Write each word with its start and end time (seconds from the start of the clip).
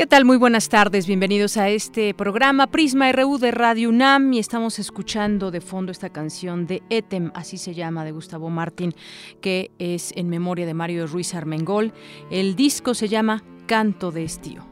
¿Qué 0.00 0.06
tal? 0.06 0.24
Muy 0.24 0.38
buenas 0.38 0.70
tardes. 0.70 1.06
Bienvenidos 1.06 1.58
a 1.58 1.68
este 1.68 2.14
programa 2.14 2.68
Prisma 2.68 3.12
RU 3.12 3.36
de 3.36 3.50
Radio 3.50 3.90
UNAM 3.90 4.32
y 4.32 4.38
estamos 4.38 4.78
escuchando 4.78 5.50
de 5.50 5.60
fondo 5.60 5.92
esta 5.92 6.08
canción 6.08 6.66
de 6.66 6.82
Etem, 6.88 7.30
así 7.34 7.58
se 7.58 7.74
llama, 7.74 8.02
de 8.02 8.12
Gustavo 8.12 8.48
Martín, 8.48 8.94
que 9.42 9.72
es 9.78 10.14
en 10.16 10.30
memoria 10.30 10.64
de 10.64 10.72
Mario 10.72 11.06
Ruiz 11.06 11.34
Armengol. 11.34 11.92
El 12.30 12.56
disco 12.56 12.94
se 12.94 13.08
llama 13.08 13.44
Canto 13.66 14.10
de 14.10 14.24
Estío. 14.24 14.69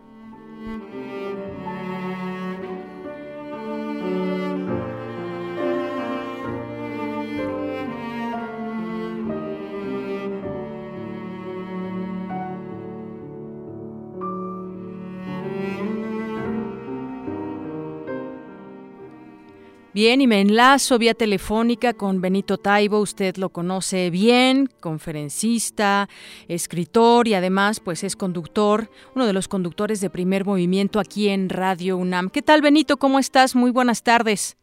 Bien, 20.00 20.20
y 20.20 20.28
me 20.28 20.40
enlazo 20.40 20.96
vía 20.96 21.12
telefónica 21.12 21.92
con 21.92 22.20
Benito 22.20 22.56
Taibo, 22.56 23.00
usted 23.00 23.34
lo 23.36 23.48
conoce 23.48 24.10
bien, 24.10 24.68
conferencista, 24.78 26.08
escritor 26.46 27.26
y 27.26 27.34
además 27.34 27.80
pues 27.80 28.04
es 28.04 28.14
conductor, 28.14 28.90
uno 29.16 29.26
de 29.26 29.32
los 29.32 29.48
conductores 29.48 30.00
de 30.00 30.08
primer 30.08 30.44
movimiento 30.44 31.00
aquí 31.00 31.30
en 31.30 31.48
Radio 31.48 31.96
UNAM. 31.96 32.30
¿Qué 32.30 32.42
tal 32.42 32.62
Benito? 32.62 32.96
¿Cómo 32.96 33.18
estás? 33.18 33.56
Muy 33.56 33.72
buenas 33.72 34.04
tardes. 34.04 34.56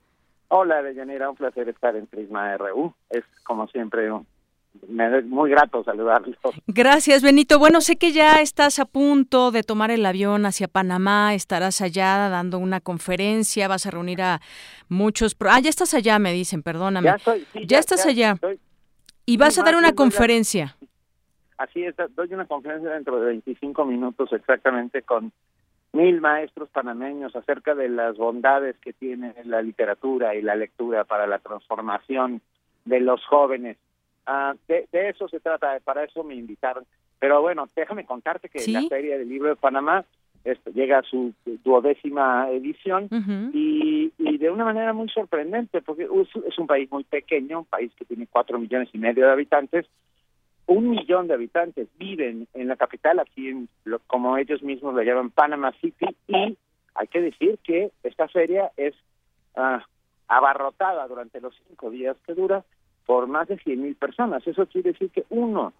Hola, 0.47 0.81
Deyanira, 0.81 1.29
un 1.29 1.35
placer 1.35 1.67
estar 1.67 1.97
en 1.97 2.07
Prisma 2.07 2.55
RU. 2.55 2.93
Es 3.09 3.25
como 3.43 3.67
siempre 3.67 4.09
un 4.09 4.25
me 4.87 5.19
es 5.19 5.25
muy 5.25 5.49
grato 5.49 5.83
saludarlos. 5.83 6.35
Gracias, 6.67 7.23
Benito. 7.23 7.59
Bueno, 7.59 7.81
sé 7.81 7.97
que 7.97 8.11
ya 8.11 8.41
estás 8.41 8.79
a 8.79 8.85
punto 8.85 9.51
de 9.51 9.63
tomar 9.63 9.91
el 9.91 10.05
avión 10.05 10.45
hacia 10.45 10.67
Panamá, 10.67 11.33
estarás 11.33 11.81
allá 11.81 12.29
dando 12.29 12.59
una 12.59 12.81
conferencia, 12.81 13.67
vas 13.67 13.85
a 13.85 13.91
reunir 13.91 14.21
a 14.21 14.41
muchos... 14.89 15.35
Ah, 15.41 15.59
ya 15.59 15.69
estás 15.69 15.93
allá, 15.93 16.19
me 16.19 16.33
dicen, 16.33 16.63
perdóname. 16.63 17.07
Ya, 17.65 17.79
estás 17.79 18.05
allá. 18.05 18.35
y 19.25 19.37
vas 19.37 19.57
a 19.57 19.63
dar 19.63 19.75
una 19.75 19.93
conferencia. 19.93 20.75
Así 21.57 21.83
es, 21.83 21.95
doy 22.15 22.33
una 22.33 22.45
conferencia 22.45 22.91
dentro 22.91 23.19
de 23.19 23.27
25 23.27 23.85
minutos 23.85 24.31
exactamente 24.33 25.01
con 25.03 25.31
mil 25.93 26.19
maestros 26.19 26.69
panameños 26.69 27.33
acerca 27.35 27.73
de 27.73 27.87
las 27.87 28.17
bondades 28.17 28.75
que 28.79 28.91
tiene 28.91 29.33
la 29.45 29.61
literatura 29.61 30.35
y 30.35 30.41
la 30.41 30.55
lectura 30.55 31.05
para 31.05 31.25
la 31.25 31.39
transformación 31.39 32.41
de 32.83 32.99
los 32.99 33.25
jóvenes 33.25 33.77
Ah, 34.25 34.55
de, 34.67 34.87
eso 34.91 35.27
se 35.27 35.39
trata, 35.39 35.79
para 35.83 36.03
eso 36.03 36.23
me 36.23 36.35
invitaron. 36.35 36.85
Pero 37.19 37.41
bueno, 37.41 37.69
déjame 37.75 38.05
contarte 38.05 38.49
que 38.49 38.65
la 38.71 38.83
Feria 38.83 39.17
del 39.17 39.29
Libro 39.29 39.49
de 39.49 39.55
Panamá 39.55 40.05
esto, 40.45 40.69
llega 40.69 40.99
a 40.99 41.03
su 41.03 41.33
duodécima 41.63 42.49
edición 42.51 43.09
y, 43.51 44.11
de 44.37 44.51
una 44.51 44.63
manera 44.65 44.93
muy 44.93 45.09
sorprendente, 45.09 45.81
porque 45.81 46.03
es 46.03 46.59
un 46.59 46.67
país 46.67 46.91
muy 46.91 47.03
pequeño, 47.03 47.59
un 47.59 47.65
país 47.65 47.91
que 47.97 48.05
tiene 48.05 48.27
cuatro 48.27 48.59
millones 48.59 48.89
y 48.93 48.99
medio 48.99 49.25
de 49.25 49.31
habitantes, 49.31 49.87
un 50.67 50.89
millón 50.89 51.27
de 51.27 51.33
habitantes 51.33 51.87
viven 51.97 52.47
en 52.53 52.67
la 52.67 52.75
capital, 52.75 53.19
aquí 53.19 53.49
en 53.49 53.69
lo, 53.85 53.99
como 53.99 54.37
ellos 54.37 54.61
mismos 54.61 54.93
lo 54.93 55.01
llaman 55.01 55.31
Panama 55.31 55.71
City, 55.81 56.15
y 56.27 56.57
hay 56.93 57.07
que 57.07 57.21
decir 57.21 57.57
que 57.63 57.91
esta 58.03 58.27
feria 58.27 58.71
es 58.77 58.93
ah, 59.55 59.83
abarrotada 60.27 61.07
durante 61.07 61.41
los 61.41 61.55
cinco 61.67 61.89
días 61.89 62.17
que 62.25 62.35
dura 62.35 62.63
por 63.05 63.27
más 63.27 63.47
de 63.47 63.57
100 63.57 63.81
mil 63.81 63.95
personas. 63.95 64.45
Eso 64.47 64.65
quiere 64.67 64.91
decir 64.91 65.09
que 65.11 65.25
uno 65.29 65.73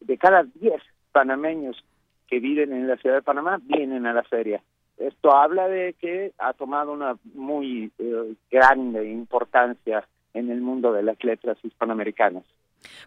de 0.00 0.18
cada 0.18 0.44
10 0.54 0.82
panameños 1.12 1.84
que 2.28 2.40
viven 2.40 2.72
en 2.72 2.88
la 2.88 2.96
ciudad 2.96 3.16
de 3.16 3.22
Panamá 3.22 3.58
vienen 3.62 4.06
a 4.06 4.12
la 4.12 4.22
feria. 4.22 4.62
Esto 4.96 5.34
habla 5.34 5.66
de 5.68 5.94
que 5.94 6.32
ha 6.38 6.52
tomado 6.52 6.92
una 6.92 7.16
muy 7.34 7.90
eh, 7.98 8.34
grande 8.50 9.10
importancia 9.10 10.06
en 10.34 10.50
el 10.50 10.60
mundo 10.60 10.92
de 10.92 11.02
las 11.02 11.22
letras 11.24 11.58
hispanoamericanas. 11.62 12.44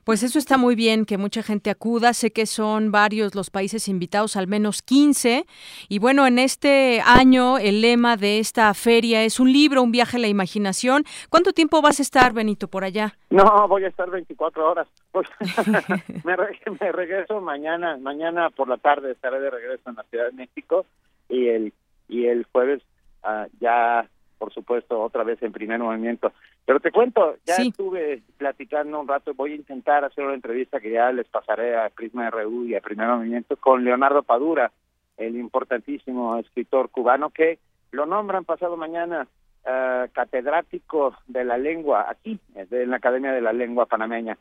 Pues 0.03 0.23
eso 0.23 0.39
está 0.39 0.57
muy 0.57 0.75
bien, 0.75 1.05
que 1.05 1.17
mucha 1.17 1.43
gente 1.43 1.69
acuda. 1.69 2.13
Sé 2.13 2.31
que 2.31 2.45
son 2.45 2.91
varios 2.91 3.35
los 3.35 3.49
países 3.49 3.87
invitados, 3.87 4.35
al 4.35 4.47
menos 4.47 4.81
15. 4.81 5.45
Y 5.89 5.99
bueno, 5.99 6.27
en 6.27 6.39
este 6.39 7.01
año 7.05 7.57
el 7.57 7.81
lema 7.81 8.17
de 8.17 8.39
esta 8.39 8.73
feria 8.73 9.23
es 9.23 9.39
un 9.39 9.51
libro, 9.51 9.81
un 9.81 9.91
viaje 9.91 10.17
a 10.17 10.19
la 10.19 10.27
imaginación. 10.27 11.03
¿Cuánto 11.29 11.53
tiempo 11.53 11.81
vas 11.81 11.99
a 11.99 12.03
estar, 12.03 12.33
Benito, 12.33 12.67
por 12.67 12.83
allá? 12.83 13.15
No, 13.29 13.67
voy 13.67 13.85
a 13.85 13.87
estar 13.87 14.09
24 14.09 14.69
horas. 14.69 14.87
Me, 16.23 16.91
regreso 16.91 17.41
mañana, 17.41 17.97
mañana 17.97 18.49
por 18.49 18.67
la 18.67 18.77
tarde 18.77 19.11
estaré 19.11 19.39
de 19.39 19.49
regreso 19.49 19.89
en 19.89 19.95
la 19.95 20.03
Ciudad 20.03 20.25
de 20.25 20.33
México 20.33 20.85
y 21.29 21.47
el 21.47 21.73
y 22.09 22.25
el 22.25 22.45
jueves 22.51 22.81
uh, 23.23 23.47
ya 23.59 24.07
por 24.43 24.53
supuesto, 24.53 25.01
otra 25.01 25.23
vez 25.23 25.41
en 25.41 25.53
primer 25.53 25.79
movimiento. 25.79 26.33
Pero 26.65 26.79
te 26.79 26.91
cuento, 26.91 27.35
ya 27.45 27.55
estuve 27.55 28.21
platicando 28.37 28.99
un 28.99 29.07
rato, 29.07 29.33
voy 29.33 29.51
a 29.51 29.55
intentar 29.55 30.05
hacer 30.05 30.23
una 30.23 30.33
entrevista 30.33 30.79
que 30.79 30.91
ya 30.91 31.11
les 31.11 31.27
pasaré 31.27 31.75
a 31.75 31.89
Prisma 31.89 32.29
RU 32.29 32.65
y 32.65 32.75
a 32.75 32.81
Primer 32.81 33.07
Movimiento 33.09 33.57
con 33.57 33.83
Leonardo 33.83 34.23
Padura, 34.23 34.71
el 35.17 35.35
importantísimo 35.35 36.37
escritor 36.37 36.89
cubano 36.89 37.31
que 37.31 37.59
lo 37.91 38.05
nombran 38.05 38.45
pasado 38.45 38.77
mañana 38.77 39.27
uh, 39.65 40.09
catedrático 40.13 41.15
de 41.27 41.43
la 41.43 41.57
lengua 41.57 42.05
aquí, 42.09 42.39
en 42.55 42.89
la 42.89 42.97
Academia 42.97 43.33
de 43.33 43.41
la 43.41 43.51
Lengua 43.51 43.85
Panameña. 43.85 44.37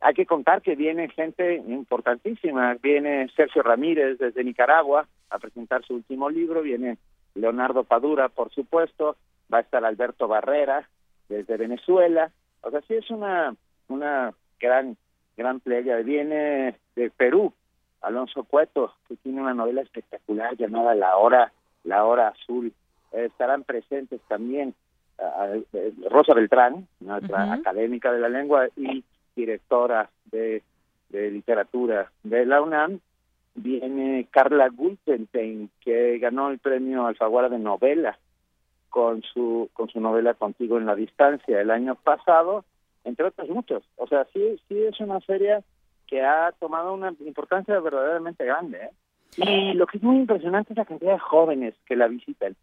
Hay 0.00 0.14
que 0.14 0.26
contar 0.26 0.62
que 0.62 0.76
viene 0.76 1.08
gente 1.08 1.56
importantísima, 1.56 2.76
viene 2.80 3.28
Sergio 3.34 3.64
Ramírez 3.64 4.16
desde 4.18 4.44
Nicaragua 4.44 5.08
a 5.28 5.38
presentar 5.40 5.84
su 5.84 5.94
último 5.94 6.30
libro, 6.30 6.62
viene 6.62 6.98
Leonardo 7.34 7.82
Padura, 7.82 8.28
por 8.28 8.50
supuesto, 8.50 9.16
va 9.52 9.58
a 9.58 9.62
estar 9.62 9.84
Alberto 9.84 10.28
Barrera 10.28 10.88
desde 11.28 11.56
Venezuela, 11.56 12.30
o 12.62 12.70
sea, 12.70 12.80
sí 12.82 12.94
es 12.94 13.10
una 13.10 13.54
una 13.88 14.32
gran 14.60 14.96
gran 15.36 15.60
playa, 15.60 15.96
viene 15.98 16.76
de 16.96 17.10
Perú, 17.10 17.52
Alonso 18.02 18.44
Cueto, 18.44 18.94
que 19.06 19.16
tiene 19.16 19.40
una 19.40 19.54
novela 19.54 19.82
espectacular 19.82 20.56
llamada 20.56 20.94
La 20.94 21.16
Hora, 21.16 21.52
La 21.84 22.04
Hora 22.04 22.28
Azul, 22.28 22.72
estarán 23.12 23.64
presentes 23.64 24.20
también 24.28 24.74
Rosa 26.10 26.34
Beltrán, 26.34 26.86
nuestra 27.00 27.52
académica 27.52 28.12
de 28.12 28.20
la 28.20 28.28
lengua 28.28 28.68
y 28.76 29.04
directora 29.34 30.10
de, 30.26 30.62
de 31.08 31.30
literatura 31.30 32.10
de 32.22 32.46
la 32.46 32.62
UNAM, 32.62 33.00
viene 33.54 34.26
Carla 34.30 34.68
Gultenstein, 34.68 35.70
que 35.80 36.18
ganó 36.18 36.50
el 36.50 36.58
premio 36.58 37.06
Alfaguara 37.06 37.48
de 37.48 37.58
novela 37.58 38.18
con 38.90 39.22
su 39.22 39.68
con 39.72 39.88
su 39.88 40.00
novela 40.00 40.34
Contigo 40.34 40.78
en 40.78 40.86
la 40.86 40.94
distancia 40.94 41.60
el 41.60 41.70
año 41.70 41.94
pasado, 41.94 42.64
entre 43.04 43.26
otros 43.26 43.48
muchos. 43.48 43.82
O 43.96 44.06
sea, 44.06 44.26
sí 44.32 44.60
sí 44.68 44.82
es 44.82 44.98
una 45.00 45.20
serie 45.20 45.60
que 46.06 46.22
ha 46.22 46.52
tomado 46.58 46.94
una 46.94 47.12
importancia 47.20 47.78
verdaderamente 47.80 48.44
grande. 48.44 48.78
¿eh? 48.78 48.90
Y 49.36 49.74
lo 49.74 49.86
que 49.86 49.98
es 49.98 50.02
muy 50.02 50.16
impresionante 50.16 50.72
es 50.72 50.78
la 50.78 50.86
cantidad 50.86 51.12
de 51.12 51.18
jóvenes 51.18 51.74
que 51.86 51.96
la 51.96 52.08
visitan. 52.08 52.56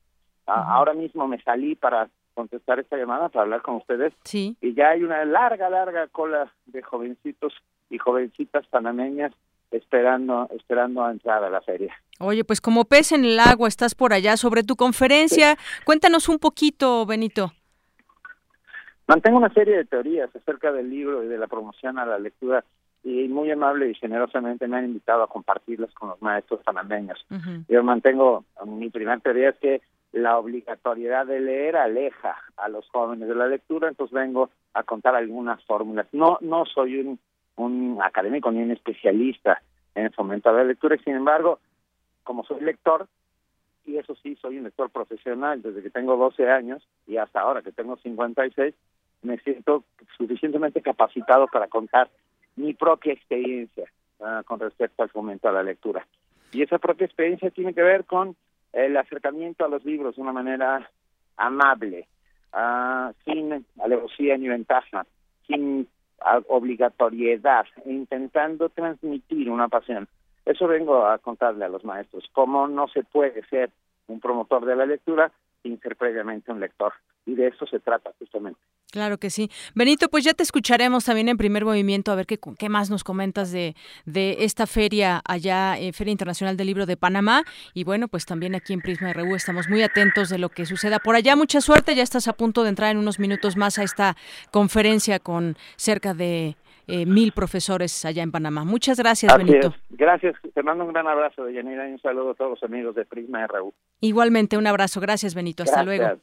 Ahora 0.47 0.93
mismo 0.93 1.27
me 1.27 1.41
salí 1.41 1.75
para 1.75 2.09
contestar 2.33 2.79
esta 2.79 2.97
llamada, 2.97 3.29
para 3.29 3.43
hablar 3.43 3.61
con 3.61 3.75
ustedes. 3.75 4.13
Sí. 4.23 4.55
Y 4.61 4.73
ya 4.73 4.89
hay 4.89 5.03
una 5.03 5.25
larga, 5.25 5.69
larga 5.69 6.07
cola 6.07 6.51
de 6.65 6.81
jovencitos 6.81 7.53
y 7.89 7.97
jovencitas 7.97 8.67
panameñas 8.67 9.31
esperando 9.75 10.47
esperando 10.55 11.03
a 11.03 11.11
entrar 11.11 11.43
a 11.43 11.49
la 11.49 11.61
feria. 11.61 11.93
Oye, 12.19 12.43
pues 12.43 12.61
como 12.61 12.85
pez 12.85 13.11
en 13.11 13.25
el 13.25 13.39
agua, 13.39 13.67
estás 13.67 13.95
por 13.95 14.13
allá 14.13 14.37
sobre 14.37 14.63
tu 14.63 14.75
conferencia. 14.75 15.57
Cuéntanos 15.85 16.29
un 16.29 16.39
poquito, 16.39 17.05
Benito. 17.05 17.51
Mantengo 19.07 19.37
una 19.37 19.53
serie 19.53 19.77
de 19.77 19.85
teorías 19.85 20.35
acerca 20.35 20.71
del 20.71 20.89
libro 20.89 21.23
y 21.23 21.27
de 21.27 21.37
la 21.37 21.47
promoción 21.47 21.99
a 21.99 22.05
la 22.05 22.17
lectura 22.17 22.63
y 23.03 23.27
muy 23.27 23.51
amable 23.51 23.89
y 23.89 23.93
generosamente 23.93 24.67
me 24.67 24.77
han 24.77 24.85
invitado 24.85 25.21
a 25.21 25.27
compartirlas 25.27 25.93
con 25.93 26.09
los 26.09 26.21
maestros 26.23 26.61
panameños. 26.63 27.23
Yo 27.69 27.83
mantengo, 27.83 28.45
mi 28.65 28.89
primera 28.89 29.19
teoría 29.19 29.49
es 29.49 29.57
que 29.57 29.81
la 30.11 30.39
obligatoriedad 30.39 31.27
de 31.27 31.39
leer 31.39 31.75
aleja 31.75 32.35
a 32.57 32.67
los 32.67 32.89
jóvenes 32.89 33.27
de 33.27 33.35
la 33.35 33.47
lectura, 33.47 33.89
entonces 33.89 34.13
vengo 34.13 34.49
a 34.73 34.81
contar 34.83 35.13
algunas 35.13 35.63
fórmulas. 35.65 36.07
No, 36.13 36.39
no 36.41 36.65
soy 36.65 36.99
un 36.99 37.19
un 37.57 37.99
académico 38.03 38.51
ni 38.51 38.61
un 38.61 38.71
especialista 38.71 39.61
en 39.93 40.05
el 40.05 40.13
fomento 40.13 40.51
la 40.51 40.63
lectura, 40.63 40.97
sin 41.03 41.15
embargo, 41.15 41.59
como 42.23 42.43
soy 42.43 42.61
lector, 42.61 43.07
y 43.85 43.97
eso 43.97 44.15
sí, 44.15 44.35
soy 44.41 44.57
un 44.57 44.63
lector 44.63 44.89
profesional 44.89 45.61
desde 45.61 45.81
que 45.81 45.89
tengo 45.89 46.17
12 46.17 46.49
años 46.49 46.85
y 47.07 47.17
hasta 47.17 47.39
ahora 47.39 47.61
que 47.61 47.71
tengo 47.71 47.97
56, 47.97 48.73
me 49.21 49.37
siento 49.39 49.83
suficientemente 50.17 50.81
capacitado 50.81 51.47
para 51.47 51.67
contar 51.67 52.09
mi 52.55 52.73
propia 52.73 53.13
experiencia 53.13 53.85
uh, 54.19 54.43
con 54.43 54.59
respecto 54.59 55.03
al 55.03 55.09
fomento 55.09 55.47
a 55.47 55.51
la 55.51 55.63
lectura. 55.63 56.05
Y 56.51 56.61
esa 56.63 56.79
propia 56.79 57.05
experiencia 57.05 57.49
tiene 57.51 57.73
que 57.73 57.83
ver 57.83 58.05
con 58.05 58.35
el 58.73 58.97
acercamiento 58.97 59.65
a 59.65 59.69
los 59.69 59.83
libros 59.85 60.15
de 60.15 60.21
una 60.21 60.33
manera 60.33 60.89
amable, 61.37 62.07
uh, 62.53 63.11
sin 63.23 63.65
alevosía 63.79 64.37
ni 64.37 64.47
ventaja, 64.47 65.05
sin 65.47 65.87
obligatoriedad, 66.47 67.65
intentando 67.85 68.69
transmitir 68.69 69.49
una 69.49 69.67
pasión. 69.67 70.07
Eso 70.45 70.67
vengo 70.67 71.05
a 71.05 71.17
contarle 71.17 71.65
a 71.65 71.69
los 71.69 71.83
maestros, 71.83 72.29
cómo 72.31 72.67
no 72.67 72.87
se 72.87 73.03
puede 73.03 73.43
ser 73.47 73.71
un 74.07 74.19
promotor 74.19 74.65
de 74.65 74.75
la 74.75 74.85
lectura 74.85 75.31
sin 75.63 75.79
ser 75.79 75.95
previamente 75.95 76.51
un 76.51 76.59
lector. 76.59 76.93
Y 77.25 77.33
de 77.33 77.47
eso 77.47 77.65
se 77.65 77.79
trata 77.79 78.11
justamente. 78.19 78.59
Claro 78.91 79.17
que 79.17 79.29
sí. 79.29 79.49
Benito, 79.73 80.07
pues 80.07 80.23
ya 80.23 80.33
te 80.33 80.43
escucharemos 80.43 81.03
también 81.03 81.27
en 81.27 81.37
primer 81.37 81.65
movimiento 81.65 82.11
a 82.11 82.15
ver 82.15 82.25
qué, 82.25 82.39
qué 82.57 82.69
más 82.69 82.89
nos 82.89 83.03
comentas 83.03 83.51
de, 83.51 83.75
de 84.05 84.37
esta 84.39 84.67
feria 84.67 85.21
allá, 85.25 85.77
eh, 85.77 85.91
Feria 85.91 86.11
Internacional 86.11 86.55
del 86.55 86.67
Libro 86.67 86.85
de 86.85 86.95
Panamá. 86.95 87.43
Y 87.73 87.83
bueno, 87.83 88.07
pues 88.07 88.25
también 88.25 88.55
aquí 88.55 88.71
en 88.73 88.81
Prisma 88.81 89.11
RU 89.11 89.35
estamos 89.35 89.67
muy 89.67 89.81
atentos 89.81 90.29
de 90.29 90.37
lo 90.37 90.49
que 90.49 90.65
suceda 90.65 90.99
por 90.99 91.15
allá. 91.15 91.35
Mucha 91.35 91.59
suerte, 91.59 91.93
ya 91.93 92.03
estás 92.03 92.27
a 92.27 92.33
punto 92.33 92.63
de 92.63 92.69
entrar 92.69 92.91
en 92.91 92.97
unos 92.97 93.19
minutos 93.19 93.57
más 93.57 93.77
a 93.79 93.83
esta 93.83 94.15
conferencia 94.51 95.19
con 95.19 95.57
cerca 95.75 96.13
de 96.13 96.55
eh, 96.87 97.05
mil 97.05 97.31
profesores 97.31 98.05
allá 98.05 98.23
en 98.23 98.31
Panamá. 98.31 98.63
Muchas 98.63 98.97
gracias, 98.99 99.35
Benito. 99.35 99.73
Gracias, 99.89 100.35
te 100.53 100.63
mando 100.63 100.85
un 100.85 100.93
gran 100.93 101.07
abrazo, 101.07 101.45
de 101.45 101.53
Yanira, 101.53 101.89
y 101.89 101.93
un 101.93 101.99
saludo 101.99 102.31
a 102.31 102.33
todos 102.35 102.51
los 102.51 102.63
amigos 102.63 102.95
de 102.95 103.05
Prisma 103.05 103.45
RU. 103.47 103.73
Igualmente, 104.01 104.57
un 104.57 104.67
abrazo. 104.67 105.01
Gracias, 105.01 105.33
Benito. 105.33 105.63
Hasta 105.63 105.83
luego. 105.83 106.17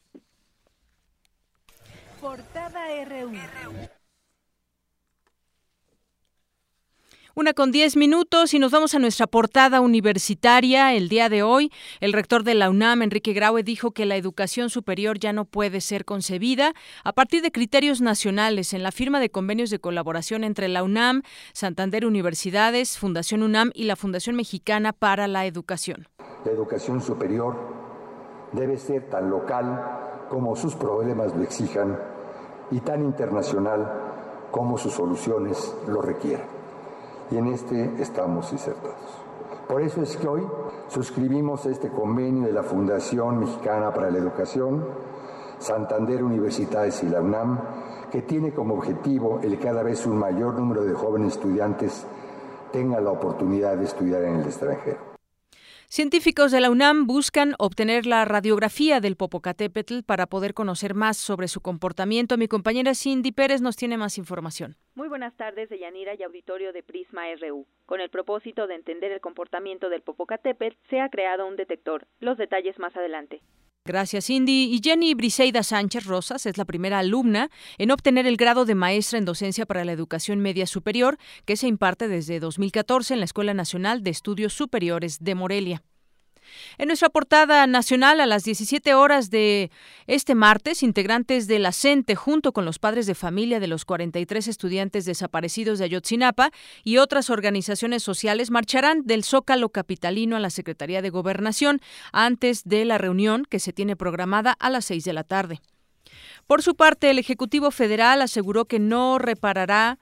RU. 2.83 3.31
Una 7.35 7.53
con 7.53 7.71
diez 7.71 7.95
minutos 7.95 8.53
y 8.53 8.59
nos 8.59 8.71
vamos 8.71 8.93
a 8.93 8.99
nuestra 8.99 9.25
portada 9.25 9.79
universitaria. 9.79 10.93
El 10.93 11.09
día 11.09 11.29
de 11.29 11.43
hoy, 11.43 11.71
el 12.01 12.13
rector 12.13 12.43
de 12.43 12.53
la 12.53 12.69
UNAM, 12.69 13.01
Enrique 13.01 13.33
Graue, 13.33 13.63
dijo 13.63 13.91
que 13.91 14.05
la 14.05 14.17
educación 14.17 14.69
superior 14.69 15.17
ya 15.17 15.33
no 15.33 15.45
puede 15.45 15.81
ser 15.81 16.05
concebida 16.05 16.73
a 17.03 17.13
partir 17.13 17.41
de 17.41 17.51
criterios 17.51 18.01
nacionales 18.01 18.73
en 18.73 18.83
la 18.83 18.91
firma 18.91 19.19
de 19.19 19.31
convenios 19.31 19.69
de 19.69 19.79
colaboración 19.79 20.43
entre 20.43 20.67
la 20.67 20.83
UNAM, 20.83 21.23
Santander 21.53 22.05
Universidades, 22.05 22.99
Fundación 22.99 23.43
UNAM 23.43 23.71
y 23.73 23.85
la 23.85 23.95
Fundación 23.95 24.35
Mexicana 24.35 24.93
para 24.93 25.27
la 25.27 25.45
Educación. 25.45 26.09
La 26.45 26.51
educación 26.51 27.01
superior 27.01 27.55
debe 28.51 28.77
ser 28.77 29.09
tan 29.09 29.29
local 29.29 30.27
como 30.29 30.55
sus 30.55 30.75
problemas 30.75 31.33
lo 31.35 31.43
exijan 31.43 32.12
y 32.71 32.79
tan 32.79 33.03
internacional 33.03 33.91
como 34.51 34.77
sus 34.77 34.93
soluciones 34.93 35.75
lo 35.87 36.01
requieran. 36.01 36.47
Y 37.31 37.37
en 37.37 37.47
este 37.47 38.01
estamos 38.01 38.51
insertados. 38.51 39.23
Por 39.67 39.81
eso 39.81 40.01
es 40.01 40.17
que 40.17 40.27
hoy 40.27 40.43
suscribimos 40.89 41.65
este 41.65 41.89
convenio 41.89 42.45
de 42.45 42.53
la 42.53 42.63
Fundación 42.63 43.39
Mexicana 43.39 43.93
para 43.93 44.11
la 44.11 44.17
Educación, 44.17 44.85
Santander 45.57 46.23
Universidades 46.23 47.01
y 47.03 47.09
la 47.09 47.21
UNAM, 47.21 47.59
que 48.11 48.21
tiene 48.21 48.53
como 48.53 48.75
objetivo 48.75 49.39
el 49.41 49.57
cada 49.57 49.81
vez 49.81 50.05
un 50.05 50.17
mayor 50.17 50.55
número 50.55 50.83
de 50.83 50.93
jóvenes 50.93 51.33
estudiantes 51.33 52.05
tengan 52.71 53.03
la 53.05 53.11
oportunidad 53.11 53.77
de 53.77 53.85
estudiar 53.85 54.23
en 54.23 54.35
el 54.35 54.45
extranjero. 54.45 55.12
Científicos 55.95 56.51
de 56.51 56.59
la 56.59 56.71
UNAM 56.71 57.05
buscan 57.05 57.53
obtener 57.59 58.07
la 58.07 58.25
radiografía 58.25 58.99
del 58.99 59.15
Popocatépetl 59.15 60.01
para 60.03 60.25
poder 60.25 60.55
conocer 60.55 60.95
más 60.95 61.17
sobre 61.17 61.47
su 61.47 61.61
comportamiento. 61.61 62.35
Mi 62.35 62.47
compañera 62.47 62.95
Cindy 62.95 63.31
Pérez 63.31 63.61
nos 63.61 63.75
tiene 63.75 63.95
más 63.95 64.17
información. 64.17 64.75
Muy 64.95 65.07
buenas 65.07 65.37
tardes, 65.37 65.69
Deyanira 65.69 66.15
y 66.15 66.23
auditorio 66.23 66.73
de 66.73 66.81
Prisma 66.81 67.25
RU. 67.39 67.67
Con 67.85 68.01
el 68.01 68.09
propósito 68.09 68.65
de 68.65 68.73
entender 68.73 69.11
el 69.11 69.21
comportamiento 69.21 69.89
del 69.89 70.01
Popocatépetl, 70.01 70.75
se 70.89 70.99
ha 70.99 71.09
creado 71.09 71.45
un 71.45 71.57
detector. 71.57 72.07
Los 72.19 72.39
detalles 72.39 72.79
más 72.79 72.95
adelante. 72.95 73.43
Gracias, 73.85 74.27
Cindy. 74.27 74.73
Y 74.73 74.79
Jenny 74.81 75.13
Briseida 75.13 75.61
Sánchez 75.61 76.05
Rosas 76.05 76.45
es 76.45 76.57
la 76.57 76.63
primera 76.63 76.99
alumna 76.99 77.49
en 77.77 77.91
obtener 77.91 78.25
el 78.25 78.37
grado 78.37 78.63
de 78.63 78.75
maestra 78.75 79.19
en 79.19 79.25
docencia 79.25 79.65
para 79.65 79.83
la 79.83 79.91
educación 79.91 80.39
media 80.39 80.67
superior, 80.67 81.17
que 81.43 81.57
se 81.57 81.67
imparte 81.67 82.07
desde 82.07 82.39
2014 82.39 83.15
en 83.15 83.19
la 83.19 83.25
Escuela 83.25 83.53
Nacional 83.53 84.01
de 84.01 84.11
Estudios 84.11 84.53
Superiores 84.53 85.17
de 85.19 85.35
Morelia. 85.35 85.83
En 86.77 86.87
nuestra 86.87 87.09
portada 87.09 87.67
nacional, 87.67 88.19
a 88.19 88.25
las 88.25 88.43
17 88.43 88.93
horas 88.93 89.29
de 89.29 89.71
este 90.07 90.35
martes, 90.35 90.83
integrantes 90.83 91.47
de 91.47 91.59
la 91.59 91.71
junto 92.15 92.53
con 92.53 92.65
los 92.65 92.79
padres 92.79 93.05
de 93.07 93.15
familia 93.15 93.59
de 93.59 93.67
los 93.67 93.85
43 93.85 94.47
estudiantes 94.47 95.05
desaparecidos 95.05 95.79
de 95.79 95.85
Ayotzinapa 95.85 96.51
y 96.83 96.97
otras 96.97 97.29
organizaciones 97.29 98.03
sociales, 98.03 98.51
marcharán 98.51 99.03
del 99.05 99.23
Zócalo 99.23 99.69
Capitalino 99.69 100.35
a 100.35 100.39
la 100.39 100.49
Secretaría 100.49 101.01
de 101.01 101.09
Gobernación 101.09 101.81
antes 102.11 102.63
de 102.63 102.85
la 102.85 102.97
reunión 102.97 103.45
que 103.49 103.59
se 103.59 103.73
tiene 103.73 103.95
programada 103.95 104.53
a 104.53 104.69
las 104.69 104.85
6 104.85 105.03
de 105.03 105.13
la 105.13 105.23
tarde. 105.23 105.61
Por 106.47 106.61
su 106.61 106.75
parte, 106.75 107.09
el 107.09 107.19
Ejecutivo 107.19 107.71
Federal 107.71 108.21
aseguró 108.21 108.65
que 108.65 108.79
no 108.79 109.19
reparará 109.19 109.99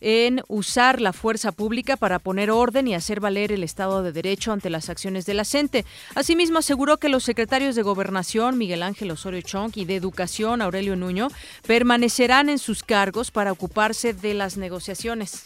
en 0.00 0.42
usar 0.48 1.00
la 1.00 1.12
fuerza 1.12 1.52
pública 1.52 1.96
para 1.96 2.18
poner 2.18 2.50
orden 2.50 2.88
y 2.88 2.94
hacer 2.94 3.20
valer 3.20 3.52
el 3.52 3.62
Estado 3.62 4.02
de 4.02 4.12
Derecho 4.12 4.52
ante 4.52 4.70
las 4.70 4.88
acciones 4.88 5.26
de 5.26 5.34
la 5.34 5.44
CENTE. 5.44 5.84
Asimismo, 6.14 6.58
aseguró 6.58 6.98
que 6.98 7.08
los 7.08 7.24
secretarios 7.24 7.74
de 7.74 7.82
Gobernación, 7.82 8.58
Miguel 8.58 8.82
Ángel 8.82 9.10
Osorio 9.10 9.42
Chong, 9.42 9.72
y 9.74 9.84
de 9.84 9.96
Educación, 9.96 10.62
Aurelio 10.62 10.96
Nuño, 10.96 11.28
permanecerán 11.66 12.48
en 12.48 12.58
sus 12.58 12.82
cargos 12.82 13.30
para 13.30 13.52
ocuparse 13.52 14.14
de 14.14 14.34
las 14.34 14.56
negociaciones. 14.56 15.44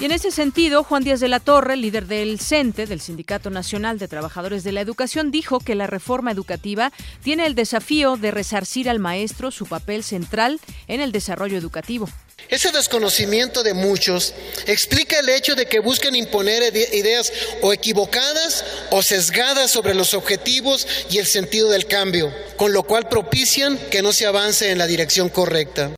Y 0.00 0.06
en 0.06 0.12
ese 0.12 0.30
sentido, 0.30 0.82
Juan 0.82 1.04
Díaz 1.04 1.20
de 1.20 1.28
la 1.28 1.40
Torre, 1.40 1.76
líder 1.76 2.06
del 2.06 2.40
CENTE, 2.40 2.86
del 2.86 3.02
Sindicato 3.02 3.50
Nacional 3.50 3.98
de 3.98 4.08
Trabajadores 4.08 4.64
de 4.64 4.72
la 4.72 4.80
Educación, 4.80 5.30
dijo 5.30 5.60
que 5.60 5.74
la 5.74 5.86
reforma 5.86 6.30
educativa 6.32 6.90
tiene 7.22 7.44
el 7.44 7.54
desafío 7.54 8.16
de 8.16 8.30
resarcir 8.30 8.88
al 8.88 8.98
maestro 8.98 9.50
su 9.50 9.66
papel 9.66 10.02
central 10.02 10.58
en 10.88 11.02
el 11.02 11.12
desarrollo 11.12 11.58
educativo. 11.58 12.08
Ese 12.48 12.72
desconocimiento 12.72 13.62
de 13.62 13.74
muchos 13.74 14.32
explica 14.66 15.18
el 15.18 15.28
hecho 15.28 15.54
de 15.54 15.66
que 15.66 15.80
buscan 15.80 16.16
imponer 16.16 16.74
ideas 16.74 17.30
o 17.60 17.74
equivocadas 17.74 18.64
o 18.90 19.02
sesgadas 19.02 19.70
sobre 19.70 19.92
los 19.92 20.14
objetivos 20.14 20.88
y 21.10 21.18
el 21.18 21.26
sentido 21.26 21.68
del 21.68 21.84
cambio, 21.84 22.32
con 22.56 22.72
lo 22.72 22.84
cual 22.84 23.06
propician 23.06 23.78
que 23.90 24.00
no 24.00 24.14
se 24.14 24.24
avance 24.24 24.70
en 24.70 24.78
la 24.78 24.86
dirección 24.86 25.28
correcta. 25.28 25.94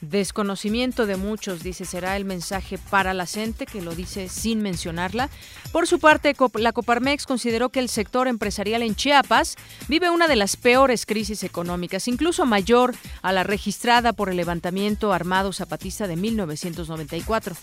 Desconocimiento 0.00 1.06
de 1.06 1.16
muchos, 1.16 1.64
dice, 1.64 1.84
será 1.84 2.16
el 2.16 2.24
mensaje 2.24 2.78
para 2.78 3.14
la 3.14 3.26
gente, 3.26 3.66
que 3.66 3.82
lo 3.82 3.96
dice 3.96 4.28
sin 4.28 4.62
mencionarla. 4.62 5.28
Por 5.72 5.88
su 5.88 5.98
parte, 5.98 6.36
la 6.54 6.72
Coparmex 6.72 7.26
consideró 7.26 7.70
que 7.70 7.80
el 7.80 7.88
sector 7.88 8.28
empresarial 8.28 8.82
en 8.82 8.94
Chiapas 8.94 9.56
vive 9.88 10.08
una 10.10 10.28
de 10.28 10.36
las 10.36 10.56
peores 10.56 11.04
crisis 11.04 11.42
económicas, 11.42 12.06
incluso 12.06 12.46
mayor 12.46 12.94
a 13.22 13.32
la 13.32 13.42
registrada 13.42 14.12
por 14.12 14.28
el 14.28 14.36
levantamiento 14.36 15.12
armado 15.12 15.52
zapatista 15.52 16.06
de 16.06 16.14
1994. 16.14 17.56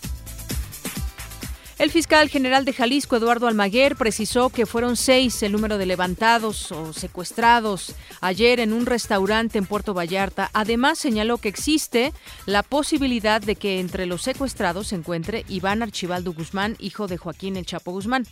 El 1.78 1.90
fiscal 1.90 2.30
general 2.30 2.64
de 2.64 2.72
Jalisco, 2.72 3.16
Eduardo 3.16 3.46
Almaguer, 3.46 3.96
precisó 3.96 4.48
que 4.48 4.64
fueron 4.64 4.96
seis 4.96 5.42
el 5.42 5.52
número 5.52 5.76
de 5.76 5.84
levantados 5.84 6.72
o 6.72 6.94
secuestrados 6.94 7.94
ayer 8.22 8.60
en 8.60 8.72
un 8.72 8.86
restaurante 8.86 9.58
en 9.58 9.66
Puerto 9.66 9.92
Vallarta. 9.92 10.48
Además, 10.54 10.98
señaló 10.98 11.36
que 11.36 11.50
existe 11.50 12.14
la 12.46 12.62
posibilidad 12.62 13.42
de 13.42 13.56
que 13.56 13.78
entre 13.78 14.06
los 14.06 14.22
secuestrados 14.22 14.86
se 14.86 14.94
encuentre 14.94 15.44
Iván 15.50 15.82
Archibaldo 15.82 16.32
Guzmán, 16.32 16.76
hijo 16.78 17.08
de 17.08 17.18
Joaquín 17.18 17.56
El 17.58 17.66
Chapo 17.66 17.92
Guzmán 17.92 18.24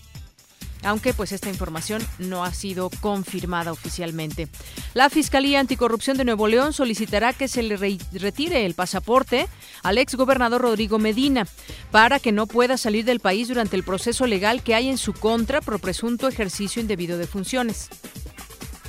aunque 0.84 1.14
pues 1.14 1.32
esta 1.32 1.48
información 1.48 2.06
no 2.18 2.44
ha 2.44 2.52
sido 2.52 2.90
confirmada 3.00 3.72
oficialmente. 3.72 4.48
La 4.92 5.10
Fiscalía 5.10 5.60
Anticorrupción 5.60 6.16
de 6.16 6.24
Nuevo 6.24 6.46
León 6.46 6.72
solicitará 6.72 7.32
que 7.32 7.48
se 7.48 7.62
le 7.62 7.76
retire 7.76 8.64
el 8.64 8.74
pasaporte 8.74 9.48
al 9.82 9.98
ex 9.98 10.14
gobernador 10.14 10.62
Rodrigo 10.62 10.98
Medina 10.98 11.46
para 11.90 12.18
que 12.20 12.32
no 12.32 12.46
pueda 12.46 12.76
salir 12.76 13.04
del 13.04 13.20
país 13.20 13.48
durante 13.48 13.76
el 13.76 13.82
proceso 13.82 14.26
legal 14.26 14.62
que 14.62 14.74
hay 14.74 14.88
en 14.88 14.98
su 14.98 15.12
contra 15.12 15.60
por 15.60 15.80
presunto 15.80 16.28
ejercicio 16.28 16.80
indebido 16.80 17.18
de 17.18 17.26
funciones. 17.26 17.88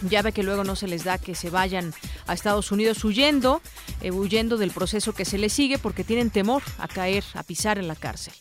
Ya 0.09 0.21
ve 0.21 0.33
que 0.33 0.43
luego 0.43 0.63
no 0.63 0.75
se 0.75 0.87
les 0.87 1.03
da 1.03 1.17
que 1.17 1.35
se 1.35 1.49
vayan 1.49 1.93
a 2.27 2.33
Estados 2.33 2.71
Unidos 2.71 3.03
huyendo, 3.03 3.61
eh, 4.01 4.11
huyendo 4.11 4.57
del 4.57 4.71
proceso 4.71 5.13
que 5.13 5.25
se 5.25 5.37
les 5.37 5.53
sigue 5.53 5.77
porque 5.77 6.03
tienen 6.03 6.29
temor 6.29 6.61
a 6.77 6.87
caer, 6.87 7.23
a 7.33 7.43
pisar 7.43 7.77
en 7.77 7.87
la 7.87 7.95
cárcel. 7.95 8.33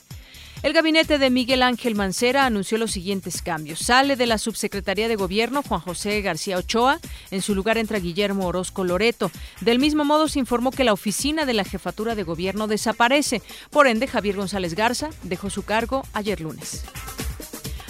El 0.65 0.73
gabinete 0.73 1.19
de 1.19 1.29
Miguel 1.29 1.63
Ángel 1.63 1.95
Mancera 1.95 2.47
anunció 2.47 2.79
los 2.79 2.91
siguientes 2.91 3.43
cambios. 3.43 3.81
Sale 3.81 4.17
de 4.17 4.25
la 4.25 4.39
subsecretaría 4.39 5.09
de 5.09 5.15
Gobierno 5.15 5.63
Juan 5.63 5.83
José 5.83 6.23
García 6.23 6.57
Ochoa. 6.57 7.01
En 7.31 7.43
su 7.43 7.55
lugar 7.55 7.77
entra 7.77 7.99
Guillermo 7.99 8.47
Orozco 8.47 8.83
Loreto. 8.83 9.31
Del 9.61 9.79
mismo 9.79 10.07
modo 10.07 10.27
se 10.27 10.39
informó 10.39 10.71
que 10.71 10.85
la 10.85 10.95
oficina 10.95 11.45
de 11.45 11.53
la 11.53 11.65
jefatura 11.65 12.15
de 12.15 12.23
gobierno 12.23 12.67
desaparece. 12.67 13.43
Por 13.69 13.87
ende, 13.87 14.07
Javier 14.07 14.37
González 14.37 14.75
Garza 14.75 15.11
dejó 15.23 15.51
su 15.51 15.65
cargo 15.67 16.03
ayer 16.15 16.41
lunes. 16.41 16.87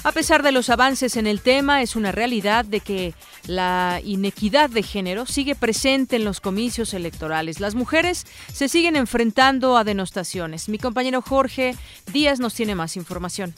A 0.06 0.12
pesar 0.12 0.42
de 0.42 0.52
los 0.52 0.68
avances 0.68 1.16
en 1.16 1.26
el 1.26 1.40
tema, 1.40 1.80
es 1.80 1.96
una 1.96 2.12
realidad 2.12 2.66
de 2.66 2.80
que 2.80 3.14
la 3.48 4.00
inequidad 4.04 4.68
de 4.68 4.82
género 4.82 5.24
sigue 5.24 5.54
presente 5.54 6.16
en 6.16 6.26
los 6.26 6.42
comicios 6.42 6.92
electorales. 6.92 7.58
Las 7.58 7.74
mujeres 7.74 8.26
se 8.52 8.68
siguen 8.68 8.96
enfrentando 8.96 9.78
a 9.78 9.84
denostaciones. 9.84 10.68
Mi 10.68 10.76
compañero 10.76 11.22
Jorge 11.22 11.72
Díaz 12.12 12.38
nos 12.38 12.54
tiene 12.54 12.74
más 12.74 12.98
información. 12.98 13.54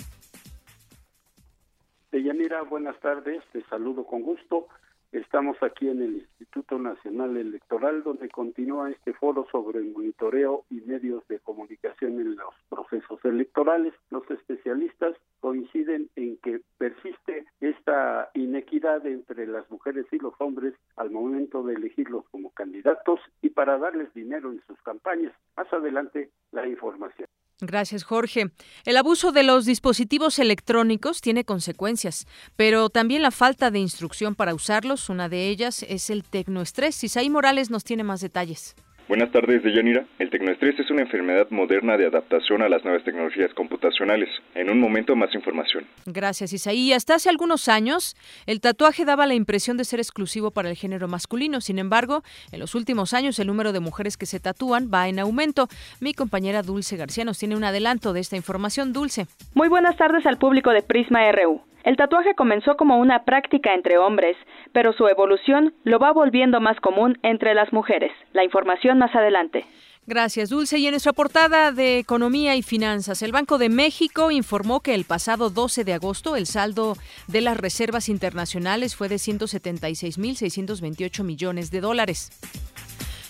Deyanira, 2.13 2.63
buenas 2.63 2.99
tardes, 3.01 3.43
te 3.53 3.65
saludo 3.65 4.05
con 4.07 4.23
gusto. 4.23 4.69
Estamos 5.11 5.57
aquí 5.63 5.89
en 5.89 6.01
el 6.01 6.29
Instituto 6.57 6.79
Nacional 6.79 7.37
Electoral, 7.37 8.03
donde 8.03 8.31
continúa 8.31 8.91
este 8.91 9.13
foro 9.13 9.47
sobre 9.53 9.81
el 9.81 9.93
monitoreo 9.93 10.65
y 10.71 10.81
medios 10.81 11.27
de 11.29 11.39
comunicación 11.41 12.13
en 12.19 12.35
los 12.35 12.55
procesos 12.71 13.23
electorales. 13.25 13.93
Los 14.09 14.23
especialistas 14.31 15.15
coinciden 15.41 16.09
en 16.17 16.39
que 16.39 16.63
persiste 16.79 17.45
esta 17.61 18.31
inequidad 18.33 19.07
entre 19.07 19.47
las 19.47 19.71
mujeres 19.71 20.07
y 20.13 20.19
los 20.19 20.33
hombres 20.39 20.73
al 20.97 21.11
momento 21.11 21.63
de 21.63 21.75
elegirlos 21.75 22.25
como 22.31 22.51
candidatos 22.53 23.21
y 23.43 23.51
para 23.51 23.77
darles 23.77 24.13
dinero 24.15 24.51
en 24.51 24.63
sus 24.67 24.81
campañas. 24.81 25.35
Más 25.59 25.71
adelante, 25.71 26.31
la 26.53 26.67
información. 26.67 27.29
Gracias, 27.61 28.05
Jorge. 28.05 28.51
El 28.85 28.99
abuso 28.99 29.33
de 29.33 29.43
los 29.43 29.65
dispositivos 29.65 30.39
electrónicos 30.39 31.23
tiene 31.23 31.45
consecuencias, 31.45 32.27
pero 32.55 32.91
también 32.91 33.23
la 33.23 33.31
falta 33.31 33.71
de 33.71 33.79
instrucción 33.79 34.35
para 34.35 34.55
usarlos. 34.55 35.09
Una 35.09 35.31
de 35.31 35.49
ellas 35.49 35.83
es 35.89 36.11
el 36.11 36.23
tecnoestrés. 36.23 37.03
Isaí 37.03 37.31
Morales 37.31 37.71
nos 37.71 37.83
tiene 37.83 38.05
más 38.05 38.21
detalles. 38.21 38.75
Buenas 39.09 39.31
tardes, 39.31 39.63
Deyanira. 39.63 40.05
El 40.19 40.31
tecnoestrés 40.31 40.79
es 40.81 40.91
una 40.91 41.03
enfermedad 41.03 41.47
moderna 41.51 41.97
de 41.97 42.07
adaptación 42.07 42.61
a 42.63 42.69
las 42.69 42.83
nuevas 42.85 43.05
tecnologías 43.05 43.55
computacionales. 43.55 44.29
En 44.57 44.69
un 44.69 44.81
momento, 44.81 45.15
más 45.15 45.33
información. 45.33 45.85
Gracias, 46.07 46.53
Isaí. 46.53 46.93
Hasta 46.93 47.15
hace 47.15 47.31
algunos 47.31 47.69
años, 47.69 48.17
el 48.47 48.61
tatuaje 48.61 49.05
daba 49.05 49.27
la 49.27 49.35
impresión 49.35 49.77
de 49.77 49.85
ser 49.85 50.01
exclusivo 50.01 50.51
para 50.51 50.71
el 50.71 50.77
género 50.77 51.07
masculino. 51.07 51.61
Sin 51.61 51.79
embargo, 51.79 52.25
en 52.51 52.59
los 52.59 52.75
últimos 52.75 53.15
años, 53.15 53.39
el 53.39 53.47
número 53.47 53.73
de 53.73 53.79
mujeres 53.79 54.17
que 54.17 54.27
se 54.27 54.41
tatúan 54.41 54.91
va 54.93 55.09
en 55.09 55.21
aumento. 55.21 55.69
Mi 56.01 56.13
compañera 56.13 56.63
Dulce 56.63 56.97
García 56.97 57.25
nos 57.25 57.39
tiene 57.39 57.55
un 57.55 57.63
adelanto 57.63 58.13
de 58.13 58.19
esta 58.19 58.35
información. 58.35 58.93
Dulce. 58.93 59.27
Muy 59.55 59.69
buenas 59.69 59.97
tardes 59.97 60.27
al 60.27 60.39
público 60.39 60.71
de 60.71 60.83
Prisma 60.83 61.31
RU. 61.31 61.61
El 61.87 61.97
tatuaje 61.97 62.35
comenzó 62.35 62.77
como 62.77 62.99
una 62.99 63.23
práctica 63.23 63.73
entre 63.73 63.97
hombres, 63.97 64.37
pero 64.73 64.93
su 64.93 65.07
evolución 65.07 65.73
lo 65.85 66.01
va 66.01 66.13
volviendo 66.13 66.61
más 66.61 66.81
común 66.81 67.17
entre 67.23 67.55
las 67.55 67.73
mujeres. 67.73 68.11
La 68.33 68.43
información 68.43 68.99
más 68.99 69.15
adelante. 69.15 69.65
Gracias, 70.05 70.51
Dulce. 70.51 70.79
Y 70.79 70.87
en 70.87 70.91
nuestra 70.91 71.13
portada 71.13 71.71
de 71.71 72.01
Economía 72.01 72.57
y 72.57 72.63
Finanzas, 72.63 73.23
el 73.23 73.31
Banco 73.31 73.57
de 73.59 73.69
México 73.69 74.33
informó 74.33 74.81
que 74.81 74.95
el 74.95 75.05
pasado 75.05 75.49
12 75.49 75.85
de 75.85 75.93
agosto 75.93 76.35
el 76.35 76.47
saldo 76.47 76.97
de 77.29 77.41
las 77.41 77.57
reservas 77.57 78.09
internacionales 78.09 78.97
fue 78.97 79.09
de 79.09 79.17
176.628 79.17 81.23
millones 81.23 81.71
de 81.71 81.81
dólares. 81.81 82.31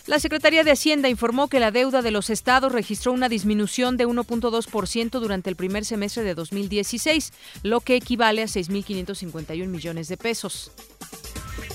La 0.06 0.20
Secretaría 0.20 0.62
de 0.62 0.70
Hacienda 0.70 1.08
informó 1.08 1.48
que 1.48 1.58
la 1.58 1.72
deuda 1.72 2.00
de 2.00 2.12
los 2.12 2.30
estados 2.30 2.70
registró 2.70 3.12
una 3.12 3.28
disminución 3.28 3.96
de 3.96 4.06
1.2% 4.06 5.18
durante 5.18 5.50
el 5.50 5.56
primer 5.56 5.84
semestre 5.84 6.22
de 6.22 6.36
2016, 6.36 7.32
lo 7.64 7.80
que 7.80 7.96
equivale 7.96 8.42
a 8.42 8.46
6.551 8.46 9.66
millones 9.66 10.06
de 10.06 10.16
pesos. 10.16 10.70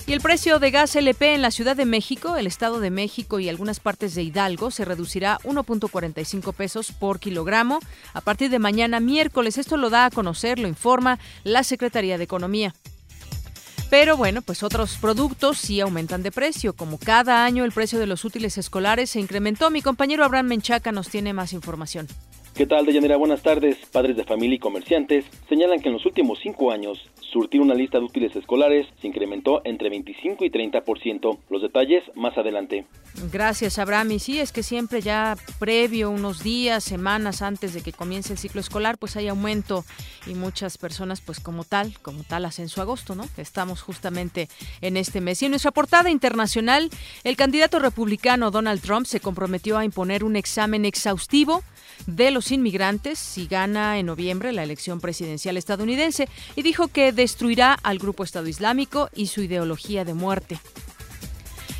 Y 0.06 0.14
el 0.14 0.22
precio 0.22 0.58
de 0.58 0.70
gas 0.70 0.96
LP 0.96 1.34
en 1.34 1.42
la 1.42 1.50
Ciudad 1.50 1.76
de 1.76 1.84
México, 1.84 2.36
el 2.36 2.46
Estado 2.46 2.80
de 2.80 2.90
México 2.90 3.38
y 3.38 3.50
algunas 3.50 3.80
partes 3.80 4.14
de 4.14 4.22
Hidalgo 4.22 4.70
se 4.70 4.86
reducirá 4.86 5.38
1.45 5.44 6.54
pesos 6.54 6.90
por 6.90 7.20
kilogramo 7.20 7.80
a 8.14 8.22
partir 8.22 8.50
de 8.50 8.58
mañana 8.58 8.98
miércoles. 8.98 9.58
Esto 9.58 9.76
lo 9.76 9.90
da 9.90 10.06
a 10.06 10.10
conocer, 10.10 10.58
lo 10.58 10.68
informa 10.68 11.18
la 11.44 11.62
Secretaría 11.64 12.16
de 12.16 12.24
Economía. 12.24 12.74
Pero 13.92 14.16
bueno, 14.16 14.40
pues 14.40 14.62
otros 14.62 14.96
productos 14.96 15.58
sí 15.58 15.82
aumentan 15.82 16.22
de 16.22 16.32
precio. 16.32 16.72
Como 16.72 16.96
cada 16.96 17.44
año 17.44 17.62
el 17.62 17.72
precio 17.72 17.98
de 17.98 18.06
los 18.06 18.24
útiles 18.24 18.56
escolares 18.56 19.10
se 19.10 19.20
incrementó. 19.20 19.68
Mi 19.68 19.82
compañero 19.82 20.24
Abraham 20.24 20.46
Menchaca 20.46 20.92
nos 20.92 21.10
tiene 21.10 21.34
más 21.34 21.52
información. 21.52 22.08
¿Qué 22.54 22.66
tal, 22.66 22.84
Deyanira? 22.84 23.16
Buenas 23.16 23.40
tardes. 23.40 23.78
Padres 23.90 24.14
de 24.14 24.24
familia 24.24 24.56
y 24.56 24.58
comerciantes 24.58 25.24
señalan 25.48 25.80
que 25.80 25.88
en 25.88 25.94
los 25.94 26.04
últimos 26.04 26.38
cinco 26.42 26.70
años 26.70 26.98
surtir 27.32 27.62
una 27.62 27.72
lista 27.72 27.98
de 27.98 28.04
útiles 28.04 28.36
escolares 28.36 28.86
se 29.00 29.06
incrementó 29.06 29.62
entre 29.64 29.88
25 29.88 30.44
y 30.44 30.50
30%. 30.50 31.38
Los 31.48 31.62
detalles 31.62 32.04
más 32.14 32.36
adelante. 32.36 32.84
Gracias, 33.32 33.78
Abraham. 33.78 34.12
Y 34.12 34.18
sí, 34.18 34.38
es 34.38 34.52
que 34.52 34.62
siempre 34.62 35.00
ya 35.00 35.38
previo, 35.58 36.10
unos 36.10 36.42
días, 36.42 36.84
semanas 36.84 37.40
antes 37.40 37.72
de 37.72 37.80
que 37.80 37.94
comience 37.94 38.34
el 38.34 38.38
ciclo 38.38 38.60
escolar, 38.60 38.98
pues 38.98 39.16
hay 39.16 39.28
aumento 39.28 39.86
y 40.26 40.34
muchas 40.34 40.76
personas, 40.76 41.22
pues 41.22 41.40
como 41.40 41.64
tal, 41.64 41.98
como 42.02 42.22
tal, 42.22 42.44
hacen 42.44 42.68
su 42.68 42.82
agosto, 42.82 43.14
¿no? 43.14 43.24
Estamos 43.38 43.80
justamente 43.80 44.50
en 44.82 44.98
este 44.98 45.22
mes. 45.22 45.40
Y 45.40 45.46
en 45.46 45.52
nuestra 45.52 45.70
portada 45.70 46.10
internacional, 46.10 46.90
el 47.24 47.36
candidato 47.36 47.78
republicano 47.78 48.50
Donald 48.50 48.82
Trump 48.82 49.06
se 49.06 49.20
comprometió 49.20 49.78
a 49.78 49.86
imponer 49.86 50.22
un 50.22 50.36
examen 50.36 50.84
exhaustivo 50.84 51.62
de 52.06 52.30
los 52.30 52.50
inmigrantes 52.50 53.18
si 53.18 53.46
gana 53.46 53.98
en 53.98 54.06
noviembre 54.06 54.52
la 54.52 54.62
elección 54.62 55.00
presidencial 55.00 55.56
estadounidense 55.56 56.28
y 56.56 56.62
dijo 56.62 56.88
que 56.88 57.12
destruirá 57.12 57.74
al 57.74 57.98
grupo 57.98 58.24
Estado 58.24 58.48
Islámico 58.48 59.08
y 59.14 59.26
su 59.28 59.42
ideología 59.42 60.04
de 60.04 60.14
muerte. 60.14 60.58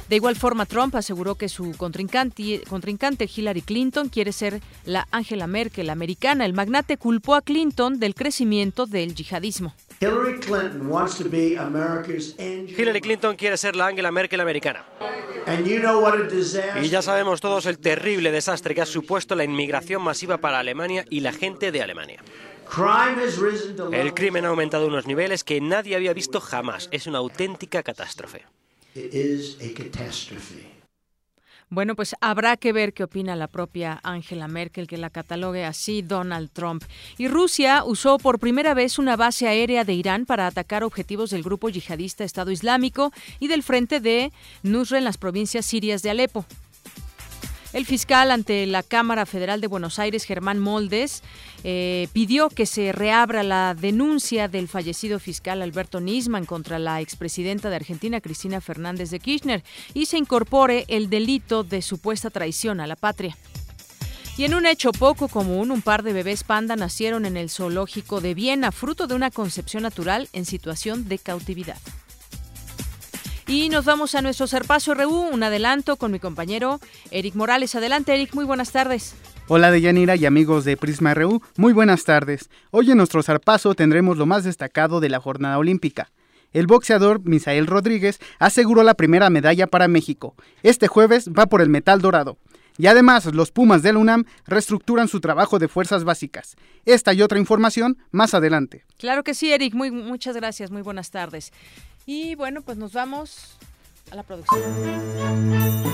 De 0.08 0.16
igual 0.16 0.36
forma, 0.36 0.66
Trump 0.66 0.94
aseguró 0.94 1.36
que 1.36 1.48
su 1.48 1.72
contrincante, 1.78 3.30
Hillary 3.34 3.62
Clinton 3.62 4.10
quiere 4.10 4.32
ser 4.32 4.60
la 4.84 5.08
Angela 5.10 5.46
Merkel 5.46 5.88
americana. 5.88 6.44
El 6.44 6.52
magnate 6.52 6.98
culpó 6.98 7.34
a 7.34 7.40
Clinton 7.40 7.98
del 7.98 8.14
crecimiento 8.14 8.84
del 8.84 9.14
yihadismo. 9.14 9.74
Hillary 12.76 13.00
Clinton 13.00 13.36
quiere 13.36 13.56
ser 13.56 13.76
la 13.76 13.86
Angela 13.86 14.10
Merkel 14.10 14.40
americana. 14.40 14.84
Y 16.82 16.88
ya 16.88 17.02
sabemos 17.02 17.40
todos 17.40 17.66
el 17.66 17.78
terrible 17.78 18.32
desastre 18.32 18.74
que 18.74 18.80
ha 18.80 18.86
supuesto 18.86 19.36
la 19.36 19.44
inmigración 19.44 20.02
masiva 20.02 20.38
para 20.38 20.58
Alemania 20.58 21.04
y 21.08 21.20
la 21.20 21.32
gente 21.32 21.70
de 21.70 21.82
Alemania. 21.82 22.20
El 23.92 24.12
crimen 24.14 24.44
ha 24.44 24.48
aumentado 24.48 24.86
a 24.86 24.88
unos 24.88 25.06
niveles 25.06 25.44
que 25.44 25.60
nadie 25.60 25.94
había 25.94 26.12
visto 26.12 26.40
jamás. 26.40 26.88
Es 26.90 27.06
una 27.06 27.18
auténtica 27.18 27.84
catástrofe. 27.84 28.44
Bueno, 31.72 31.96
pues 31.96 32.14
habrá 32.20 32.58
que 32.58 32.70
ver 32.70 32.92
qué 32.92 33.02
opina 33.02 33.34
la 33.34 33.46
propia 33.46 33.98
Angela 34.02 34.46
Merkel, 34.46 34.86
que 34.86 34.98
la 34.98 35.08
catalogue 35.08 35.64
así 35.64 36.02
Donald 36.02 36.50
Trump. 36.52 36.84
Y 37.16 37.28
Rusia 37.28 37.82
usó 37.82 38.18
por 38.18 38.38
primera 38.38 38.74
vez 38.74 38.98
una 38.98 39.16
base 39.16 39.48
aérea 39.48 39.82
de 39.82 39.94
Irán 39.94 40.26
para 40.26 40.46
atacar 40.46 40.84
objetivos 40.84 41.30
del 41.30 41.42
grupo 41.42 41.70
yihadista 41.70 42.24
Estado 42.24 42.50
Islámico 42.50 43.10
y 43.40 43.48
del 43.48 43.62
frente 43.62 44.00
de 44.00 44.32
Nusra 44.62 44.98
en 44.98 45.04
las 45.04 45.16
provincias 45.16 45.64
sirias 45.64 46.02
de 46.02 46.10
Alepo. 46.10 46.44
El 47.72 47.86
fiscal 47.86 48.30
ante 48.30 48.66
la 48.66 48.82
Cámara 48.82 49.24
Federal 49.24 49.62
de 49.62 49.66
Buenos 49.66 49.98
Aires, 49.98 50.24
Germán 50.24 50.58
Moldes, 50.58 51.22
eh, 51.64 52.06
pidió 52.12 52.50
que 52.50 52.66
se 52.66 52.92
reabra 52.92 53.42
la 53.42 53.74
denuncia 53.74 54.46
del 54.46 54.68
fallecido 54.68 55.18
fiscal 55.18 55.62
Alberto 55.62 55.98
Nisman 55.98 56.44
contra 56.44 56.78
la 56.78 57.00
expresidenta 57.00 57.70
de 57.70 57.76
Argentina, 57.76 58.20
Cristina 58.20 58.60
Fernández 58.60 59.08
de 59.10 59.20
Kirchner, 59.20 59.64
y 59.94 60.04
se 60.04 60.18
incorpore 60.18 60.84
el 60.88 61.08
delito 61.08 61.64
de 61.64 61.80
supuesta 61.80 62.28
traición 62.28 62.78
a 62.80 62.86
la 62.86 62.96
patria. 62.96 63.38
Y 64.36 64.44
en 64.44 64.54
un 64.54 64.66
hecho 64.66 64.92
poco 64.92 65.28
común, 65.28 65.70
un 65.70 65.80
par 65.80 66.02
de 66.02 66.12
bebés 66.12 66.44
panda 66.44 66.76
nacieron 66.76 67.24
en 67.24 67.38
el 67.38 67.48
zoológico 67.48 68.20
de 68.20 68.34
Viena, 68.34 68.70
fruto 68.72 69.06
de 69.06 69.14
una 69.14 69.30
concepción 69.30 69.82
natural 69.82 70.28
en 70.34 70.44
situación 70.44 71.08
de 71.08 71.18
cautividad. 71.18 71.78
Y 73.52 73.68
nos 73.68 73.84
vamos 73.84 74.14
a 74.14 74.22
nuestro 74.22 74.46
Serpacio 74.46 74.94
RU, 74.94 75.28
un 75.30 75.42
adelanto 75.42 75.96
con 75.96 76.10
mi 76.10 76.18
compañero 76.18 76.80
Eric 77.10 77.34
Morales. 77.34 77.74
Adelante, 77.74 78.14
Eric, 78.14 78.34
muy 78.34 78.46
buenas 78.46 78.72
tardes. 78.72 79.14
Hola 79.46 79.70
Deyanira 79.70 80.16
y 80.16 80.24
amigos 80.24 80.64
de 80.64 80.78
Prisma 80.78 81.12
RU, 81.12 81.42
muy 81.58 81.74
buenas 81.74 82.04
tardes. 82.04 82.48
Hoy 82.70 82.90
en 82.90 82.96
nuestro 82.96 83.22
zarpazo 83.22 83.74
tendremos 83.74 84.16
lo 84.16 84.24
más 84.24 84.44
destacado 84.44 85.00
de 85.00 85.10
la 85.10 85.20
jornada 85.20 85.58
olímpica. 85.58 86.10
El 86.54 86.66
boxeador 86.66 87.20
Misael 87.24 87.66
Rodríguez 87.66 88.20
aseguró 88.38 88.84
la 88.84 88.94
primera 88.94 89.28
medalla 89.28 89.66
para 89.66 89.86
México. 89.86 90.34
Este 90.62 90.88
jueves 90.88 91.28
va 91.28 91.44
por 91.44 91.60
el 91.60 91.68
metal 91.68 92.00
dorado. 92.00 92.38
Y 92.78 92.86
además, 92.86 93.26
los 93.26 93.52
Pumas 93.52 93.82
del 93.82 93.98
UNAM 93.98 94.24
reestructuran 94.46 95.08
su 95.08 95.20
trabajo 95.20 95.58
de 95.58 95.68
fuerzas 95.68 96.04
básicas. 96.04 96.56
Esta 96.86 97.12
y 97.12 97.20
otra 97.20 97.38
información 97.38 97.98
más 98.12 98.32
adelante. 98.32 98.86
Claro 98.98 99.24
que 99.24 99.34
sí, 99.34 99.52
Eric. 99.52 99.74
Muy, 99.74 99.90
muchas 99.90 100.36
gracias. 100.36 100.70
Muy 100.70 100.80
buenas 100.80 101.10
tardes. 101.10 101.52
Y 102.06 102.34
bueno, 102.34 102.62
pues 102.62 102.76
nos 102.78 102.92
vamos 102.92 103.56
a 104.10 104.16
la 104.16 104.22
producción. 104.22 104.62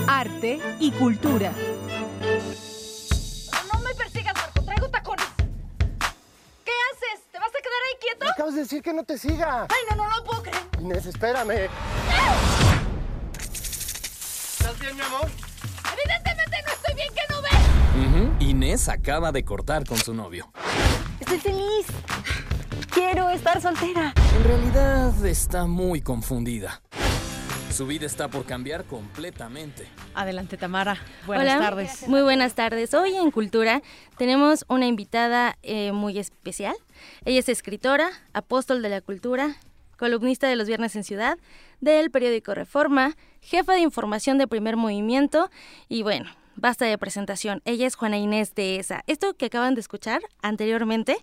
Arte 0.07 0.59
y 0.79 0.91
cultura. 0.91 1.53
No 3.71 3.79
me 3.81 3.93
persigas, 3.95 4.33
Marco. 4.35 4.63
Traigo 4.63 4.89
tacones. 4.89 5.25
Acabas 8.31 8.53
de 8.55 8.61
decir 8.61 8.81
que 8.81 8.93
no 8.93 9.03
te 9.03 9.17
siga. 9.17 9.67
Ay, 9.69 9.81
no, 9.89 9.97
no, 9.97 10.09
no 10.09 10.23
puedo 10.23 10.43
creer. 10.43 10.63
Inés, 10.79 11.05
espérame. 11.05 11.69
¿Estás 13.37 14.79
bien, 14.79 14.95
mi 14.95 15.01
amor? 15.01 15.29
Evidentemente 15.93 16.57
no 16.65 16.73
estoy 16.73 16.95
bien, 16.95 17.13
que 17.13 17.33
no 17.33 17.41
ves. 17.41 17.51
Inés 18.39 18.87
acaba 18.87 19.33
de 19.33 19.43
cortar 19.43 19.85
con 19.85 19.97
su 19.97 20.13
novio. 20.13 20.51
Estoy 21.19 21.39
feliz. 21.39 21.85
Quiero 22.99 23.29
estar 23.29 23.61
soltera. 23.61 24.13
En 24.35 24.43
realidad 24.43 25.25
está 25.25 25.65
muy 25.65 26.01
confundida. 26.01 26.81
Su 27.71 27.87
vida 27.87 28.05
está 28.05 28.27
por 28.27 28.45
cambiar 28.45 28.83
completamente. 28.83 29.87
Adelante, 30.13 30.57
Tamara. 30.57 30.97
Buenas 31.25 31.45
Hola. 31.45 31.59
tardes. 31.59 32.09
Muy 32.09 32.21
buenas 32.23 32.55
tardes. 32.55 32.93
Hoy 32.93 33.15
en 33.15 33.31
Cultura 33.31 33.81
tenemos 34.17 34.65
una 34.67 34.85
invitada 34.85 35.57
eh, 35.63 35.93
muy 35.93 36.19
especial. 36.19 36.75
Ella 37.23 37.39
es 37.39 37.47
escritora, 37.47 38.09
apóstol 38.33 38.81
de 38.81 38.89
la 38.89 38.99
cultura, 38.99 39.55
columnista 39.97 40.49
de 40.49 40.57
los 40.57 40.67
Viernes 40.67 40.93
en 40.97 41.05
Ciudad, 41.05 41.37
del 41.79 42.11
periódico 42.11 42.53
Reforma, 42.53 43.15
jefa 43.39 43.75
de 43.75 43.79
información 43.79 44.37
de 44.37 44.47
Primer 44.49 44.75
Movimiento 44.75 45.49
y 45.87 46.03
bueno. 46.03 46.29
Basta 46.61 46.85
de 46.85 46.97
presentación. 46.97 47.61
Ella 47.63 47.87
es 47.87 47.95
Juana 47.95 48.17
Inés 48.17 48.53
de 48.53 48.79
ESA. 48.79 49.03
Esto 49.07 49.33
que 49.35 49.45
acaban 49.45 49.75
de 49.75 49.81
escuchar 49.81 50.21
anteriormente 50.41 51.15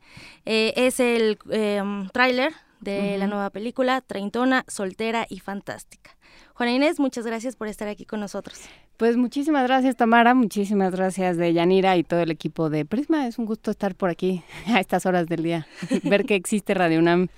eh, 0.47 0.73
es 0.77 0.99
el 0.99 1.39
eh, 1.51 1.83
tráiler 2.13 2.55
de 2.81 3.19
la 3.19 3.27
nueva 3.27 3.51
película 3.51 4.01
Treintona, 4.01 4.65
Soltera 4.67 5.27
y 5.29 5.41
Fantástica. 5.41 6.17
Juana 6.55 6.73
Inés, 6.73 6.99
muchas 6.99 7.27
gracias 7.27 7.55
por 7.55 7.69
estar 7.69 7.87
aquí 7.87 8.07
con 8.07 8.21
nosotros. 8.21 8.61
Pues 8.97 9.19
muchísimas 9.19 9.65
gracias 9.67 9.95
Tamara, 9.97 10.33
muchísimas 10.33 10.93
gracias 10.93 11.37
de 11.37 11.53
Yanira 11.53 11.99
y 11.99 12.03
todo 12.03 12.21
el 12.21 12.31
equipo 12.31 12.71
de 12.71 12.87
Prisma. 12.87 13.27
Es 13.27 13.39
un 13.39 13.45
gusto 13.45 13.71
estar 13.71 13.95
por 13.95 14.09
aquí 14.09 14.43
a 14.69 14.81
estas 14.81 15.05
horas 15.05 15.27
del 15.27 15.43
día, 15.43 15.67
ver 16.05 16.25
que 16.25 16.35
existe 16.35 16.73
Radio 16.73 16.99
UNAM 17.01 17.29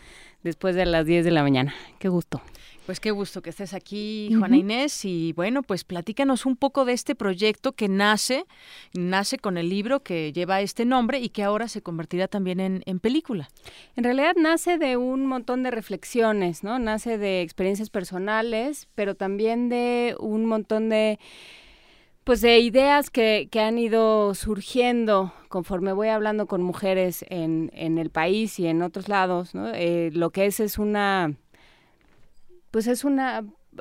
después 0.45 0.77
de 0.77 0.87
las 0.87 1.05
10 1.05 1.25
de 1.25 1.33
la 1.33 1.43
mañana. 1.43 1.75
Qué 1.99 2.09
gusto. 2.09 2.41
Pues 2.89 3.01
qué 3.01 3.11
gusto 3.11 3.43
que 3.43 3.51
estés 3.51 3.75
aquí, 3.75 4.31
Juana. 4.39 4.57
Inés. 4.57 5.05
Y 5.05 5.35
bueno, 5.35 5.63
pues 5.63 5.85
platícanos 5.85 6.47
un 6.47 6.57
poco 6.57 6.87
de 6.87 6.95
este 6.95 7.15
proyecto 7.15 7.73
que 7.73 7.87
nace, 7.87 8.47
nace 8.95 9.37
con 9.37 9.59
el 9.59 9.69
libro 9.69 10.03
que 10.03 10.33
lleva 10.33 10.63
este 10.63 10.87
nombre 10.87 11.19
y 11.19 11.29
que 11.29 11.43
ahora 11.43 11.69
se 11.69 11.83
convertirá 11.83 12.29
también 12.29 12.61
en, 12.61 12.83
en 12.87 12.99
película. 12.99 13.51
En 13.95 14.05
realidad 14.05 14.37
nace 14.39 14.79
de 14.79 14.97
un 14.97 15.27
montón 15.27 15.65
de 15.65 15.71
reflexiones, 15.71 16.65
¿no? 16.65 16.79
Nace 16.79 17.19
de 17.19 17.43
experiencias 17.43 17.91
personales, 17.91 18.89
pero 18.95 19.15
también 19.15 19.69
de 19.69 20.17
un 20.19 20.47
montón 20.47 20.89
de 20.89 21.19
pues 22.25 22.41
de 22.41 22.59
ideas 22.59 23.11
que, 23.11 23.49
que 23.51 23.61
han 23.61 23.77
ido 23.77 24.35
surgiendo 24.35 25.35
conforme 25.51 25.93
voy 25.93 26.09
hablando 26.09 26.47
con 26.47 26.63
mujeres 26.63 27.23
en, 27.29 27.71
en 27.75 27.99
el 27.99 28.09
país 28.09 28.59
y 28.59 28.67
en 28.67 28.81
otros 28.81 29.11
lados, 29.11 29.55
¿no? 29.55 29.75
Eh, 29.75 30.09
lo 30.15 30.31
que 30.31 30.47
es 30.47 30.59
es 30.59 30.79
una 30.79 31.35
pues 32.71 32.87
es 32.87 33.05
un 33.05 33.21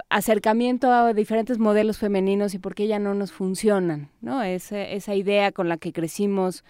acercamiento 0.10 0.91
a 0.91 1.13
diferentes 1.13 1.60
modelos 1.60 1.98
femeninos 1.98 2.53
y 2.53 2.60
por 2.60 2.75
qué 2.75 2.88
ya 2.88 3.00
no 3.00 3.13
nos 3.13 3.32
funcionan, 3.32 4.10
¿no? 4.22 4.44
Esa, 4.44 4.82
esa 4.82 5.15
idea 5.15 5.51
con 5.51 5.70
la 5.70 5.77
que 5.77 5.91
crecimos, 5.91 6.63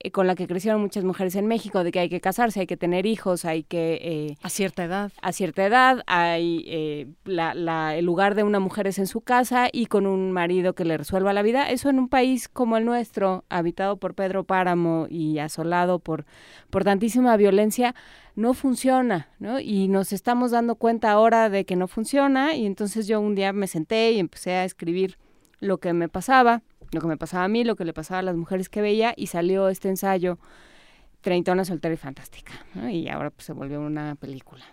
eh, 0.00 0.10
con 0.10 0.26
la 0.26 0.34
que 0.34 0.46
crecieron 0.46 0.80
muchas 0.80 1.02
mujeres 1.02 1.34
en 1.34 1.46
México, 1.46 1.82
de 1.82 1.90
que 1.90 1.98
hay 1.98 2.08
que 2.08 2.20
casarse, 2.20 2.60
hay 2.60 2.66
que 2.66 2.76
tener 2.76 3.06
hijos, 3.06 3.44
hay 3.44 3.64
que... 3.64 3.98
eh, 4.02 4.36
a 4.42 4.50
cierta 4.50 4.84
edad. 4.84 5.10
A 5.22 5.32
cierta 5.32 5.64
edad, 5.66 6.02
hay 6.06 6.64
eh, 6.68 7.06
la, 7.24 7.54
la- 7.54 7.96
el 7.96 8.04
lugar 8.04 8.34
de 8.34 8.42
una 8.42 8.60
mujer 8.60 8.86
es 8.86 8.98
en 8.98 9.06
su 9.06 9.22
casa 9.22 9.68
y 9.72 9.86
con 9.86 10.06
un 10.06 10.30
marido 10.32 10.74
que 10.74 10.84
le 10.84 10.96
resuelva 10.98 11.32
la 11.32 11.42
vida. 11.42 11.70
Eso 11.70 11.88
en 11.88 11.98
un 11.98 12.08
país 12.08 12.48
como 12.48 12.76
el 12.76 12.84
nuestro, 12.84 13.44
habitado 13.48 13.96
por 13.96 14.14
Pedro 14.14 14.44
Páramo 14.44 15.06
y 15.10 15.38
asolado 15.38 15.98
por, 15.98 16.26
por 16.70 16.84
tantísima 16.84 17.36
violencia, 17.36 17.94
no 18.36 18.54
funciona, 18.54 19.28
¿no? 19.38 19.58
Y 19.58 19.88
nos 19.88 20.12
estamos 20.12 20.52
dando 20.52 20.76
cuenta 20.76 21.10
ahora 21.10 21.50
de 21.50 21.64
que 21.64 21.74
no 21.74 21.88
funciona 21.88 22.54
y 22.54 22.66
entonces 22.66 23.06
yo 23.06 23.20
un 23.20 23.34
día 23.34 23.52
me 23.52 23.66
senté 23.66 24.12
y 24.12 24.20
empecé 24.20 24.52
a 24.52 24.64
escribir 24.64 25.18
lo 25.58 25.78
que 25.78 25.92
me 25.94 26.08
pasaba, 26.08 26.62
lo 26.92 27.00
que 27.00 27.06
me 27.06 27.16
pasaba 27.16 27.44
a 27.44 27.48
mí, 27.48 27.64
lo 27.64 27.76
que 27.76 27.84
le 27.84 27.94
pasaba 27.94 28.20
a 28.20 28.22
las 28.22 28.36
mujeres 28.36 28.68
que 28.68 28.82
veía 28.82 29.14
y 29.16 29.26
salió 29.28 29.68
este 29.68 29.88
ensayo 29.88 30.38
Treintona, 31.22 31.64
soltera 31.64 31.94
y 31.94 31.96
fantástica, 31.96 32.52
¿no? 32.74 32.88
Y 32.88 33.08
ahora 33.08 33.30
pues 33.30 33.46
se 33.46 33.52
volvió 33.52 33.80
una 33.80 34.14
película. 34.14 34.64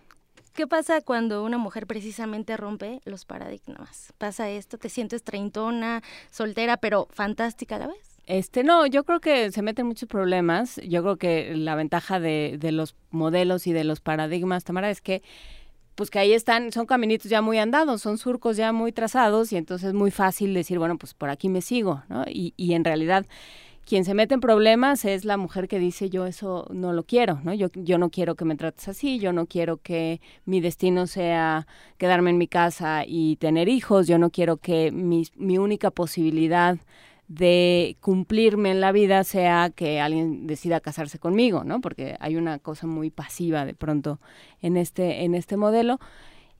¿Qué 0.54 0.68
pasa 0.68 1.02
cuando 1.02 1.44
una 1.44 1.58
mujer 1.58 1.88
precisamente 1.88 2.56
rompe 2.58 3.02
los 3.06 3.26
paradigmas? 3.26 4.14
¿Pasa 4.20 4.52
esto? 4.52 4.78
¿Te 4.78 4.90
sientes 4.90 5.24
treintona, 5.24 6.04
soltera, 6.30 6.78
pero 6.78 7.08
fantástica 7.10 7.78
a 7.78 7.80
la 7.80 7.88
vez? 7.88 8.13
Este, 8.26 8.64
no, 8.64 8.86
yo 8.88 9.04
creo 9.04 9.20
que 9.20 9.52
se 9.52 9.62
meten 9.62 9.86
muchos 9.86 10.08
problemas. 10.08 10.80
Yo 10.88 11.02
creo 11.02 11.18
que 11.18 11.56
la 11.56 11.76
ventaja 11.76 12.20
de, 12.20 12.58
de 12.60 12.72
los 12.72 12.96
modelos 13.12 13.68
y 13.68 13.74
de 13.74 13.84
los 13.84 14.00
paradigmas, 14.00 14.64
Tamara, 14.64 14.90
es 14.90 15.02
que 15.02 15.22
pues 15.96 16.10
que 16.10 16.20
ahí 16.20 16.34
están, 16.34 16.72
son 16.72 16.86
caminitos 16.88 17.30
ya 17.30 17.42
muy 17.42 17.60
andados, 17.60 18.02
son 18.02 18.18
surcos 18.18 18.58
ya 18.58 18.72
muy 18.72 18.92
trazados 18.92 19.52
y 19.54 19.58
entonces 19.58 19.90
es 19.90 19.94
muy 19.94 20.10
fácil 20.10 20.54
decir, 20.54 20.80
bueno, 20.80 20.98
pues 20.98 21.14
por 21.14 21.30
aquí 21.30 21.50
me 21.50 21.62
sigo, 21.62 22.02
¿no? 22.10 22.24
Y, 22.28 22.54
y 22.58 22.74
en 22.74 22.84
realidad 22.84 23.26
quien 23.86 24.06
se 24.06 24.14
mete 24.14 24.34
en 24.34 24.40
problemas 24.40 25.04
es 25.06 25.26
la 25.26 25.38
mujer 25.38 25.68
que 25.68 25.78
dice 25.78 26.10
yo 26.10 26.26
eso 26.26 26.68
no 26.72 26.94
lo 26.94 27.04
quiero, 27.04 27.42
¿no? 27.44 27.54
Yo, 27.54 27.68
yo 27.76 27.98
no 27.98 28.10
quiero 28.10 28.36
que 28.36 28.46
me 28.46 28.56
trates 28.56 28.88
así, 28.88 29.20
yo 29.20 29.34
no 29.34 29.46
quiero 29.46 29.78
que 29.78 30.22
mi 30.46 30.62
destino 30.62 31.06
sea 31.06 31.68
quedarme 31.98 32.30
en 32.30 32.38
mi 32.38 32.48
casa 32.48 33.04
y 33.06 33.36
tener 33.36 33.68
hijos, 33.70 34.08
yo 34.08 34.18
no 34.18 34.30
quiero 34.30 34.58
que 34.58 34.92
mi, 34.92 35.28
mi 35.36 35.58
única 35.58 35.92
posibilidad 35.92 36.78
de 37.36 37.98
cumplirme 38.00 38.72
en 38.72 38.80
la 38.82 38.92
vida 38.92 39.24
sea 39.24 39.72
que 39.72 40.00
alguien 40.00 40.46
decida 40.46 40.80
casarse 40.80 41.18
conmigo, 41.20 41.64
¿no? 41.64 41.82
Porque 41.82 42.16
hay 42.20 42.36
una 42.36 42.60
cosa 42.60 42.86
muy 42.88 43.10
pasiva 43.10 43.66
de 43.66 43.74
pronto 43.74 44.20
en 44.62 44.78
este, 44.78 45.24
en 45.24 45.34
este 45.36 45.58
modelo. 45.58 46.00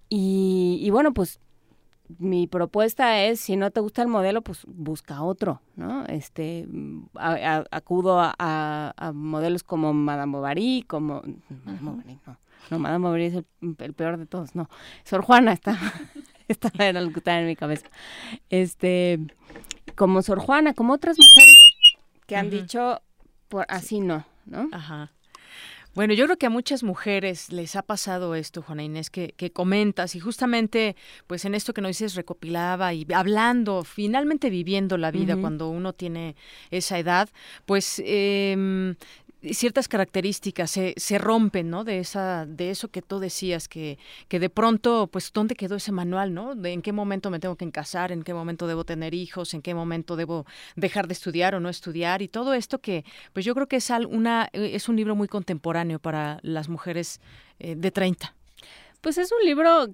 Y, 0.10 0.80
y 0.82 0.90
bueno, 0.90 1.14
pues 1.14 1.40
mi 2.20 2.48
propuesta 2.48 3.24
es, 3.24 3.40
si 3.40 3.56
no 3.56 3.72
te 3.72 3.80
gusta 3.80 4.02
el 4.02 4.08
modelo, 4.08 4.42
pues 4.42 4.66
busca 4.68 5.24
otro, 5.24 5.62
¿no? 5.76 6.06
Este, 6.06 6.68
a- 7.16 7.58
a- 7.60 7.66
acudo 7.72 8.20
a, 8.20 9.12
modelos 9.14 9.64
como 9.64 9.94
Madame 9.94 10.32
Bovary, 10.34 10.84
como... 10.88 11.22
Madame 11.66 11.80
Bovary, 11.82 12.20
no. 12.28 12.38
No, 12.72 12.80
Madame 12.80 13.06
Bovary 13.06 13.26
es 13.26 13.34
el, 13.36 13.46
el 13.80 13.94
peor 13.94 14.18
de 14.18 14.26
todos, 14.26 14.56
no. 14.56 14.70
Sor 15.04 15.22
Juana 15.22 15.54
está... 15.54 15.78
era 16.80 17.02
lo 17.02 17.12
que 17.12 17.20
estaba 17.20 17.40
en 17.40 17.48
mi 17.48 17.56
cabeza. 17.56 17.88
Este, 18.50 19.20
como 19.96 20.22
Sor 20.22 20.40
Juana, 20.40 20.74
como 20.74 20.94
otras 20.94 21.18
mujeres 21.18 21.68
que 22.26 22.36
han 22.36 22.50
dicho, 22.50 23.02
por 23.50 23.66
así 23.70 24.00
no, 24.00 24.26
¿no? 24.46 24.70
Ajá. 24.72 25.12
Bueno, 25.96 26.16
yo 26.16 26.26
creo 26.26 26.38
que 26.38 26.48
a 26.48 26.50
muchas 26.50 26.82
mujeres 26.82 27.52
les 27.52 27.76
ha 27.76 27.84
pasado 27.84 28.34
esto, 28.34 28.64
Juana 28.64 28.82
Inés, 28.82 29.12
que, 29.12 29.36
que 29.38 29.52
comentas, 29.52 30.16
y 30.16 30.20
justamente, 30.20 30.96
pues 31.28 31.46
en 31.46 31.54
esto 31.54 31.72
que 31.76 31.82
nos 31.82 31.90
dices, 31.90 32.16
recopilaba 32.16 32.96
y 32.96 33.06
hablando, 33.14 33.84
finalmente 33.84 34.50
viviendo 34.50 34.98
la 34.98 35.12
vida 35.12 35.38
cuando 35.38 35.70
uno 35.70 35.94
tiene 35.94 36.36
esa 36.72 36.98
edad, 36.98 37.30
pues 37.68 38.02
em, 38.04 38.96
ciertas 39.52 39.88
características 39.88 40.72
se, 40.72 40.94
se 40.98 41.18
rompen, 41.18 41.70
¿no? 41.70 41.84
De 41.84 42.00
esa, 42.00 42.46
de 42.46 42.70
eso 42.70 42.90
que 42.90 43.02
tú 43.02 43.20
decías, 43.20 43.68
que, 43.68 43.98
que 44.28 44.40
de 44.40 44.50
pronto, 44.50 45.08
pues, 45.08 45.32
¿dónde 45.34 45.56
quedó 45.56 45.76
ese 45.76 45.92
manual, 45.92 46.34
no? 46.34 46.56
De 46.56 46.72
en 46.72 46.82
qué 46.82 46.92
momento 46.92 47.30
me 47.30 47.40
tengo 47.40 47.56
que 47.56 47.70
casar, 47.72 48.12
en 48.12 48.24
qué 48.24 48.34
momento 48.34 48.68
debo 48.68 48.86
tener 48.86 49.14
hijos, 49.14 49.54
en 49.54 49.62
qué 49.62 49.74
momento 49.74 50.16
debo 50.16 50.46
dejar 50.76 51.08
de 51.08 51.14
estudiar 51.14 51.56
o 51.56 51.60
no 51.60 51.70
estudiar, 51.70 52.22
y 52.22 52.28
todo 52.28 52.54
esto 52.54 52.80
que, 52.80 53.04
pues 53.34 53.46
yo 53.46 53.54
creo 53.56 53.68
que 53.68 53.78
es 53.78 53.90
una, 54.10 54.50
eh, 54.54 54.72
es 54.74 54.90
un 54.90 54.96
libro 54.96 55.16
muy 55.16 55.28
contemporáneo 55.28 56.00
para 56.00 56.40
las 56.42 56.70
mujeres 56.70 57.20
eh, 57.60 57.76
de 57.76 57.92
30. 57.92 58.34
Pues 59.04 59.18
es 59.18 59.34
un 59.34 59.46
libro 59.46 59.90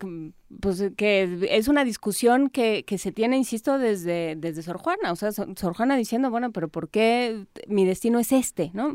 pues, 0.61 0.83
que 0.95 1.47
es 1.49 1.67
una 1.67 1.83
discusión 1.83 2.47
que, 2.47 2.83
que 2.85 2.99
se 2.99 3.11
tiene, 3.11 3.37
insisto, 3.37 3.79
desde, 3.79 4.35
desde 4.37 4.61
Sor 4.61 4.77
Juana. 4.77 5.11
O 5.11 5.15
sea, 5.15 5.31
Sor 5.31 5.73
Juana 5.73 5.97
diciendo, 5.97 6.29
bueno, 6.29 6.51
pero 6.51 6.67
¿por 6.67 6.89
qué 6.89 7.47
mi 7.67 7.87
destino 7.87 8.19
es 8.19 8.31
este? 8.31 8.69
¿no? 8.75 8.93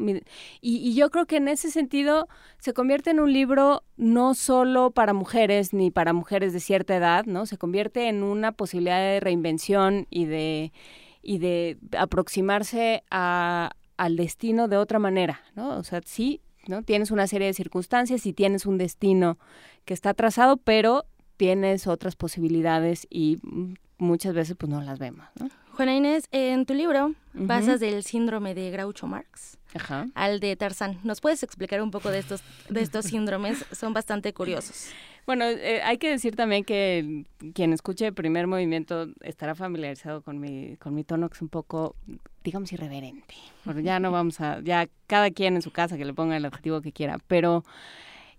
Y 0.61 0.95
yo 0.95 1.11
creo 1.11 1.27
que 1.27 1.39
en 1.39 1.49
ese 1.49 1.69
sentido 1.69 2.29
se 2.61 2.73
convierte 2.73 3.11
en 3.11 3.19
un 3.19 3.33
libro 3.33 3.83
no 3.97 4.35
solo 4.35 4.93
para 4.93 5.15
mujeres 5.15 5.75
ni 5.75 5.91
para 5.91 6.13
mujeres 6.13 6.53
de 6.53 6.61
cierta 6.61 6.95
edad, 6.95 7.25
¿no? 7.25 7.45
Se 7.45 7.59
convierte 7.59 8.09
en 8.09 8.23
una 8.23 8.53
posibilidad 8.53 9.01
de 9.01 9.19
reinvención 9.19 10.07
y 10.11 10.27
de, 10.27 10.73
y 11.23 11.39
de 11.39 11.77
aproximarse 11.99 13.03
a, 13.11 13.73
al 13.97 14.15
destino 14.15 14.69
de 14.69 14.77
otra 14.77 15.01
manera, 15.01 15.41
¿no? 15.57 15.77
O 15.77 15.83
sea, 15.83 16.03
sí, 16.05 16.41
¿no? 16.69 16.83
Tienes 16.83 17.11
una 17.11 17.27
serie 17.27 17.49
de 17.49 17.55
circunstancias 17.55 18.27
y 18.27 18.33
tienes 18.33 18.65
un 18.65 18.79
destino 18.79 19.39
que 19.85 19.95
está 19.95 20.15
trazado, 20.15 20.57
pero 20.57 21.05
tienes 21.37 21.87
otras 21.87 22.17
posibilidades 22.17 23.07
y 23.11 23.39
muchas 23.99 24.35
veces 24.35 24.57
pues 24.57 24.71
no 24.71 24.81
las 24.83 24.99
vemos, 24.99 25.27
¿no? 25.41 25.49
Juana 25.73 25.95
Inés, 25.97 26.29
en 26.31 26.67
tu 26.67 26.75
libro 26.75 27.15
Ujú. 27.35 27.47
pasas 27.49 27.81
del 27.81 28.05
síndrome 28.05 28.55
de 28.55 28.71
Groucho 28.71 29.09
Marx 29.09 29.59
Ajá. 29.75 30.07
al 30.15 30.39
de 30.39 30.55
Tarzán. 30.55 31.01
¿Nos 31.03 31.21
puedes 31.21 31.43
explicar 31.43 31.83
un 31.83 31.91
poco 31.91 32.11
de 32.11 32.21
estos, 32.21 32.43
de 32.69 32.81
estos 32.81 33.07
síndromes? 33.07 33.65
Son 33.73 33.93
bastante 33.93 34.33
curiosos. 34.33 34.93
Bueno, 35.27 35.45
eh, 35.47 35.81
hay 35.83 35.99
que 35.99 36.11
decir 36.11 36.37
también 36.37 36.65
que 36.65 37.25
quien 37.55 37.73
escuche 37.73 38.07
el 38.07 38.15
primer 38.15 38.47
movimiento 38.47 39.09
estará 39.23 39.55
familiarizado 39.57 40.23
con 40.23 40.39
mi, 40.39 40.77
con 40.77 40.95
mi 40.95 41.03
tono, 41.03 41.29
que 41.29 41.35
es 41.35 41.43
un 41.43 41.49
poco, 41.49 41.97
digamos, 42.45 42.73
irreverente. 42.73 43.35
Ya 43.83 43.99
no 43.99 44.13
vamos 44.13 44.41
a, 44.41 44.61
ya 44.61 44.87
cada 45.09 45.31
quien 45.31 45.57
en 45.57 45.63
su 45.63 45.73
casa 45.73 45.97
que 45.97 46.05
le 46.05 46.15
ponga 46.15 46.37
el 46.37 46.45
adjetivo 46.45 46.83
que 46.83 46.93
quiera, 46.93 47.19
pero 47.27 47.65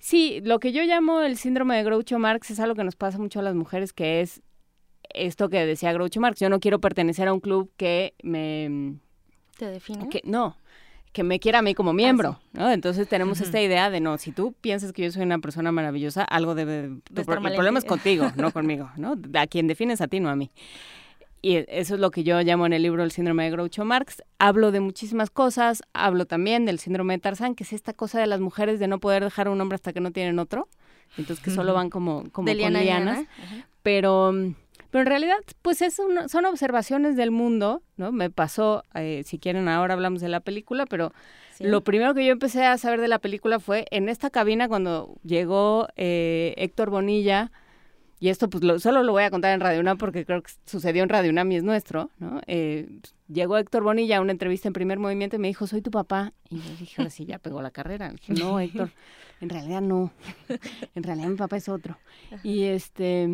Sí, 0.05 0.39
lo 0.43 0.59
que 0.59 0.71
yo 0.71 0.83
llamo 0.83 1.21
el 1.21 1.35
síndrome 1.35 1.75
de 1.75 1.83
Groucho 1.83 2.19
Marx 2.19 2.51
es 2.51 2.59
algo 2.59 2.75
que 2.75 2.83
nos 2.83 2.95
pasa 2.95 3.17
mucho 3.17 3.39
a 3.39 3.41
las 3.41 3.55
mujeres, 3.55 3.91
que 3.91 4.21
es 4.21 4.43
esto 5.11 5.49
que 5.49 5.65
decía 5.65 5.93
Groucho 5.93 6.21
Marx. 6.21 6.39
Yo 6.39 6.47
no 6.47 6.59
quiero 6.59 6.79
pertenecer 6.79 7.27
a 7.27 7.33
un 7.33 7.39
club 7.39 7.71
que 7.75 8.13
me... 8.21 8.99
¿Te 9.57 9.65
define? 9.65 10.07
Que, 10.09 10.21
no, 10.23 10.57
que 11.11 11.23
me 11.23 11.39
quiera 11.39 11.57
a 11.57 11.61
mí 11.63 11.73
como 11.73 11.91
miembro, 11.91 12.37
ah, 12.39 12.49
¿no? 12.53 12.71
Entonces 12.71 13.07
tenemos 13.07 13.41
esta 13.41 13.59
idea 13.59 13.89
de, 13.89 13.99
no, 13.99 14.19
si 14.19 14.31
tú 14.31 14.53
piensas 14.61 14.93
que 14.93 15.01
yo 15.01 15.11
soy 15.11 15.23
una 15.23 15.39
persona 15.39 15.71
maravillosa, 15.71 16.23
algo 16.23 16.53
debe... 16.53 16.89
De 17.09 17.21
el 17.21 17.25
problema 17.25 17.79
es 17.79 17.85
contigo, 17.85 18.31
no 18.35 18.51
conmigo, 18.53 18.91
¿no? 18.97 19.15
A 19.33 19.47
quien 19.47 19.65
defines 19.65 20.01
a 20.01 20.07
ti, 20.07 20.19
no 20.19 20.29
a 20.29 20.35
mí. 20.35 20.51
Y 21.45 21.63
eso 21.67 21.93
es 21.93 21.99
lo 21.99 22.09
que 22.09 22.23
yo 22.23 22.41
llamo 22.41 22.65
en 22.65 22.73
el 22.73 22.81
libro 22.81 23.03
el 23.03 23.11
síndrome 23.11 23.43
de 23.43 23.51
Groucho 23.51 23.85
Marx. 23.85 24.23
Hablo 24.39 24.71
de 24.71 24.79
muchísimas 24.79 25.29
cosas, 25.29 25.83
hablo 25.93 26.25
también 26.25 26.65
del 26.65 26.79
síndrome 26.79 27.13
de 27.13 27.19
Tarzán, 27.19 27.53
que 27.53 27.63
es 27.63 27.71
esta 27.71 27.93
cosa 27.93 28.19
de 28.19 28.25
las 28.25 28.39
mujeres 28.39 28.79
de 28.79 28.87
no 28.87 28.99
poder 28.99 29.23
dejar 29.23 29.45
a 29.45 29.51
un 29.51 29.61
hombre 29.61 29.75
hasta 29.75 29.93
que 29.93 29.99
no 29.99 30.09
tienen 30.09 30.39
otro, 30.39 30.67
entonces 31.19 31.45
que 31.45 31.51
solo 31.51 31.75
van 31.75 31.91
como, 31.91 32.23
como 32.31 32.47
con 32.47 32.73
lianas. 32.73 33.27
Pero, 33.83 34.33
pero 34.89 35.01
en 35.01 35.05
realidad, 35.05 35.35
pues 35.61 35.83
es 35.83 35.93
son 35.93 36.45
observaciones 36.45 37.15
del 37.15 37.29
mundo, 37.29 37.83
¿no? 37.95 38.11
Me 38.11 38.31
pasó, 38.31 38.83
eh, 38.95 39.21
si 39.23 39.37
quieren 39.37 39.67
ahora 39.67 39.93
hablamos 39.93 40.21
de 40.21 40.29
la 40.29 40.39
película, 40.39 40.87
pero 40.87 41.13
lo 41.59 41.83
primero 41.83 42.15
que 42.15 42.25
yo 42.25 42.31
empecé 42.31 42.65
a 42.65 42.75
saber 42.79 42.99
de 42.99 43.07
la 43.07 43.19
película 43.19 43.59
fue 43.59 43.85
en 43.91 44.09
esta 44.09 44.31
cabina 44.31 44.67
cuando 44.67 45.13
llegó 45.23 45.89
eh, 45.95 46.55
Héctor 46.57 46.89
Bonilla, 46.89 47.51
y 48.19 48.29
esto 48.29 48.49
pues 48.49 48.81
solo 48.81 49.03
lo 49.03 49.11
voy 49.11 49.23
a 49.23 49.29
contar 49.29 49.53
en 49.53 49.59
Radio 49.59 49.81
UNAM 49.81 49.97
porque 49.97 50.25
creo 50.25 50.41
que 50.41 50.51
sucedió 50.65 51.03
en 51.03 51.09
Radio 51.09 51.31
UNAM 51.31 51.51
y 51.51 51.57
es 51.57 51.63
nuestro, 51.63 52.11
¿no? 52.17 52.41
Eh, 52.47 52.87
llegó 53.27 53.57
Héctor 53.57 53.83
Bonilla 53.83 54.17
a 54.17 54.21
una 54.21 54.31
entrevista 54.31 54.69
en 54.69 54.73
Primer 54.73 54.99
Movimiento 54.99 55.35
y 55.35 55.39
me 55.39 55.49
dijo, 55.49 55.67
soy 55.67 55.81
tu 55.81 55.91
papá. 55.91 56.33
Y 56.49 56.59
yo 56.59 56.69
dije, 56.79 56.95
ahora 56.97 57.09
sí, 57.09 57.25
ya 57.25 57.39
pegó 57.39 57.61
la 57.61 57.71
carrera. 57.71 58.09
dije, 58.09 58.33
no, 58.33 58.59
Héctor, 58.61 58.91
en 59.41 59.49
realidad 59.49 59.81
no. 59.81 60.13
en 60.95 61.03
realidad 61.03 61.27
mi 61.27 61.35
papá 61.35 61.57
es 61.57 61.69
otro. 61.69 61.97
Y 62.43 62.63
este... 62.63 63.29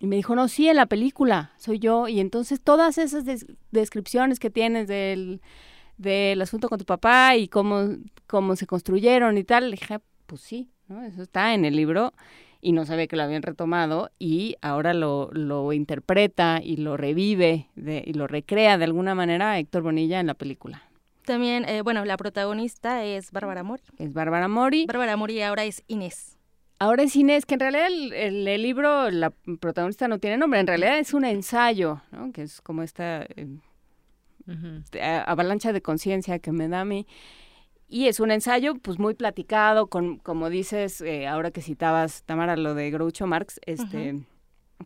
Y 0.00 0.06
me 0.06 0.14
dijo, 0.14 0.36
no, 0.36 0.46
sí, 0.46 0.68
en 0.68 0.76
la 0.76 0.86
película, 0.86 1.50
soy 1.56 1.80
yo. 1.80 2.06
Y 2.06 2.20
entonces 2.20 2.60
todas 2.60 2.98
esas 2.98 3.24
descripciones 3.72 4.38
que 4.38 4.48
tienes 4.48 4.86
del, 4.86 5.40
del 5.96 6.40
asunto 6.40 6.68
con 6.68 6.78
tu 6.78 6.84
papá 6.84 7.34
y 7.34 7.48
cómo, 7.48 7.96
cómo 8.28 8.54
se 8.54 8.68
construyeron 8.68 9.36
y 9.38 9.42
tal, 9.42 9.70
le 9.70 9.76
dije, 9.76 9.98
pues 10.26 10.40
sí, 10.42 10.70
¿no? 10.86 11.02
Eso 11.02 11.22
está 11.22 11.52
en 11.52 11.64
el 11.64 11.74
libro 11.74 12.12
y 12.60 12.72
no 12.72 12.84
sabía 12.84 13.06
que 13.06 13.16
lo 13.16 13.22
habían 13.22 13.42
retomado 13.42 14.10
y 14.18 14.56
ahora 14.62 14.94
lo, 14.94 15.30
lo 15.32 15.72
interpreta 15.72 16.60
y 16.62 16.76
lo 16.76 16.96
revive 16.96 17.68
y 17.76 18.12
lo 18.12 18.26
recrea 18.26 18.78
de 18.78 18.84
alguna 18.84 19.14
manera 19.14 19.58
Héctor 19.58 19.82
Bonilla 19.82 20.20
en 20.20 20.26
la 20.26 20.34
película. 20.34 20.82
También, 21.24 21.68
eh, 21.68 21.82
bueno, 21.82 22.04
la 22.04 22.16
protagonista 22.16 23.04
es 23.04 23.32
Bárbara 23.32 23.62
Mori. 23.62 23.82
Es 23.98 24.14
Bárbara 24.14 24.48
Mori. 24.48 24.86
Bárbara 24.86 25.16
Mori 25.16 25.42
ahora 25.42 25.64
es 25.64 25.84
Inés. 25.86 26.38
Ahora 26.78 27.02
es 27.02 27.14
Inés, 27.16 27.44
que 27.44 27.54
en 27.54 27.60
realidad 27.60 27.88
el, 27.88 28.12
el, 28.48 28.62
libro, 28.62 29.10
la 29.10 29.30
protagonista 29.60 30.08
no 30.08 30.18
tiene 30.18 30.38
nombre, 30.38 30.60
en 30.60 30.66
realidad 30.66 30.98
es 30.98 31.12
un 31.12 31.24
ensayo, 31.24 32.00
¿no? 32.12 32.32
que 32.32 32.42
es 32.42 32.60
como 32.60 32.82
esta 32.82 33.26
eh, 33.36 33.58
avalancha 35.26 35.72
de 35.72 35.82
conciencia 35.82 36.38
que 36.38 36.52
me 36.52 36.68
da 36.68 36.80
a 36.80 36.84
mí. 36.84 37.06
Y 37.88 38.06
es 38.06 38.20
un 38.20 38.30
ensayo, 38.30 38.74
pues 38.74 38.98
muy 38.98 39.14
platicado, 39.14 39.86
con, 39.86 40.18
como 40.18 40.50
dices, 40.50 41.00
eh, 41.00 41.26
ahora 41.26 41.50
que 41.50 41.62
citabas, 41.62 42.22
Tamara, 42.24 42.56
lo 42.56 42.74
de 42.74 42.90
Groucho 42.90 43.26
Marx, 43.26 43.58
este, 43.64 44.20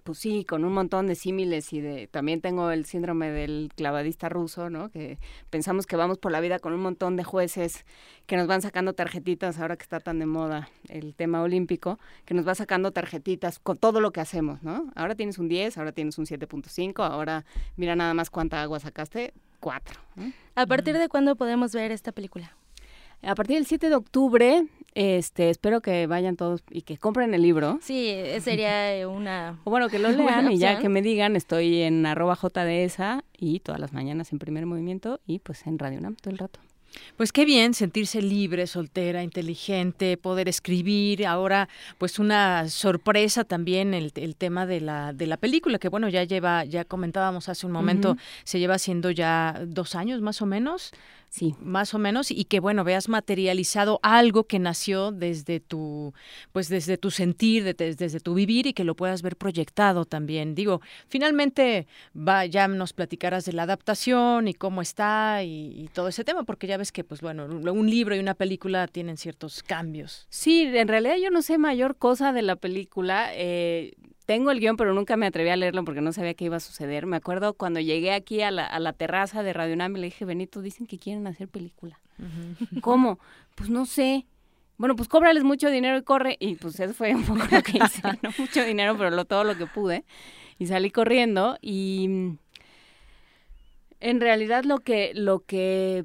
pues 0.04 0.18
sí, 0.18 0.44
con 0.44 0.64
un 0.64 0.72
montón 0.72 1.08
de 1.08 1.16
símiles 1.16 1.72
y 1.72 1.80
de, 1.80 2.06
también 2.06 2.40
tengo 2.40 2.70
el 2.70 2.84
síndrome 2.84 3.30
del 3.30 3.70
clavadista 3.74 4.28
ruso, 4.28 4.70
¿no? 4.70 4.88
Que 4.88 5.18
pensamos 5.50 5.86
que 5.86 5.96
vamos 5.96 6.18
por 6.18 6.30
la 6.30 6.40
vida 6.40 6.60
con 6.60 6.72
un 6.72 6.80
montón 6.80 7.16
de 7.16 7.24
jueces 7.24 7.84
que 8.26 8.36
nos 8.36 8.46
van 8.46 8.62
sacando 8.62 8.92
tarjetitas, 8.92 9.58
ahora 9.58 9.76
que 9.76 9.82
está 9.82 9.98
tan 9.98 10.20
de 10.20 10.26
moda 10.26 10.68
el 10.88 11.16
tema 11.16 11.42
olímpico, 11.42 11.98
que 12.24 12.34
nos 12.34 12.46
va 12.46 12.54
sacando 12.54 12.92
tarjetitas 12.92 13.58
con 13.58 13.78
todo 13.78 14.00
lo 14.00 14.12
que 14.12 14.20
hacemos, 14.20 14.62
¿no? 14.62 14.92
Ahora 14.94 15.16
tienes 15.16 15.38
un 15.38 15.48
10, 15.48 15.76
ahora 15.76 15.90
tienes 15.90 16.18
un 16.18 16.26
7.5, 16.26 17.04
ahora 17.04 17.44
mira 17.76 17.96
nada 17.96 18.14
más 18.14 18.30
cuánta 18.30 18.62
agua 18.62 18.78
sacaste, 18.78 19.34
4. 19.58 20.00
¿A 20.54 20.66
partir 20.66 20.96
de 20.96 21.08
cuándo 21.08 21.34
podemos 21.36 21.72
ver 21.72 21.90
esta 21.90 22.12
película? 22.12 22.56
A 23.22 23.34
partir 23.34 23.56
del 23.56 23.66
7 23.66 23.88
de 23.88 23.94
octubre, 23.94 24.66
este, 24.94 25.50
espero 25.50 25.80
que 25.80 26.06
vayan 26.06 26.36
todos 26.36 26.62
y 26.70 26.82
que 26.82 26.98
compren 26.98 27.32
el 27.34 27.42
libro. 27.42 27.78
Sí, 27.80 28.08
eh, 28.08 28.40
sería 28.40 28.96
eh, 28.96 29.06
una... 29.06 29.60
O 29.64 29.70
bueno, 29.70 29.88
que 29.88 29.98
lo 29.98 30.10
lean 30.10 30.50
y 30.50 30.58
ya 30.58 30.80
que 30.80 30.88
me 30.88 31.02
digan, 31.02 31.36
estoy 31.36 31.82
en 31.82 32.04
arroba 32.04 32.36
jdesa 32.36 33.24
y 33.38 33.60
todas 33.60 33.80
las 33.80 33.92
mañanas 33.92 34.32
en 34.32 34.38
primer 34.38 34.66
movimiento 34.66 35.20
y 35.26 35.38
pues 35.38 35.66
en 35.66 35.78
Radio 35.78 35.98
UNAM 35.98 36.16
todo 36.16 36.30
el 36.30 36.38
rato. 36.38 36.60
Pues 37.16 37.32
qué 37.32 37.44
bien 37.44 37.74
sentirse 37.74 38.20
libre, 38.20 38.66
soltera, 38.66 39.22
inteligente, 39.22 40.16
poder 40.16 40.48
escribir. 40.48 41.26
Ahora, 41.26 41.68
pues 41.98 42.18
una 42.18 42.68
sorpresa 42.68 43.44
también 43.44 43.94
el, 43.94 44.12
el 44.16 44.36
tema 44.36 44.66
de 44.66 44.80
la, 44.80 45.12
de 45.12 45.26
la 45.26 45.36
película, 45.36 45.78
que 45.78 45.88
bueno, 45.88 46.08
ya 46.08 46.24
lleva, 46.24 46.64
ya 46.64 46.84
comentábamos 46.84 47.48
hace 47.48 47.66
un 47.66 47.72
momento, 47.72 48.16
se 48.44 48.58
lleva 48.58 48.74
haciendo 48.74 49.10
ya 49.10 49.62
dos 49.66 49.94
años 49.94 50.20
más 50.20 50.42
o 50.42 50.46
menos. 50.46 50.92
Sí, 51.32 51.54
más 51.60 51.94
o 51.94 51.98
menos, 51.98 52.30
y 52.30 52.44
que 52.44 52.60
bueno, 52.60 52.84
veas 52.84 53.08
materializado 53.08 54.00
algo 54.02 54.44
que 54.44 54.58
nació 54.58 55.12
desde 55.12 55.60
tu, 55.60 56.12
pues 56.52 56.68
desde 56.68 56.98
tu 56.98 57.10
sentir, 57.10 57.74
desde, 57.74 58.20
tu 58.20 58.34
vivir 58.34 58.66
y 58.66 58.74
que 58.74 58.84
lo 58.84 58.94
puedas 58.94 59.22
ver 59.22 59.36
proyectado 59.36 60.04
también. 60.04 60.54
Digo, 60.54 60.82
finalmente 61.08 61.86
va, 62.14 62.44
ya 62.44 62.68
nos 62.68 62.92
platicarás 62.92 63.46
de 63.46 63.54
la 63.54 63.62
adaptación 63.62 64.46
y 64.46 64.52
cómo 64.52 64.82
está 64.82 65.42
y, 65.42 65.88
todo 65.94 66.08
ese 66.08 66.22
tema, 66.22 66.44
porque 66.44 66.66
ya 66.66 66.76
ves 66.76 66.92
que, 66.92 67.02
pues 67.02 67.22
bueno, 67.22 67.46
un 67.46 67.88
libro 67.88 68.14
y 68.14 68.18
una 68.18 68.34
película 68.34 68.86
tienen 68.86 69.16
ciertos 69.16 69.62
cambios. 69.62 70.26
Sí, 70.28 70.64
en 70.64 70.86
realidad 70.86 71.16
yo 71.16 71.30
no 71.30 71.40
sé 71.40 71.56
mayor 71.56 71.96
cosa 71.96 72.34
de 72.34 72.42
la 72.42 72.56
película. 72.56 73.30
Eh, 73.32 73.94
tengo 74.26 74.50
el 74.50 74.60
guion, 74.60 74.76
pero 74.76 74.94
nunca 74.94 75.16
me 75.16 75.26
atreví 75.26 75.50
a 75.50 75.56
leerlo 75.56 75.84
porque 75.84 76.00
no 76.00 76.12
sabía 76.12 76.34
qué 76.34 76.46
iba 76.46 76.56
a 76.56 76.60
suceder. 76.60 77.06
Me 77.06 77.16
acuerdo 77.16 77.54
cuando 77.54 77.80
llegué 77.80 78.12
aquí 78.12 78.42
a 78.42 78.50
la, 78.50 78.66
a 78.66 78.78
la 78.78 78.92
terraza 78.92 79.42
de 79.42 79.52
Radio 79.52 79.76
Nam 79.76 79.96
y 79.96 80.00
le 80.00 80.06
dije, 80.06 80.24
Benito, 80.24 80.62
dicen 80.62 80.86
que 80.86 80.98
quieren 80.98 81.26
hacer 81.26 81.48
película. 81.48 82.00
¿Cómo? 82.80 83.18
Pues 83.54 83.70
no 83.70 83.86
sé. 83.86 84.26
Bueno, 84.78 84.96
pues 84.96 85.08
cóbrales 85.08 85.44
mucho 85.44 85.70
dinero 85.70 85.96
y 85.96 86.02
corre. 86.02 86.36
Y 86.40 86.56
pues 86.56 86.78
eso 86.80 86.94
fue 86.94 87.14
un 87.14 87.24
poco 87.24 87.42
lo 87.50 87.62
que 87.62 87.78
hice. 87.78 88.02
no 88.22 88.30
mucho 88.38 88.64
dinero, 88.64 88.96
pero 88.96 89.10
lo, 89.10 89.24
todo 89.24 89.44
lo 89.44 89.56
que 89.56 89.66
pude. 89.66 90.04
Y 90.58 90.66
salí 90.66 90.90
corriendo 90.90 91.58
y 91.60 92.06
mm, 92.08 92.38
en 94.00 94.20
realidad 94.20 94.64
lo 94.64 94.78
que, 94.78 95.12
lo 95.14 95.40
que 95.40 96.04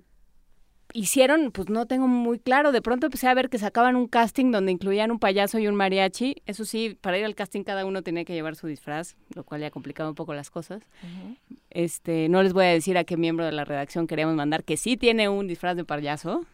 hicieron, 0.97 1.51
pues 1.51 1.69
no 1.69 1.85
tengo 1.85 2.07
muy 2.07 2.39
claro. 2.39 2.71
De 2.71 2.81
pronto 2.81 3.05
empecé 3.05 3.27
a 3.27 3.33
ver 3.35 3.49
que 3.49 3.59
sacaban 3.59 3.95
un 3.95 4.07
casting 4.07 4.51
donde 4.51 4.71
incluían 4.71 5.11
un 5.11 5.19
payaso 5.19 5.59
y 5.59 5.67
un 5.67 5.75
mariachi. 5.75 6.41
Eso 6.47 6.65
sí, 6.65 6.97
para 6.99 7.19
ir 7.19 7.25
al 7.25 7.35
casting 7.35 7.63
cada 7.63 7.85
uno 7.85 8.01
tenía 8.01 8.25
que 8.25 8.33
llevar 8.33 8.55
su 8.55 8.65
disfraz, 8.65 9.15
lo 9.35 9.43
cual 9.43 9.61
ya 9.61 9.69
complicaba 9.69 10.09
un 10.09 10.15
poco 10.15 10.33
las 10.33 10.49
cosas. 10.49 10.81
Este, 11.69 12.29
no 12.29 12.41
les 12.41 12.53
voy 12.53 12.65
a 12.65 12.69
decir 12.69 12.97
a 12.97 13.03
qué 13.03 13.15
miembro 13.15 13.45
de 13.45 13.51
la 13.51 13.63
redacción 13.63 14.07
queríamos 14.07 14.35
mandar 14.35 14.63
que 14.63 14.75
sí 14.75 14.97
tiene 14.97 15.29
un 15.29 15.47
disfraz 15.47 15.75
de 15.75 15.85
payaso. 15.85 16.45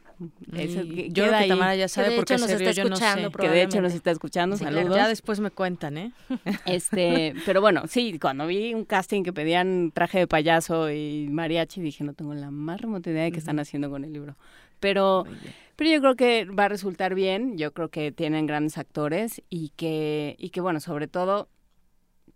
Yo 0.48 1.24
creo 1.26 1.40
que 1.40 1.48
Tamara 1.48 1.76
ya 1.76 1.88
sabe 1.88 2.16
por 2.16 2.26
qué 2.26 2.38
nos 2.38 2.50
está 2.50 2.70
escuchando. 2.70 3.32
Que 3.32 3.50
de 3.50 3.64
hecho 3.64 3.82
nos 3.82 3.94
está 3.94 4.12
escuchando, 4.12 4.58
saludos. 4.58 4.96
Ya 4.96 5.08
después 5.08 5.40
me 5.40 5.52
cuentan, 5.52 5.98
¿eh? 5.98 6.12
Este, 6.66 7.34
pero 7.46 7.62
bueno, 7.62 7.84
sí, 7.88 8.18
cuando 8.20 8.48
vi 8.48 8.74
un 8.74 8.86
casting 8.86 9.24
que 9.24 9.34
pedían 9.34 9.92
traje 9.94 10.20
de 10.20 10.28
payaso 10.28 10.92
y 10.92 11.28
mariachi, 11.30 11.82
dije, 11.82 12.04
no 12.04 12.14
tengo 12.14 12.34
la 12.34 12.52
más 12.52 12.82
remota 12.82 13.10
idea 13.10 13.24
de 13.24 13.32
qué 13.32 13.40
están 13.40 13.60
haciendo 13.60 13.90
con 13.90 14.04
el 14.04 14.14
libro. 14.14 14.36
Pero, 14.80 15.26
pero 15.76 15.90
yo 15.90 16.02
creo 16.02 16.16
que 16.16 16.46
va 16.46 16.66
a 16.66 16.70
resultar 16.70 17.16
bien, 17.16 17.58
yo 17.58 17.72
creo 17.74 17.90
que 17.90 18.12
tienen 18.12 18.46
grandes 18.46 18.78
actores 18.78 19.42
y 19.50 19.70
que, 19.78 20.36
y 20.38 20.50
que 20.50 20.60
bueno, 20.62 20.80
sobre 20.80 21.08
todo 21.08 21.48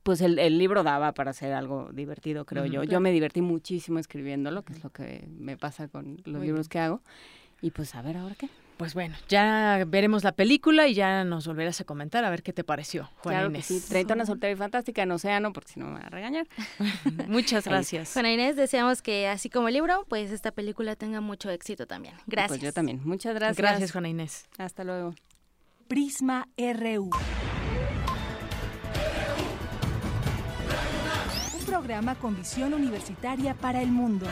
pues 0.08 0.22
el, 0.22 0.40
el, 0.40 0.58
libro 0.58 0.84
daba 0.84 1.12
para 1.12 1.32
hacer 1.32 1.52
algo 1.52 1.90
divertido, 1.92 2.46
creo 2.46 2.66
yo. 2.66 2.86
Yo 2.86 3.02
me 3.02 3.12
divertí 3.12 3.42
muchísimo 3.42 4.00
escribiéndolo, 4.00 4.64
que 4.64 4.72
es 4.72 4.82
lo 4.82 4.90
que 4.90 5.28
me 5.38 5.58
pasa 5.58 5.90
con 5.90 6.22
los 6.24 6.42
libros 6.42 6.70
que 6.70 6.80
hago. 6.80 7.02
Y 7.62 7.72
pues 7.72 7.96
a 7.96 8.02
ver 8.02 8.18
ahora 8.18 8.36
qué. 8.36 8.50
Pues 8.78 8.94
bueno, 8.94 9.16
ya 9.28 9.84
veremos 9.88 10.24
la 10.24 10.34
película 10.34 10.88
y 10.88 10.94
ya 10.94 11.24
nos 11.24 11.48
volverás 11.48 11.82
a 11.82 11.84
comentar 11.84 12.24
a 12.24 12.30
ver 12.30 12.44
qué 12.44 12.54
te 12.54 12.64
pareció, 12.64 13.10
Juana 13.18 13.40
claro 13.40 13.50
Inés. 13.50 13.68
Que 13.68 13.80
sí, 13.80 13.90
Treintona 13.90 14.24
soltera 14.28 14.54
y 14.54 14.56
fantástica 14.56 15.02
en 15.02 15.12
Océano, 15.12 15.52
porque 15.52 15.74
si 15.74 15.80
no 15.80 15.88
me 15.88 16.00
va 16.00 16.06
a 16.06 16.10
regañar. 16.10 16.48
Muchas 17.28 17.66
gracias. 17.66 18.14
Juana 18.14 18.32
Inés, 18.32 18.56
deseamos 18.56 19.02
que 19.02 19.28
así 19.28 19.50
como 19.50 19.68
el 19.70 19.74
libro, 19.74 20.06
pues 20.08 20.32
esta 20.32 20.52
película 20.52 20.96
tenga 20.96 21.22
mucho 21.22 21.50
éxito 21.50 21.88
también. 21.88 22.14
Gracias. 22.28 22.50
Pues 22.50 22.62
yo 22.62 22.72
también. 22.72 23.02
Muchas 23.04 23.34
gracias. 23.34 23.58
Gracias, 23.58 23.92
Juana 23.92 24.10
Inés. 24.10 24.46
Hasta 24.60 24.84
luego. 24.84 25.16
Prisma 25.88 26.48
RU. 26.56 27.10
Un 31.58 31.66
programa 31.66 32.14
con 32.14 32.36
visión 32.38 32.76
universitaria 32.76 33.56
para 33.56 33.82
el 33.82 33.90
mundo. 33.90 34.28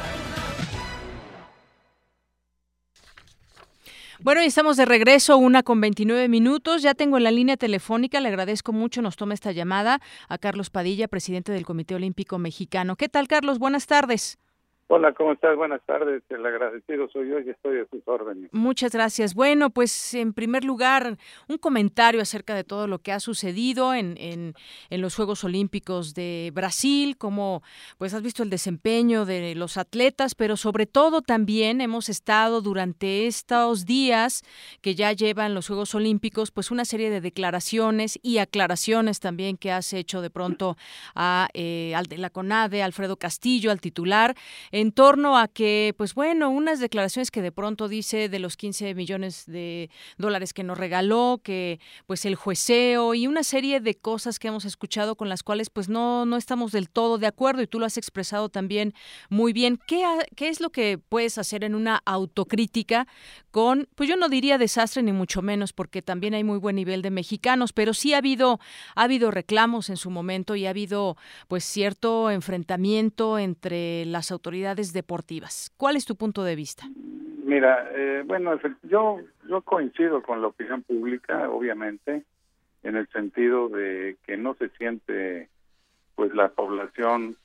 Bueno, 4.26 4.42
y 4.42 4.48
estamos 4.48 4.76
de 4.76 4.86
regreso, 4.86 5.38
una 5.38 5.62
con 5.62 5.80
29 5.80 6.28
minutos. 6.30 6.82
Ya 6.82 6.96
tengo 6.96 7.18
en 7.18 7.24
la 7.24 7.30
línea 7.30 7.58
telefónica, 7.58 8.20
le 8.20 8.30
agradezco 8.30 8.74
mucho, 8.74 9.04
nos 9.04 9.18
toma 9.18 9.36
esta 9.36 9.52
llamada 9.52 10.02
a 10.28 10.40
Carlos 10.40 10.72
Padilla, 10.72 11.08
presidente 11.08 11.52
del 11.52 11.64
Comité 11.64 11.94
Olímpico 11.94 12.40
Mexicano. 12.40 12.96
¿Qué 12.96 13.08
tal, 13.08 13.28
Carlos? 13.28 13.60
Buenas 13.60 13.86
tardes. 13.86 14.40
Hola, 14.88 15.14
¿cómo 15.14 15.32
estás? 15.32 15.58
Buenas 15.58 15.82
tardes. 15.88 16.22
El 16.30 16.46
agradecido 16.46 17.10
soy 17.10 17.30
yo 17.30 17.40
y 17.40 17.50
estoy 17.50 17.80
a 17.80 17.88
sus 17.90 18.08
órdenes. 18.08 18.52
Muchas 18.54 18.92
gracias. 18.92 19.34
Bueno, 19.34 19.72
pues 19.72 20.14
en 20.14 20.32
primer 20.32 20.64
lugar, 20.64 21.18
un 21.48 21.58
comentario 21.58 22.22
acerca 22.22 22.54
de 22.54 22.64
todo 22.64 22.86
lo 22.86 23.00
que 23.00 23.12
ha 23.12 23.20
sucedido 23.20 23.96
en, 23.96 24.16
en, 24.20 24.54
en 24.92 25.02
los 25.02 25.16
Juegos 25.16 25.44
Olímpicos 25.44 26.14
de 26.14 26.52
Brasil, 26.54 27.18
como 27.18 27.64
pues 27.98 28.14
has 28.14 28.22
visto 28.22 28.44
el 28.44 28.52
desempeño 28.52 29.26
de 29.26 29.56
los 29.56 29.78
atletas, 29.78 30.36
pero 30.36 30.56
sobre 30.56 30.86
todo 30.86 31.24
también 31.24 31.82
hemos 31.82 32.08
estado 32.08 32.62
durante 32.62 33.26
estos 33.26 33.88
días 33.88 34.44
que 34.82 34.94
ya 34.94 35.14
llevan 35.14 35.56
los 35.56 35.66
Juegos 35.66 35.96
Olímpicos, 35.96 36.52
pues 36.52 36.70
una 36.70 36.86
serie 36.86 37.10
de 37.10 37.22
declaraciones 37.22 38.20
y 38.22 38.38
aclaraciones 38.38 39.20
también 39.20 39.58
que 39.58 39.72
has 39.72 39.94
hecho 39.94 40.22
de 40.22 40.30
pronto 40.30 40.78
a, 41.16 41.50
eh, 41.56 41.96
de 42.08 42.20
la 42.20 42.30
CONADE, 42.30 42.84
Alfredo 42.84 43.18
Castillo, 43.18 43.72
al 43.72 43.82
titular 43.82 44.36
en 44.76 44.92
torno 44.92 45.38
a 45.38 45.48
que, 45.48 45.94
pues 45.98 46.14
bueno, 46.16 46.50
unas 46.50 46.82
declaraciones 46.82 47.32
que 47.32 47.42
de 47.42 47.54
pronto 47.54 47.88
dice 47.88 48.28
de 48.28 48.40
los 48.40 48.58
15 48.58 48.94
millones 48.94 49.46
de 49.46 49.90
dólares 50.18 50.52
que 50.52 50.66
nos 50.66 50.78
regaló, 50.78 51.40
que 51.42 51.80
pues 52.08 52.26
el 52.26 52.36
jueceo 52.36 53.14
y 53.14 53.26
una 53.26 53.44
serie 53.44 53.80
de 53.80 53.96
cosas 53.96 54.38
que 54.38 54.50
hemos 54.50 54.66
escuchado 54.66 55.16
con 55.16 55.30
las 55.30 55.44
cuales 55.44 55.70
pues 55.70 55.88
no, 55.88 56.26
no 56.26 56.36
estamos 56.36 56.74
del 56.74 56.90
todo 56.90 57.18
de 57.18 57.26
acuerdo 57.26 57.62
y 57.62 57.68
tú 57.68 57.80
lo 57.80 57.86
has 57.86 57.96
expresado 57.96 58.50
también 58.50 58.94
muy 59.30 59.54
bien. 59.54 59.80
¿Qué, 59.88 60.04
qué 60.36 60.50
es 60.50 60.60
lo 60.60 60.72
que 60.72 60.98
puedes 60.98 61.38
hacer 61.38 61.64
en 61.64 61.74
una 61.74 62.02
autocrítica 62.04 63.08
con, 63.52 63.88
pues 63.96 64.10
yo 64.10 64.18
no 64.18 64.28
diría 64.28 64.58
desastre 64.58 65.02
ni 65.04 65.14
mucho 65.14 65.42
menos, 65.42 65.72
porque 65.72 66.02
también 66.02 66.34
hay 66.34 66.44
muy 66.44 66.58
buen 66.58 66.76
nivel 66.76 67.02
de 67.02 67.12
mexicanos, 67.12 67.72
pero 67.72 67.94
sí 67.94 68.14
ha 68.14 68.18
habido, 68.18 68.60
ha 68.94 69.04
habido 69.04 69.32
reclamos 69.32 69.90
en 69.90 69.96
su 69.96 70.10
momento 70.10 70.58
y 70.58 70.66
ha 70.66 70.72
habido 70.72 71.16
pues 71.48 71.64
cierto 71.64 72.30
enfrentamiento 72.30 73.40
entre 73.40 74.04
las 74.08 74.32
autoridades 74.32 74.65
deportivas. 74.74 75.72
¿Cuál 75.78 75.96
es 75.96 76.06
tu 76.06 76.16
punto 76.16 76.44
de 76.44 76.56
vista? 76.56 76.86
Mira, 77.44 77.92
eh, 77.94 78.24
bueno, 78.26 78.60
yo 78.84 79.20
yo 79.48 79.62
coincido 79.62 80.22
con 80.22 80.42
la 80.42 80.48
opinión 80.48 80.82
pública, 80.82 81.50
obviamente, 81.50 82.24
en 82.84 82.96
el 82.96 83.08
sentido 83.10 83.70
de 83.70 84.18
que 84.26 84.38
no 84.38 84.56
se 84.56 84.70
siente 84.70 85.50
pues 86.16 86.34
la 86.34 86.50
población 86.50 87.36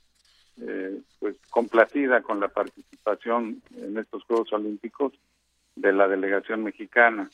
eh, 0.61 1.00
pues 1.18 1.37
complacida 1.50 2.22
con 2.22 2.40
la 2.40 2.48
participación 2.48 3.62
en 3.76 3.98
estos 3.98 4.24
Juegos 4.24 4.52
Olímpicos 4.52 5.12
de 5.76 5.92
la 5.92 6.09
delegación 6.09 6.62
mexicana. 6.64 7.30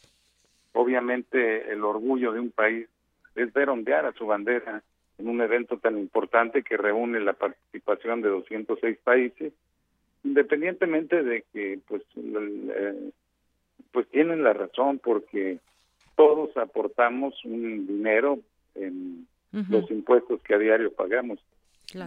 Obviamente 0.73 1.73
el 1.73 1.85
orgullo 1.85 2.33
de 2.33 2.41
un 2.41 2.51
país 2.51 2.89
es 3.35 3.53
ver 3.53 3.71
ondear 3.71 4.07
a 4.07 4.13
su 4.13 4.27
bandera 4.27 4.83
en 5.19 5.29
un 5.29 5.41
evento 5.41 5.79
tan 5.79 5.99
importante 5.99 6.63
que 6.63 6.77
reúne 6.77 7.21
la 7.21 7.33
participación 7.33 8.23
de 8.23 8.29
206 8.29 8.99
países 9.03 9.53
independientemente 10.27 11.23
de 11.23 11.45
que 11.53 11.79
pues 11.87 12.03
eh, 12.17 13.11
pues 13.93 14.09
tienen 14.09 14.43
la 14.43 14.53
razón 14.53 14.99
porque 14.99 15.61
todos 16.17 16.57
aportamos 16.57 17.35
un 17.45 17.87
dinero 17.87 18.41
en 18.75 19.27
los 19.71 19.91
impuestos 19.91 20.43
que 20.43 20.55
a 20.55 20.59
diario 20.59 20.93
pagamos. 20.93 21.39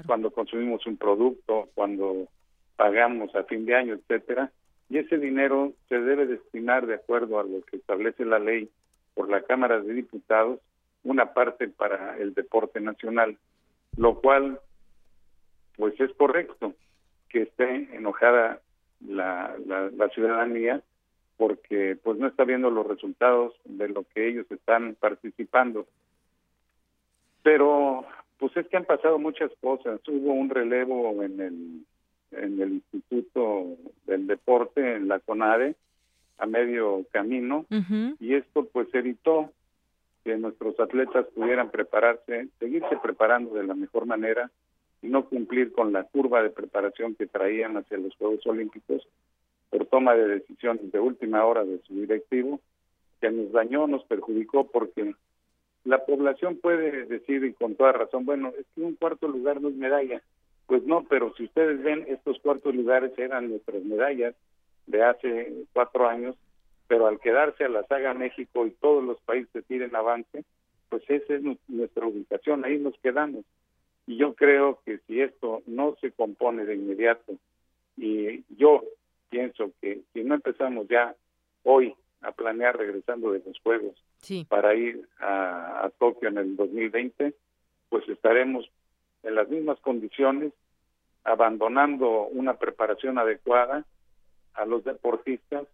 Cuando 0.06 0.30
consumimos 0.32 0.86
un 0.86 0.98
producto 0.98 1.70
cuando 1.74 2.28
pagamos 2.76 3.34
a 3.36 3.44
fin 3.44 3.66
de 3.66 3.76
año 3.76 3.94
etcétera 3.94 4.52
y 4.90 4.98
ese 4.98 5.18
dinero 5.18 5.74
se 5.88 6.00
debe 6.00 6.26
destinar 6.26 6.86
de 6.86 6.96
acuerdo 6.96 7.40
a 7.40 7.44
lo 7.44 7.62
que 7.62 7.78
establece 7.78 8.26
la 8.26 8.40
ley 8.40 8.70
por 9.14 9.30
la 9.30 9.42
Cámara 9.44 9.80
de 9.80 9.94
Diputados 9.94 10.60
una 11.04 11.34
parte 11.34 11.70
para 11.70 12.18
el 12.18 12.34
deporte 12.34 12.82
nacional 12.82 13.38
lo 13.96 14.20
cual 14.20 14.60
pues 15.78 16.00
es 16.00 16.12
correcto 16.14 16.74
que 17.30 17.44
esté 17.44 17.96
enojada 17.96 18.60
la, 19.06 19.56
la, 19.66 20.10
ciudadanía 20.10 20.82
porque 21.38 21.98
pues 22.04 22.18
no 22.18 22.28
está 22.28 22.44
viendo 22.44 22.70
los 22.70 22.86
resultados 22.86 23.54
de 23.64 23.88
lo 23.88 24.04
que 24.04 24.28
ellos 24.28 24.46
están 24.52 24.96
participando. 25.00 25.88
Pero 27.44 28.06
pues 28.38 28.56
es 28.58 28.68
que 28.68 28.78
han 28.78 28.86
pasado 28.86 29.20
muchas 29.20 29.52
cosas. 29.62 30.02
Hubo 30.08 30.34
un 30.34 30.50
relevo 30.50 31.24
en 31.24 31.40
el 31.40 31.86
en 32.32 32.62
el 32.62 32.74
Instituto 32.74 33.78
del 34.06 34.28
Deporte, 34.28 34.96
en 34.96 35.08
la 35.08 35.20
CONADE, 35.20 35.76
a 36.38 36.46
medio 36.46 37.06
camino, 37.12 37.66
y 38.20 38.36
esto 38.36 38.66
pues 38.66 38.88
evitó 38.94 39.52
que 40.24 40.38
nuestros 40.38 40.80
atletas 40.80 41.26
pudieran 41.36 41.70
prepararse, 41.70 42.48
seguirse 42.60 42.98
preparando 43.02 43.56
de 43.56 43.64
la 43.64 43.74
mejor 43.74 44.06
manera 44.06 44.50
y 45.02 45.08
no 45.08 45.26
cumplir 45.26 45.72
con 45.72 45.94
la 45.94 46.04
curva 46.04 46.44
de 46.44 46.50
preparación 46.50 47.16
que 47.16 47.28
traían 47.28 47.78
hacia 47.78 47.98
los 47.98 48.16
Juegos 48.16 48.46
Olímpicos 48.46 49.08
por 49.70 49.86
toma 49.86 50.16
de 50.16 50.28
decisiones 50.28 50.92
de 50.92 51.00
última 51.00 51.46
hora 51.46 51.64
de 51.64 51.80
su 51.88 51.94
directivo, 51.94 52.60
que 53.22 53.32
nos 53.32 53.52
dañó, 53.52 53.88
nos 53.88 54.04
perjudicó 54.06 54.68
porque 54.68 55.14
la 55.84 56.06
población 56.06 56.58
puede 56.58 57.06
decir 57.06 57.44
y 57.44 57.54
con 57.54 57.76
toda 57.76 57.92
razón, 57.92 58.26
bueno, 58.26 58.52
es 58.58 58.66
que 58.76 58.82
un 58.82 58.96
cuarto 58.96 59.28
lugar 59.28 59.62
no 59.62 59.70
es 59.70 59.76
medalla. 59.76 60.22
Pues 60.68 60.84
no, 60.84 61.04
pero 61.10 61.34
si 61.36 61.46
ustedes 61.46 61.82
ven, 61.82 62.06
estos 62.08 62.40
cuartos 62.40 62.76
lugares 62.76 63.12
eran 63.18 63.50
nuestras 63.50 63.84
medallas 63.84 64.36
de 64.86 65.04
hace 65.04 65.54
cuatro 65.74 66.08
años, 66.08 66.36
pero 66.88 67.08
al 67.08 67.20
quedarse 67.20 67.64
a 67.64 67.70
la 67.70 67.84
saga 67.84 68.14
México 68.14 68.66
y 68.66 68.72
todos 68.72 69.04
los 69.04 69.20
países 69.22 69.66
tienen 69.66 69.96
avance, 69.96 70.44
pues 70.90 71.04
esa 71.08 71.36
es 71.36 71.42
nuestra 71.68 72.06
ubicación, 72.06 72.66
ahí 72.66 72.78
nos 72.78 72.98
quedamos. 73.00 73.46
Y 74.10 74.18
yo 74.18 74.34
creo 74.34 74.82
que 74.84 74.98
si 75.06 75.22
esto 75.22 75.62
no 75.68 75.96
se 76.02 76.12
compone 76.12 76.66
de 76.66 76.74
inmediato, 76.74 77.34
y 77.96 78.44
yo 78.58 78.84
pienso 79.30 79.70
que 79.80 80.02
si 80.14 80.24
no 80.24 80.34
empezamos 80.34 80.88
ya 80.88 81.16
hoy 81.62 81.94
a 82.22 82.32
planear 82.32 82.76
regresando 82.76 83.32
de 83.32 83.44
los 83.46 83.60
Juegos 83.60 84.04
para 84.48 84.74
ir 84.74 85.08
a, 85.20 85.86
a 85.86 85.92
Tokio 85.92 86.28
en 86.28 86.40
el 86.40 86.56
2020, 86.56 87.36
pues 87.90 88.10
estaremos 88.10 88.68
en 89.22 89.36
las 89.36 89.48
mismas 89.48 89.80
condiciones, 89.82 90.54
abandonando 91.24 92.30
una 92.30 92.58
preparación 92.58 93.20
adecuada 93.20 93.86
a 94.56 94.66
los 94.66 94.84
deportistas 94.86 95.68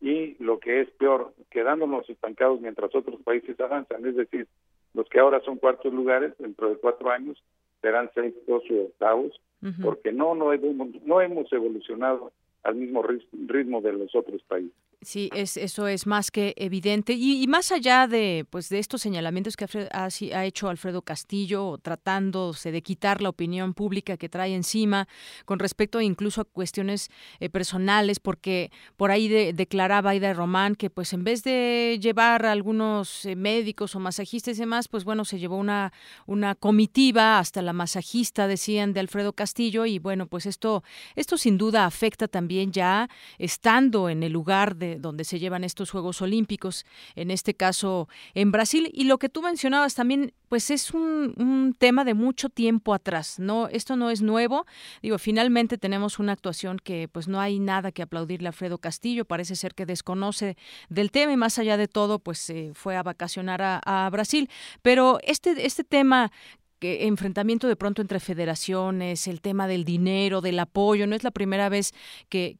y 0.00 0.36
lo 0.40 0.60
que 0.60 0.82
es 0.82 0.90
peor, 0.90 1.34
quedándonos 1.50 2.08
estancados 2.08 2.60
mientras 2.60 2.94
otros 2.94 3.20
países 3.22 3.58
avanzan, 3.58 4.06
es 4.06 4.14
decir, 4.14 4.46
los 4.94 5.08
que 5.08 5.18
ahora 5.18 5.40
son 5.40 5.56
cuartos 5.56 5.92
lugares, 5.92 6.34
dentro 6.38 6.68
de 6.70 6.76
cuatro 6.76 7.10
años 7.10 7.42
serán 7.80 8.10
sextos 8.14 8.62
o 8.70 8.82
octavos, 8.84 9.40
porque 9.82 10.12
no, 10.12 10.34
no 10.34 10.52
hemos, 10.52 10.88
no 11.04 11.20
hemos 11.20 11.52
evolucionado 11.52 12.32
al 12.62 12.74
mismo 12.76 13.02
ritmo 13.02 13.80
de 13.80 13.92
los 13.92 14.14
otros 14.14 14.42
países. 14.42 14.72
Sí, 15.02 15.30
es, 15.34 15.56
eso 15.56 15.88
es 15.88 16.06
más 16.06 16.30
que 16.30 16.52
evidente. 16.58 17.14
Y, 17.14 17.46
más 17.46 17.72
allá 17.72 18.06
de, 18.06 18.44
pues, 18.50 18.68
de 18.68 18.78
estos 18.78 19.00
señalamientos 19.00 19.56
que 19.56 19.64
ha, 19.92 20.08
ha, 20.08 20.44
hecho 20.44 20.68
Alfredo 20.68 21.00
Castillo, 21.00 21.78
tratándose 21.80 22.70
de 22.70 22.82
quitar 22.82 23.22
la 23.22 23.30
opinión 23.30 23.72
pública 23.72 24.18
que 24.18 24.28
trae 24.28 24.54
encima, 24.54 25.08
con 25.46 25.58
respecto 25.58 26.02
incluso 26.02 26.42
a 26.42 26.44
cuestiones 26.44 27.08
eh, 27.38 27.48
personales, 27.48 28.20
porque 28.20 28.70
por 28.98 29.10
ahí 29.10 29.52
declaraba 29.54 30.10
Aida 30.10 30.34
Román 30.34 30.74
que 30.74 30.90
pues 30.90 31.14
en 31.14 31.24
vez 31.24 31.44
de 31.44 31.98
llevar 31.98 32.44
a 32.44 32.52
algunos 32.52 33.24
eh, 33.24 33.36
médicos 33.36 33.94
o 33.96 34.00
masajistas 34.00 34.58
y 34.58 34.60
demás, 34.60 34.88
pues 34.88 35.04
bueno, 35.04 35.24
se 35.24 35.38
llevó 35.38 35.56
una, 35.56 35.94
una 36.26 36.54
comitiva 36.54 37.38
hasta 37.38 37.62
la 37.62 37.72
masajista, 37.72 38.46
decían, 38.46 38.92
de 38.92 39.00
Alfredo 39.00 39.32
Castillo, 39.32 39.86
y 39.86 39.98
bueno, 39.98 40.26
pues 40.26 40.44
esto, 40.44 40.84
esto 41.16 41.38
sin 41.38 41.56
duda 41.56 41.86
afecta 41.86 42.28
también 42.28 42.70
ya 42.70 43.08
estando 43.38 44.10
en 44.10 44.22
el 44.22 44.32
lugar 44.32 44.76
de 44.76 44.89
donde 44.98 45.24
se 45.24 45.38
llevan 45.38 45.64
estos 45.64 45.90
Juegos 45.90 46.22
Olímpicos, 46.22 46.84
en 47.14 47.30
este 47.30 47.54
caso 47.54 48.08
en 48.34 48.52
Brasil. 48.52 48.90
Y 48.92 49.04
lo 49.04 49.18
que 49.18 49.28
tú 49.28 49.42
mencionabas 49.42 49.94
también, 49.94 50.32
pues 50.48 50.70
es 50.70 50.92
un, 50.92 51.74
tema 51.78 52.04
de 52.04 52.14
mucho 52.14 52.48
tiempo 52.48 52.94
atrás, 52.94 53.38
¿no? 53.38 53.68
Esto 53.68 53.96
no 53.96 54.10
es 54.10 54.22
nuevo. 54.22 54.66
Digo, 55.02 55.18
finalmente 55.18 55.78
tenemos 55.78 56.18
una 56.18 56.32
actuación 56.32 56.78
que 56.78 57.08
pues 57.08 57.28
no 57.28 57.40
hay 57.40 57.58
nada 57.58 57.92
que 57.92 58.02
aplaudirle 58.02 58.48
a 58.48 58.50
Alfredo 58.50 58.78
Castillo, 58.78 59.24
parece 59.24 59.56
ser 59.56 59.74
que 59.74 59.86
desconoce 59.86 60.56
del 60.88 61.10
tema 61.10 61.32
y 61.32 61.36
más 61.36 61.58
allá 61.58 61.76
de 61.76 61.88
todo, 61.88 62.18
pues 62.18 62.38
se 62.38 62.72
fue 62.74 62.96
a 62.96 63.02
vacacionar 63.02 63.62
a, 63.62 63.80
a 63.84 64.10
Brasil. 64.10 64.50
Pero 64.82 65.18
este, 65.22 65.66
este 65.66 65.84
tema 65.84 66.32
que 66.80 67.06
enfrentamiento 67.06 67.68
de 67.68 67.76
pronto 67.76 68.02
entre 68.02 68.18
federaciones, 68.20 69.28
el 69.28 69.40
tema 69.42 69.68
del 69.68 69.84
dinero, 69.84 70.40
del 70.40 70.58
apoyo, 70.58 71.06
no 71.06 71.14
es 71.14 71.22
la 71.22 71.30
primera 71.30 71.68
vez 71.68 71.92
que, 72.28 72.56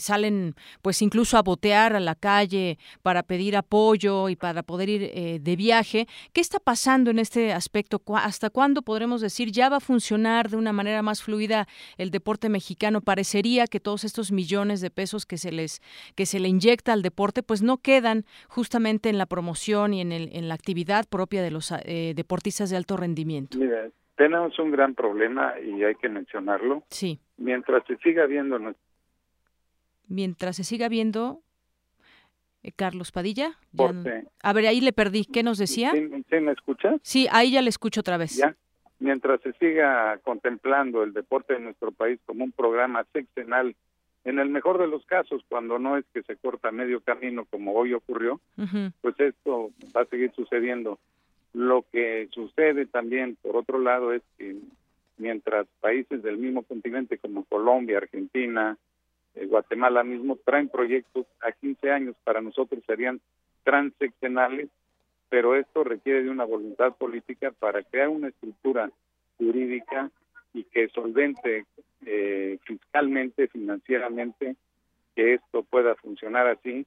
salen 0.00 0.56
pues 0.82 1.00
incluso 1.02 1.38
a 1.38 1.42
botear 1.42 1.94
a 1.94 2.00
la 2.00 2.16
calle 2.16 2.78
para 3.02 3.22
pedir 3.22 3.56
apoyo 3.56 4.28
y 4.28 4.36
para 4.36 4.62
poder 4.64 4.88
ir 4.88 5.02
eh, 5.14 5.38
de 5.40 5.56
viaje. 5.56 6.08
¿Qué 6.32 6.40
está 6.40 6.58
pasando 6.58 7.10
en 7.10 7.20
este 7.20 7.52
aspecto? 7.52 8.02
¿Hasta 8.16 8.50
cuándo 8.50 8.82
podremos 8.82 9.20
decir 9.20 9.52
ya 9.52 9.68
va 9.68 9.76
a 9.76 9.80
funcionar 9.80 10.50
de 10.50 10.56
una 10.56 10.72
manera 10.72 11.02
más 11.02 11.22
fluida 11.22 11.68
el 11.96 12.10
deporte 12.10 12.48
mexicano? 12.48 13.00
Parecería 13.00 13.68
que 13.68 13.78
todos 13.78 14.02
estos 14.02 14.32
millones 14.32 14.80
de 14.80 14.90
pesos 14.90 15.26
que 15.26 15.38
se 15.38 15.52
les 15.52 15.80
que 16.16 16.26
se 16.26 16.40
le 16.40 16.48
inyecta 16.48 16.92
al 16.92 17.02
deporte 17.02 17.42
pues 17.44 17.62
no 17.62 17.78
quedan 17.78 18.26
justamente 18.48 19.08
en 19.08 19.18
la 19.18 19.26
promoción 19.26 19.94
y 19.94 20.00
en, 20.00 20.10
el, 20.10 20.48
la 20.48 20.54
actividad 20.54 21.06
propia 21.08 21.42
de 21.42 21.52
los 21.52 21.72
eh, 21.84 22.14
deportistas 22.16 22.70
de 22.70 22.76
alto 22.76 22.96
rendimiento. 22.96 23.43
Mira, 23.56 23.90
Tenemos 24.16 24.58
un 24.58 24.70
gran 24.70 24.94
problema 24.94 25.54
y 25.60 25.82
hay 25.82 25.94
que 25.96 26.08
mencionarlo. 26.08 26.84
Sí. 26.88 27.20
Mientras 27.36 27.84
se 27.86 27.96
siga 27.98 28.26
viendo... 28.26 28.58
Mientras 30.08 30.56
se 30.56 30.64
siga 30.64 30.88
viendo... 30.88 31.40
Eh, 32.62 32.72
Carlos 32.74 33.12
Padilla. 33.12 33.58
A 34.42 34.52
ver, 34.54 34.66
ahí 34.66 34.80
le 34.80 34.92
perdí. 34.92 35.26
¿Qué 35.26 35.42
nos 35.42 35.58
decía? 35.58 35.92
¿Sí, 35.92 36.40
me 36.40 36.52
escucha? 36.52 36.96
Sí, 37.02 37.28
ahí 37.30 37.52
ya 37.52 37.60
le 37.60 37.68
escucho 37.68 38.00
otra 38.00 38.16
vez. 38.16 38.36
Ya. 38.36 38.56
Mientras 38.98 39.40
se 39.42 39.52
siga 39.54 40.18
contemplando 40.24 41.02
el 41.02 41.12
deporte 41.12 41.54
en 41.54 41.64
nuestro 41.64 41.92
país 41.92 42.18
como 42.24 42.44
un 42.44 42.52
programa 42.52 43.04
sexenal, 43.12 43.76
en 44.24 44.38
el 44.38 44.48
mejor 44.48 44.78
de 44.78 44.86
los 44.86 45.04
casos, 45.04 45.42
cuando 45.48 45.78
no 45.78 45.98
es 45.98 46.06
que 46.14 46.22
se 46.22 46.36
corta 46.36 46.70
medio 46.70 47.02
camino 47.02 47.44
como 47.44 47.74
hoy 47.74 47.92
ocurrió, 47.92 48.40
pues 49.02 49.20
esto 49.20 49.70
va 49.94 50.02
a 50.02 50.06
seguir 50.06 50.32
sucediendo. 50.34 50.98
Lo 51.54 51.84
que 51.92 52.28
sucede 52.32 52.86
también, 52.86 53.36
por 53.40 53.56
otro 53.56 53.78
lado, 53.78 54.12
es 54.12 54.22
que 54.36 54.56
mientras 55.18 55.66
países 55.80 56.22
del 56.22 56.36
mismo 56.36 56.64
continente 56.64 57.16
como 57.18 57.44
Colombia, 57.44 57.98
Argentina, 57.98 58.76
eh, 59.36 59.46
Guatemala 59.46 60.02
mismo 60.02 60.36
traen 60.44 60.68
proyectos 60.68 61.26
a 61.40 61.52
15 61.52 61.90
años, 61.90 62.16
para 62.24 62.40
nosotros 62.40 62.82
serían 62.86 63.20
transeccionales, 63.62 64.68
pero 65.28 65.54
esto 65.54 65.84
requiere 65.84 66.24
de 66.24 66.30
una 66.30 66.44
voluntad 66.44 66.94
política 66.96 67.52
para 67.52 67.82
crear 67.84 68.08
una 68.08 68.28
estructura 68.28 68.90
jurídica 69.38 70.10
y 70.52 70.64
que 70.64 70.88
solvente 70.88 71.66
eh, 72.04 72.58
fiscalmente, 72.64 73.46
financieramente, 73.48 74.56
que 75.14 75.34
esto 75.34 75.62
pueda 75.62 75.94
funcionar 75.94 76.48
así. 76.48 76.84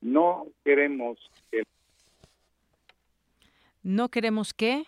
No 0.00 0.46
queremos 0.64 1.18
que 1.50 1.62
no 3.88 4.10
queremos 4.10 4.52
que, 4.52 4.84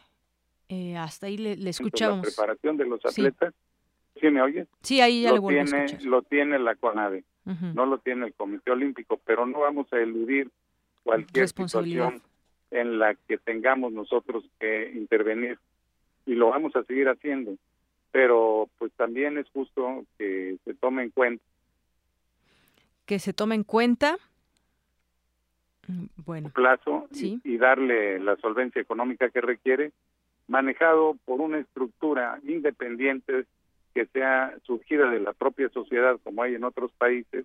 eh, 0.68 0.96
hasta 0.96 1.26
ahí 1.26 1.38
le, 1.38 1.52
escuchamos. 1.68 2.18
La 2.18 2.22
preparación 2.22 2.76
de 2.76 2.84
los 2.84 3.04
atletas, 3.04 3.54
¿sí, 4.20 4.28
me 4.28 4.42
oye? 4.42 4.66
Sí, 4.82 5.00
ahí 5.00 5.22
ya 5.22 5.32
lo 5.32 5.40
tiene, 5.40 5.60
a 5.60 5.84
escuchar. 5.84 6.04
Lo 6.04 6.22
tiene 6.22 6.58
la 6.58 6.74
CONADE, 6.76 7.24
no 7.74 7.86
lo 7.86 7.98
tiene 7.98 8.26
el 8.26 8.34
Comité 8.34 8.70
Olímpico, 8.70 9.18
pero 9.24 9.46
no 9.46 9.60
vamos 9.60 9.90
a 9.92 9.96
eludir 9.96 10.50
cualquier 11.02 11.48
situación 11.48 12.20
en 12.70 12.98
la 12.98 13.14
que 13.14 13.38
tengamos 13.38 13.90
nosotros 13.92 14.44
que 14.60 14.92
intervenir 14.94 15.58
y 16.26 16.34
lo 16.34 16.50
vamos 16.50 16.76
a 16.76 16.84
seguir 16.84 17.08
haciendo, 17.08 17.56
pero 18.12 18.68
pues 18.78 18.92
también 18.92 19.38
es 19.38 19.48
justo 19.50 20.04
que 20.18 20.58
se 20.64 20.74
tome 20.74 21.04
en 21.04 21.10
cuenta 21.10 21.42
que 23.06 23.18
se 23.18 23.32
tome 23.32 23.56
en 23.56 23.64
cuenta 23.64 24.18
bueno. 26.24 26.50
plazo 26.50 27.08
y, 27.12 27.56
darle 27.58 28.18
la 28.18 28.36
solvencia 28.36 28.80
económica 28.80 29.30
que 29.30 29.40
requiere, 29.40 29.92
manejado 30.48 31.16
por 31.24 31.40
una 31.40 31.58
estructura 31.58 32.38
independiente 32.44 33.46
que 33.94 34.06
sea 34.06 34.54
surgida 34.64 35.10
de 35.10 35.20
la 35.20 35.32
propia 35.32 35.68
sociedad 35.70 36.18
como 36.22 36.42
hay 36.42 36.54
en 36.54 36.64
otros 36.64 36.92
países 36.92 37.44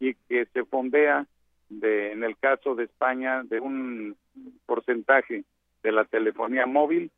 y 0.00 0.14
que 0.28 0.46
se 0.46 0.64
fondea 0.64 1.26
de 1.68 2.12
en 2.12 2.24
el 2.24 2.36
caso 2.36 2.74
de 2.74 2.84
España 2.84 3.42
de 3.42 3.60
un 3.60 4.16
porcentaje 4.66 5.44
de 5.82 5.92
la 5.92 6.04
telefonía 6.04 6.66
móvil 6.66 7.10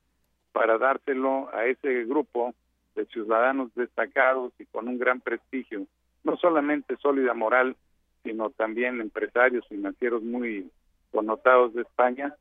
para 0.53 0.79
dárselo 0.79 1.49
a 1.55 1.67
ese 1.67 2.05
grupo 2.05 2.55
de 2.95 3.07
ciudadanos 3.07 3.73
destacados 3.75 4.53
y 4.59 4.67
con 4.67 4.89
un 4.89 4.99
gran 4.99 5.21
prestigio, 5.21 5.87
no 6.25 6.37
solamente 6.37 6.97
sólida 6.97 7.35
moral, 7.35 7.77
sino 8.23 8.51
también 8.51 9.01
empresarios 9.01 9.67
financieros 9.69 10.23
muy 10.23 10.71
connotados 11.11 11.75
de 11.75 11.83
España, 11.83 12.35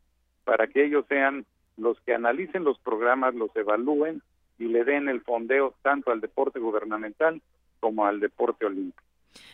para 0.43 0.67
que 0.67 0.85
ellos 0.85 1.05
sean 1.07 1.45
los 1.77 1.99
que 2.01 2.13
analicen 2.13 2.63
los 2.63 2.79
programas, 2.79 3.35
los 3.35 3.55
evalúen 3.55 4.21
y 4.57 4.65
le 4.65 4.83
den 4.83 5.09
el 5.09 5.21
fondeo 5.21 5.73
tanto 5.81 6.11
al 6.11 6.21
deporte 6.21 6.59
gubernamental 6.59 7.41
como 7.79 8.05
al 8.05 8.19
deporte 8.19 8.65
olímpico. 8.65 9.03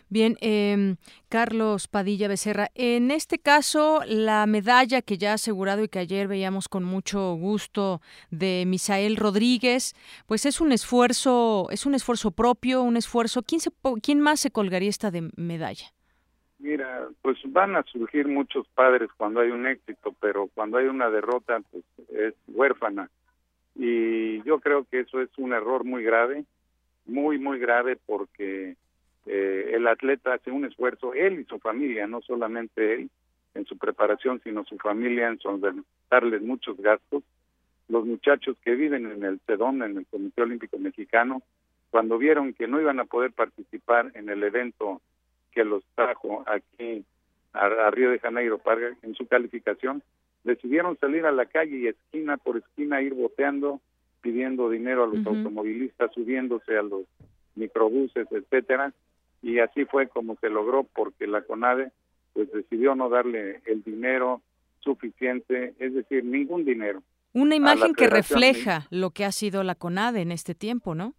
Bien, 0.08 0.38
eh, 0.40 0.96
Carlos 1.30 1.88
Padilla 1.88 2.28
Becerra, 2.28 2.70
en 2.76 3.12
este 3.12 3.40
caso 3.40 4.02
la 4.08 4.46
medalla 4.46 5.02
que 5.02 5.18
ya 5.18 5.32
ha 5.32 5.36
asegurado 5.36 5.84
y 5.84 5.90
que 5.90 6.00
ayer 6.00 6.28
veíamos 6.28 6.70
con 6.70 6.84
mucho 6.84 7.34
gusto 7.34 8.02
de 8.30 8.64
Misael 8.68 9.18
Rodríguez, 9.18 9.96
pues 10.28 10.46
es 10.46 10.62
un 10.62 10.72
esfuerzo, 10.72 11.68
es 11.72 11.86
un 11.86 11.96
esfuerzo 11.96 12.32
propio, 12.32 12.84
un 12.84 12.98
esfuerzo. 12.98 13.42
¿Quién, 13.42 13.60
se, 13.60 13.72
quién 14.02 14.22
más 14.22 14.40
se 14.40 14.52
colgaría 14.52 14.90
esta 14.90 15.12
de 15.12 15.30
medalla? 15.36 15.95
Mira, 16.66 17.10
pues 17.22 17.38
van 17.46 17.76
a 17.76 17.84
surgir 17.84 18.28
muchos 18.28 18.68
padres 18.70 19.12
cuando 19.18 19.40
hay 19.40 19.52
un 19.52 19.68
éxito, 19.68 20.16
pero 20.20 20.50
cuando 20.56 20.80
hay 20.80 20.88
una 20.88 21.12
derrota, 21.12 21.62
pues 21.70 21.84
es 22.10 22.34
huérfana. 22.48 23.08
Y 23.76 24.42
yo 24.42 24.60
creo 24.60 24.84
que 24.86 25.02
eso 25.02 25.22
es 25.22 25.30
un 25.38 25.54
error 25.54 25.84
muy 25.84 26.04
grave, 26.04 26.44
muy, 27.06 27.38
muy 27.38 27.60
grave, 27.60 28.00
porque 28.08 28.78
eh, 29.28 29.72
el 29.76 29.86
atleta 29.86 30.34
hace 30.34 30.50
un 30.50 30.66
esfuerzo, 30.66 31.14
él 31.14 31.40
y 31.40 31.44
su 31.44 31.60
familia, 31.60 32.08
no 32.08 32.22
solamente 32.22 32.96
él, 32.96 33.12
en 33.54 33.66
su 33.68 33.78
preparación, 33.78 34.42
sino 34.44 34.66
su 34.66 34.78
familia, 34.80 35.28
en 35.28 35.38
darles 36.10 36.42
muchos 36.42 36.78
gastos. 36.78 37.22
Los 37.90 38.08
muchachos 38.08 38.58
que 38.64 38.74
viven 38.74 39.06
en 39.06 39.24
el 39.24 39.40
CEDON, 39.46 39.84
en 39.84 40.00
el 40.00 40.08
Comité 40.08 40.42
Olímpico 40.42 40.80
Mexicano, 40.80 41.44
cuando 41.92 42.18
vieron 42.18 42.56
que 42.56 42.68
no 42.68 42.82
iban 42.82 43.00
a 43.00 43.06
poder 43.06 43.34
participar 43.34 44.12
en 44.16 44.30
el 44.30 44.42
evento 44.42 45.00
que 45.56 45.64
los 45.64 45.84
trajo 45.96 46.44
aquí 46.46 47.04
a, 47.54 47.90
Río 47.90 48.12
de 48.12 48.20
Janeiro 48.20 48.60
para 48.60 48.90
en 49.02 49.16
su 49.16 49.26
calificación, 49.26 50.04
decidieron 50.44 50.98
salir 51.00 51.26
a 51.26 51.32
la 51.32 51.46
calle 51.46 51.78
y 51.78 51.88
esquina 51.88 52.38
por 52.38 52.58
esquina 52.58 53.02
ir 53.02 53.14
boteando, 53.14 53.80
pidiendo 54.22 54.70
dinero 54.70 55.06
a 55.06 55.08
los 55.08 55.26
automovilistas, 55.26 56.12
subiéndose 56.14 56.78
a 56.78 56.84
los 56.84 57.06
microbuses, 57.56 58.28
etcétera, 58.30 58.94
y 59.42 59.60
así 59.60 59.86
fue 59.86 60.08
como 60.08 60.36
se 60.36 60.50
logró 60.50 60.84
porque 60.84 61.28
la 61.28 61.42
CONADE 61.42 61.92
pues 62.34 62.52
decidió 62.52 62.96
no 62.96 63.08
darle 63.08 63.62
el 63.66 63.82
dinero 63.84 64.42
suficiente, 64.82 65.74
es 65.80 65.94
decir, 65.94 66.26
ningún 66.26 66.66
dinero. 66.66 67.02
Una 67.34 67.56
imagen 67.56 67.94
que 67.94 68.08
refleja 68.08 68.88
lo 68.90 69.12
que 69.12 69.24
ha 69.24 69.32
sido 69.32 69.64
la 69.64 69.76
CONADE 69.76 70.22
en 70.22 70.32
este 70.32 70.54
tiempo, 70.54 70.96
¿no? 70.96 71.16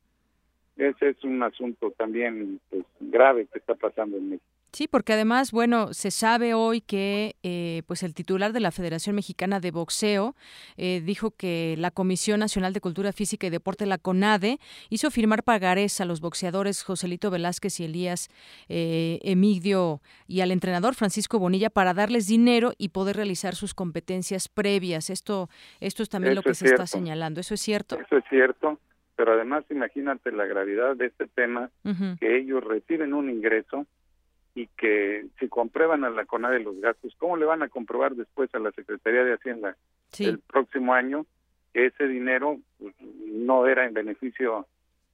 Ese 0.77 1.11
es 1.11 1.25
un 1.25 1.43
asunto 1.43 1.91
también 1.93 2.61
pues, 2.71 2.85
grave 3.01 3.47
que 3.53 3.59
está 3.59 3.75
pasando 3.75 4.17
en 4.17 4.31
México. 4.31 4.47
Sí, 4.73 4.89
porque 4.89 5.15
además, 5.15 5.53
bueno, 5.53 5.95
se 5.95 6.11
sabe 6.11 6.53
hoy 6.53 6.83
que 6.83 7.37
eh, 7.43 7.83
pues 7.87 8.03
el 8.03 8.13
titular 8.13 8.53
de 8.53 8.61
la 8.61 8.71
Federación 8.71 9.17
Mexicana 9.17 9.59
de 9.59 9.71
Boxeo 9.71 10.35
eh, 10.77 11.01
dijo 11.03 11.31
que 11.31 11.77
la 11.79 11.91
Comisión 11.91 12.41
Nacional 12.41 12.75
de 12.75 12.83
Cultura 12.83 13.13
Física 13.13 13.47
y 13.47 13.51
Deporte, 13.51 13.87
la 13.87 13.97
CONADE, 13.97 14.59
hizo 14.91 15.11
firmar 15.11 15.45
pagarés 15.45 16.03
a 16.03 16.05
los 16.05 16.21
boxeadores 16.21 16.83
Joselito 16.83 17.31
Velázquez 17.31 17.81
y 17.81 17.85
Elías 17.85 18.29
eh, 18.69 19.19
Emigdio 19.23 20.03
y 20.27 20.43
al 20.43 20.51
entrenador 20.51 20.95
Francisco 20.95 21.39
Bonilla 21.39 21.71
para 21.71 21.95
darles 21.95 22.27
dinero 22.27 22.73
y 22.77 22.91
poder 22.91 23.17
realizar 23.17 23.55
sus 23.55 23.73
competencias 23.73 24.49
previas. 24.49 25.09
Esto, 25.09 25.49
esto 25.81 26.03
es 26.03 26.11
también 26.11 26.35
lo 26.35 26.43
que 26.43 26.53
se 26.53 26.67
está 26.67 26.87
señalando. 26.87 27.41
¿Eso 27.41 27.55
es 27.55 27.63
cierto? 27.63 27.99
Eso 27.99 28.19
es 28.19 28.25
cierto 28.29 28.79
pero 29.17 29.33
además 29.33 29.65
imagínate 29.71 30.31
la 30.31 30.45
gravedad 30.45 30.95
de 30.95 31.07
este 31.07 31.27
tema, 31.27 31.71
que 32.21 32.37
ellos 32.37 32.63
reciben 32.63 33.15
un 33.15 33.31
ingreso 33.31 33.87
y 34.55 34.69
que 34.69 35.27
si 35.39 35.49
comprueban 35.49 36.05
a 36.05 36.11
la 36.11 36.25
CONADE 36.27 36.61
los 36.61 36.81
gastos, 36.81 37.15
¿cómo 37.19 37.37
le 37.37 37.47
van 37.47 37.63
a 37.63 37.69
comprobar 37.69 38.15
después 38.15 38.55
a 38.55 38.59
la 38.59 38.73
Secretaría 38.73 39.25
de 39.25 39.35
Hacienda 39.35 39.77
el 40.19 40.39
próximo 40.39 40.95
año 40.95 41.27
que 41.73 41.87
ese 41.87 42.07
dinero 42.07 42.59
pues, 42.79 42.95
no 43.27 43.67
era 43.67 43.87
en 43.87 43.95
beneficio 43.95 44.67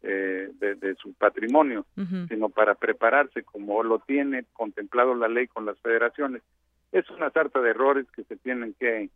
eh, 0.03 0.51
de, 0.59 0.95
su 0.97 1.13
patrimonio, 1.15 1.87
sino 2.29 2.49
para 2.49 2.75
prepararse 2.75 3.45
como 3.45 3.83
lo 3.83 4.01
tiene 4.01 4.45
contemplado 4.53 5.15
la 5.15 5.29
ley 5.29 5.47
con 5.47 5.65
las 5.65 5.79
federaciones? 5.81 6.43
Es 6.91 7.09
una 7.11 7.31
sarta 7.31 7.61
de 7.61 7.71
errores 7.71 8.07
que 8.15 8.25
se 8.25 8.37
tienen 8.37 8.75
que 8.79 9.09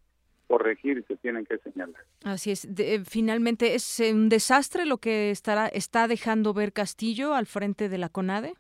corregir 0.46 0.98
y 0.98 1.02
se 1.02 1.16
tienen 1.16 1.44
que 1.44 1.58
señalar. 1.58 2.02
Así 2.24 2.50
es. 2.50 2.66
Eh, 2.78 3.02
finalmente, 3.08 3.74
¿es 3.74 4.00
eh, 4.00 4.12
un 4.12 4.28
desastre 4.28 4.86
lo 4.86 4.98
que 4.98 5.30
estará 5.30 5.66
está 5.66 6.08
dejando 6.08 6.54
ver 6.54 6.72
Castillo 6.72 7.34
al 7.34 7.46
frente 7.46 7.88
de 7.88 7.98
la 7.98 8.08
CONADE? 8.08 8.54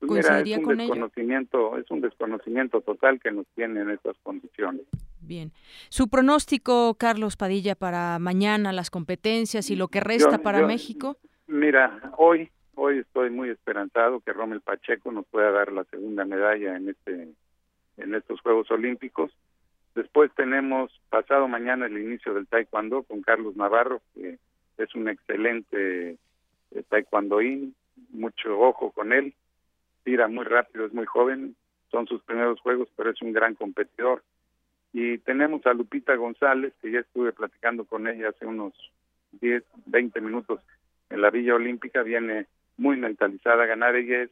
Pues 0.00 0.26
¿Coincidiría 0.26 0.62
con 0.62 0.76
desconocimiento, 0.76 1.78
Es 1.78 1.90
un 1.90 2.00
desconocimiento 2.02 2.80
total 2.82 3.18
que 3.18 3.30
nos 3.30 3.46
tiene 3.54 3.80
en 3.80 3.90
estas 3.90 4.16
condiciones. 4.22 4.82
Bien. 5.20 5.52
¿Su 5.88 6.08
pronóstico, 6.08 6.94
Carlos 6.94 7.36
Padilla, 7.36 7.74
para 7.74 8.18
mañana, 8.18 8.72
las 8.72 8.90
competencias 8.90 9.70
y 9.70 9.76
lo 9.76 9.88
que 9.88 10.00
resta 10.00 10.38
para 10.38 10.66
México? 10.66 11.16
Mira, 11.46 12.12
hoy 12.18 12.50
hoy 12.76 12.98
estoy 12.98 13.30
muy 13.30 13.48
esperanzado 13.48 14.20
que 14.20 14.32
Rommel 14.32 14.60
Pacheco 14.60 15.10
nos 15.10 15.26
pueda 15.26 15.50
dar 15.50 15.72
la 15.72 15.84
segunda 15.84 16.24
medalla 16.24 16.76
en 16.76 16.90
este 16.90 17.28
en 17.96 18.14
estos 18.14 18.40
Juegos 18.42 18.70
Olímpicos 18.70 19.32
Después 19.96 20.30
tenemos 20.34 20.92
pasado 21.08 21.48
mañana 21.48 21.86
el 21.86 21.96
inicio 21.96 22.34
del 22.34 22.46
taekwondo 22.46 23.02
con 23.04 23.22
Carlos 23.22 23.56
Navarro, 23.56 24.02
que 24.14 24.38
es 24.76 24.94
un 24.94 25.08
excelente 25.08 26.18
eh, 26.70 26.82
taekwondoín, 26.90 27.74
mucho 28.10 28.60
ojo 28.60 28.90
con 28.90 29.14
él, 29.14 29.32
tira 30.04 30.28
muy 30.28 30.44
rápido, 30.44 30.84
es 30.84 30.92
muy 30.92 31.06
joven, 31.06 31.56
son 31.90 32.06
sus 32.06 32.22
primeros 32.24 32.60
juegos, 32.60 32.90
pero 32.94 33.08
es 33.08 33.22
un 33.22 33.32
gran 33.32 33.54
competidor. 33.54 34.22
Y 34.92 35.16
tenemos 35.16 35.64
a 35.64 35.72
Lupita 35.72 36.14
González, 36.14 36.74
que 36.82 36.90
ya 36.90 37.00
estuve 37.00 37.32
platicando 37.32 37.86
con 37.86 38.06
ella 38.06 38.28
hace 38.28 38.44
unos 38.44 38.74
10, 39.40 39.64
20 39.86 40.20
minutos 40.20 40.60
en 41.08 41.22
la 41.22 41.30
Villa 41.30 41.54
Olímpica, 41.54 42.02
viene 42.02 42.44
muy 42.76 42.98
mentalizada 42.98 43.62
a 43.62 43.66
ganar. 43.66 43.96
Ella 43.96 44.24
es 44.24 44.30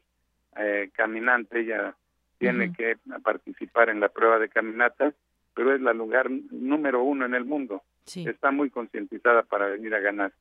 eh, 0.59 0.91
caminante, 0.93 1.61
ella 1.61 1.97
tiene 2.37 2.71
que 2.75 2.99
participar 3.23 3.89
en 3.89 4.01
la 4.01 4.11
prueba 4.11 4.39
de 4.39 4.51
caminata, 4.51 5.15
pero 5.55 5.75
es 5.75 5.81
la 5.81 5.93
lugar 5.93 6.31
número 6.31 7.03
uno 7.03 7.25
en 7.25 7.35
el 7.35 7.45
mundo. 7.45 7.83
Está 8.07 8.51
muy 8.51 8.71
concientizada 8.71 9.43
para 9.43 9.67
venir 9.67 9.95
a 9.95 10.01
ganar. 10.01 10.33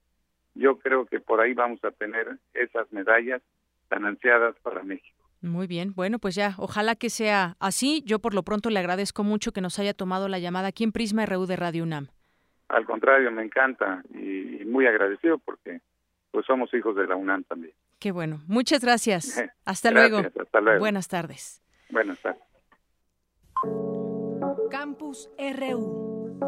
Yo 0.56 0.78
creo 0.80 1.06
que 1.06 1.20
por 1.20 1.40
ahí 1.40 1.54
vamos 1.54 1.84
a 1.84 1.92
tener 1.92 2.38
esas 2.54 2.92
medallas 2.92 3.42
tan 3.88 4.06
ansiadas 4.06 4.56
para 4.62 4.84
México. 4.84 5.18
Muy 5.42 5.68
bien, 5.68 5.94
bueno, 5.94 6.20
pues 6.20 6.36
ya, 6.36 6.56
ojalá 6.58 6.96
que 6.96 7.10
sea 7.10 7.58
así. 7.60 8.02
Yo 8.06 8.20
por 8.20 8.34
lo 8.34 8.44
pronto 8.44 8.70
le 8.70 8.80
agradezco 8.80 9.24
mucho 9.24 9.52
que 9.52 9.62
nos 9.62 9.78
haya 9.78 9.94
tomado 9.94 10.30
la 10.30 10.40
llamada 10.40 10.70
aquí 10.70 10.84
en 10.84 10.92
Prisma 10.92 11.26
RU 11.26 11.46
de 11.46 11.58
Radio 11.58 11.84
UNAM. 11.84 12.08
Al 12.70 12.86
contrario, 12.86 13.30
me 13.32 13.44
encanta 13.44 14.04
y 14.14 14.64
muy 14.66 14.88
agradecido 14.88 15.38
porque 15.40 15.82
pues 16.32 16.46
somos 16.46 16.74
hijos 16.74 16.96
de 16.96 17.08
la 17.08 17.16
UNAM 17.16 17.44
también. 17.44 17.74
Qué 18.00 18.12
bueno. 18.12 18.42
Muchas 18.48 18.82
gracias. 18.82 19.44
Hasta 19.66 19.92
luego. 19.92 20.18
Hasta 20.18 20.62
luego. 20.62 20.80
Buenas 20.80 21.08
tardes. 21.08 21.62
Buenas 21.90 22.20
tardes. 22.20 22.42
Campus 24.74 25.30
RU. 25.38 26.40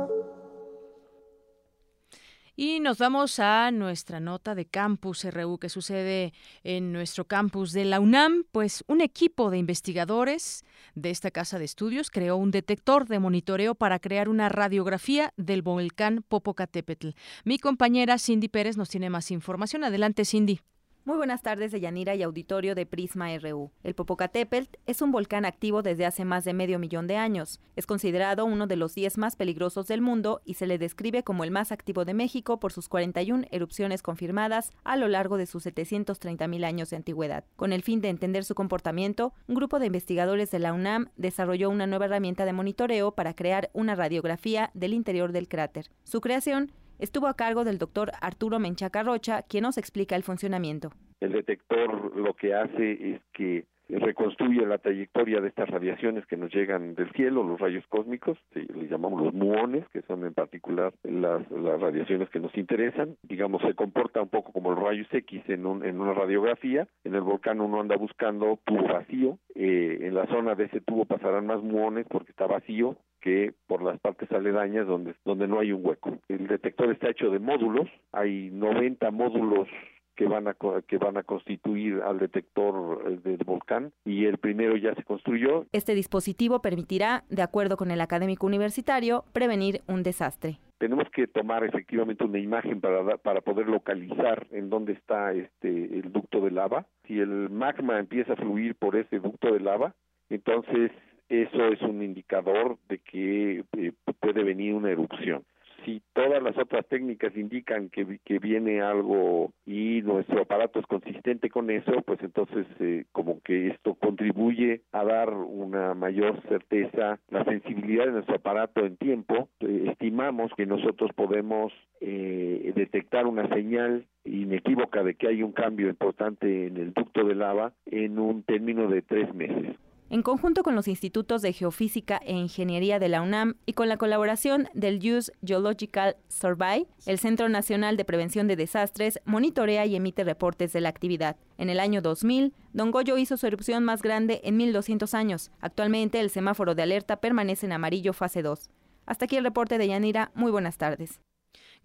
Y 2.55 2.80
nos 2.80 2.97
vamos 2.97 3.38
a 3.38 3.69
nuestra 3.69 4.19
nota 4.19 4.55
de 4.55 4.65
Campus 4.65 5.26
RU 5.26 5.59
que 5.59 5.69
sucede 5.69 6.34
en 6.63 6.91
nuestro 6.91 7.26
campus 7.26 7.71
de 7.71 7.86
la 7.86 7.99
UNAM. 7.99 8.45
Pues 8.51 8.84
un 8.88 9.01
equipo 9.01 9.51
de 9.51 9.59
investigadores 9.59 10.63
de 10.95 11.11
esta 11.11 11.30
casa 11.30 11.59
de 11.59 11.65
estudios 11.65 12.09
creó 12.09 12.38
un 12.38 12.49
detector 12.49 13.07
de 13.07 13.19
monitoreo 13.19 13.76
para 13.76 13.99
crear 13.99 14.28
una 14.28 14.49
radiografía 14.49 15.32
del 15.38 15.61
volcán 15.61 16.26
Popocatépetl. 16.28 17.09
Mi 17.43 17.59
compañera 17.59 18.17
Cindy 18.17 18.47
Pérez 18.47 18.76
nos 18.76 18.89
tiene 18.89 19.11
más 19.11 19.30
información. 19.30 19.84
Adelante, 19.84 20.26
Cindy. 20.26 20.61
Muy 21.08 21.18
buenas 21.18 21.43
tardes 21.43 21.72
de 21.72 21.80
Yanira 21.80 22.16
y 22.16 22.24
auditorio 22.24 22.74
de 22.74 22.88
Prisma 22.88 23.28
RU. 23.38 23.70
El 23.84 23.93
Popocatépetl 23.93 24.76
es 24.88 25.03
un 25.03 25.12
volcán 25.12 25.45
activo 25.45 25.84
desde 25.84 26.03
hace 26.03 26.26
más 26.26 26.45
de 26.45 26.56
medio 26.56 26.80
millón 26.80 27.06
de 27.06 27.16
años. 27.16 27.62
Es 27.76 27.86
considerado 27.86 28.43
uno 28.43 28.66
de 28.66 28.76
los 28.76 28.95
10 28.95 29.20
más 29.20 29.36
peligrosos 29.36 29.86
del 29.86 30.01
mundo 30.01 30.41
y 30.45 30.56
se 30.56 30.66
le 30.66 30.80
describe 30.80 31.22
como 31.22 31.43
el 31.43 31.51
más 31.51 31.72
activo 31.72 32.06
de 32.06 32.16
México 32.16 32.60
por 32.60 32.74
sus 32.74 32.89
41 32.89 33.45
erupciones 33.51 34.01
confirmadas 34.01 34.72
a 34.84 34.95
lo 34.95 35.08
largo 35.08 35.38
de 35.38 35.45
sus 35.45 35.62
730 35.62 36.47
mil 36.47 36.64
años 36.64 36.89
de 36.89 36.95
antigüedad. 36.95 37.45
Con 37.56 37.72
el 37.72 37.84
fin 37.84 38.01
de 38.01 38.10
entender 38.10 38.43
su 38.43 38.56
comportamiento, 38.56 39.32
un 39.47 39.53
grupo 39.53 39.78
de 39.78 39.86
investigadores 39.86 40.49
de 40.49 40.58
la 40.58 40.74
UNAM 40.74 41.12
desarrolló 41.18 41.70
una 41.70 41.86
nueva 41.86 42.06
herramienta 42.06 42.45
de 42.45 42.53
monitoreo 42.53 43.12
para 43.12 43.36
crear 43.36 43.70
una 43.74 43.93
radiografía 43.93 44.72
del 44.74 44.95
interior 44.95 45.34
del 45.34 45.49
cráter. 45.49 45.91
Su 46.03 46.20
creación 46.20 46.72
estuvo 46.99 47.27
a 47.27 47.35
cargo 47.35 47.63
del 47.63 47.77
doctor 47.77 48.11
Arturo 48.21 48.59
Menchaca 48.59 49.03
Rocha, 49.03 49.43
quien 49.43 49.63
nos 49.63 49.77
explica 49.77 50.15
el 50.15 50.23
funcionamiento. 50.23 50.91
El 51.19 51.31
detector 51.31 52.15
lo 52.15 52.33
que 52.33 52.53
hace 52.53 53.13
es 53.13 53.21
que 53.33 53.65
reconstruye 53.89 54.65
la 54.65 54.77
trayectoria 54.79 55.41
de 55.41 55.49
estas 55.49 55.69
radiaciones 55.69 56.25
que 56.25 56.37
nos 56.37 56.53
llegan 56.53 56.95
del 56.95 57.11
cielo, 57.11 57.43
los 57.43 57.59
rayos 57.59 57.85
cósmicos, 57.87 58.37
les 58.53 58.89
llamamos 58.89 59.21
los 59.23 59.33
muones, 59.33 59.87
que 59.89 60.01
son 60.03 60.25
en 60.25 60.33
particular 60.33 60.93
las, 61.03 61.49
las 61.51 61.79
radiaciones 61.79 62.29
que 62.29 62.39
nos 62.39 62.55
interesan. 62.57 63.15
Digamos, 63.23 63.61
se 63.61 63.75
comporta 63.75 64.21
un 64.21 64.29
poco 64.29 64.51
como 64.51 64.71
los 64.71 64.83
rayos 64.83 65.07
X 65.11 65.43
en, 65.47 65.65
un, 65.65 65.85
en 65.85 65.99
una 65.99 66.13
radiografía. 66.13 66.87
En 67.03 67.15
el 67.15 67.21
volcán 67.21 67.61
uno 67.61 67.79
anda 67.79 67.95
buscando 67.95 68.59
tubo 68.65 68.87
vacío. 68.87 69.37
Eh, 69.53 69.99
en 70.01 70.15
la 70.15 70.25
zona 70.27 70.55
de 70.55 70.65
ese 70.65 70.81
tubo 70.81 71.05
pasarán 71.05 71.45
más 71.45 71.61
muones 71.61 72.05
porque 72.09 72.31
está 72.31 72.47
vacío 72.47 72.97
que 73.26 73.55
por 73.65 73.82
las 73.82 73.99
partes 73.99 74.32
aledañas 74.32 74.86
donde, 74.86 75.15
donde 75.26 75.47
no 75.47 75.59
hay 75.59 75.71
un 75.71 75.84
hueco. 75.84 76.19
El 76.30 76.45
detector 76.45 76.91
está 76.91 77.09
hecho 77.09 77.32
de 77.32 77.39
módulos, 77.39 77.89
hay 78.11 78.51
90 78.51 79.09
módulos 79.09 79.67
que 80.15 80.28
van 80.28 80.47
a 80.47 80.55
que 80.88 80.97
van 80.97 81.17
a 81.17 81.23
constituir 81.23 82.01
al 82.03 82.19
detector 82.19 83.03
eh, 83.05 83.19
del 83.23 83.43
volcán 83.43 83.91
y 84.05 84.26
el 84.26 84.38
primero 84.38 84.78
ya 84.78 84.93
se 84.93 85.03
construyó. 85.03 85.65
Este 85.71 85.95
dispositivo 85.95 86.61
permitirá, 86.61 87.23
de 87.30 87.41
acuerdo 87.41 87.78
con 87.78 87.89
el 87.89 87.99
académico 87.99 88.45
universitario, 88.45 89.26
prevenir 89.34 89.82
un 89.88 90.03
desastre. 90.03 90.59
Tenemos 90.78 91.09
que 91.09 91.26
tomar 91.26 91.63
efectivamente 91.63 92.23
una 92.23 92.38
imagen 92.38 92.80
para 92.80 93.17
para 93.17 93.41
poder 93.41 93.67
localizar 93.67 94.45
en 94.51 94.69
dónde 94.69 94.93
está 94.93 95.34
este 95.34 95.67
el 95.67 96.13
ducto 96.13 96.41
de 96.41 96.51
lava. 96.51 96.86
Si 97.07 97.19
el 97.19 97.49
magma 97.49 97.99
empieza 97.99 98.34
a 98.34 98.38
fluir 98.38 98.76
por 98.76 98.95
ese 98.95 99.19
ducto 99.19 99.51
de 99.51 99.61
lava, 99.61 99.95
entonces 100.30 100.91
eso 101.30 101.67
es 101.67 101.82
un 101.82 102.03
indicador 102.03 102.78
de 102.88 102.99
que 102.99 103.63
eh, 103.78 103.91
puede 104.19 104.43
venir 104.43 104.73
una 104.73 104.91
erupción 104.91 105.43
si 105.84 106.01
todas 106.13 106.41
las 106.41 106.57
otras 106.57 106.84
técnicas 106.88 107.38
indican 107.38 107.89
que, 107.89 108.19
que 108.26 108.39
viene 108.39 108.82
algo 108.82 109.51
y 109.67 110.01
nuestro 110.01 110.41
aparato 110.41 110.80
es 110.80 110.88
consistente 110.88 111.51
con 111.51 111.69
eso, 111.69 112.01
pues 112.01 112.19
entonces 112.23 112.65
eh, 112.80 113.05
como 113.11 113.39
que 113.41 113.67
esto 113.67 113.93
contribuye 113.93 114.82
a 114.91 115.03
dar 115.03 115.30
una 115.30 115.93
mayor 115.93 116.41
certeza, 116.49 117.19
la 117.30 117.43
sensibilidad 117.45 118.05
de 118.05 118.13
nuestro 118.13 118.38
aparato 118.38 118.84
en 118.84 118.97
tiempo. 118.97 119.47
Eh, 119.59 119.89
estimamos 119.91 120.51
que 120.57 120.65
nosotros 120.65 121.11
podemos 121.13 121.71
detectar 122.01 123.26
una 123.26 123.47
señal 123.49 124.05
inequívoca 124.26 125.01
de 125.03 125.15
que 125.15 125.28
hay 125.28 125.41
un 125.41 125.53
cambio 125.53 125.89
importante 125.89 126.67
en 126.67 126.78
el 126.78 126.93
ducto 126.93 127.23
de 127.23 127.34
lava 127.34 127.73
en 127.86 128.19
un 128.19 128.43
término 128.43 128.88
de 128.88 129.01
tres 129.01 129.34
meses 129.34 129.76
en 130.10 130.22
conjunto 130.22 130.64
con 130.64 130.76
los 130.76 130.88
institutos 130.88 131.41
de 131.41 131.53
Geofísica 131.53 132.20
e 132.24 132.34
Ingeniería 132.34 132.99
de 132.99 133.10
la 133.10 133.22
UNAM 133.22 133.56
y 133.66 133.74
con 133.74 133.89
la 133.89 133.97
colaboración 133.97 134.70
del 134.74 134.97
Use 134.97 135.32
Geological 135.43 136.18
Survey, 136.28 136.88
el 137.06 137.20
Centro 137.20 137.49
Nacional 137.49 137.97
de 137.97 138.06
Prevención 138.06 138.47
de 138.47 138.56
Desastres 138.56 139.20
monitorea 139.26 139.86
y 139.86 139.95
emite 139.95 140.24
reportes 140.24 140.74
de 140.74 140.82
la 140.82 140.89
actividad. 140.89 141.38
En 141.58 141.70
el 141.70 141.80
año 141.80 142.01
2000, 142.01 142.53
Don 142.74 142.91
Goyo 142.91 143.18
hizo 143.18 143.38
su 143.38 143.47
erupción 143.47 143.84
más 143.84 144.01
grande 144.01 144.41
en 144.43 144.58
1200 144.58 145.14
años. 145.14 145.51
Actualmente 145.60 146.20
el 146.20 146.30
semáforo 146.30 146.76
de 146.76 146.84
alerta 146.84 147.18
permanece 147.18 147.66
en 147.66 147.72
amarillo 147.72 148.14
fase 148.14 148.41
2. 148.41 148.70
Hasta 149.06 149.26
aquí 149.26 149.38
el 149.38 149.43
reporte 149.43 149.78
de 149.78 149.88
Yanira. 149.88 150.32
Muy 150.36 150.51
buenas 150.51 150.78
tardes. 150.78 151.20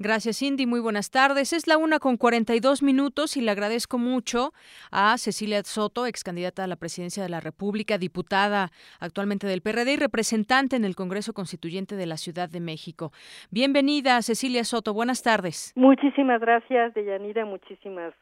Gracias, 0.03 0.39
Cindy. 0.39 0.65
Muy 0.65 0.81
buenas 0.81 1.11
tardes. 1.11 1.53
Es 1.53 1.67
la 1.67 1.77
una 1.77 1.99
con 1.99 2.17
42 2.17 2.83
minutos 2.83 3.37
y 3.37 3.43
le 3.43 3.51
agradezco 3.51 3.99
mucho 3.99 4.53
a 4.91 5.19
Cecilia 5.19 5.63
Soto, 5.63 6.07
ex 6.07 6.25
candidata 6.25 6.65
a 6.65 6.67
la 6.67 6.77
presidencia 6.77 7.23
de 7.23 7.29
la 7.29 7.41
República, 7.41 7.99
diputada 7.99 8.71
actualmente 8.99 9.47
del 9.47 9.61
PRD 9.61 9.93
y 9.93 9.97
representante 9.99 10.77
en 10.77 10.87
el 10.87 10.97
Congreso 10.97 11.35
Constituyente 11.35 11.97
de 11.97 12.07
la 12.07 12.17
Ciudad 12.17 12.49
de 12.49 12.61
México. 12.61 13.13
Bienvenida, 13.51 14.23
Cecilia 14.23 14.65
Soto. 14.65 14.95
Buenas 14.95 15.23
tardes. 15.23 15.75
Muchísimas 15.77 16.41
gracias, 16.41 16.95
Deyanira. 16.95 17.45
Muchísimas 17.45 18.15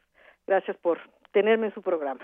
gracias 0.48 0.76
por 0.78 0.98
tenerme 1.32 1.66
en 1.66 1.74
su 1.74 1.82
programa. 1.82 2.20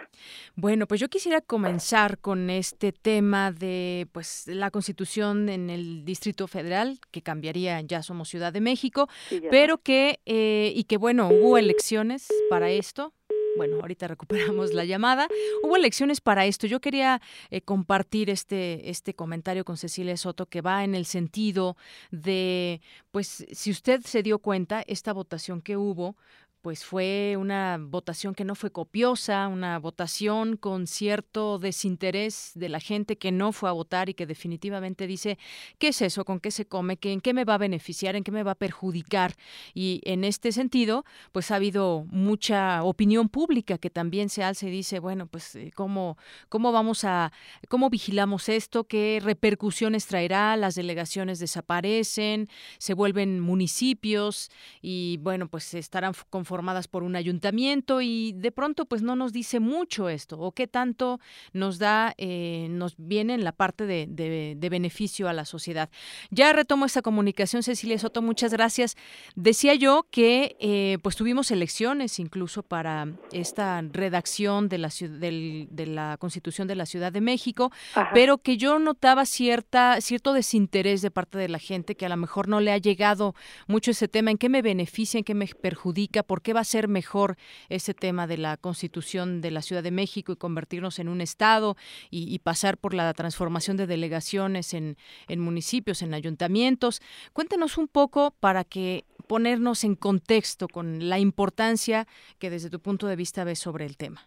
Bueno, 0.54 0.86
pues 0.86 1.00
yo 1.00 1.08
quisiera 1.08 1.40
comenzar 1.40 2.18
con 2.18 2.50
este 2.50 2.92
tema 2.92 3.52
de 3.52 4.08
pues 4.12 4.46
la 4.46 4.70
Constitución 4.70 5.48
en 5.48 5.70
el 5.70 6.04
Distrito 6.04 6.46
Federal 6.46 6.98
que 7.10 7.22
cambiaría 7.22 7.80
ya 7.80 8.02
somos 8.02 8.28
Ciudad 8.28 8.52
de 8.52 8.60
México, 8.60 9.08
pero 9.50 9.78
que 9.78 10.20
eh, 10.26 10.72
y 10.74 10.84
que 10.84 10.96
bueno 10.96 11.28
hubo 11.28 11.58
elecciones 11.58 12.28
para 12.48 12.70
esto. 12.70 13.12
Bueno, 13.56 13.76
ahorita 13.80 14.08
recuperamos 14.08 14.72
la 14.74 14.84
llamada. 14.84 15.28
Hubo 15.62 15.76
elecciones 15.76 16.20
para 16.20 16.44
esto. 16.44 16.66
Yo 16.66 16.80
quería 16.80 17.20
eh, 17.50 17.60
compartir 17.60 18.30
este, 18.30 18.90
este 18.90 19.14
comentario 19.14 19.64
con 19.64 19.76
Cecilia 19.76 20.16
Soto 20.16 20.46
que 20.46 20.60
va 20.60 20.82
en 20.82 20.94
el 20.94 21.04
sentido 21.06 21.76
de, 22.10 22.80
pues, 23.12 23.46
si 23.52 23.70
usted 23.70 24.00
se 24.00 24.24
dio 24.24 24.40
cuenta, 24.40 24.82
esta 24.86 25.12
votación 25.12 25.62
que 25.62 25.76
hubo 25.76 26.16
pues 26.64 26.82
fue 26.82 27.36
una 27.38 27.76
votación 27.78 28.34
que 28.34 28.42
no 28.42 28.54
fue 28.54 28.70
copiosa, 28.72 29.48
una 29.48 29.78
votación 29.78 30.56
con 30.56 30.86
cierto 30.86 31.58
desinterés 31.58 32.52
de 32.54 32.70
la 32.70 32.80
gente 32.80 33.18
que 33.18 33.32
no 33.32 33.52
fue 33.52 33.68
a 33.68 33.72
votar 33.72 34.08
y 34.08 34.14
que 34.14 34.24
definitivamente 34.24 35.06
dice, 35.06 35.36
¿qué 35.78 35.88
es 35.88 36.00
eso? 36.00 36.24
¿Con 36.24 36.40
qué 36.40 36.50
se 36.50 36.64
come? 36.64 36.98
¿En 37.02 37.20
qué 37.20 37.34
me 37.34 37.44
va 37.44 37.56
a 37.56 37.58
beneficiar? 37.58 38.16
¿En 38.16 38.24
qué 38.24 38.30
me 38.30 38.42
va 38.42 38.52
a 38.52 38.54
perjudicar? 38.54 39.34
Y 39.74 40.00
en 40.04 40.24
este 40.24 40.52
sentido, 40.52 41.04
pues 41.32 41.50
ha 41.50 41.56
habido 41.56 42.06
mucha 42.08 42.82
opinión 42.82 43.28
pública 43.28 43.76
que 43.76 43.90
también 43.90 44.30
se 44.30 44.42
alza 44.42 44.66
y 44.66 44.70
dice, 44.70 45.00
bueno, 45.00 45.26
pues 45.26 45.54
eh, 45.56 45.70
cómo, 45.74 46.16
cómo 46.48 46.72
vamos 46.72 47.04
a, 47.04 47.30
cómo 47.68 47.90
vigilamos 47.90 48.48
esto, 48.48 48.84
qué 48.84 49.20
repercusiones 49.22 50.06
traerá, 50.06 50.56
las 50.56 50.76
delegaciones 50.76 51.38
desaparecen, 51.40 52.48
se 52.78 52.94
vuelven 52.94 53.38
municipios 53.40 54.48
y 54.80 55.18
bueno, 55.18 55.46
pues 55.48 55.74
estarán 55.74 56.14
conformados 56.30 56.53
conformadas 56.54 56.86
por 56.86 57.02
un 57.02 57.16
ayuntamiento 57.16 58.00
y 58.00 58.32
de 58.32 58.52
pronto 58.52 58.84
pues 58.84 59.02
no 59.02 59.16
nos 59.16 59.32
dice 59.32 59.58
mucho 59.58 60.08
esto 60.08 60.38
o 60.38 60.52
qué 60.52 60.68
tanto 60.68 61.18
nos 61.52 61.80
da, 61.80 62.14
eh, 62.16 62.68
nos 62.70 62.94
viene 62.96 63.34
en 63.34 63.42
la 63.42 63.50
parte 63.50 63.86
de, 63.86 64.06
de, 64.06 64.68
beneficio 64.68 65.28
a 65.28 65.32
la 65.32 65.44
sociedad. 65.44 65.90
Ya 66.30 66.52
retomo 66.52 66.86
esta 66.86 67.02
comunicación, 67.02 67.64
Cecilia 67.64 67.98
Soto, 67.98 68.22
muchas 68.22 68.52
gracias. 68.52 68.96
Decía 69.34 69.74
yo 69.74 70.06
que 70.12 70.56
eh, 70.60 70.98
pues 71.02 71.16
tuvimos 71.16 71.50
elecciones 71.50 72.20
incluso 72.20 72.62
para 72.62 73.08
esta 73.32 73.82
redacción 73.82 74.68
de 74.68 74.78
la, 74.78 74.90
del, 75.00 75.66
de 75.72 75.86
la 75.86 76.16
Constitución 76.18 76.68
de 76.68 76.76
la 76.76 76.86
Ciudad 76.86 77.10
de 77.10 77.20
México, 77.20 77.72
pero 78.12 78.38
que 78.38 78.56
yo 78.56 78.78
notaba 78.78 79.26
cierta, 79.26 80.00
cierto 80.00 80.32
desinterés 80.32 81.02
de 81.02 81.10
parte 81.10 81.36
de 81.36 81.48
la 81.48 81.58
gente 81.58 81.96
que 81.96 82.06
a 82.06 82.08
lo 82.08 82.16
mejor 82.16 82.46
no 82.46 82.60
le 82.60 82.70
ha 82.70 82.78
llegado 82.78 83.34
mucho 83.66 83.90
ese 83.90 84.06
tema, 84.06 84.30
en 84.30 84.38
qué 84.38 84.48
me 84.48 84.62
beneficia, 84.62 85.18
en 85.18 85.24
qué 85.24 85.34
me 85.34 85.46
perjudica, 85.46 86.22
por 86.22 86.43
qué 86.44 86.52
va 86.52 86.60
a 86.60 86.64
ser 86.64 86.86
mejor 86.86 87.34
ese 87.68 87.94
tema 87.94 88.28
de 88.28 88.38
la 88.38 88.56
Constitución 88.56 89.40
de 89.40 89.50
la 89.50 89.62
Ciudad 89.62 89.82
de 89.82 89.90
México 89.90 90.30
y 90.30 90.36
convertirnos 90.36 91.00
en 91.00 91.08
un 91.08 91.20
Estado 91.20 91.74
y, 92.10 92.38
pasar 92.44 92.76
por 92.76 92.94
la 92.94 93.12
transformación 93.14 93.76
de 93.76 93.86
delegaciones 93.86 94.74
en, 94.74 94.96
municipios, 95.40 96.02
en 96.02 96.14
ayuntamientos. 96.14 97.00
Cuéntenos 97.32 97.78
un 97.78 97.88
poco 97.88 98.32
para 98.38 98.64
que 98.64 99.04
ponernos 99.26 99.82
en 99.82 99.96
contexto 99.96 100.68
con 100.68 101.08
la 101.08 101.18
importancia 101.18 102.06
que 102.38 102.50
desde 102.50 102.70
tu 102.70 102.80
punto 102.80 103.06
de 103.06 103.16
vista 103.16 103.44
ves 103.44 103.58
sobre 103.58 103.86
el 103.86 103.96
tema. 103.96 104.20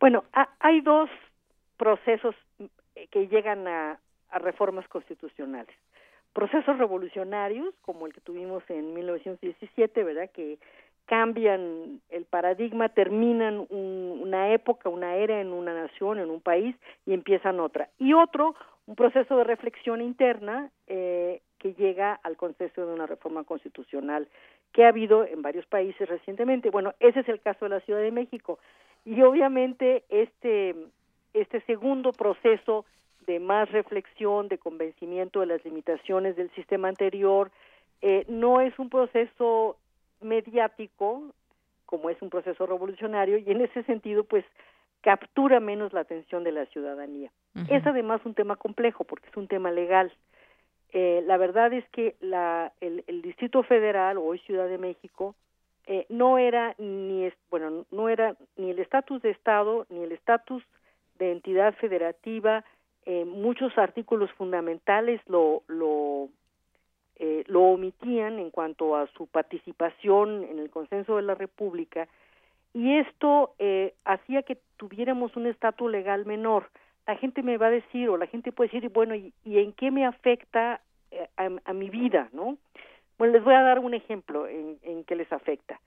Bueno, 0.00 0.24
hay 0.60 0.80
dos 0.80 1.10
procesos 1.76 2.34
que 3.10 3.28
llegan 3.28 3.66
a, 3.68 3.98
reformas 4.30 4.86
constitucionales. 4.88 5.74
Procesos 6.34 6.76
revolucionarios, 6.76 7.74
como 7.80 8.06
el 8.06 8.12
que 8.12 8.20
tuvimos 8.20 8.62
en 8.68 8.92
1917, 8.92 10.04
¿verdad? 10.04 10.30
Que 10.30 10.58
cambian 11.08 12.02
el 12.10 12.26
paradigma, 12.26 12.90
terminan 12.90 13.66
una 13.70 14.52
época, 14.52 14.90
una 14.90 15.16
era 15.16 15.40
en 15.40 15.54
una 15.54 15.72
nación, 15.72 16.18
en 16.18 16.28
un 16.28 16.42
país, 16.42 16.76
y 17.06 17.14
empiezan 17.14 17.60
otra. 17.60 17.88
Y 17.98 18.12
otro, 18.12 18.54
un 18.86 18.94
proceso 18.94 19.38
de 19.38 19.44
reflexión 19.44 20.02
interna 20.02 20.70
eh, 20.86 21.40
que 21.58 21.72
llega 21.72 22.12
al 22.22 22.36
concepto 22.36 22.86
de 22.86 22.92
una 22.92 23.06
reforma 23.06 23.44
constitucional 23.44 24.28
que 24.72 24.84
ha 24.84 24.88
habido 24.88 25.24
en 25.24 25.40
varios 25.40 25.64
países 25.64 26.06
recientemente. 26.06 26.68
Bueno, 26.68 26.92
ese 27.00 27.20
es 27.20 27.28
el 27.30 27.40
caso 27.40 27.64
de 27.64 27.70
la 27.70 27.80
Ciudad 27.80 28.02
de 28.02 28.12
México. 28.12 28.58
Y 29.06 29.22
obviamente 29.22 30.04
este, 30.10 30.76
este 31.32 31.62
segundo 31.62 32.12
proceso 32.12 32.84
de 33.26 33.40
más 33.40 33.70
reflexión, 33.72 34.48
de 34.48 34.58
convencimiento 34.58 35.40
de 35.40 35.46
las 35.46 35.64
limitaciones 35.64 36.36
del 36.36 36.50
sistema 36.50 36.88
anterior, 36.88 37.50
eh, 38.02 38.26
no 38.28 38.60
es 38.60 38.78
un 38.78 38.90
proceso 38.90 39.78
mediático 40.20 41.34
como 41.86 42.10
es 42.10 42.20
un 42.20 42.30
proceso 42.30 42.66
revolucionario 42.66 43.38
y 43.38 43.50
en 43.50 43.62
ese 43.62 43.82
sentido 43.84 44.24
pues 44.24 44.44
captura 45.00 45.60
menos 45.60 45.92
la 45.92 46.00
atención 46.00 46.44
de 46.44 46.52
la 46.52 46.66
ciudadanía. 46.66 47.30
Es 47.68 47.86
además 47.86 48.20
un 48.24 48.34
tema 48.34 48.56
complejo 48.56 49.04
porque 49.04 49.28
es 49.28 49.36
un 49.36 49.48
tema 49.48 49.70
legal. 49.70 50.12
Eh, 50.92 51.22
la 51.26 51.36
verdad 51.36 51.72
es 51.72 51.88
que 51.90 52.16
la, 52.20 52.72
el, 52.80 53.04
el, 53.06 53.22
Distrito 53.22 53.62
Federal, 53.62 54.18
hoy 54.18 54.38
Ciudad 54.40 54.68
de 54.68 54.78
México, 54.78 55.34
eh, 55.86 56.06
no 56.08 56.38
era 56.38 56.74
ni 56.78 57.30
bueno 57.50 57.86
no 57.90 58.08
era 58.08 58.36
ni 58.56 58.70
el 58.70 58.78
estatus 58.78 59.22
de 59.22 59.30
Estado 59.30 59.86
ni 59.88 60.02
el 60.02 60.12
estatus 60.12 60.62
de 61.18 61.32
entidad 61.32 61.74
federativa 61.76 62.64
eh, 63.06 63.24
muchos 63.24 63.76
artículos 63.78 64.30
fundamentales 64.32 65.22
lo, 65.26 65.62
lo, 65.66 66.28
eh, 67.18 67.44
lo 67.46 67.62
omitían 67.62 68.38
en 68.38 68.50
cuanto 68.50 68.96
a 68.96 69.06
su 69.08 69.26
participación 69.26 70.44
en 70.44 70.58
el 70.58 70.70
consenso 70.70 71.16
de 71.16 71.22
la 71.22 71.34
República 71.34 72.08
y 72.74 72.96
esto 72.96 73.54
eh, 73.58 73.94
hacía 74.04 74.42
que 74.42 74.58
tuviéramos 74.76 75.36
un 75.36 75.46
estatus 75.46 75.90
legal 75.90 76.26
menor. 76.26 76.70
La 77.06 77.16
gente 77.16 77.42
me 77.42 77.56
va 77.56 77.66
a 77.66 77.70
decir 77.70 78.08
o 78.08 78.16
la 78.16 78.26
gente 78.26 78.52
puede 78.52 78.70
decir, 78.70 78.90
bueno, 78.90 79.14
¿y, 79.14 79.32
en 79.44 79.72
qué 79.72 79.90
me 79.90 80.04
afecta 80.04 80.80
a, 81.36 81.48
a, 81.64 81.72
mi 81.72 81.88
vida? 81.88 82.28
¿no? 82.32 82.58
Bueno, 83.16 83.32
les 83.32 83.42
voy 83.42 83.54
a 83.54 83.62
dar 83.62 83.78
un 83.78 83.94
ejemplo 83.94 84.46
en, 84.46 84.78
en 84.82 85.04
qué 85.04 85.16
les 85.16 85.32
afecta. 85.32 85.80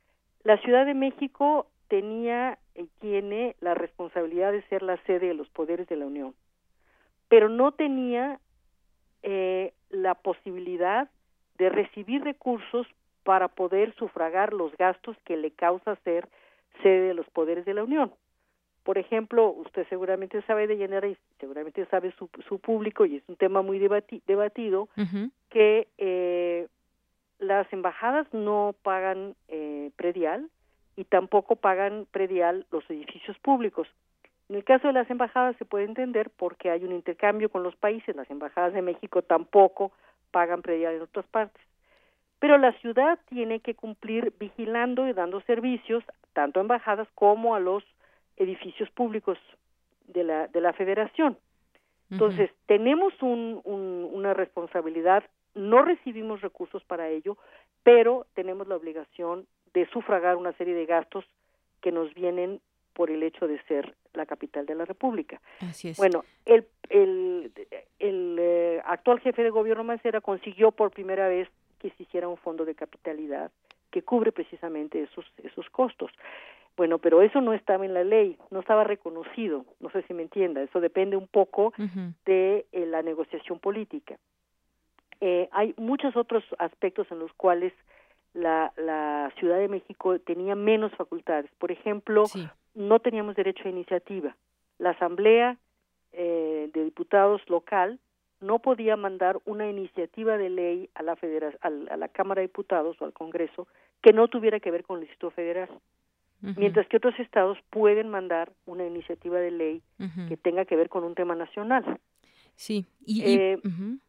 La 0.43 0.57
Ciudad 0.57 0.85
de 0.85 0.95
México 0.95 1.67
tenía 1.87 2.57
y 2.75 2.87
tiene 2.99 3.55
la 3.59 3.75
responsabilidad 3.75 4.51
de 4.51 4.63
ser 4.63 4.81
la 4.81 4.97
sede 5.03 5.27
de 5.27 5.33
los 5.35 5.49
poderes 5.49 5.87
de 5.87 5.95
la 5.97 6.07
Unión 6.07 6.33
pero 7.31 7.47
no 7.47 7.71
tenía 7.71 8.41
eh, 9.23 9.71
la 9.89 10.15
posibilidad 10.15 11.09
de 11.61 11.69
recibir 11.69 12.23
recursos 12.23 12.87
para 13.23 13.47
poder 13.47 13.93
sufragar 13.93 14.51
los 14.51 14.75
gastos 14.77 15.15
que 15.25 15.37
le 15.37 15.51
causa 15.51 15.95
ser 15.97 16.27
sede 16.81 17.09
de 17.09 17.13
los 17.13 17.29
poderes 17.29 17.65
de 17.65 17.75
la 17.75 17.83
Unión. 17.83 18.11
Por 18.83 18.97
ejemplo, 18.97 19.49
usted 19.51 19.85
seguramente 19.89 20.41
sabe 20.47 20.65
de 20.65 20.77
llenera 20.77 21.07
y 21.07 21.15
seguramente 21.39 21.85
sabe 21.85 22.11
su, 22.17 22.31
su 22.49 22.57
público, 22.57 23.05
y 23.05 23.17
es 23.17 23.23
un 23.27 23.35
tema 23.35 23.61
muy 23.61 23.77
debatido, 23.77 24.89
que 25.49 25.87
eh, 25.99 26.67
las 27.37 27.71
embajadas 27.71 28.25
no 28.33 28.73
pagan 28.81 29.35
eh, 29.47 29.91
predial 29.97 30.49
y 30.95 31.03
tampoco 31.03 31.57
pagan 31.57 32.07
predial 32.09 32.65
los 32.71 32.89
edificios 32.89 33.37
públicos. 33.37 33.87
En 34.49 34.55
el 34.55 34.63
caso 34.63 34.87
de 34.87 34.93
las 34.93 35.09
embajadas 35.11 35.55
se 35.57 35.65
puede 35.65 35.85
entender 35.85 36.31
porque 36.31 36.71
hay 36.71 36.83
un 36.83 36.91
intercambio 36.91 37.49
con 37.49 37.61
los 37.61 37.75
países, 37.75 38.15
las 38.15 38.31
embajadas 38.31 38.73
de 38.73 38.81
México 38.81 39.21
tampoco 39.21 39.91
pagan 40.31 40.61
predial 40.61 40.95
en 40.95 41.01
otras 41.01 41.25
partes. 41.27 41.61
Pero 42.39 42.57
la 42.57 42.73
ciudad 42.79 43.19
tiene 43.29 43.59
que 43.59 43.75
cumplir 43.75 44.33
vigilando 44.39 45.07
y 45.07 45.13
dando 45.13 45.41
servicios 45.41 46.03
tanto 46.33 46.59
a 46.59 46.63
embajadas 46.63 47.07
como 47.13 47.55
a 47.55 47.59
los 47.59 47.83
edificios 48.37 48.89
públicos 48.89 49.37
de 50.07 50.23
la, 50.23 50.47
de 50.47 50.61
la 50.61 50.73
federación. 50.73 51.37
Entonces, 52.09 52.51
tenemos 52.65 53.13
un, 53.21 53.61
una 53.63 54.33
responsabilidad, 54.33 55.23
no 55.55 55.81
recibimos 55.81 56.41
recursos 56.41 56.83
para 56.83 57.07
ello, 57.07 57.37
pero 57.83 58.25
tenemos 58.33 58.67
la 58.67 58.75
obligación 58.75 59.47
de 59.73 59.87
sufragar 59.87 60.35
una 60.35 60.51
serie 60.53 60.73
de 60.73 60.85
gastos 60.85 61.23
que 61.79 61.93
nos 61.93 62.13
vienen 62.13 62.59
por 62.93 63.11
el 63.11 63.23
hecho 63.23 63.47
de 63.47 63.61
ser 63.63 63.95
la 64.13 64.25
capital 64.25 64.65
de 64.65 64.75
la 64.75 64.85
República. 64.85 65.41
Así 65.59 65.89
es. 65.89 65.97
Bueno, 65.97 66.23
el, 66.45 66.67
el, 66.89 67.51
el 67.99 68.37
eh, 68.39 68.81
actual 68.85 69.19
jefe 69.19 69.43
de 69.43 69.49
gobierno 69.49 69.83
Mancera 69.83 70.21
consiguió 70.21 70.71
por 70.71 70.91
primera 70.91 71.27
vez 71.27 71.47
que 71.79 71.89
se 71.91 72.03
hiciera 72.03 72.27
un 72.27 72.37
fondo 72.37 72.65
de 72.65 72.75
capitalidad 72.75 73.51
que 73.89 74.03
cubre 74.03 74.31
precisamente 74.31 75.03
esos, 75.03 75.25
esos 75.43 75.69
costos. 75.69 76.11
Bueno, 76.77 76.99
pero 76.99 77.21
eso 77.21 77.41
no 77.41 77.53
estaba 77.53 77.85
en 77.85 77.93
la 77.93 78.03
ley, 78.03 78.37
no 78.49 78.61
estaba 78.61 78.83
reconocido, 78.85 79.65
no 79.81 79.89
sé 79.91 80.03
si 80.03 80.13
me 80.13 80.23
entienda, 80.23 80.61
eso 80.61 80.79
depende 80.79 81.17
un 81.17 81.27
poco 81.27 81.73
de 82.25 82.65
eh, 82.71 82.85
la 82.85 83.01
negociación 83.01 83.59
política. 83.59 84.17
Eh, 85.19 85.49
hay 85.51 85.73
muchos 85.77 86.15
otros 86.15 86.43
aspectos 86.57 87.11
en 87.11 87.19
los 87.19 87.31
cuales 87.33 87.73
la, 88.33 88.71
la 88.77 89.31
Ciudad 89.37 89.57
de 89.57 89.67
México 89.67 90.17
tenía 90.19 90.55
menos 90.55 90.93
facultades. 90.95 91.51
Por 91.59 91.71
ejemplo, 91.71 92.23
no 92.73 92.99
teníamos 92.99 93.35
derecho 93.35 93.63
a 93.65 93.71
iniciativa. 93.71 94.35
La 94.77 94.91
Asamblea 94.91 95.57
eh, 96.13 96.69
de 96.73 96.83
Diputados 96.83 97.41
local 97.49 97.99
no 98.39 98.59
podía 98.59 98.97
mandar 98.97 99.39
una 99.45 99.69
iniciativa 99.69 100.37
de 100.37 100.49
ley 100.49 100.89
a 100.95 101.03
la, 101.03 101.17
a 101.61 101.97
la 101.97 102.07
Cámara 102.07 102.41
de 102.41 102.47
Diputados 102.47 102.99
o 102.99 103.05
al 103.05 103.13
Congreso 103.13 103.67
que 104.01 104.13
no 104.13 104.27
tuviera 104.27 104.59
que 104.59 104.71
ver 104.71 104.83
con 104.83 104.97
el 104.97 105.01
Distrito 105.01 105.31
Federal. 105.31 105.69
Mientras 106.57 106.87
que 106.87 106.97
otros 106.97 107.13
estados 107.19 107.59
pueden 107.69 108.09
mandar 108.09 108.51
una 108.65 108.83
iniciativa 108.83 109.39
de 109.39 109.51
ley 109.51 109.81
que 110.27 110.37
tenga 110.37 110.65
que 110.65 110.75
ver 110.75 110.89
con 110.89 111.03
un 111.03 111.13
tema 111.13 111.35
nacional. 111.35 111.99
Sí, 112.55 112.85
y, 113.05 113.21
eh, 113.23 113.59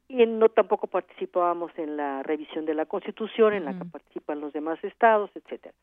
no 0.09 0.49
tampoco 0.49 0.87
participábamos 0.87 1.73
en 1.77 1.99
la 1.99 2.23
revisión 2.23 2.65
de 2.65 2.73
la 2.73 2.87
Constitución, 2.87 3.53
en 3.53 3.67
la 3.67 3.79
que 3.79 3.85
participan 3.85 4.41
los 4.41 4.53
demás 4.55 4.83
estados, 4.83 5.31
etcétera. 5.35 5.75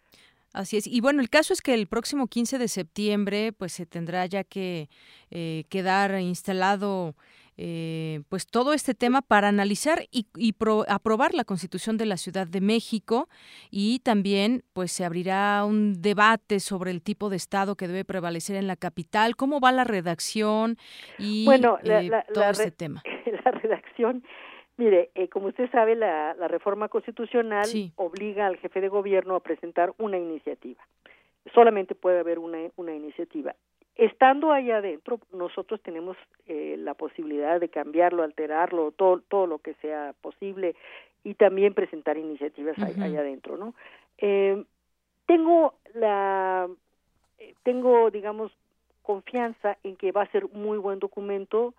Así 0.54 0.78
es. 0.78 0.88
Y 0.88 1.02
bueno, 1.02 1.22
el 1.22 1.30
caso 1.30 1.54
es 1.54 1.62
que 1.62 1.74
el 1.74 1.88
próximo 1.88 2.28
15 2.28 2.58
de 2.58 2.68
septiembre 2.68 3.52
pues 3.52 3.74
se 3.74 3.86
tendrá 3.86 4.26
ya 4.26 4.44
que 4.44 4.90
eh, 5.30 5.66
quedar 5.70 6.20
instalado 6.20 7.16
eh, 7.62 8.22
pues 8.30 8.48
todo 8.48 8.72
este 8.72 8.94
tema 8.94 9.22
para 9.22 9.50
analizar 9.50 10.06
y, 10.12 10.28
aprobar 10.88 11.34
la 11.34 11.44
Constitución 11.44 11.98
de 11.98 12.06
la 12.06 12.16
Ciudad 12.16 12.48
de 12.48 12.62
México 12.62 13.28
y 13.70 14.00
también 14.00 14.64
pues 14.72 14.94
se 14.94 15.04
abrirá 15.04 15.66
un 15.66 16.02
debate 16.02 16.62
sobre 16.62 16.92
el 16.92 17.02
tipo 17.02 17.30
de 17.30 17.36
Estado 17.36 17.76
que 17.76 17.90
debe 17.90 18.06
prevalecer 18.06 18.56
en 18.56 18.66
la 18.66 18.78
capital, 18.78 19.36
cómo 19.36 19.60
va 19.60 19.74
la 19.74 19.84
redacción 19.84 20.78
y 21.18 21.46
eh, 21.52 22.12
todo 22.34 22.50
este 22.50 22.72
tema. 22.72 23.04
La 23.46 23.52
redacción 23.52 24.24
Mire, 24.80 25.10
eh, 25.14 25.28
como 25.28 25.48
usted 25.48 25.70
sabe, 25.72 25.94
la, 25.98 26.34
reforma 26.48 26.88
constitucional 26.88 27.68
obliga 27.98 28.48
al 28.48 28.56
jefe 28.56 28.80
de 28.80 28.88
gobierno 28.88 29.36
a 29.36 29.42
presentar 29.42 29.94
una 29.98 30.18
iniciativa. 30.18 30.82
Solamente 31.54 31.96
puede 31.96 32.20
haber 32.20 32.40
una, 32.40 32.60
una 32.78 32.96
iniciativa. 32.96 33.54
Estando 33.96 34.54
allá 34.54 34.78
adentro, 34.78 35.20
nosotros 35.34 35.82
tenemos 35.82 36.16
eh, 36.48 36.78
la 36.80 36.94
posibilidad 36.94 37.60
de 37.60 37.68
cambiarlo, 37.68 38.24
alterarlo, 38.24 38.92
todo, 38.92 39.20
todo 39.28 39.48
lo 39.48 39.58
que 39.60 39.74
sea 39.82 40.14
posible 40.22 40.78
y 41.26 41.34
también 41.34 41.74
presentar 41.74 42.18
iniciativas 42.18 42.80
allá 42.80 43.20
adentro, 43.20 43.58
¿no? 43.58 43.76
Eh, 44.18 44.64
tengo 45.26 45.74
la, 45.94 46.70
eh, 47.38 47.54
tengo, 47.64 48.12
digamos, 48.12 48.54
confianza 49.02 49.78
en 49.84 49.98
que 49.98 50.14
va 50.14 50.22
a 50.22 50.32
ser 50.32 50.48
muy 50.54 50.78
buen 50.78 51.00
documento 51.00 51.74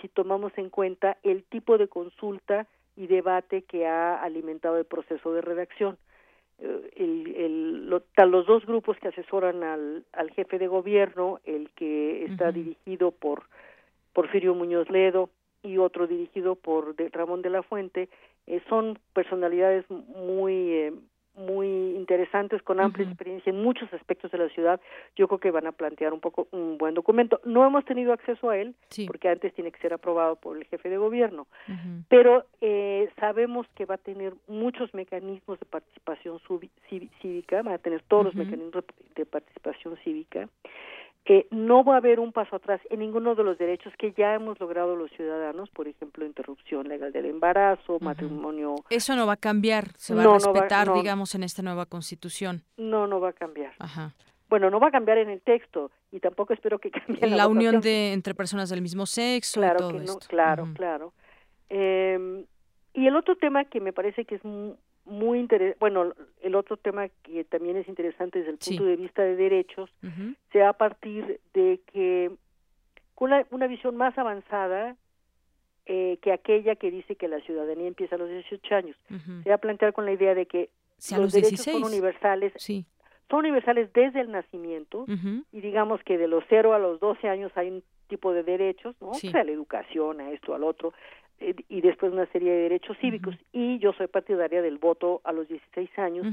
si 0.00 0.08
tomamos 0.08 0.52
en 0.56 0.70
cuenta 0.70 1.16
el 1.22 1.44
tipo 1.44 1.78
de 1.78 1.88
consulta 1.88 2.66
y 2.96 3.06
debate 3.06 3.62
que 3.62 3.86
ha 3.86 4.20
alimentado 4.22 4.78
el 4.78 4.84
proceso 4.84 5.32
de 5.32 5.40
redacción. 5.40 5.96
Eh, 6.60 6.90
el, 6.96 7.36
el, 7.36 7.86
los 7.88 8.46
dos 8.46 8.66
grupos 8.66 8.96
que 8.98 9.08
asesoran 9.08 9.62
al, 9.62 10.04
al 10.12 10.30
jefe 10.32 10.58
de 10.58 10.66
gobierno, 10.66 11.40
el 11.44 11.70
que 11.70 12.24
está 12.24 12.50
dirigido 12.50 13.12
por 13.12 13.44
Porfirio 14.12 14.54
Muñoz 14.54 14.90
Ledo 14.90 15.30
y 15.62 15.78
otro 15.78 16.06
dirigido 16.06 16.56
por 16.56 16.96
Ramón 17.12 17.42
de 17.42 17.50
la 17.50 17.62
Fuente, 17.62 18.08
eh, 18.46 18.60
son 18.68 18.98
personalidades 19.12 19.88
muy 19.90 20.72
eh, 20.72 20.92
muy 21.38 21.68
interesantes 21.96 22.62
con 22.62 22.80
amplia 22.80 23.06
experiencia 23.06 23.50
en 23.50 23.62
muchos 23.62 23.92
aspectos 23.92 24.30
de 24.30 24.38
la 24.38 24.48
ciudad. 24.48 24.80
Yo 25.16 25.28
creo 25.28 25.38
que 25.38 25.50
van 25.50 25.66
a 25.66 25.72
plantear 25.72 26.12
un 26.12 26.20
poco 26.20 26.48
un 26.50 26.76
buen 26.78 26.94
documento. 26.94 27.40
No 27.44 27.64
hemos 27.66 27.84
tenido 27.84 28.12
acceso 28.12 28.50
a 28.50 28.58
él 28.58 28.74
porque 29.06 29.28
antes 29.28 29.54
tiene 29.54 29.72
que 29.72 29.80
ser 29.80 29.92
aprobado 29.92 30.36
por 30.36 30.56
el 30.56 30.64
jefe 30.64 30.88
de 30.88 30.98
gobierno, 30.98 31.46
pero 32.08 32.44
eh, 32.60 33.08
sabemos 33.18 33.66
que 33.74 33.84
va 33.84 33.94
a 33.94 33.98
tener 33.98 34.34
muchos 34.46 34.92
mecanismos 34.94 35.58
de 35.60 35.66
participación 35.66 36.40
cívica, 36.88 37.62
va 37.62 37.74
a 37.74 37.78
tener 37.78 38.02
todos 38.02 38.26
los 38.26 38.34
mecanismos 38.34 38.84
de 39.14 39.26
participación 39.26 39.96
cívica 40.04 40.48
que 41.28 41.46
no 41.50 41.84
va 41.84 41.92
a 41.92 41.96
haber 41.98 42.20
un 42.20 42.32
paso 42.32 42.56
atrás 42.56 42.80
en 42.88 43.00
ninguno 43.00 43.34
de 43.34 43.44
los 43.44 43.58
derechos 43.58 43.92
que 43.98 44.12
ya 44.16 44.32
hemos 44.32 44.58
logrado 44.58 44.96
los 44.96 45.10
ciudadanos, 45.10 45.68
por 45.68 45.86
ejemplo, 45.86 46.24
interrupción 46.24 46.88
legal 46.88 47.12
del 47.12 47.26
embarazo, 47.26 47.98
matrimonio. 48.00 48.76
Eso 48.88 49.14
no 49.14 49.26
va 49.26 49.34
a 49.34 49.36
cambiar, 49.36 49.90
se 49.98 50.14
va 50.14 50.22
a 50.22 50.32
respetar, 50.32 50.90
digamos, 50.94 51.34
en 51.34 51.42
esta 51.42 51.60
nueva 51.60 51.84
constitución. 51.84 52.62
No, 52.78 53.06
no 53.06 53.20
va 53.20 53.28
a 53.28 53.32
cambiar. 53.34 53.74
Ajá. 53.78 54.14
Bueno, 54.48 54.70
no 54.70 54.80
va 54.80 54.88
a 54.88 54.90
cambiar 54.90 55.18
en 55.18 55.28
el 55.28 55.42
texto 55.42 55.90
y 56.10 56.20
tampoco 56.20 56.54
espero 56.54 56.78
que 56.78 56.90
cambie 56.90 57.20
la, 57.28 57.36
la 57.36 57.46
unión 57.46 57.82
de 57.82 58.14
entre 58.14 58.34
personas 58.34 58.70
del 58.70 58.80
mismo 58.80 59.04
sexo. 59.04 59.60
Claro 59.60 59.88
que 59.90 60.00
no, 60.00 60.16
claro, 60.28 60.66
claro. 60.74 61.12
Eh, 61.68 62.46
y 62.94 63.06
el 63.06 63.14
otro 63.14 63.36
tema 63.36 63.66
que 63.66 63.82
me 63.82 63.92
parece 63.92 64.24
que 64.24 64.36
es 64.36 64.44
muy 65.08 65.40
interesante, 65.40 65.76
bueno, 65.80 66.12
el 66.42 66.54
otro 66.54 66.76
tema 66.76 67.08
que 67.22 67.44
también 67.44 67.76
es 67.76 67.88
interesante 67.88 68.38
desde 68.40 68.52
el 68.52 68.58
punto 68.58 68.84
de 68.84 68.96
vista 68.96 69.22
de 69.22 69.36
derechos, 69.36 69.90
sea 70.52 70.70
a 70.70 70.72
partir 70.74 71.40
de 71.54 71.80
que 71.92 72.30
con 73.14 73.32
una, 73.50 73.66
visión 73.66 73.96
más 73.96 74.16
avanzada 74.16 74.96
eh, 75.86 76.18
que 76.22 76.32
aquella 76.32 76.76
que 76.76 76.90
dice 76.90 77.16
que 77.16 77.28
la 77.28 77.40
ciudadanía 77.40 77.88
empieza 77.88 78.14
a 78.14 78.18
los 78.18 78.28
18 78.28 78.74
años, 78.74 78.96
se 79.42 79.48
va 79.48 79.56
a 79.56 79.58
plantear 79.58 79.92
con 79.92 80.04
la 80.04 80.12
idea 80.12 80.34
de 80.34 80.46
que 80.46 80.70
los, 81.16 81.32
derechos 81.32 81.62
son 81.62 81.84
universales, 81.84 82.52
son 83.28 83.38
universales 83.40 83.92
desde 83.92 84.20
el 84.20 84.30
nacimiento 84.30 85.06
y 85.52 85.60
digamos 85.60 86.02
que 86.04 86.18
de 86.18 86.28
los 86.28 86.44
0 86.48 86.74
a 86.74 86.78
los 86.78 87.00
12 87.00 87.28
años 87.28 87.52
hay 87.56 87.70
un 87.70 87.82
tipo 88.08 88.32
de 88.32 88.42
derechos, 88.42 88.96
¿no? 89.00 89.10
O 89.10 89.14
sea, 89.14 89.44
la 89.44 89.52
educación, 89.52 90.20
a 90.20 90.30
esto, 90.30 90.54
al 90.54 90.64
otro, 90.64 90.92
y 91.40 91.80
después 91.80 92.12
una 92.12 92.26
serie 92.26 92.52
de 92.52 92.62
derechos 92.62 92.96
cívicos. 92.98 93.36
Y 93.52 93.78
yo 93.78 93.92
soy 93.92 94.06
partidaria 94.08 94.62
del 94.62 94.78
voto 94.78 95.20
a 95.24 95.32
los 95.32 95.48
16 95.48 95.98
años 95.98 96.26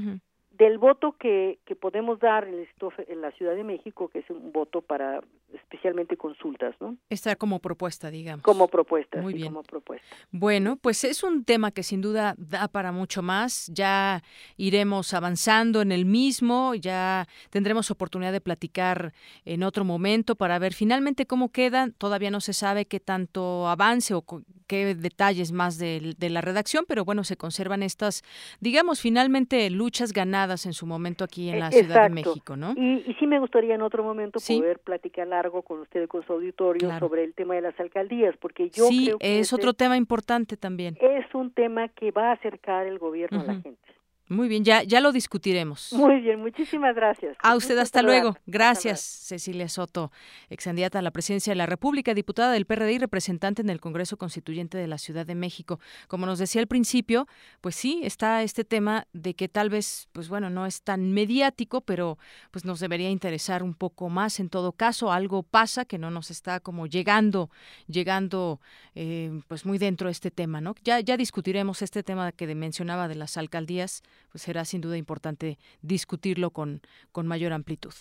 del 0.58 0.78
voto 0.78 1.12
que, 1.18 1.58
que 1.64 1.76
podemos 1.76 2.18
dar 2.18 2.46
en, 2.46 2.66
en 3.08 3.20
la 3.20 3.30
Ciudad 3.32 3.54
de 3.54 3.64
México, 3.64 4.08
que 4.08 4.20
es 4.20 4.30
un 4.30 4.52
voto 4.52 4.80
para 4.80 5.20
especialmente 5.52 6.16
consultas, 6.16 6.74
¿no? 6.80 6.96
Está 7.10 7.36
como 7.36 7.58
propuesta, 7.60 8.10
digamos. 8.10 8.42
Como 8.42 8.68
propuesta, 8.68 9.20
Muy 9.20 9.34
bien. 9.34 9.48
como 9.48 9.62
propuesta. 9.62 10.06
Bueno, 10.30 10.76
pues 10.76 11.04
es 11.04 11.22
un 11.22 11.44
tema 11.44 11.70
que 11.70 11.82
sin 11.82 12.00
duda 12.00 12.34
da 12.38 12.68
para 12.68 12.92
mucho 12.92 13.22
más. 13.22 13.70
Ya 13.72 14.22
iremos 14.56 15.14
avanzando 15.14 15.82
en 15.82 15.92
el 15.92 16.04
mismo, 16.04 16.74
ya 16.74 17.26
tendremos 17.50 17.90
oportunidad 17.90 18.32
de 18.32 18.40
platicar 18.40 19.12
en 19.44 19.62
otro 19.62 19.84
momento 19.84 20.36
para 20.36 20.58
ver 20.58 20.72
finalmente 20.74 21.26
cómo 21.26 21.50
queda. 21.50 21.90
Todavía 21.98 22.30
no 22.30 22.40
se 22.40 22.52
sabe 22.52 22.86
qué 22.86 23.00
tanto 23.00 23.68
avance 23.68 24.14
o 24.14 24.24
qué 24.66 24.94
detalles 24.94 25.52
más 25.52 25.78
de, 25.78 26.14
de 26.16 26.30
la 26.30 26.40
redacción, 26.40 26.84
pero 26.88 27.04
bueno, 27.04 27.24
se 27.24 27.36
conservan 27.36 27.82
estas, 27.82 28.22
digamos, 28.60 29.00
finalmente 29.00 29.68
luchas 29.70 30.12
ganadas 30.12 30.45
en 30.66 30.72
su 30.72 30.86
momento 30.86 31.24
aquí 31.24 31.50
en 31.50 31.60
la 31.60 31.70
Ciudad 31.70 32.04
de 32.04 32.14
México, 32.14 32.56
¿no? 32.56 32.74
Y, 32.76 33.04
y, 33.06 33.14
sí 33.18 33.26
me 33.26 33.38
gustaría 33.38 33.74
en 33.74 33.82
otro 33.82 34.02
momento 34.04 34.38
poder 34.40 34.78
platicar 34.78 35.26
largo 35.26 35.62
con 35.62 35.80
usted 35.80 36.04
y 36.04 36.06
con 36.06 36.24
su 36.24 36.32
auditorio 36.32 36.98
sobre 36.98 37.24
el 37.24 37.34
tema 37.34 37.54
de 37.54 37.62
las 37.62 37.78
alcaldías, 37.80 38.36
porque 38.38 38.70
yo 38.70 38.86
sí, 38.86 39.06
creo 39.06 39.18
que 39.18 39.38
es 39.40 39.52
otro 39.52 39.74
tema 39.74 39.96
importante 39.96 40.56
también. 40.56 40.96
Es 41.00 41.34
un 41.34 41.50
tema 41.50 41.88
que 41.88 42.10
va 42.10 42.30
a 42.30 42.32
acercar 42.32 42.86
el 42.86 42.98
gobierno 42.98 43.40
a 43.40 43.44
la 43.44 43.54
gente. 43.54 43.95
Muy 44.28 44.48
bien, 44.48 44.64
ya, 44.64 44.82
ya 44.82 45.00
lo 45.00 45.12
discutiremos. 45.12 45.92
Muy 45.92 46.20
bien, 46.20 46.40
muchísimas 46.40 46.96
gracias. 46.96 47.36
A 47.40 47.54
usted 47.54 47.78
hasta 47.78 48.02
luego. 48.02 48.36
Gracias, 48.46 49.00
Cecilia 49.00 49.68
Soto, 49.68 50.10
ex 50.50 50.64
candidata 50.64 50.98
a 50.98 51.02
la 51.02 51.12
presidencia 51.12 51.52
de 51.52 51.56
la 51.56 51.66
República, 51.66 52.12
diputada 52.12 52.50
del 52.50 52.66
PRD 52.66 52.94
y 52.94 52.98
representante 52.98 53.62
en 53.62 53.70
el 53.70 53.80
Congreso 53.80 54.16
Constituyente 54.16 54.78
de 54.78 54.88
la 54.88 54.98
Ciudad 54.98 55.26
de 55.26 55.36
México. 55.36 55.78
Como 56.08 56.26
nos 56.26 56.40
decía 56.40 56.60
al 56.60 56.66
principio, 56.66 57.28
pues 57.60 57.76
sí, 57.76 58.00
está 58.02 58.42
este 58.42 58.64
tema 58.64 59.06
de 59.12 59.34
que 59.34 59.48
tal 59.48 59.70
vez, 59.70 60.08
pues 60.10 60.28
bueno, 60.28 60.50
no 60.50 60.66
es 60.66 60.82
tan 60.82 61.12
mediático, 61.12 61.82
pero 61.82 62.18
pues 62.50 62.64
nos 62.64 62.80
debería 62.80 63.10
interesar 63.10 63.62
un 63.62 63.74
poco 63.74 64.08
más. 64.08 64.40
En 64.40 64.48
todo 64.48 64.72
caso, 64.72 65.12
algo 65.12 65.44
pasa 65.44 65.84
que 65.84 65.98
no 65.98 66.10
nos 66.10 66.32
está 66.32 66.58
como 66.58 66.88
llegando, 66.88 67.48
llegando 67.86 68.60
eh, 68.96 69.40
pues 69.46 69.64
muy 69.64 69.78
dentro 69.78 70.08
de 70.08 70.12
este 70.12 70.32
tema, 70.32 70.60
¿no? 70.60 70.74
Ya, 70.82 70.98
ya 70.98 71.16
discutiremos 71.16 71.80
este 71.82 72.02
tema 72.02 72.32
que 72.32 72.52
mencionaba 72.56 73.06
de 73.06 73.14
las 73.14 73.36
alcaldías 73.36 74.02
pues 74.30 74.42
será 74.42 74.64
sin 74.64 74.80
duda 74.80 74.96
importante 74.96 75.58
discutirlo 75.82 76.50
con, 76.50 76.80
con 77.12 77.26
mayor 77.26 77.52
amplitud. 77.52 77.94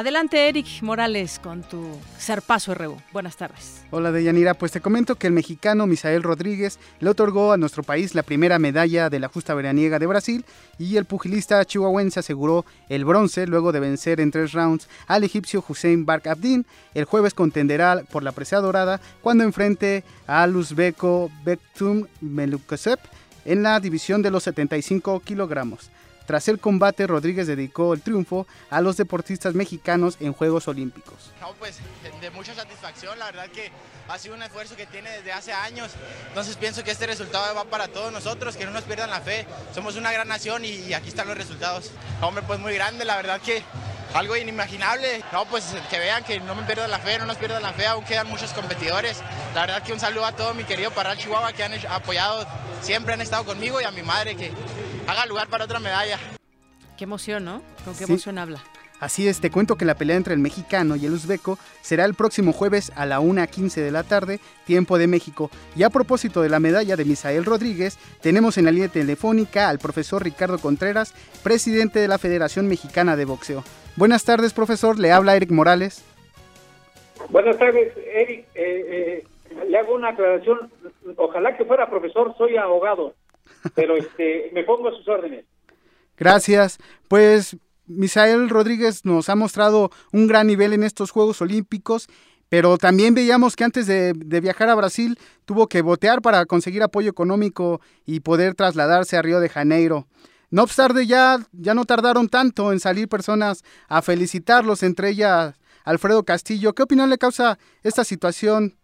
Adelante, 0.00 0.48
Eric 0.48 0.80
Morales, 0.80 1.38
con 1.38 1.62
tu 1.62 1.86
Zarpazo 2.18 2.72
RU. 2.72 2.96
Buenas 3.12 3.36
tardes. 3.36 3.82
Hola, 3.90 4.10
Deyanira. 4.10 4.54
Pues 4.54 4.72
te 4.72 4.80
comento 4.80 5.16
que 5.16 5.26
el 5.26 5.34
mexicano 5.34 5.86
Misael 5.86 6.22
Rodríguez 6.22 6.78
le 7.00 7.10
otorgó 7.10 7.52
a 7.52 7.58
nuestro 7.58 7.82
país 7.82 8.14
la 8.14 8.22
primera 8.22 8.58
medalla 8.58 9.10
de 9.10 9.20
la 9.20 9.28
justa 9.28 9.52
veraniega 9.52 9.98
de 9.98 10.06
Brasil 10.06 10.46
y 10.78 10.96
el 10.96 11.04
pugilista 11.04 11.62
chihuahuense 11.66 12.20
aseguró 12.20 12.64
el 12.88 13.04
bronce 13.04 13.46
luego 13.46 13.72
de 13.72 13.80
vencer 13.80 14.20
en 14.20 14.30
tres 14.30 14.52
rounds 14.52 14.88
al 15.06 15.22
egipcio 15.22 15.62
Hussein 15.68 16.06
Bark 16.06 16.28
Abdin. 16.28 16.64
El 16.94 17.04
jueves 17.04 17.34
contenderá 17.34 18.02
por 18.10 18.22
la 18.22 18.32
presea 18.32 18.60
dorada 18.60 19.02
cuando 19.20 19.44
enfrente 19.44 20.02
al 20.26 20.56
uzbeko 20.56 21.30
Bektum 21.44 22.06
Melukasep 22.22 23.00
en 23.44 23.62
la 23.62 23.78
división 23.80 24.22
de 24.22 24.30
los 24.30 24.44
75 24.44 25.20
kilogramos. 25.20 25.90
Tras 26.30 26.46
el 26.46 26.60
combate, 26.60 27.08
Rodríguez 27.08 27.48
dedicó 27.48 27.92
el 27.92 28.02
triunfo 28.02 28.46
a 28.70 28.80
los 28.80 28.96
deportistas 28.96 29.54
mexicanos 29.54 30.16
en 30.20 30.32
Juegos 30.32 30.68
Olímpicos. 30.68 31.32
No, 31.40 31.54
pues 31.54 31.78
de 32.20 32.30
mucha 32.30 32.54
satisfacción, 32.54 33.18
la 33.18 33.24
verdad 33.24 33.48
que 33.48 33.72
ha 34.06 34.16
sido 34.16 34.36
un 34.36 34.42
esfuerzo 34.44 34.76
que 34.76 34.86
tiene 34.86 35.10
desde 35.10 35.32
hace 35.32 35.52
años, 35.52 35.90
entonces 36.28 36.54
pienso 36.54 36.84
que 36.84 36.92
este 36.92 37.08
resultado 37.08 37.52
va 37.56 37.64
para 37.64 37.88
todos 37.88 38.12
nosotros, 38.12 38.56
que 38.56 38.64
no 38.64 38.70
nos 38.70 38.84
pierdan 38.84 39.10
la 39.10 39.20
fe, 39.20 39.44
somos 39.74 39.96
una 39.96 40.12
gran 40.12 40.28
nación 40.28 40.64
y 40.64 40.92
aquí 40.92 41.08
están 41.08 41.26
los 41.26 41.36
resultados. 41.36 41.90
Hombre, 42.20 42.44
pues 42.46 42.60
muy 42.60 42.74
grande, 42.74 43.04
la 43.04 43.16
verdad 43.16 43.40
que 43.40 43.64
algo 44.14 44.36
inimaginable. 44.36 45.24
No, 45.32 45.46
pues 45.46 45.64
que 45.90 45.98
vean 45.98 46.24
que 46.24 46.38
no 46.40 46.54
me 46.54 46.62
pierdan 46.62 46.90
la 46.90 46.98
fe, 46.98 47.18
no 47.18 47.26
nos 47.26 47.38
pierdan 47.38 47.62
la 47.62 47.72
fe, 47.72 47.86
aún 47.86 48.04
quedan 48.04 48.28
muchos 48.28 48.52
competidores. 48.52 49.18
La 49.54 49.62
verdad 49.62 49.82
que 49.82 49.92
un 49.92 50.00
saludo 50.00 50.26
a 50.26 50.32
todo 50.32 50.54
mi 50.54 50.64
querido 50.64 50.90
Parral 50.90 51.18
Chihuahua 51.18 51.52
que 51.52 51.64
han 51.64 51.72
apoyado, 51.88 52.46
siempre 52.82 53.14
han 53.14 53.20
estado 53.20 53.44
conmigo 53.44 53.80
y 53.80 53.84
a 53.84 53.90
mi 53.90 54.02
madre 54.02 54.36
que 54.36 54.52
haga 55.10 55.26
lugar 55.26 55.48
para 55.48 55.64
otra 55.64 55.80
medalla. 55.80 56.18
Qué 56.96 57.04
emoción, 57.04 57.44
¿no? 57.44 57.62
Con 57.84 57.96
qué 57.96 58.04
emoción 58.04 58.38
habla. 58.38 58.60
Así 59.00 59.26
es, 59.26 59.40
te 59.40 59.50
cuento 59.50 59.76
que 59.76 59.86
la 59.86 59.94
pelea 59.94 60.16
entre 60.16 60.34
el 60.34 60.40
mexicano 60.40 60.94
y 60.94 61.06
el 61.06 61.14
uzbeco 61.14 61.58
será 61.80 62.04
el 62.04 62.12
próximo 62.12 62.52
jueves 62.52 62.92
a 62.96 63.06
la 63.06 63.18
1.15 63.20 63.76
de 63.76 63.90
la 63.90 64.02
tarde, 64.02 64.40
tiempo 64.66 64.98
de 64.98 65.06
México. 65.06 65.50
Y 65.74 65.84
a 65.84 65.90
propósito 65.90 66.42
de 66.42 66.50
la 66.50 66.60
medalla 66.60 66.96
de 66.96 67.06
Misael 67.06 67.46
Rodríguez, 67.46 67.98
tenemos 68.20 68.58
en 68.58 68.66
la 68.66 68.72
línea 68.72 68.88
telefónica 68.88 69.70
al 69.70 69.78
profesor 69.78 70.22
Ricardo 70.22 70.58
Contreras, 70.58 71.14
presidente 71.42 71.98
de 71.98 72.08
la 72.08 72.18
Federación 72.18 72.68
Mexicana 72.68 73.16
de 73.16 73.24
Boxeo. 73.24 73.64
Buenas 73.96 74.26
tardes, 74.26 74.52
profesor, 74.52 74.98
le 74.98 75.12
habla 75.12 75.34
Eric 75.34 75.50
Morales. 75.50 76.04
Buenas 77.30 77.56
tardes, 77.56 77.94
Eric. 78.12 78.46
Eh, 78.54 79.24
eh, 79.54 79.64
le 79.66 79.78
hago 79.78 79.94
una 79.94 80.10
aclaración. 80.10 80.70
Ojalá 81.16 81.56
que 81.56 81.64
fuera 81.64 81.88
profesor, 81.88 82.34
soy 82.36 82.58
abogado, 82.58 83.14
pero 83.74 83.96
este, 83.96 84.50
me 84.52 84.64
pongo 84.64 84.88
a 84.88 84.96
sus 84.96 85.06
órdenes. 85.08 85.44
Gracias. 86.16 86.78
Pues 87.08 87.56
Misael 87.86 88.48
Rodríguez 88.48 89.04
nos 89.04 89.28
ha 89.28 89.34
mostrado 89.34 89.90
un 90.12 90.26
gran 90.26 90.46
nivel 90.46 90.72
en 90.72 90.84
estos 90.84 91.10
Juegos 91.10 91.40
Olímpicos, 91.42 92.08
pero 92.48 92.78
también 92.78 93.14
veíamos 93.14 93.56
que 93.56 93.64
antes 93.64 93.86
de, 93.86 94.12
viajar 94.40 94.68
a 94.68 94.74
Brasil 94.74 95.18
tuvo 95.44 95.68
que 95.68 95.82
botear 95.82 96.20
para 96.20 96.44
conseguir 96.46 96.82
apoyo 96.82 97.10
económico 97.10 97.80
y 98.06 98.20
poder 98.20 98.54
trasladarse 98.54 99.16
a 99.16 99.22
Río 99.22 99.40
de 99.40 99.48
Janeiro. 99.48 100.06
No 100.50 100.64
obstante, 100.64 101.06
ya, 101.06 101.38
ya 101.52 101.74
no 101.74 101.84
tardaron 101.84 102.28
tanto 102.28 102.72
en 102.72 102.80
salir 102.80 103.08
personas 103.08 103.62
a 103.88 104.02
felicitarlos, 104.02 104.82
entre 104.82 105.10
ellas 105.10 105.54
Alfredo 105.84 106.24
Castillo. 106.24 106.74
¿Qué 106.74 106.82
opinión 106.82 107.08
le 107.08 107.18
causa 107.18 107.58
esta 107.82 108.04
situación, 108.04 108.76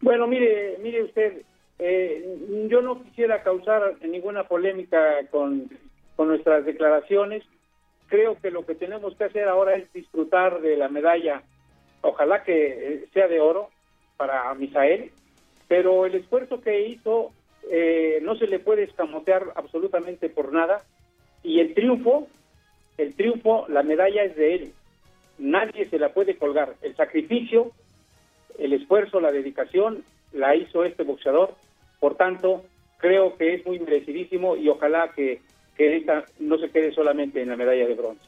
Bueno, 0.00 0.26
mire, 0.26 0.78
mire 0.82 1.02
usted, 1.02 1.42
eh, 1.78 2.66
yo 2.68 2.82
no 2.82 3.02
quisiera 3.02 3.42
causar 3.42 3.96
ninguna 4.02 4.44
polémica 4.44 4.98
con, 5.30 5.68
con 6.16 6.28
nuestras 6.28 6.64
declaraciones. 6.64 7.44
Creo 8.08 8.38
que 8.40 8.50
lo 8.50 8.64
que 8.66 8.74
tenemos 8.74 9.14
que 9.16 9.24
hacer 9.24 9.48
ahora 9.48 9.74
es 9.76 9.92
disfrutar 9.92 10.60
de 10.60 10.76
la 10.76 10.88
medalla. 10.88 11.42
Ojalá 12.00 12.42
que 12.42 12.66
eh, 12.66 13.04
sea 13.12 13.28
de 13.28 13.40
oro 13.40 13.70
para 14.16 14.52
Misael, 14.54 15.10
pero 15.68 16.06
el 16.06 16.14
esfuerzo 16.14 16.60
que 16.60 16.88
hizo 16.88 17.32
eh, 17.70 18.18
no 18.22 18.34
se 18.36 18.46
le 18.46 18.58
puede 18.58 18.84
escamotear 18.84 19.52
absolutamente 19.54 20.28
por 20.28 20.52
nada. 20.52 20.82
Y 21.42 21.60
el 21.60 21.74
triunfo, 21.74 22.26
el 22.96 23.14
triunfo, 23.14 23.66
la 23.68 23.82
medalla 23.82 24.24
es 24.24 24.34
de 24.36 24.54
él. 24.54 24.72
Nadie 25.38 25.88
se 25.88 25.98
la 25.98 26.12
puede 26.12 26.36
colgar. 26.36 26.74
El 26.82 26.96
sacrificio, 26.96 27.70
el 28.58 28.72
esfuerzo, 28.72 29.20
la 29.20 29.30
dedicación, 29.30 30.02
la 30.32 30.56
hizo 30.56 30.84
este 30.84 31.04
boxeador. 31.04 31.54
Por 32.00 32.16
tanto, 32.16 32.64
creo 32.98 33.36
que 33.36 33.54
es 33.54 33.66
muy 33.66 33.78
merecidísimo 33.78 34.56
y 34.56 34.68
ojalá 34.68 35.12
que, 35.14 35.40
que 35.76 35.96
esta 35.96 36.24
no 36.38 36.58
se 36.58 36.70
quede 36.70 36.92
solamente 36.92 37.42
en 37.42 37.48
la 37.48 37.56
medalla 37.56 37.86
de 37.86 37.94
bronce. 37.94 38.22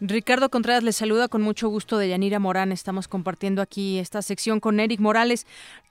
Ricardo 0.00 0.48
Contreras 0.48 0.82
le 0.82 0.92
saluda 0.92 1.28
con 1.28 1.40
mucho 1.40 1.68
gusto 1.68 1.98
de 1.98 2.08
Yanira 2.08 2.38
Morán. 2.38 2.72
Estamos 2.72 3.06
compartiendo 3.06 3.62
aquí 3.62 3.98
esta 3.98 4.22
sección 4.22 4.58
con 4.58 4.80
Eric 4.80 5.00
Morales. 5.00 5.46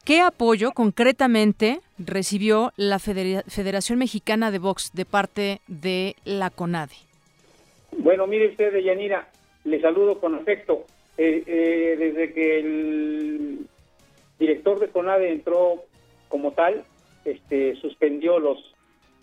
¿Qué 0.06 0.20
apoyo 0.20 0.72
concretamente 0.72 1.80
recibió 1.98 2.74
la 2.76 3.00
Federación 3.00 4.00
Mexicana 4.00 4.52
de 4.52 4.60
Box 4.60 4.92
de 4.94 5.06
parte 5.06 5.62
de 5.68 6.16
la 6.26 6.50
CONADE? 6.50 6.96
Bueno, 7.98 8.28
mire 8.28 8.50
usted, 8.50 8.78
Yanira, 8.80 9.30
le 9.64 9.80
saludo 9.80 10.20
con 10.20 10.36
afecto. 10.36 10.86
Eh, 11.18 11.44
eh, 11.46 11.96
desde 11.98 12.34
que 12.34 12.60
el 12.60 13.68
director 14.40 14.80
de 14.80 14.90
CONADE 14.90 15.32
entró 15.32 15.84
como 16.28 16.52
tal, 16.52 16.84
este, 17.26 17.76
suspendió 17.76 18.40
los, 18.40 18.58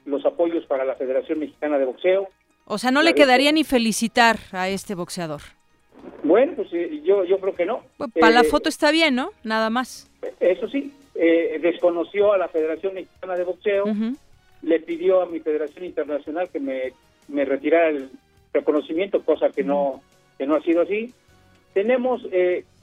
los 0.04 0.24
apoyos 0.26 0.64
para 0.66 0.84
la 0.84 0.94
Federación 0.94 1.38
Mexicana 1.38 1.78
de 1.78 1.84
Boxeo 1.84 2.28
o 2.72 2.78
sea, 2.78 2.92
no 2.92 3.02
le 3.02 3.14
quedaría 3.14 3.50
ni 3.50 3.64
felicitar 3.64 4.38
a 4.52 4.68
este 4.68 4.94
boxeador. 4.94 5.40
Bueno, 6.22 6.52
pues 6.54 6.68
eh, 6.72 7.00
yo, 7.02 7.24
yo 7.24 7.38
creo 7.40 7.56
que 7.56 7.66
no. 7.66 7.82
para 7.98 8.30
la 8.30 8.42
eh, 8.42 8.44
foto 8.44 8.68
está 8.68 8.92
bien, 8.92 9.16
¿no? 9.16 9.32
Nada 9.42 9.70
más. 9.70 10.08
Eso 10.38 10.68
sí, 10.68 10.92
eh, 11.16 11.58
desconoció 11.60 12.32
a 12.32 12.38
la 12.38 12.46
Federación 12.46 12.94
Mexicana 12.94 13.34
de 13.34 13.42
Boxeo, 13.42 13.86
le 14.62 14.78
pidió 14.78 15.20
a 15.20 15.26
mi 15.26 15.40
Federación 15.40 15.84
Internacional 15.84 16.48
que 16.48 16.60
me, 16.60 16.92
me 17.26 17.44
retirara 17.44 17.88
el 17.88 18.08
reconocimiento, 18.52 19.24
cosa 19.24 19.50
que 19.50 19.64
no 19.64 20.00
que 20.38 20.46
no 20.46 20.54
ha 20.54 20.62
sido 20.62 20.82
así. 20.82 21.12
Tenemos 21.74 22.22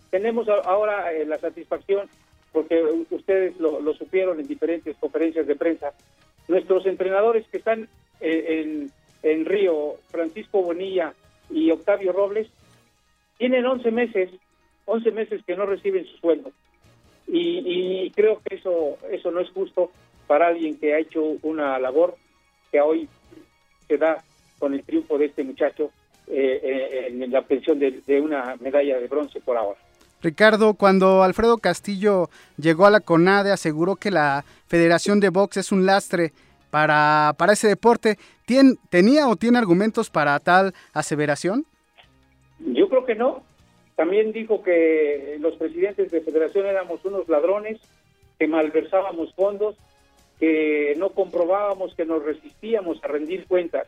tenemos 0.10 0.50
ahora 0.50 1.14
la 1.26 1.38
satisfacción, 1.38 2.10
porque 2.52 2.82
ustedes 3.10 3.58
lo, 3.60 3.94
supieron 3.94 4.40
en 4.40 4.48
diferentes 4.48 4.96
conferencias 4.98 5.48
de 5.48 5.56
prensa, 5.56 5.94
nuestros 6.48 6.86
entrenadores 6.86 7.46
que 7.50 7.58
están 7.58 7.88
en 8.20 8.92
en 9.24 9.46
Río, 9.46 9.96
Francisco 10.10 10.62
Bonilla 10.62 11.14
y 11.50 11.72
Octavio 11.72 12.12
Robles, 12.12 12.48
tienen 13.38 13.66
11 13.66 13.92
meses, 13.92 14.30
11 14.86 15.12
meses 15.12 15.42
que 15.46 15.56
no 15.56 15.66
reciben 15.66 16.06
su 16.06 16.18
sueldo. 16.18 16.52
Y, 17.28 18.10
creo 18.12 18.42
que 18.42 18.56
eso, 18.56 18.98
eso 19.12 19.32
no 19.32 19.42
es 19.42 19.50
justo 19.50 19.92
para 20.28 20.48
alguien 20.48 20.80
que 20.80 20.94
ha 20.94 21.00
hecho 21.00 21.22
una 21.42 21.78
labor 21.78 22.16
que 22.72 22.80
hoy 22.80 23.10
se 23.88 23.98
da 23.98 24.24
con 24.60 24.74
el 24.74 24.84
triunfo 24.84 25.18
de 25.18 25.26
este 25.26 25.44
muchacho 25.44 25.92
eh, 26.28 26.60
eh, 26.64 27.08
en 27.10 27.32
la 27.32 27.40
obtención 27.40 27.80
de 27.80 28.22
una 28.22 28.56
medalla 28.62 28.98
de 28.98 29.08
bronce 29.08 29.42
por 29.42 29.58
ahora. 29.58 29.80
Ricardo, 30.22 30.74
cuando 30.74 31.24
Alfredo 31.24 31.58
Castillo 31.58 32.30
llegó 32.58 32.86
a 32.86 32.92
la 32.92 33.00
CONADE, 33.00 33.52
aseguró 33.52 33.96
que 33.96 34.12
la 34.12 34.46
Federación 34.68 35.20
de 35.20 35.30
Box 35.30 35.58
es 35.58 35.72
un 35.72 35.86
lastre 35.86 36.34
para, 36.70 37.36
para 37.38 37.54
ese 37.54 37.68
deporte. 37.68 38.18
¿Tenía 38.90 39.28
o 39.28 39.36
tiene 39.36 39.58
argumentos 39.58 40.10
para 40.10 40.40
tal 40.40 40.74
aseveración? 40.94 41.66
Yo 42.60 42.90
creo 42.90 43.06
que 43.06 43.16
no. 43.16 43.44
También 43.96 44.32
dijo 44.32 44.62
que 44.62 45.38
los 45.40 45.56
presidentes 45.56 46.12
de 46.12 46.22
federación 46.22 46.68
éramos 46.68 47.04
unos 47.04 47.28
ladrones, 47.28 47.80
que 48.38 48.48
malversábamos 48.48 49.34
fondos, 49.34 49.76
que 50.40 50.94
no 50.98 51.10
comprobábamos, 51.10 51.96
que 51.96 52.06
nos 52.06 52.24
resistíamos 52.24 53.04
a 53.04 53.08
rendir 53.08 53.48
cuentas. 53.48 53.88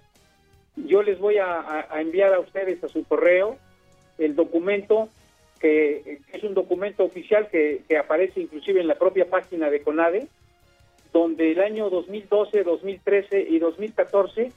Yo 0.75 1.03
les 1.03 1.19
voy 1.19 1.37
a, 1.37 1.87
enviar 1.99 2.33
a 2.33 2.39
ustedes 2.39 2.83
a 2.83 2.87
su 2.87 3.03
correo 3.03 3.57
el 4.17 4.35
documento, 4.35 5.09
que 5.59 6.19
es 6.31 6.43
un 6.43 6.53
documento 6.53 7.03
oficial 7.03 7.49
que, 7.49 7.81
que 7.87 7.97
aparece 7.97 8.41
inclusive 8.41 8.81
en 8.81 8.87
la 8.87 8.95
propia 8.95 9.29
página 9.29 9.69
de 9.69 9.81
CONADE, 9.81 10.27
donde 11.11 11.51
el 11.51 11.59
año 11.61 11.89
2012, 11.89 12.63
2013 12.63 13.41
y 13.49 13.59
2014 13.59 14.51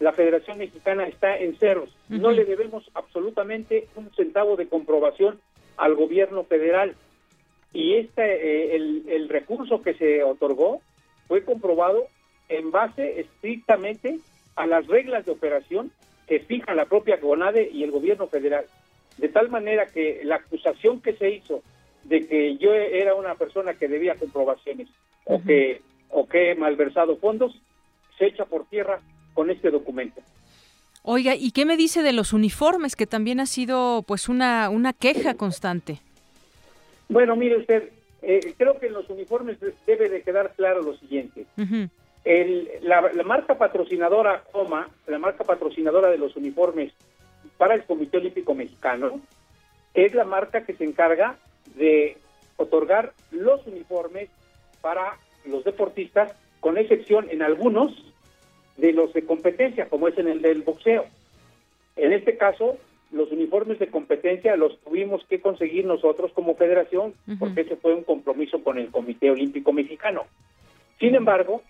la 0.00 0.12
Federación 0.12 0.58
Mexicana 0.58 1.06
está 1.06 1.36
en 1.36 1.56
ceros. 1.56 1.90
No 2.08 2.30
le 2.30 2.44
debemos 2.44 2.88
absolutamente 2.94 3.88
un 3.96 4.10
centavo 4.14 4.56
de 4.56 4.68
comprobación 4.68 5.40
al 5.76 5.96
gobierno 5.96 6.44
federal. 6.44 6.94
Y 7.72 7.94
este, 7.94 8.22
eh, 8.22 8.76
el, 8.76 9.04
el 9.08 9.28
recurso 9.28 9.82
que 9.82 9.94
se 9.94 10.22
otorgó 10.22 10.80
fue 11.26 11.44
comprobado 11.44 12.06
en 12.48 12.70
base 12.70 13.20
estrictamente 13.20 14.20
a 14.56 14.66
las 14.66 14.86
reglas 14.86 15.26
de 15.26 15.32
operación 15.32 15.90
que 16.26 16.40
fija 16.40 16.74
la 16.74 16.84
propia 16.84 17.20
CONADE 17.20 17.70
y 17.72 17.82
el 17.82 17.90
gobierno 17.90 18.28
federal. 18.28 18.66
De 19.18 19.28
tal 19.28 19.48
manera 19.50 19.86
que 19.86 20.20
la 20.24 20.36
acusación 20.36 21.00
que 21.00 21.14
se 21.14 21.30
hizo 21.30 21.62
de 22.04 22.26
que 22.26 22.56
yo 22.56 22.72
era 22.72 23.14
una 23.14 23.34
persona 23.34 23.74
que 23.74 23.88
debía 23.88 24.14
comprobaciones 24.14 24.88
o 25.24 25.42
que 25.42 25.82
o 26.10 26.26
que 26.26 26.50
he 26.50 26.54
malversado 26.54 27.16
fondos 27.18 27.60
se 28.16 28.26
echa 28.26 28.46
por 28.46 28.64
tierra 28.66 29.00
con 29.34 29.50
este 29.50 29.70
documento. 29.70 30.22
Oiga, 31.02 31.34
¿y 31.34 31.52
qué 31.52 31.64
me 31.64 31.76
dice 31.76 32.02
de 32.02 32.12
los 32.12 32.32
uniformes 32.32 32.96
que 32.96 33.06
también 33.06 33.40
ha 33.40 33.46
sido 33.46 34.02
pues 34.06 34.28
una 34.28 34.70
una 34.70 34.92
queja 34.92 35.34
constante? 35.34 36.00
Bueno, 37.08 37.36
mire 37.36 37.56
usted, 37.56 37.90
eh, 38.22 38.54
creo 38.56 38.78
que 38.78 38.86
en 38.86 38.92
los 38.94 39.08
uniformes 39.08 39.58
debe 39.86 40.08
de 40.08 40.22
quedar 40.22 40.54
claro 40.54 40.82
lo 40.82 40.96
siguiente. 40.96 41.46
El, 42.24 42.68
la, 42.82 43.00
la, 43.12 43.22
marca 43.22 43.56
patrocinadora 43.56 44.44
OMA, 44.52 44.88
la 45.06 45.18
marca 45.18 45.44
patrocinadora 45.44 46.10
de 46.10 46.18
los 46.18 46.36
uniformes 46.36 46.92
para 47.58 47.74
el 47.74 47.84
Comité 47.84 48.16
Olímpico 48.16 48.54
Mexicano, 48.54 49.20
es 49.94 50.14
la 50.14 50.24
marca 50.24 50.64
que 50.64 50.74
se 50.74 50.84
encarga 50.84 51.36
de 51.76 52.16
otorgar 52.56 53.12
los 53.30 53.66
uniformes 53.66 54.30
para 54.80 55.18
los 55.44 55.64
deportistas, 55.64 56.32
con 56.60 56.78
excepción 56.78 57.28
en 57.30 57.42
algunos 57.42 57.92
de 58.76 58.92
los 58.92 59.12
de 59.12 59.24
competencia, 59.24 59.88
como 59.88 60.08
es 60.08 60.16
en 60.18 60.28
el 60.28 60.40
del 60.40 60.62
boxeo. 60.62 61.06
En 61.96 62.12
este 62.12 62.36
caso, 62.36 62.78
los 63.10 63.30
uniformes 63.32 63.78
de 63.78 63.88
competencia 63.88 64.56
los 64.56 64.78
tuvimos 64.80 65.24
que 65.24 65.40
conseguir 65.40 65.84
nosotros 65.84 66.32
como 66.32 66.54
federación, 66.54 67.14
porque 67.38 67.62
ese 67.62 67.76
fue 67.76 67.94
un 67.94 68.04
compromiso 68.04 68.62
con 68.62 68.78
el 68.78 68.90
Comité 68.90 69.30
Olímpico 69.30 69.72
Mexicano. 69.72 70.26
Sin 71.00 71.14
embargo, 71.14 71.62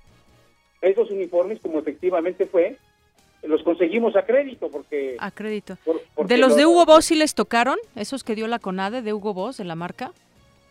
esos 0.81 1.11
uniformes, 1.11 1.61
como 1.61 1.79
efectivamente 1.79 2.47
fue, 2.47 2.77
los 3.43 3.63
conseguimos 3.63 4.17
a 4.17 4.25
crédito, 4.25 4.71
porque... 4.71 5.17
A 5.19 5.31
crédito. 5.31 5.79
¿De 6.25 6.39
los 6.39 6.57
de 6.57 6.67
Hugo 6.67 6.85
Boss 6.87 7.07
sí 7.07 7.15
les 7.15 7.35
tocaron? 7.35 7.79
¿Esos 7.95 8.25
que 8.25 8.35
dio 8.35 8.49
la 8.49 8.59
CONADE 8.59 9.03
de 9.03 9.13
Hugo 9.13 9.35
Boss, 9.35 9.59
de 9.59 9.65
la 9.65 9.77
marca? 9.77 10.13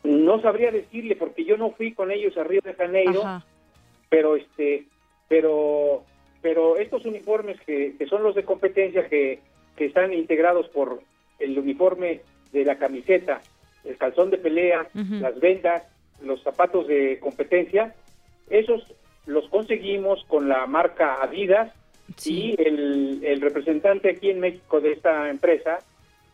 No 0.03 0.41
sabría 0.41 0.71
decirle 0.71 1.15
porque 1.15 1.45
yo 1.45 1.57
no 1.57 1.71
fui 1.71 1.93
con 1.93 2.11
ellos 2.11 2.37
a 2.37 2.43
Río 2.43 2.61
de 2.63 2.73
Janeiro, 2.73 3.23
pero 4.09 4.35
este, 4.35 4.85
pero, 5.27 6.03
pero 6.41 6.77
estos 6.77 7.05
uniformes 7.05 7.59
que, 7.65 7.95
son 8.09 8.23
los 8.23 8.35
de 8.35 8.43
competencia 8.43 9.07
que, 9.07 9.39
están 9.77 10.11
integrados 10.11 10.67
por 10.69 11.01
el 11.37 11.59
uniforme 11.59 12.21
de 12.51 12.65
la 12.65 12.79
camiseta, 12.79 13.41
el 13.85 13.95
calzón 13.97 14.31
de 14.31 14.39
pelea, 14.39 14.87
las 14.93 15.39
vendas, 15.39 15.83
los 16.23 16.41
zapatos 16.41 16.87
de 16.87 17.19
competencia, 17.19 17.93
esos 18.49 18.81
los 19.27 19.47
conseguimos 19.49 20.23
con 20.25 20.49
la 20.49 20.65
marca 20.65 21.21
Adidas 21.21 21.71
y 22.25 22.55
el, 22.61 23.21
el 23.23 23.41
representante 23.41 24.09
aquí 24.09 24.29
en 24.29 24.39
México 24.39 24.79
de 24.79 24.93
esta 24.93 25.29
empresa 25.29 25.79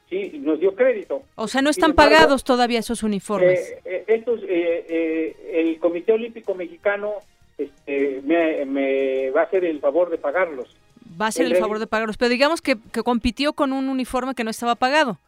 sí, 0.09 0.39
nos 0.39 0.59
dio 0.59 0.75
crédito. 0.75 1.23
O 1.35 1.47
sea, 1.47 1.61
no 1.61 1.69
están 1.69 1.93
pagados 1.93 2.43
todavía 2.43 2.79
esos 2.79 3.03
uniformes. 3.03 3.59
Eh, 3.59 3.81
eh, 3.85 4.03
estos, 4.07 4.41
eh, 4.47 5.35
el 5.53 5.79
Comité 5.79 6.13
Olímpico 6.13 6.55
Mexicano 6.55 7.15
este, 7.57 8.21
me, 8.23 9.29
va 9.31 9.41
a 9.41 9.45
hacer 9.45 9.65
el 9.65 9.79
favor 9.79 10.09
de 10.09 10.17
pagarlos. 10.17 10.75
Va 11.19 11.25
a 11.25 11.29
hacer 11.29 11.45
el, 11.45 11.55
favor 11.57 11.79
de 11.79 11.87
pagarlos, 11.87 12.17
pero 12.17 12.29
digamos 12.29 12.61
que, 12.61 12.77
compitió 13.03 13.53
con 13.53 13.71
un 13.71 13.89
uniforme 13.89 14.33
que 14.33 14.43
no 14.43 14.49
estaba 14.49 14.75
pagado. 14.75 15.19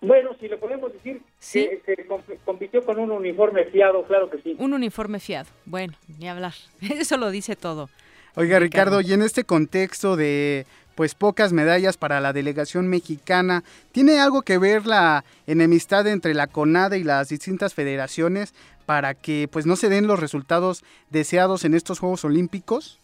Bueno, 0.00 0.36
si 0.38 0.48
le 0.48 0.58
podemos 0.58 0.92
decir 0.92 1.22
que, 1.40 2.06
compitió 2.44 2.84
con 2.84 2.98
un 2.98 3.10
uniforme 3.10 3.64
fiado, 3.64 4.04
claro 4.04 4.28
que 4.28 4.38
sí. 4.42 4.54
Un 4.58 4.74
uniforme 4.74 5.18
fiado, 5.18 5.48
bueno, 5.64 5.94
ni 6.18 6.28
hablar. 6.28 6.52
Eso 6.82 7.16
lo 7.16 7.30
dice 7.30 7.56
todo. 7.56 7.88
Oiga, 8.36 8.58
Ricardo, 8.58 9.00
y 9.00 9.12
en 9.12 9.22
este 9.22 9.44
contexto 9.44 10.16
de 10.16 10.66
pues 10.94 11.14
pocas 11.14 11.52
medallas 11.52 11.96
para 11.96 12.20
la 12.20 12.32
delegación 12.32 12.88
mexicana. 12.88 13.62
¿Tiene 13.92 14.18
algo 14.18 14.42
que 14.42 14.58
ver 14.58 14.86
la 14.86 15.24
enemistad 15.46 16.06
entre 16.06 16.34
la 16.34 16.46
CONADE 16.46 16.98
y 16.98 17.04
las 17.04 17.28
distintas 17.28 17.74
federaciones 17.74 18.54
para 18.86 19.14
que 19.14 19.48
pues 19.50 19.66
no 19.66 19.76
se 19.76 19.88
den 19.88 20.06
los 20.06 20.20
resultados 20.20 20.84
deseados 21.10 21.64
en 21.64 21.74
estos 21.74 21.98
Juegos 21.98 22.24
Olímpicos? 22.24 23.00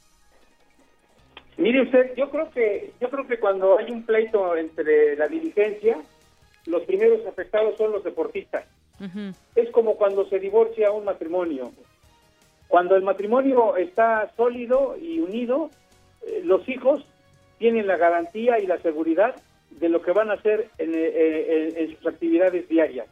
Mire 1.56 1.82
usted, 1.82 2.14
yo 2.16 2.30
creo 2.30 2.50
que 2.50 2.92
yo 3.00 3.10
creo 3.10 3.26
que 3.26 3.38
cuando 3.38 3.78
hay 3.78 3.90
un 3.90 4.04
pleito 4.04 4.56
entre 4.56 5.16
la 5.16 5.28
dirigencia, 5.28 5.98
los 6.66 6.82
primeros 6.82 7.26
afectados 7.26 7.76
son 7.76 7.92
los 7.92 8.02
deportistas. 8.02 8.64
Es 9.54 9.70
como 9.70 9.96
cuando 9.96 10.28
se 10.28 10.38
divorcia 10.38 10.90
un 10.90 11.06
matrimonio. 11.06 11.72
Cuando 12.70 12.96
el 12.96 13.02
matrimonio 13.02 13.76
está 13.76 14.32
sólido 14.36 14.96
y 14.96 15.20
unido, 15.20 15.68
eh, 16.26 16.40
los 16.44 16.66
hijos 16.68 17.04
tienen 17.58 17.86
la 17.86 17.98
garantía 17.98 18.58
y 18.58 18.66
la 18.66 18.78
seguridad 18.78 19.34
de 19.70 19.88
lo 19.88 20.00
que 20.00 20.12
van 20.12 20.30
a 20.30 20.34
hacer 20.34 20.70
en, 20.78 20.94
en 20.94 21.96
sus 21.96 22.06
actividades 22.06 22.68
diarias. 22.68 23.06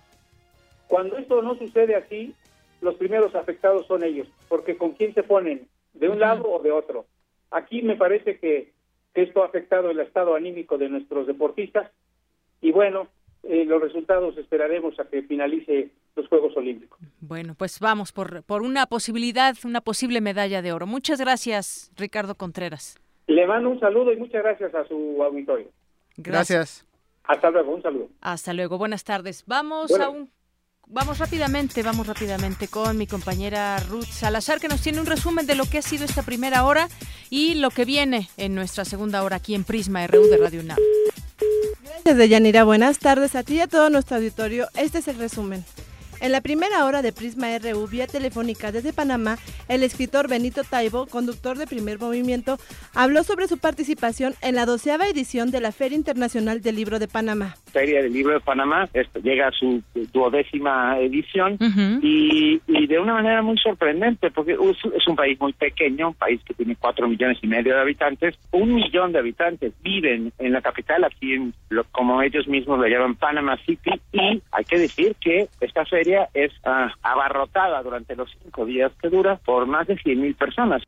Cuando 0.87 1.19
esto 1.19 1.43
no 1.43 1.55
sucede 1.57 1.97
así, 1.97 2.35
los 2.81 2.95
primeros 2.95 3.35
afectados 3.35 3.87
son 3.87 4.05
ellos, 4.05 4.29
porque 4.49 4.77
con 4.77 4.93
quién 4.93 5.13
se 5.13 5.23
ponen, 5.23 5.69
de 5.93 6.09
un 6.09 6.21
lado 6.21 6.49
o 6.49 6.63
de 6.63 6.71
otro. 6.71 7.07
Aquí 7.51 7.83
me 7.83 7.97
parece 7.97 8.39
que, 8.39 8.73
esto 9.15 9.43
ha 9.43 9.47
afectado 9.47 9.91
el 9.91 9.99
estado 9.99 10.37
anímico 10.37 10.79
de 10.79 10.89
nuestros 10.89 11.27
deportistas 11.27 11.91
y 12.61 12.71
bueno, 12.71 13.09
eh, 13.43 13.65
los 13.65 13.81
resultados 13.81 14.37
esperaremos 14.37 14.99
a 15.01 15.05
que 15.05 15.23
finalice 15.23 15.91
los 16.17 16.29
Juegos 16.29 16.57
Olímpicos. 16.57 16.99
Bueno, 17.21 17.55
pues 17.57 17.81
vamos 17.81 18.13
por, 18.13 18.43
por 18.43 18.63
una 18.63 18.87
posibilidad, 18.87 19.55
una 19.65 19.81
posible 19.81 20.21
medalla 20.21 20.63
de 20.63 20.73
oro. 20.73 20.87
Muchas 20.87 21.21
gracias, 21.21 21.93
Ricardo 21.97 22.35
Contreras. 22.35 22.99
Le 23.27 23.47
mando 23.47 23.71
un 23.71 23.81
saludo 23.81 24.13
y 24.13 24.17
muchas 24.17 24.43
gracias 24.43 24.75
a 24.75 24.87
su 24.87 25.23
auditorio. 25.23 25.69
Gracias. 26.17 26.87
Hasta 27.25 27.51
luego, 27.51 27.75
un 27.75 27.83
saludo. 27.83 28.09
Hasta 28.21 28.55
luego, 28.55 28.79
buenas 28.79 29.05
tardes. 29.05 29.45
Vamos 29.47 29.99
a 29.99 30.09
un 30.09 30.31
Vamos 30.91 31.19
rápidamente, 31.19 31.83
vamos 31.83 32.07
rápidamente 32.07 32.67
con 32.67 32.97
mi 32.97 33.07
compañera 33.07 33.79
Ruth 33.91 34.07
Salazar, 34.07 34.59
que 34.59 34.69
nos 34.69 34.81
tiene 34.81 35.01
un 35.01 35.07
resumen 35.07 35.47
de 35.47 35.55
lo 35.55 35.67
que 35.67 35.77
ha 35.77 35.83
sido 35.83 36.07
esta 36.07 36.23
primera 36.23 36.65
hora 36.65 36.89
y 37.29 37.57
lo 37.57 37.69
que 37.69 37.85
viene 37.85 38.31
en 38.39 38.55
nuestra 38.55 38.87
segunda 38.87 39.23
hora 39.23 39.37
aquí 39.37 39.55
en 39.55 39.65
Prisma 39.65 40.07
RU 40.07 40.23
de 40.29 40.39
Radio 40.39 40.61
UNAM. 40.63 40.79
Gracias, 41.89 42.17
Deyanira. 42.17 42.65
Buenas 42.65 42.99
tardes 42.99 43.35
a 43.35 43.43
ti 43.43 43.55
y 43.55 43.61
a 43.61 43.67
todo 43.67 43.89
nuestro 43.91 44.17
auditorio. 44.17 44.69
Este 44.75 44.99
es 44.99 45.09
el 45.09 45.17
resumen. 45.19 45.65
En 46.21 46.33
la 46.33 46.41
primera 46.41 46.85
hora 46.85 47.01
de 47.01 47.13
Prisma 47.13 47.47
RU 47.59 47.87
vía 47.87 48.09
telefónica 48.09 48.73
desde 48.73 48.93
Panamá, 48.93 49.37
el 49.69 49.85
escritor 49.85 50.29
Benito 50.29 50.63
Taibo, 50.65 51.07
conductor 51.07 51.57
de 51.57 51.67
Primer 51.67 52.01
Movimiento, 52.01 52.59
habló 52.93 53.23
sobre 53.23 53.47
su 53.47 53.59
participación 53.59 54.35
en 54.43 54.57
la 54.57 54.67
doceava 54.67 55.07
edición 55.07 55.53
de 55.53 55.61
la 55.61 55.71
Feria 55.71 55.97
Internacional 55.97 56.61
del 56.61 56.75
Libro 56.75 56.99
de 56.99 57.07
Panamá. 57.07 57.55
Feria 57.73 58.03
del 58.03 58.13
Libro 58.13 58.35
de 58.35 58.41
Panamá 58.41 58.89
esto, 58.95 59.21
llega 59.21 59.49
a 59.49 59.53
su 59.53 59.81
duodécima 60.13 60.99
edición 60.99 61.57
y, 62.03 62.61
de 62.67 62.99
una 62.99 63.15
manera 63.15 63.43
muy 63.43 63.59
sorprendente, 63.59 64.31
porque 64.31 64.53
es 64.53 65.09
un 65.09 65.15
país 65.15 65.39
muy 65.39 65.53
pequeño, 65.53 66.09
un 66.09 66.15
país 66.15 66.41
que 66.45 66.55
tiene 66.55 66.75
cuatro 66.75 67.07
millones 67.07 67.39
y 67.43 67.47
medio 67.47 67.75
de 67.75 67.81
habitantes, 67.81 68.37
un 68.51 68.75
millón 68.75 69.13
de 69.13 69.21
habitantes 69.21 69.73
viven 69.83 70.33
en 70.39 70.53
la 70.53 70.63
capital, 70.63 71.05
aquí 71.05 71.35
en 71.35 71.55
lo, 71.69 71.85
como 71.93 72.23
ellos 72.23 72.49
mismos 72.49 72.81
le 72.81 72.91
llaman 72.91 73.15
Panama 73.15 73.57
City, 73.65 73.91
y 74.13 74.43
hay 74.51 74.65
que 74.65 74.79
decir 74.79 75.15
que 75.21 75.49
esta 75.61 75.85
feria 75.85 76.08
es 76.35 76.53
ah, 76.65 76.93
abarrotada 77.03 77.83
durante 77.83 78.17
los 78.17 78.31
cinco 78.43 78.65
días 78.65 78.93
que 79.01 79.09
dura 79.09 79.37
por 79.37 79.67
más 79.67 79.87
de 79.87 79.97
100.000 79.97 80.37
personas. 80.37 80.83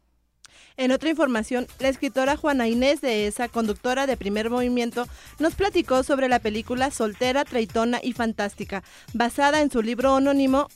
En 0.76 0.92
otra 0.92 1.10
información, 1.10 1.66
la 1.78 1.88
escritora 1.88 2.36
Juana 2.36 2.66
Inés 2.66 3.00
de 3.02 3.26
esa, 3.26 3.48
conductora 3.48 4.06
de 4.06 4.16
Primer 4.16 4.48
Movimiento, 4.48 5.06
nos 5.38 5.54
platicó 5.54 6.02
sobre 6.02 6.28
la 6.28 6.38
película 6.38 6.90
Soltera, 6.90 7.44
Traitona 7.44 8.00
y 8.02 8.14
Fantástica, 8.14 8.82
basada 9.12 9.60
en 9.60 9.70
su 9.70 9.82
libro 9.82 10.16
anónimo. 10.16 10.68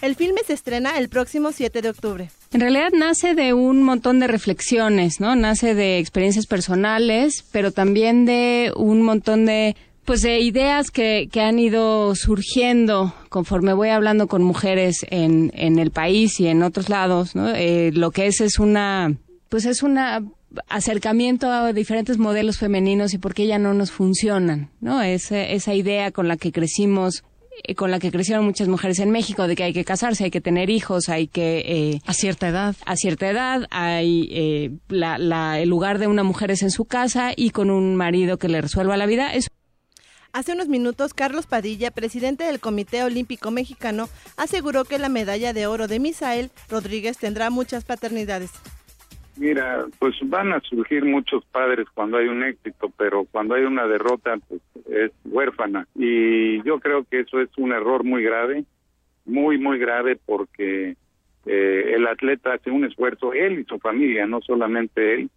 El 0.00 0.16
filme 0.16 0.40
se 0.44 0.54
estrena 0.54 0.98
el 0.98 1.08
próximo 1.08 1.52
7 1.52 1.80
de 1.80 1.90
octubre. 1.90 2.30
En 2.52 2.60
realidad 2.60 2.90
nace 2.92 3.36
de 3.36 3.54
un 3.54 3.84
montón 3.84 4.18
de 4.18 4.26
reflexiones, 4.26 5.20
¿no? 5.20 5.36
Nace 5.36 5.76
de 5.76 5.98
experiencias 5.98 6.46
personales, 6.48 7.48
pero 7.52 7.70
también 7.70 8.24
de 8.24 8.72
un 8.74 9.02
montón 9.02 9.46
de 9.46 9.76
pues 10.04 10.22
de 10.22 10.40
ideas 10.40 10.90
que, 10.90 11.28
que 11.30 11.40
han 11.40 11.58
ido 11.58 12.14
surgiendo 12.14 13.14
conforme 13.28 13.72
voy 13.72 13.90
hablando 13.90 14.26
con 14.26 14.42
mujeres 14.42 15.06
en, 15.10 15.52
en 15.54 15.78
el 15.78 15.90
país 15.90 16.40
y 16.40 16.48
en 16.48 16.62
otros 16.62 16.88
lados, 16.88 17.34
¿no? 17.34 17.48
Eh, 17.54 17.92
lo 17.92 18.10
que 18.10 18.26
es 18.26 18.40
es 18.40 18.58
una, 18.58 19.14
pues 19.48 19.64
es 19.64 19.82
una 19.82 20.22
acercamiento 20.68 21.50
a 21.50 21.72
diferentes 21.72 22.18
modelos 22.18 22.58
femeninos 22.58 23.14
y 23.14 23.18
por 23.18 23.34
qué 23.34 23.46
ya 23.46 23.58
no 23.58 23.74
nos 23.74 23.90
funcionan, 23.90 24.70
¿no? 24.80 25.02
Esa, 25.02 25.42
esa 25.42 25.74
idea 25.74 26.10
con 26.10 26.28
la 26.28 26.36
que 26.36 26.52
crecimos 26.52 27.24
eh, 27.64 27.74
con 27.74 27.90
la 27.90 27.98
que 27.98 28.10
crecieron 28.10 28.44
muchas 28.44 28.68
mujeres 28.68 28.98
en 28.98 29.10
México, 29.10 29.46
de 29.46 29.54
que 29.54 29.62
hay 29.62 29.72
que 29.72 29.84
casarse, 29.84 30.24
hay 30.24 30.30
que 30.30 30.40
tener 30.40 30.70
hijos, 30.70 31.08
hay 31.08 31.28
que... 31.28 31.58
Eh, 31.66 32.00
a 32.06 32.14
cierta 32.14 32.48
edad. 32.48 32.74
A 32.86 32.96
cierta 32.96 33.28
edad, 33.28 33.66
hay... 33.70 34.28
Eh, 34.32 34.70
la, 34.88 35.18
la, 35.18 35.60
el 35.60 35.68
lugar 35.68 35.98
de 35.98 36.06
una 36.06 36.22
mujer 36.22 36.50
es 36.50 36.62
en 36.62 36.70
su 36.70 36.86
casa 36.86 37.32
y 37.36 37.50
con 37.50 37.70
un 37.70 37.94
marido 37.94 38.38
que 38.38 38.48
le 38.48 38.60
resuelva 38.60 38.96
la 38.96 39.06
vida. 39.06 39.34
Es 39.34 39.50
Hace 40.34 40.54
unos 40.54 40.68
minutos, 40.68 41.12
Carlos 41.12 41.46
Padilla, 41.46 41.90
presidente 41.90 42.44
del 42.44 42.58
Comité 42.58 43.04
Olímpico 43.04 43.50
Mexicano, 43.50 44.06
aseguró 44.38 44.84
que 44.84 44.98
la 44.98 45.10
medalla 45.10 45.52
de 45.52 45.66
oro 45.66 45.88
de 45.88 46.00
Misael 46.00 46.50
Rodríguez 46.70 47.18
tendrá 47.18 47.50
muchas 47.50 47.84
paternidades. 47.84 48.50
Mira, 49.36 49.84
pues 49.98 50.14
van 50.24 50.54
a 50.54 50.60
surgir 50.60 51.04
muchos 51.04 51.44
padres 51.44 51.86
cuando 51.92 52.16
hay 52.16 52.28
un 52.28 52.42
éxito, 52.44 52.90
pero 52.96 53.26
cuando 53.30 53.56
hay 53.56 53.64
una 53.64 53.86
derrota, 53.86 54.38
pues 54.48 54.62
es 54.90 55.10
huérfana. 55.26 55.86
Y 55.94 56.62
yo 56.62 56.80
creo 56.80 57.04
que 57.04 57.20
eso 57.20 57.38
es 57.38 57.50
un 57.58 57.72
error 57.72 58.02
muy 58.02 58.22
grave, 58.22 58.64
muy, 59.26 59.58
muy 59.58 59.78
grave, 59.78 60.18
porque 60.24 60.96
eh, 61.44 61.92
el 61.94 62.06
atleta 62.06 62.54
hace 62.54 62.70
un 62.70 62.86
esfuerzo, 62.86 63.34
él 63.34 63.58
y 63.58 63.64
su 63.64 63.78
familia, 63.78 64.26
no 64.26 64.40
solamente 64.40 65.12
él, 65.12 65.30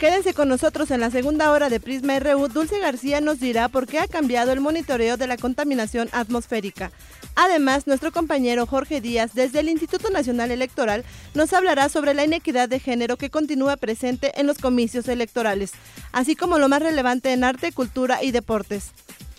Quédense 0.00 0.32
con 0.32 0.48
nosotros 0.48 0.90
en 0.92 1.00
la 1.00 1.10
segunda 1.10 1.50
hora 1.52 1.68
de 1.68 1.78
Prisma 1.78 2.18
RU. 2.18 2.48
Dulce 2.48 2.78
García 2.78 3.20
nos 3.20 3.38
dirá 3.38 3.68
por 3.68 3.86
qué 3.86 3.98
ha 3.98 4.08
cambiado 4.08 4.50
el 4.50 4.58
monitoreo 4.58 5.18
de 5.18 5.26
la 5.26 5.36
contaminación 5.36 6.08
atmosférica. 6.12 6.90
Además, 7.34 7.86
nuestro 7.86 8.10
compañero 8.10 8.64
Jorge 8.64 9.02
Díaz, 9.02 9.34
desde 9.34 9.60
el 9.60 9.68
Instituto 9.68 10.08
Nacional 10.08 10.52
Electoral, 10.52 11.04
nos 11.34 11.52
hablará 11.52 11.90
sobre 11.90 12.14
la 12.14 12.24
inequidad 12.24 12.66
de 12.66 12.80
género 12.80 13.18
que 13.18 13.28
continúa 13.28 13.76
presente 13.76 14.32
en 14.40 14.46
los 14.46 14.56
comicios 14.56 15.06
electorales, 15.06 15.72
así 16.12 16.34
como 16.34 16.58
lo 16.58 16.70
más 16.70 16.80
relevante 16.80 17.34
en 17.34 17.44
arte, 17.44 17.70
cultura 17.70 18.24
y 18.24 18.30
deportes. 18.30 18.92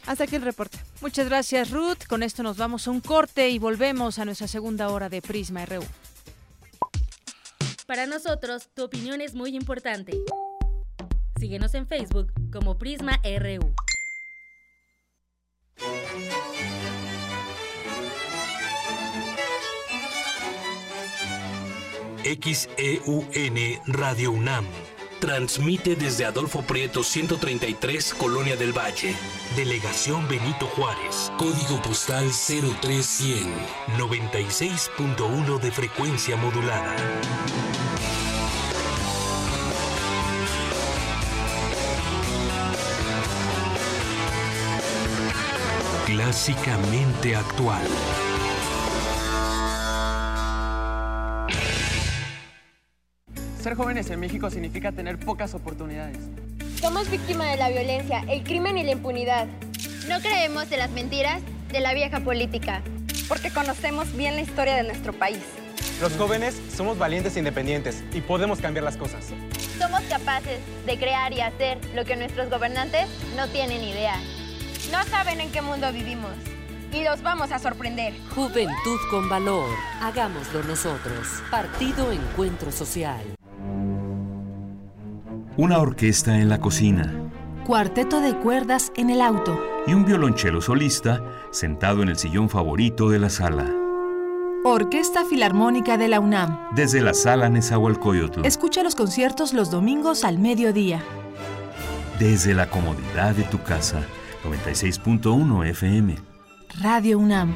Hasta 0.06 0.26
aquí 0.26 0.36
el 0.36 0.44
reporte. 0.44 0.78
Muchas 1.02 1.26
gracias, 1.26 1.72
Ruth. 1.72 2.06
Con 2.08 2.22
esto 2.22 2.44
nos 2.44 2.58
vamos 2.58 2.88
a 2.88 2.92
un 2.92 3.02
corte 3.02 3.50
y 3.50 3.58
volvemos 3.58 4.20
a 4.20 4.26
nuestra 4.26 4.48
segunda 4.48 4.90
hora 4.90 5.10
de 5.10 5.24
Prisma 5.24 5.66
RU. 5.66 5.82
Para 7.88 8.06
nosotros, 8.06 8.70
tu 8.76 8.84
opinión 8.84 9.22
es 9.22 9.34
muy 9.34 9.56
importante. 9.56 10.14
Síguenos 11.42 11.74
en 11.74 11.88
Facebook 11.88 12.32
como 12.54 12.78
Prisma 12.78 13.20
RU. 13.24 13.74
XEUN 22.24 23.58
Radio 23.88 24.32
UNAM. 24.34 24.68
Transmite 25.20 25.96
desde 25.96 26.26
Adolfo 26.26 26.62
Prieto 26.62 27.02
133, 27.02 28.14
Colonia 28.14 28.56
del 28.56 28.72
Valle. 28.72 29.16
Delegación 29.56 30.28
Benito 30.28 30.68
Juárez. 30.68 31.32
Código 31.40 31.82
postal 31.82 32.30
03100. 32.30 33.52
96.1 33.98 35.60
de 35.60 35.72
frecuencia 35.72 36.38
modulada. 36.38 36.96
Clásicamente 46.32 47.36
actual. 47.36 47.82
Ser 53.62 53.76
jóvenes 53.76 54.10
en 54.12 54.22
México 54.22 54.50
significa 54.50 54.94
tener 54.94 55.20
pocas 55.20 55.54
oportunidades. 55.56 56.20
Somos 56.80 57.12
víctimas 57.12 57.52
de 57.52 57.58
la 57.58 57.68
violencia, 57.68 58.24
el 58.30 58.46
crimen 58.46 58.78
y 58.78 58.84
la 58.86 58.92
impunidad. 58.92 59.46
No 60.08 60.22
creemos 60.22 60.72
en 60.72 60.80
las 60.80 60.92
mentiras 60.92 61.42
de 61.70 61.82
la 61.82 61.94
vieja 61.94 62.22
política. 62.22 62.82
Porque 63.28 63.52
conocemos 63.52 64.16
bien 64.16 64.36
la 64.36 64.42
historia 64.42 64.76
de 64.76 64.84
nuestro 64.84 65.12
país. 65.12 65.44
Los 66.00 66.14
jóvenes 66.16 66.58
somos 66.74 66.98
valientes 66.98 67.36
e 67.36 67.40
independientes 67.40 68.06
y 68.14 68.22
podemos 68.22 68.62
cambiar 68.62 68.86
las 68.86 68.96
cosas. 68.96 69.26
Somos 69.78 70.00
capaces 70.04 70.60
de 70.86 70.98
crear 70.98 71.34
y 71.34 71.42
hacer 71.42 71.78
lo 71.94 72.06
que 72.06 72.16
nuestros 72.16 72.50
gobernantes 72.50 73.10
no 73.36 73.50
tienen 73.50 73.84
idea. 73.84 74.16
No 74.92 75.04
saben 75.06 75.40
en 75.40 75.52
qué 75.52 75.62
mundo 75.62 75.92
vivimos. 75.94 76.32
Y 76.92 77.04
los 77.04 77.22
vamos 77.24 77.52
a 77.52 77.60
sorprender. 77.60 78.14
Juventud 78.36 79.00
con 79.10 79.30
valor. 79.30 79.70
Hagámoslo 80.02 80.62
nosotros. 80.64 81.42
Partido 81.50 82.12
Encuentro 82.12 82.72
Social. 82.72 83.22
Una 85.56 85.80
orquesta 85.80 86.38
en 86.38 86.50
la 86.50 86.60
cocina. 86.60 87.14
Cuarteto 87.66 88.20
de 88.20 88.36
cuerdas 88.36 88.92
en 88.98 89.10
el 89.10 89.22
auto. 89.22 89.58
Y 89.88 89.94
un 89.94 90.04
violonchelo 90.04 90.60
solista 90.60 91.24
sentado 91.52 92.04
en 92.04 92.10
el 92.10 92.18
sillón 92.18 92.50
favorito 92.50 93.10
de 93.10 93.20
la 93.20 93.30
sala. 93.30 93.72
Orquesta 94.66 95.24
Filarmónica 95.24 95.98
de 95.98 96.10
la 96.10 96.20
UNAM. 96.20 96.70
Desde 96.76 97.00
la 97.00 97.14
sala 97.14 97.50
Nezahualcóyotl. 97.50 98.46
Escucha 98.46 98.84
los 98.84 98.96
conciertos 98.96 99.54
los 99.54 99.72
domingos 99.72 100.26
al 100.26 100.38
mediodía. 100.38 101.02
Desde 102.20 102.54
la 102.54 102.70
comodidad 102.70 103.34
de 103.36 103.44
tu 103.44 103.64
casa. 103.64 104.02
96.1 104.44 105.68
FM. 105.70 106.16
Radio 106.82 107.20
UNAM. 107.20 107.56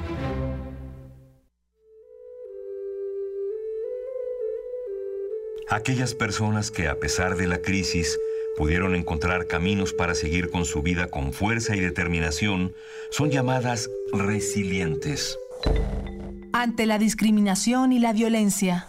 Aquellas 5.70 6.14
personas 6.14 6.70
que 6.70 6.88
a 6.88 7.00
pesar 7.00 7.38
de 7.38 7.48
la 7.48 7.58
crisis 7.58 8.20
pudieron 8.56 8.94
encontrar 8.94 9.48
caminos 9.48 9.94
para 9.94 10.14
seguir 10.14 10.52
con 10.52 10.66
su 10.66 10.84
vida 10.84 11.08
con 11.08 11.34
fuerza 11.34 11.76
y 11.76 11.80
determinación 11.80 12.72
son 13.10 13.32
llamadas 13.32 13.90
resilientes. 14.14 15.38
Ante 16.54 16.86
la 16.86 17.00
discriminación 17.00 17.94
y 17.94 18.00
la 18.00 18.14
violencia. 18.14 18.88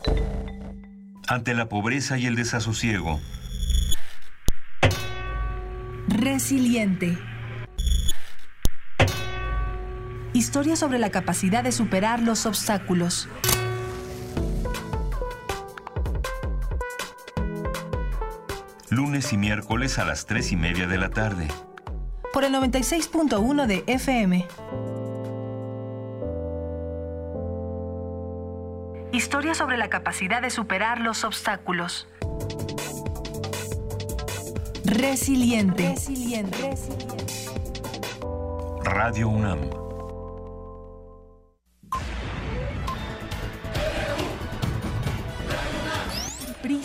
Ante 1.28 1.54
la 1.54 1.68
pobreza 1.68 2.18
y 2.18 2.26
el 2.26 2.36
desasosiego. 2.36 3.20
Resiliente. 6.08 7.18
Historia 10.36 10.76
sobre 10.76 10.98
la 10.98 11.08
capacidad 11.08 11.64
de 11.64 11.72
superar 11.72 12.20
los 12.20 12.44
obstáculos. 12.44 13.26
Lunes 18.90 19.32
y 19.32 19.38
miércoles 19.38 19.98
a 19.98 20.04
las 20.04 20.26
3 20.26 20.52
y 20.52 20.56
media 20.56 20.86
de 20.86 20.98
la 20.98 21.08
tarde. 21.08 21.48
Por 22.34 22.44
el 22.44 22.52
96.1 22.52 23.64
de 23.64 23.82
FM. 23.86 24.46
Historia 29.12 29.54
sobre 29.54 29.78
la 29.78 29.88
capacidad 29.88 30.42
de 30.42 30.50
superar 30.50 31.00
los 31.00 31.24
obstáculos. 31.24 32.08
Resiliente. 34.84 35.94
Resiliente. 35.94 36.74
Radio 38.84 39.30
UNAM. 39.30 39.85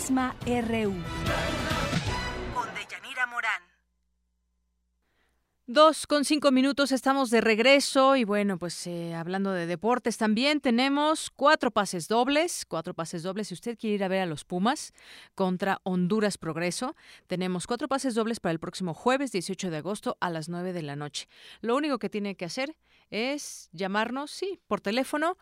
Prisma 0.02 0.36
RU. 0.48 0.96
Dos 5.68 6.08
con 6.08 6.26
cinco 6.26 6.52
minutos 6.52 6.92
estamos 6.92 7.30
de 7.30 7.40
regreso 7.40 8.16
y 8.16 8.24
bueno, 8.24 8.58
pues 8.58 8.88
eh, 8.88 9.14
hablando 9.14 9.52
de 9.52 9.68
deportes 9.68 10.18
también 10.18 10.60
tenemos 10.60 11.30
cuatro 11.30 11.70
pases 11.70 12.08
dobles, 12.08 12.66
cuatro 12.68 12.96
pases 12.96 13.22
dobles. 13.22 13.50
Si 13.50 13.54
usted 13.54 13.78
quiere 13.78 13.98
ir 13.98 14.04
a 14.04 14.08
ver 14.08 14.22
a 14.22 14.26
los 14.26 14.44
Pumas 14.44 14.92
contra 15.36 15.82
Honduras 15.84 16.40
Progreso, 16.40 16.96
tenemos 17.28 17.68
cuatro 17.68 17.88
pases 17.88 18.16
dobles 18.16 18.40
para 18.40 18.54
el 18.54 18.60
próximo 18.60 18.96
jueves 18.96 19.32
18 19.32 19.70
de 19.70 19.78
agosto 19.78 20.18
a 20.20 20.32
las 20.32 20.50
9 20.50 20.74
de 20.74 20.82
la 20.82 20.96
noche. 20.96 21.28
Lo 21.62 21.76
único 21.76 22.00
que 22.00 22.10
tiene 22.10 22.34
que 22.34 22.46
hacer 22.46 22.76
es 23.12 23.70
llamarnos, 23.72 24.32
sí, 24.32 24.60
por 24.66 24.82
teléfono 24.82 25.38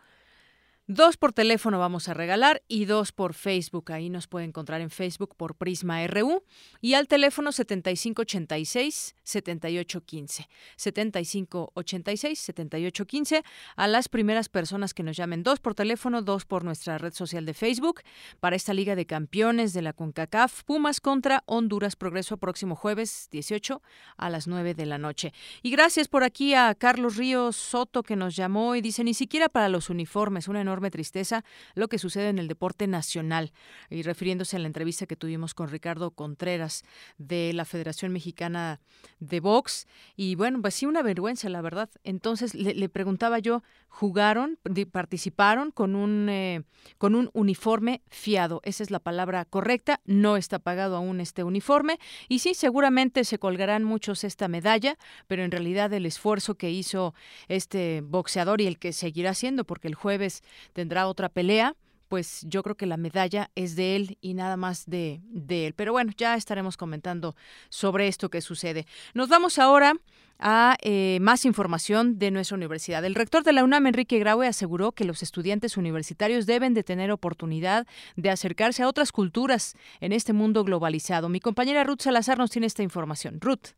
Dos 0.92 1.16
por 1.16 1.32
teléfono 1.32 1.78
vamos 1.78 2.08
a 2.08 2.14
regalar 2.14 2.64
y 2.66 2.84
dos 2.84 3.12
por 3.12 3.34
Facebook. 3.34 3.92
Ahí 3.92 4.10
nos 4.10 4.26
puede 4.26 4.44
encontrar 4.44 4.80
en 4.80 4.90
Facebook 4.90 5.36
por 5.36 5.54
Prisma 5.54 6.04
RU 6.08 6.42
y 6.80 6.94
al 6.94 7.06
teléfono 7.06 7.52
7586-7815. 7.52 10.48
7586-7815 10.76 13.44
a 13.76 13.86
las 13.86 14.08
primeras 14.08 14.48
personas 14.48 14.92
que 14.92 15.04
nos 15.04 15.16
llamen. 15.16 15.44
Dos 15.44 15.60
por 15.60 15.76
teléfono, 15.76 16.22
dos 16.22 16.44
por 16.44 16.64
nuestra 16.64 16.98
red 16.98 17.12
social 17.12 17.46
de 17.46 17.54
Facebook 17.54 18.00
para 18.40 18.56
esta 18.56 18.74
Liga 18.74 18.96
de 18.96 19.06
Campeones 19.06 19.72
de 19.72 19.82
la 19.82 19.92
CONCACAF. 19.92 20.64
Pumas 20.64 21.00
contra 21.00 21.44
Honduras 21.46 21.94
Progreso 21.94 22.36
próximo 22.38 22.74
jueves 22.74 23.28
18 23.30 23.80
a 24.16 24.28
las 24.28 24.48
9 24.48 24.74
de 24.74 24.86
la 24.86 24.98
noche. 24.98 25.32
Y 25.62 25.70
gracias 25.70 26.08
por 26.08 26.24
aquí 26.24 26.54
a 26.54 26.74
Carlos 26.74 27.14
Ríos 27.14 27.54
Soto 27.54 28.02
que 28.02 28.16
nos 28.16 28.34
llamó 28.34 28.74
y 28.74 28.80
dice 28.80 29.04
ni 29.04 29.14
siquiera 29.14 29.48
para 29.48 29.68
los 29.68 29.88
uniformes, 29.88 30.48
una 30.48 30.60
enorme 30.60 30.79
tristeza 30.88 31.44
lo 31.74 31.88
que 31.88 31.98
sucede 31.98 32.30
en 32.30 32.38
el 32.38 32.48
deporte 32.48 32.86
nacional. 32.86 33.52
Y 33.90 34.00
refiriéndose 34.00 34.56
a 34.56 34.60
la 34.60 34.68
entrevista 34.68 35.04
que 35.04 35.16
tuvimos 35.16 35.52
con 35.52 35.68
Ricardo 35.68 36.12
Contreras 36.12 36.84
de 37.18 37.52
la 37.52 37.66
Federación 37.66 38.12
Mexicana 38.12 38.80
de 39.18 39.40
Box. 39.40 39.86
Y 40.16 40.36
bueno, 40.36 40.62
pues 40.62 40.74
sí, 40.74 40.86
una 40.86 41.02
vergüenza, 41.02 41.48
la 41.48 41.60
verdad. 41.60 41.90
Entonces 42.04 42.54
le, 42.54 42.88
preguntaba 42.88 43.38
yo, 43.38 43.62
¿jugaron, 43.88 44.58
participaron 44.90 45.70
con 45.70 45.96
un, 45.96 46.28
eh, 46.28 46.62
con 46.98 47.14
un 47.14 47.30
uniforme 47.32 48.02
fiado? 48.08 48.60
Esa 48.64 48.82
es 48.82 48.90
la 48.90 49.00
palabra 49.00 49.44
correcta. 49.44 50.00
No 50.04 50.36
está 50.36 50.58
pagado 50.58 50.96
aún 50.96 51.20
este 51.20 51.44
uniforme. 51.44 51.98
Y 52.28 52.38
sí, 52.38 52.54
seguramente 52.54 53.24
se 53.24 53.38
colgarán 53.38 53.84
muchos 53.84 54.24
esta 54.24 54.48
medalla, 54.48 54.96
pero 55.26 55.42
en 55.42 55.50
realidad 55.50 55.92
el 55.92 56.06
esfuerzo 56.06 56.54
que 56.54 56.70
hizo 56.70 57.14
este 57.48 58.02
boxeador 58.02 58.60
y 58.60 58.66
el 58.66 58.78
que 58.78 58.92
seguirá 58.92 59.30
haciendo, 59.30 59.64
porque 59.64 59.88
el 59.88 59.94
jueves 59.94 60.42
tendrá 60.72 61.06
otra 61.06 61.28
pelea 61.28 61.74
pues 62.08 62.44
yo 62.48 62.64
creo 62.64 62.76
que 62.76 62.86
la 62.86 62.96
medalla 62.96 63.52
es 63.54 63.76
de 63.76 63.94
él 63.94 64.18
y 64.20 64.34
nada 64.34 64.56
más 64.56 64.84
de, 64.86 65.20
de, 65.28 65.68
él. 65.68 65.74
Pero 65.74 65.92
bueno, 65.92 66.10
ya 66.16 66.34
estaremos 66.34 66.76
comentando 66.76 67.36
sobre 67.68 68.08
esto 68.08 68.30
que 68.30 68.40
sucede. 68.40 68.84
Nos 69.14 69.28
vamos 69.28 69.60
ahora 69.60 69.94
a 70.40 70.76
eh, 70.82 71.18
más 71.20 71.44
información 71.44 72.18
de 72.18 72.32
nuestra 72.32 72.56
universidad. 72.56 73.04
El 73.04 73.14
rector 73.14 73.44
de 73.44 73.52
la 73.52 73.62
UNAM, 73.62 73.86
Enrique 73.86 74.18
Graue, 74.18 74.48
aseguró 74.48 74.90
que 74.90 75.04
los 75.04 75.22
estudiantes 75.22 75.76
universitarios 75.76 76.46
deben 76.46 76.74
de 76.74 76.82
tener 76.82 77.12
oportunidad 77.12 77.86
de 78.16 78.30
acercarse 78.30 78.82
a 78.82 78.88
otras 78.88 79.12
culturas 79.12 79.76
en 80.00 80.12
este 80.12 80.32
mundo 80.32 80.64
globalizado. 80.64 81.28
Mi 81.28 81.40
compañera 81.40 81.84
Ruth 81.84 82.00
Salazar 82.00 82.38
nos 82.38 82.50
tiene 82.50 82.66
esta 82.66 82.82
información. 82.82 83.40
Ruth. 83.40 83.74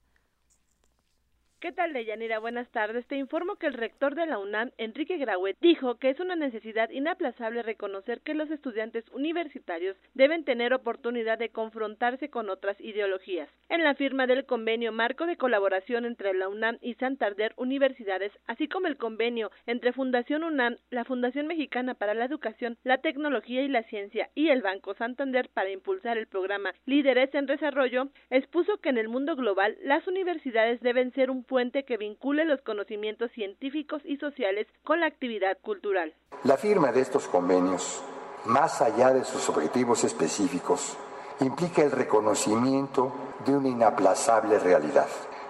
¿Qué 1.62 1.70
tal, 1.70 1.92
Deyanira? 1.92 2.40
Buenas 2.40 2.68
tardes. 2.72 3.06
Te 3.06 3.14
informo 3.14 3.54
que 3.54 3.68
el 3.68 3.74
rector 3.74 4.16
de 4.16 4.26
la 4.26 4.40
UNAM, 4.40 4.72
Enrique 4.78 5.16
Grauet, 5.16 5.56
dijo 5.60 5.94
que 5.94 6.10
es 6.10 6.18
una 6.18 6.34
necesidad 6.34 6.90
inaplazable 6.90 7.62
reconocer 7.62 8.20
que 8.20 8.34
los 8.34 8.50
estudiantes 8.50 9.04
universitarios 9.12 9.96
deben 10.12 10.44
tener 10.44 10.74
oportunidad 10.74 11.38
de 11.38 11.50
confrontarse 11.50 12.30
con 12.30 12.50
otras 12.50 12.80
ideologías. 12.80 13.48
En 13.68 13.84
la 13.84 13.94
firma 13.94 14.26
del 14.26 14.44
convenio 14.44 14.90
marco 14.90 15.24
de 15.24 15.36
colaboración 15.36 16.04
entre 16.04 16.34
la 16.34 16.48
UNAM 16.48 16.78
y 16.80 16.94
Santander 16.94 17.52
Universidades, 17.56 18.32
así 18.48 18.66
como 18.66 18.88
el 18.88 18.96
convenio 18.96 19.52
entre 19.66 19.92
Fundación 19.92 20.42
UNAM, 20.42 20.78
la 20.90 21.04
Fundación 21.04 21.46
Mexicana 21.46 21.94
para 21.94 22.14
la 22.14 22.24
Educación, 22.24 22.76
la 22.82 22.98
Tecnología 22.98 23.62
y 23.62 23.68
la 23.68 23.84
Ciencia 23.84 24.30
y 24.34 24.48
el 24.48 24.62
Banco 24.62 24.94
Santander 24.94 25.48
para 25.54 25.70
impulsar 25.70 26.18
el 26.18 26.26
programa 26.26 26.74
Líderes 26.86 27.32
en 27.36 27.46
Desarrollo, 27.46 28.08
expuso 28.30 28.78
que 28.78 28.88
en 28.88 28.98
el 28.98 29.08
mundo 29.08 29.36
global 29.36 29.76
las 29.84 30.08
universidades 30.08 30.80
deben 30.80 31.12
ser 31.12 31.30
un 31.30 31.44
puente 31.52 31.84
que 31.84 31.98
vincule 31.98 32.46
los 32.46 32.62
conocimientos 32.62 33.30
científicos 33.32 34.00
y 34.06 34.16
sociales 34.16 34.66
con 34.84 35.00
la 35.00 35.06
actividad 35.06 35.58
cultural. 35.60 36.14
La 36.44 36.56
firma 36.56 36.92
de 36.92 37.02
estos 37.02 37.28
convenios, 37.28 38.02
más 38.46 38.80
allá 38.80 39.12
de 39.12 39.22
sus 39.22 39.50
objetivos 39.50 40.02
específicos, 40.02 40.96
implica 41.40 41.82
el 41.82 41.90
reconocimiento 41.90 43.12
de 43.44 43.54
una 43.54 43.68
inaplazable 43.68 44.58
realidad, 44.60 45.08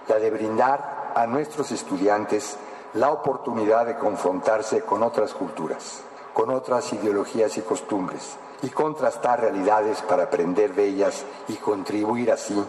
la 0.09 0.19
de 0.19 0.29
brindar 0.29 1.13
a 1.15 1.25
nuestros 1.25 1.71
estudiantes 1.71 2.57
la 2.95 3.09
oportunidad 3.09 3.85
de 3.85 3.95
confrontarse 3.95 4.81
con 4.81 5.03
otras 5.03 5.33
culturas, 5.33 6.03
con 6.33 6.49
otras 6.49 6.91
ideologías 6.91 7.57
y 7.57 7.61
costumbres, 7.61 8.37
y 8.61 8.67
contrastar 8.67 9.39
realidades 9.39 10.01
para 10.01 10.23
aprender 10.23 10.73
de 10.75 10.83
ellas 10.83 11.25
y 11.47 11.53
contribuir 11.53 12.29
así 12.29 12.61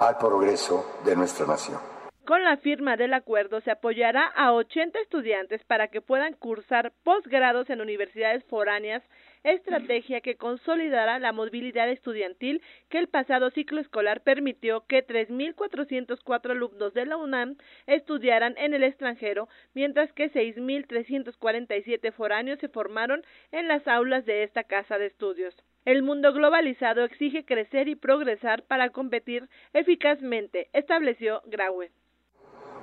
al 0.00 0.18
progreso 0.18 0.84
de 1.04 1.14
nuestra 1.14 1.46
nación. 1.46 1.89
Con 2.30 2.44
la 2.44 2.58
firma 2.58 2.96
del 2.96 3.12
acuerdo 3.12 3.60
se 3.60 3.72
apoyará 3.72 4.24
a 4.24 4.52
80 4.52 5.00
estudiantes 5.00 5.64
para 5.64 5.88
que 5.88 6.00
puedan 6.00 6.34
cursar 6.34 6.92
posgrados 7.02 7.68
en 7.70 7.80
universidades 7.80 8.44
foráneas, 8.44 9.02
estrategia 9.42 10.20
que 10.20 10.36
consolidará 10.36 11.18
la 11.18 11.32
movilidad 11.32 11.90
estudiantil 11.90 12.62
que 12.88 12.98
el 12.98 13.08
pasado 13.08 13.50
ciclo 13.50 13.80
escolar 13.80 14.20
permitió 14.20 14.86
que 14.86 15.04
3.404 15.04 16.52
alumnos 16.52 16.94
de 16.94 17.04
la 17.04 17.16
UNAM 17.16 17.56
estudiaran 17.88 18.54
en 18.58 18.74
el 18.74 18.84
extranjero, 18.84 19.48
mientras 19.74 20.12
que 20.12 20.30
6.347 20.30 22.12
foráneos 22.12 22.60
se 22.60 22.68
formaron 22.68 23.24
en 23.50 23.66
las 23.66 23.88
aulas 23.88 24.24
de 24.24 24.44
esta 24.44 24.62
casa 24.62 24.98
de 24.98 25.06
estudios. 25.06 25.56
El 25.84 26.04
mundo 26.04 26.32
globalizado 26.32 27.02
exige 27.02 27.44
crecer 27.44 27.88
y 27.88 27.96
progresar 27.96 28.62
para 28.62 28.90
competir 28.90 29.48
eficazmente, 29.72 30.68
estableció 30.72 31.42
Graue 31.46 31.90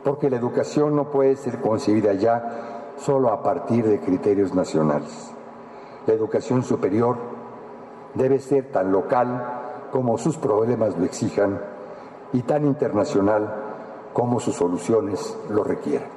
porque 0.08 0.30
la 0.30 0.38
educación 0.38 0.96
no 0.96 1.12
puede 1.12 1.36
ser 1.36 1.60
concebida 1.60 2.14
ya 2.14 2.94
solo 2.98 3.30
a 3.30 3.44
partir 3.44 3.86
de 3.86 4.00
criterios 4.00 4.56
nacionales. 4.56 5.34
La 6.06 6.14
educación 6.14 6.64
superior 6.64 7.18
debe 8.14 8.40
ser 8.40 8.72
tan 8.72 8.90
local 8.94 9.90
como 9.92 10.18
sus 10.18 10.38
problemas 10.38 10.98
lo 10.98 11.04
exijan 11.04 11.60
y 12.32 12.42
tan 12.44 12.66
internacional 12.66 13.54
como 14.14 14.40
sus 14.40 14.56
soluciones 14.56 15.38
lo 15.50 15.66
requieran. 15.66 16.08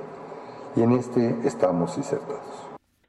Y 0.77 0.83
en 0.83 0.93
este 0.93 1.41
estamos 1.43 1.99
insertados. 1.99 2.50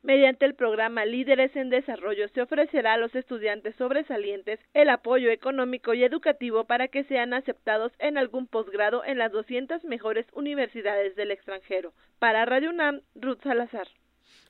Mediante 0.03 0.45
el 0.45 0.55
programa 0.55 1.05
Líderes 1.05 1.55
en 1.55 1.69
Desarrollo 1.69 2.27
se 2.29 2.41
ofrecerá 2.41 2.93
a 2.93 2.97
los 2.97 3.13
estudiantes 3.13 3.75
sobresalientes 3.75 4.59
el 4.73 4.89
apoyo 4.89 5.29
económico 5.29 5.93
y 5.93 6.03
educativo 6.03 6.63
para 6.63 6.87
que 6.87 7.03
sean 7.03 7.35
aceptados 7.35 7.91
en 7.99 8.17
algún 8.17 8.47
posgrado 8.47 9.05
en 9.05 9.19
las 9.19 9.31
200 9.31 9.83
mejores 9.83 10.25
universidades 10.33 11.15
del 11.15 11.29
extranjero. 11.29 11.93
Para 12.17 12.45
Radio 12.45 12.71
Ruth 13.13 13.43
Salazar. 13.43 13.87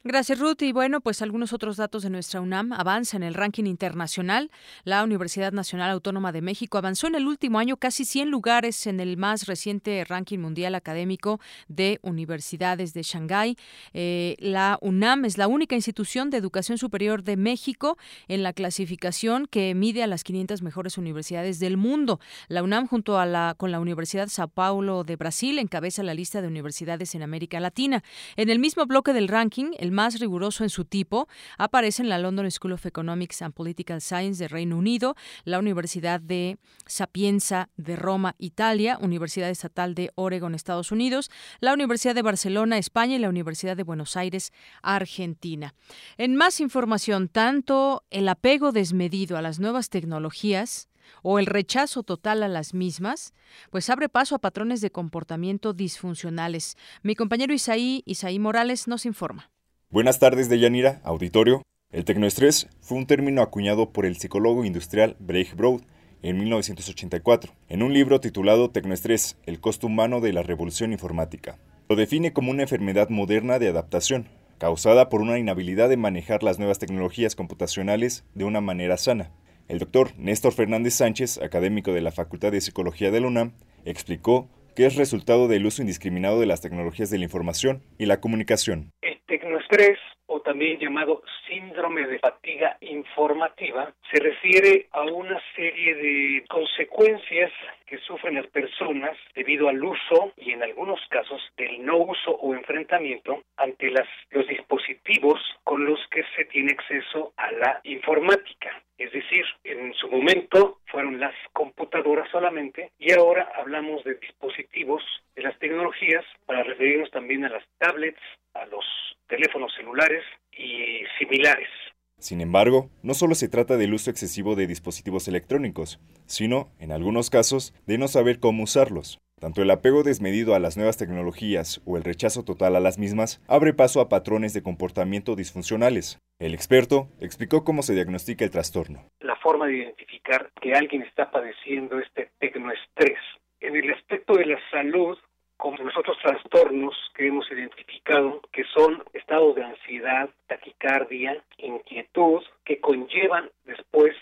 Gracias, 0.04 0.40
Ruth. 0.40 0.64
Y 0.64 0.72
bueno, 0.72 1.00
pues 1.00 1.22
algunos 1.22 1.54
otros 1.54 1.78
datos 1.78 2.02
de 2.02 2.10
nuestra 2.10 2.42
UNAM. 2.42 2.74
Avanza 2.74 3.18
en 3.18 3.22
el 3.22 3.36
ranking 3.36 3.66
internacional. 3.66 4.50
La 4.84 5.04
Universidad 5.04 5.52
Nacional 5.52 5.92
Autónoma 5.92 6.32
de 6.32 6.42
México 6.42 6.80
avanzó 6.80 7.06
en 7.06 7.14
el 7.14 7.28
último 7.28 7.60
año 7.60 7.78
casi 7.78 8.04
100 8.04 8.32
lugares 8.32 8.88
en 8.88 9.00
el 9.00 9.16
más 9.16 9.46
reciente 9.46 10.04
ranking 10.04 10.40
mundial 10.40 10.74
académico 10.74 11.40
de 11.68 12.00
universidades 12.02 12.96
de 12.96 13.04
Shanghái. 13.04 13.58
Eh, 13.94 14.38
la 14.40 14.80
UNAM 14.82 15.26
es 15.26 15.38
la 15.38 15.48
única 15.48 15.76
institución 15.76 16.32
de 16.32 16.38
educación 16.38 16.80
superior 16.80 17.22
de 17.22 17.38
México 17.38 18.00
en 18.28 18.42
la 18.42 18.54
clasificación 18.54 19.46
que 19.46 19.76
mide 19.76 20.02
a 20.02 20.08
las 20.08 20.24
500 20.24 20.64
mejores 20.64 20.98
universidades 20.98 21.60
del 21.60 21.78
mundo. 21.78 22.20
La 22.48 22.64
UNAM, 22.64 22.88
junto 22.88 23.20
a 23.20 23.28
la, 23.28 23.54
con 23.56 23.70
la 23.72 23.80
Universidad 23.80 24.30
Sao 24.30 24.48
Paulo 24.48 25.04
de 25.04 25.16
Brasil, 25.16 25.60
encabeza 25.60 26.02
la 26.02 26.16
lista 26.16 26.42
de 26.42 26.48
universidades 26.48 27.14
en 27.14 27.22
América 27.22 27.60
Latina. 27.60 28.04
En 28.36 28.50
el 28.50 28.58
mismo 28.58 28.88
bloque 28.88 29.14
del 29.14 29.28
ranking, 29.28 29.74
el 29.78 29.91
más 29.92 30.20
riguroso 30.20 30.64
en 30.64 30.70
su 30.70 30.86
tipo, 30.86 31.28
aparece 31.58 32.02
en 32.02 32.10
la 32.10 32.18
London 32.18 32.50
School 32.50 32.74
of 32.74 32.86
Economics 32.86 33.42
and 33.42 33.54
Political 33.54 34.02
Science 34.02 34.42
de 34.44 34.48
Reino 34.48 34.78
Unido, 34.78 35.16
la 35.44 35.60
Universidad 35.60 36.20
de 36.20 36.58
Sapienza 36.86 37.70
de 37.78 37.96
Roma, 37.96 38.36
Italia, 38.38 38.98
Universidad 39.02 39.50
Estatal 39.50 39.96
de 39.96 40.12
Oregon, 40.16 40.56
Estados 40.56 40.92
Unidos, 40.92 41.30
la 41.60 41.74
Universidad 41.74 42.16
de 42.16 42.22
Barcelona, 42.22 42.78
España 42.78 43.16
y 43.16 43.20
la 43.20 43.30
Universidad 43.30 43.78
de 43.78 43.84
Buenos 43.84 44.18
Aires, 44.18 44.52
Argentina. 44.82 45.74
En 46.18 46.36
más 46.36 46.60
información, 46.60 47.28
tanto 47.28 48.04
el 48.10 48.28
apego 48.30 48.72
desmedido 48.72 49.38
a 49.38 49.42
las 49.42 49.60
nuevas 49.60 49.90
tecnologías, 49.90 50.88
o 51.24 51.40
el 51.40 51.46
rechazo 51.46 52.04
total 52.04 52.44
a 52.44 52.48
las 52.48 52.74
mismas, 52.74 53.34
pues 53.70 53.90
abre 53.90 54.10
paso 54.10 54.36
a 54.36 54.40
patrones 54.40 54.82
de 54.82 54.92
comportamiento 54.92 55.74
disfuncionales. 55.74 56.78
Mi 57.04 57.16
compañero 57.16 57.54
Isaí, 57.54 58.04
Isaí 58.06 58.40
Morales 58.40 58.88
nos 58.88 59.06
informa. 59.06 59.52
Buenas 59.92 60.20
tardes, 60.20 60.48
Deyanira, 60.48 61.02
auditorio. 61.04 61.64
El 61.92 62.06
tecnoestrés 62.06 62.70
fue 62.80 62.98
un 62.98 63.08
término 63.08 63.42
acuñado 63.42 63.92
por 63.92 64.06
el 64.06 64.16
psicólogo 64.16 64.64
industrial 64.64 65.18
Brecht 65.20 65.58
Broad 65.58 65.82
en 66.22 66.38
1984, 66.38 67.52
en 67.68 67.84
un 67.84 67.94
libro 67.94 68.22
titulado 68.22 68.70
Tecnoestrés, 68.70 69.36
el 69.46 69.60
costo 69.60 69.88
humano 69.88 70.22
de 70.22 70.32
la 70.32 70.44
revolución 70.44 70.94
informática. 70.94 71.60
Lo 71.90 71.98
define 71.98 72.32
como 72.32 72.52
una 72.52 72.62
enfermedad 72.62 73.10
moderna 73.10 73.60
de 73.60 73.68
adaptación, 73.68 74.30
causada 74.60 75.10
por 75.10 75.20
una 75.20 75.38
inhabilidad 75.38 75.90
de 75.90 75.98
manejar 75.98 76.42
las 76.42 76.58
nuevas 76.58 76.80
tecnologías 76.80 77.36
computacionales 77.36 78.24
de 78.34 78.46
una 78.46 78.62
manera 78.62 78.96
sana. 78.96 79.32
El 79.68 79.80
doctor 79.80 80.14
Néstor 80.18 80.54
Fernández 80.54 80.94
Sánchez, 80.94 81.38
académico 81.40 81.92
de 81.92 82.00
la 82.00 82.14
Facultad 82.14 82.54
de 82.54 82.62
Psicología 82.62 83.12
de 83.12 83.20
la 83.20 83.28
UNAM, 83.28 83.52
explicó 83.84 84.48
que 84.76 84.86
es 84.86 84.96
resultado 84.96 85.48
del 85.48 85.66
uso 85.66 85.82
indiscriminado 85.82 86.40
de 86.40 86.46
las 86.46 86.62
tecnologías 86.62 87.10
de 87.10 87.18
la 87.18 87.26
información 87.26 87.84
y 87.98 88.06
la 88.06 88.20
comunicación. 88.20 88.92
Tecnoestrés, 89.28 89.98
o 90.32 90.40
también 90.40 90.80
llamado 90.80 91.22
síndrome 91.46 92.08
de 92.08 92.18
fatiga 92.20 92.78
informativa, 92.80 93.94
se 94.10 94.20
refiere 94.22 94.88
a 94.92 95.02
una 95.02 95.38
serie 95.56 95.94
de 95.96 96.46
consecuencias 96.48 97.52
que 97.86 97.98
sufren 97.98 98.36
las 98.36 98.48
personas 98.48 99.18
debido 99.36 99.68
al 99.68 99.84
uso 99.84 100.32
y 100.38 100.52
en 100.52 100.64
algunos 100.64 101.02
casos 101.10 101.42
del 101.58 101.86
no 101.86 101.98
uso 101.98 102.32
o 102.32 102.56
enfrentamiento 102.56 103.44
ante 103.58 103.92
las, 103.92 104.08
los 104.30 104.48
dispositivos 104.48 105.38
con 105.66 105.84
los 105.84 106.00
que 106.10 106.24
se 106.38 106.46
tiene 106.46 106.72
acceso 106.72 107.34
a 107.36 107.52
la 107.52 107.82
informática. 107.84 108.82
Es 108.98 109.12
decir, 109.12 109.44
en 109.64 109.94
su 109.96 110.08
momento 110.10 110.78
fueron 110.86 111.20
las 111.20 111.34
computadoras 111.54 112.30
solamente 112.32 112.92
y 113.00 113.12
ahora 113.12 113.52
hablamos 113.56 114.04
de 114.06 114.14
dispositivos 114.14 115.04
de 115.36 115.42
las 115.42 115.58
tecnologías 115.60 116.24
para 116.46 116.64
referirnos 116.64 117.10
también 117.12 117.44
a 117.44 117.50
las 117.50 117.64
tablets, 117.80 118.22
a 118.54 118.66
los 118.66 118.86
teléfonos 119.28 119.74
celulares 119.76 120.24
y 120.52 121.04
similares. 121.20 121.70
Sin 122.18 122.40
embargo, 122.40 122.90
no 123.02 123.16
solo 123.16 123.34
se 123.34 123.50
trata 123.50 123.78
del 123.78 123.94
uso 123.96 124.12
excesivo 124.12 124.56
de 124.56 124.68
dispositivos 124.68 125.28
electrónicos, 125.28 126.00
sino, 126.28 126.70
en 126.80 126.92
algunos 126.92 127.32
casos, 127.32 127.74
de 127.88 127.98
no 127.98 128.08
saber 128.08 128.40
cómo 128.40 128.64
usarlos. 128.64 129.20
Tanto 129.40 129.64
el 129.64 129.72
apego 129.72 130.04
desmedido 130.04 130.54
a 130.54 130.60
las 130.60 130.78
nuevas 130.78 130.98
tecnologías 130.98 131.82
o 131.88 131.98
el 131.98 132.04
rechazo 132.04 132.46
total 132.46 132.76
a 132.76 132.80
las 132.80 133.00
mismas 133.00 133.42
abre 133.48 133.74
paso 133.74 134.00
a 134.00 134.08
patrones 134.08 134.54
de 134.54 134.62
comportamiento 134.62 135.36
disfuncionales. 135.36 136.20
El 136.38 136.54
experto 136.54 137.08
explicó 137.20 137.64
cómo 137.64 137.82
se 137.82 137.96
diagnostica 137.96 138.46
el 138.46 138.52
trastorno. 138.52 139.04
La 139.20 139.36
forma 139.38 139.66
de 139.66 139.78
identificar 139.78 140.52
que 140.62 140.76
alguien 140.76 141.02
está 141.02 141.32
padeciendo 141.32 141.98
este 141.98 142.30
tecnoestrés. 142.38 143.18
En 143.62 143.76
el 143.76 143.92
aspecto 143.94 144.34
de 144.36 144.46
la 144.46 144.60
salud, 144.70 145.18
como 145.62 145.78
los 145.78 145.96
otros 145.96 146.18
trastornos 146.18 146.96
que 147.14 147.28
hemos 147.28 147.50
identificado, 147.52 148.42
que 148.52 148.64
son 148.74 149.04
estados 149.14 149.54
de 149.54 149.64
ansiedad, 149.64 150.28
taquicardia, 150.48 151.40
inquietud, 151.60 152.42
que 152.66 152.80
conllevan 152.80 153.48
después 153.66 154.16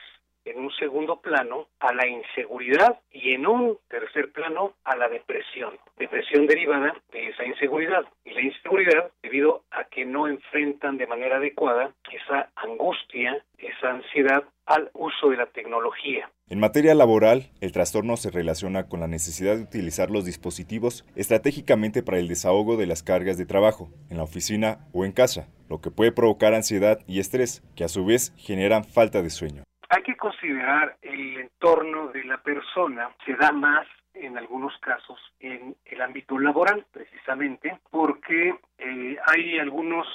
en 0.45 0.59
un 0.59 0.71
segundo 0.71 1.21
plano 1.21 1.67
a 1.79 1.93
la 1.93 2.07
inseguridad 2.07 2.99
y 3.11 3.33
en 3.33 3.45
un 3.45 3.77
tercer 3.89 4.31
plano 4.31 4.73
a 4.83 4.95
la 4.95 5.09
depresión. 5.09 5.77
Depresión 5.97 6.47
derivada 6.47 6.95
de 7.11 7.29
esa 7.29 7.45
inseguridad 7.45 8.05
y 8.23 8.31
la 8.31 8.41
inseguridad 8.41 9.11
debido 9.21 9.63
a 9.71 9.85
que 9.85 10.05
no 10.05 10.27
enfrentan 10.27 10.97
de 10.97 11.07
manera 11.07 11.37
adecuada 11.37 11.93
esa 12.11 12.49
angustia, 12.55 13.43
esa 13.57 13.91
ansiedad 13.91 14.43
al 14.65 14.89
uso 14.93 15.29
de 15.29 15.37
la 15.37 15.47
tecnología. 15.47 16.29
En 16.47 16.59
materia 16.59 16.95
laboral, 16.95 17.51
el 17.59 17.71
trastorno 17.71 18.17
se 18.17 18.31
relaciona 18.31 18.87
con 18.87 18.99
la 18.99 19.07
necesidad 19.07 19.55
de 19.55 19.63
utilizar 19.63 20.09
los 20.09 20.25
dispositivos 20.25 21.05
estratégicamente 21.15 22.03
para 22.03 22.19
el 22.19 22.27
desahogo 22.27 22.77
de 22.77 22.87
las 22.87 23.03
cargas 23.03 23.37
de 23.37 23.45
trabajo, 23.45 23.89
en 24.09 24.17
la 24.17 24.23
oficina 24.23 24.87
o 24.93 25.05
en 25.05 25.11
casa, 25.11 25.47
lo 25.69 25.81
que 25.81 25.91
puede 25.91 26.11
provocar 26.11 26.53
ansiedad 26.53 26.99
y 27.07 27.19
estrés, 27.19 27.63
que 27.75 27.83
a 27.83 27.87
su 27.87 28.05
vez 28.05 28.33
generan 28.37 28.83
falta 28.83 29.21
de 29.21 29.29
sueño. 29.29 29.63
Hay 29.89 30.03
que 30.03 30.15
considerar 30.15 30.97
el 31.01 31.37
entorno 31.37 32.09
de 32.09 32.23
la 32.23 32.37
persona, 32.37 33.09
se 33.25 33.33
da 33.35 33.51
más 33.51 33.87
en 34.13 34.37
algunos 34.37 34.77
casos 34.79 35.19
en 35.39 35.75
el 35.85 36.01
ámbito 36.01 36.37
laboral, 36.37 36.85
precisamente, 36.91 37.79
porque 37.89 38.55
eh, 38.77 39.17
hay 39.25 39.57
algunos 39.59 40.07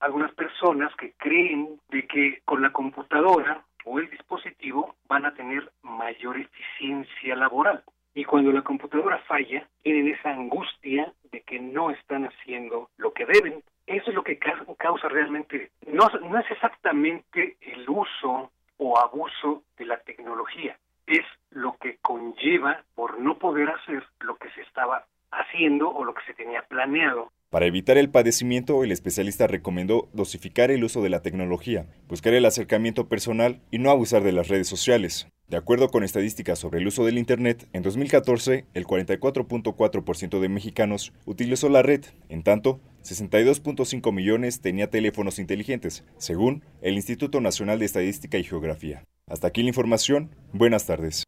algunas 0.00 0.32
personas 0.34 0.92
que 0.96 1.12
creen 1.12 1.80
de 1.88 2.04
que 2.08 2.40
con 2.44 2.60
la 2.60 2.72
computadora 2.72 3.62
o 3.84 4.00
el 4.00 4.10
dispositivo 4.10 4.96
van 5.06 5.24
a 5.26 5.34
tener 5.34 5.70
mayor 5.82 6.38
eficiencia 6.38 7.36
laboral. 7.36 7.84
Y 8.12 8.24
cuando 8.24 8.50
la 8.50 8.62
computadora 8.62 9.18
falla, 9.28 9.66
tienen 9.82 10.08
esa 10.08 10.30
angustia 10.30 11.12
de 11.30 11.42
que 11.42 11.60
no 11.60 11.90
están 11.90 12.24
haciendo 12.24 12.90
lo 12.96 13.12
que 13.12 13.26
deben. 13.26 13.62
Eso 13.86 14.10
es 14.10 14.14
lo 14.14 14.24
que 14.24 14.38
causa 14.38 15.08
realmente, 15.08 15.70
no, 15.86 16.08
no 16.08 16.38
es 16.38 16.50
exactamente 16.50 17.56
el 17.60 17.88
uso 17.88 18.50
o 18.78 18.98
abuso 18.98 19.62
de 19.76 19.86
la 19.86 19.98
tecnología, 19.98 20.78
es 21.06 21.24
lo 21.50 21.76
que 21.78 21.98
conlleva 21.98 22.84
por 22.94 23.18
no 23.20 23.38
poder 23.38 23.70
hacer 23.70 24.04
lo 24.20 24.36
que 24.36 24.50
se 24.50 24.62
estaba 24.62 25.06
haciendo 25.30 25.90
o 25.90 26.04
lo 26.04 26.14
que 26.14 26.24
se 26.26 26.34
tenía 26.34 26.62
planeado 26.62 27.30
para 27.52 27.66
evitar 27.66 27.98
el 27.98 28.08
padecimiento, 28.08 28.82
el 28.82 28.92
especialista 28.92 29.46
recomendó 29.46 30.08
dosificar 30.14 30.70
el 30.70 30.84
uso 30.84 31.02
de 31.02 31.10
la 31.10 31.20
tecnología, 31.20 31.84
buscar 32.08 32.32
el 32.32 32.46
acercamiento 32.46 33.10
personal 33.10 33.60
y 33.70 33.78
no 33.78 33.90
abusar 33.90 34.22
de 34.22 34.32
las 34.32 34.48
redes 34.48 34.66
sociales. 34.66 35.28
De 35.52 35.58
acuerdo 35.58 35.90
con 35.90 36.02
estadísticas 36.02 36.58
sobre 36.58 36.80
el 36.80 36.86
uso 36.86 37.04
del 37.04 37.18
Internet, 37.18 37.68
en 37.74 37.82
2014 37.82 38.64
el 38.72 38.86
44.4% 38.86 40.40
de 40.40 40.48
mexicanos 40.48 41.12
utilizó 41.26 41.68
la 41.68 41.82
red, 41.82 42.06
en 42.30 42.42
tanto 42.42 42.80
62.5 43.04 44.14
millones 44.14 44.62
tenía 44.62 44.88
teléfonos 44.88 45.38
inteligentes, 45.38 46.04
según 46.16 46.64
el 46.80 46.94
Instituto 46.94 47.42
Nacional 47.42 47.80
de 47.80 47.84
Estadística 47.84 48.38
y 48.38 48.44
Geografía. 48.44 49.04
Hasta 49.28 49.48
aquí 49.48 49.60
la 49.62 49.68
información. 49.68 50.30
Buenas 50.54 50.86
tardes. 50.86 51.24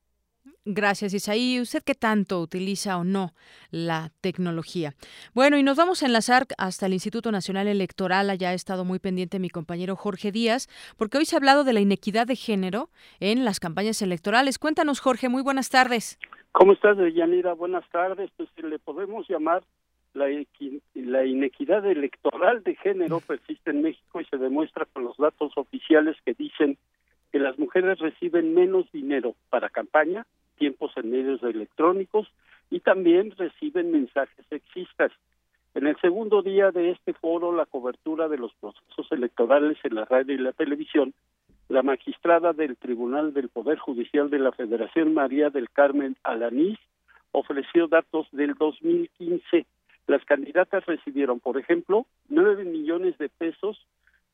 Gracias, 0.67 1.13
Isaí. 1.13 1.61
¿Usted 1.61 1.83
qué 1.85 1.95
tanto 1.95 2.41
utiliza 2.41 2.97
o 2.97 3.05
no 3.05 3.33
la 3.71 4.11
tecnología? 4.23 4.95
Bueno, 5.35 5.59
y 5.59 5.63
nos 5.63 5.77
vamos 5.77 6.03
a 6.03 6.07
enlazar 6.07 6.47
hasta 6.57 6.87
el 6.87 6.95
Instituto 6.95 7.31
Nacional 7.31 7.69
Electoral. 7.69 8.31
Allá 8.31 8.49
ha 8.49 8.55
estado 8.55 8.87
muy 8.87 8.99
pendiente 8.99 9.39
mi 9.39 9.51
compañero 9.51 9.95
Jorge 9.95 10.33
Díaz, 10.33 10.69
porque 10.97 11.19
hoy 11.19 11.27
se 11.27 11.37
ha 11.37 11.39
hablado 11.39 11.65
de 11.65 11.75
la 11.75 11.81
inequidad 11.81 12.27
de 12.27 12.37
género 12.37 12.89
en 13.21 13.45
las 13.45 13.61
campañas 13.61 14.01
electorales. 14.01 14.59
Cuéntanos, 14.59 15.01
Jorge, 15.01 15.29
muy 15.29 15.43
buenas 15.43 15.69
tardes. 15.69 16.19
¿Cómo 16.53 16.73
estás, 16.73 16.97
Yanira? 17.15 17.53
Buenas 17.53 17.87
tardes. 17.91 18.31
Pues 18.35 18.49
le 18.57 18.79
podemos 18.79 19.29
llamar 19.29 19.65
la, 20.15 20.29
la 20.95 21.27
inequidad 21.27 21.85
electoral 21.85 22.63
de 22.63 22.75
género 22.77 23.21
persiste 23.21 23.71
en 23.71 23.83
México 23.83 24.19
y 24.19 24.25
se 24.25 24.39
demuestra 24.39 24.87
con 24.87 25.05
los 25.05 25.17
datos 25.19 25.53
oficiales 25.57 26.17
que 26.25 26.33
dicen 26.33 26.79
que 27.33 27.39
las 27.39 27.59
mujeres 27.59 27.99
reciben 27.99 28.55
menos 28.55 28.91
dinero 28.93 29.35
para 29.51 29.69
campaña, 29.69 30.25
tiempos 30.65 30.93
en 30.97 31.11
medios 31.11 31.43
electrónicos 31.43 32.27
y 32.71 32.81
también 32.81 33.33
reciben 33.37 33.93
mensajes 33.93 34.47
sexistas. 34.49 35.13
En 35.75 35.87
el 35.87 35.95
segundo 36.01 36.41
día 36.41 36.71
de 36.71 36.93
este 36.93 37.13
foro, 37.13 37.53
la 37.53 37.67
cobertura 37.67 38.29
de 38.29 38.39
los 38.39 38.55
procesos 38.55 39.07
electorales 39.13 39.77
en 39.85 39.95
la 39.97 40.07
radio 40.07 40.35
y 40.35 40.39
la 40.39 40.53
televisión, 40.53 41.13
la 41.69 41.83
magistrada 41.83 42.55
del 42.55 42.79
Tribunal 42.79 43.35
del 43.35 43.51
Poder 43.51 43.79
Judicial 43.79 44.31
de 44.31 44.39
la 44.39 44.53
Federación 44.53 45.13
María 45.13 45.51
del 45.51 45.69
Carmen 45.69 46.17
Alanís 46.23 46.79
ofreció 47.33 47.87
datos 47.87 48.27
del 48.33 48.55
2015. 48.55 49.67
Las 50.07 50.25
candidatas 50.25 50.87
recibieron, 50.87 51.41
por 51.41 51.59
ejemplo, 51.59 52.07
nueve 52.31 52.65
millones 52.65 53.19
de 53.19 53.29
pesos 53.29 53.87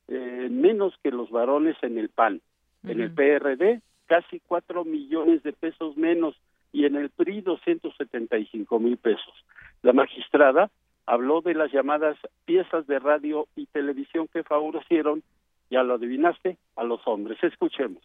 eh, 0.06 0.46
menos 0.48 0.94
que 1.02 1.10
los 1.10 1.28
varones 1.30 1.76
en 1.82 1.98
el 1.98 2.08
PAN. 2.08 2.40
En 2.84 3.00
el 3.00 3.10
PRD, 3.10 3.82
casi 4.10 4.40
cuatro 4.40 4.84
millones 4.84 5.42
de 5.44 5.52
pesos 5.52 5.96
menos 5.96 6.34
y 6.72 6.84
en 6.84 6.96
el 6.96 7.10
PRI 7.10 7.42
275 7.42 8.80
mil 8.80 8.96
pesos. 8.96 9.32
La 9.82 9.92
magistrada 9.92 10.68
habló 11.06 11.42
de 11.42 11.54
las 11.54 11.70
llamadas 11.70 12.16
piezas 12.44 12.88
de 12.88 12.98
radio 12.98 13.46
y 13.54 13.66
televisión 13.66 14.26
que 14.32 14.42
favorecieron, 14.42 15.22
ya 15.70 15.84
lo 15.84 15.94
adivinaste, 15.94 16.58
a 16.74 16.82
los 16.82 17.00
hombres. 17.06 17.38
Escuchemos. 17.40 18.02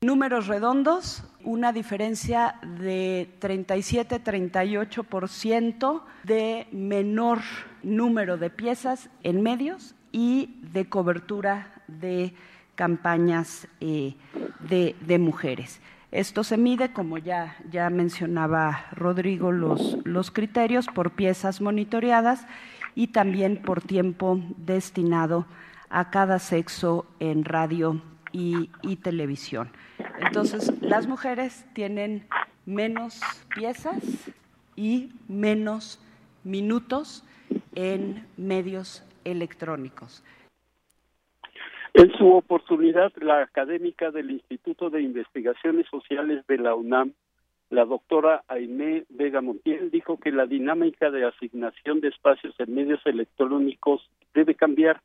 Números 0.00 0.46
redondos, 0.46 1.24
una 1.42 1.72
diferencia 1.72 2.60
de 2.78 3.30
37-38% 3.40 6.04
de 6.22 6.68
menor 6.70 7.40
número 7.82 8.36
de 8.36 8.50
piezas 8.50 9.10
en 9.24 9.42
medios 9.42 9.96
y 10.12 10.60
de 10.72 10.88
cobertura 10.88 11.82
de 11.88 12.32
campañas 12.82 13.68
eh, 13.80 14.16
de, 14.58 15.18
mujeres. 15.20 15.80
Esto 16.10 16.42
se 16.42 16.56
mide, 16.56 16.92
como 16.92 17.16
ya, 17.16 17.56
ya 17.70 17.88
mencionaba 17.90 18.86
Rodrigo, 18.90 19.52
los, 19.52 19.98
los 20.02 20.32
criterios 20.32 20.88
por 20.88 21.12
piezas 21.12 21.60
monitoreadas 21.60 22.44
y 22.96 23.06
también 23.06 23.62
por 23.62 23.82
tiempo 23.82 24.40
destinado 24.56 25.46
a 25.90 26.10
cada 26.10 26.40
sexo 26.40 27.06
en 27.20 27.44
radio 27.44 28.02
y 28.32 28.96
televisión. 28.96 29.70
Entonces, 30.18 30.72
las 30.80 31.06
mujeres 31.06 31.64
tienen 31.74 32.26
menos 32.66 33.20
piezas 33.54 34.02
y 34.74 35.12
menos 35.28 36.00
minutos 36.42 37.22
en 37.76 38.26
medios 38.36 39.04
electrónicos. 39.22 40.24
En 41.94 42.10
su 42.16 42.32
oportunidad, 42.32 43.12
la 43.20 43.42
académica 43.42 44.10
del 44.10 44.30
Instituto 44.30 44.88
de 44.88 45.02
Investigaciones 45.02 45.86
Sociales 45.90 46.46
de 46.46 46.56
la 46.56 46.74
UNAM, 46.74 47.12
la 47.68 47.84
doctora 47.84 48.44
Aimé 48.48 49.04
Vega 49.10 49.42
Montiel, 49.42 49.90
dijo 49.90 50.18
que 50.18 50.32
la 50.32 50.46
dinámica 50.46 51.10
de 51.10 51.26
asignación 51.26 52.00
de 52.00 52.08
espacios 52.08 52.54
en 52.58 52.74
medios 52.74 53.00
electrónicos 53.04 54.08
debe 54.34 54.54
cambiar 54.54 55.02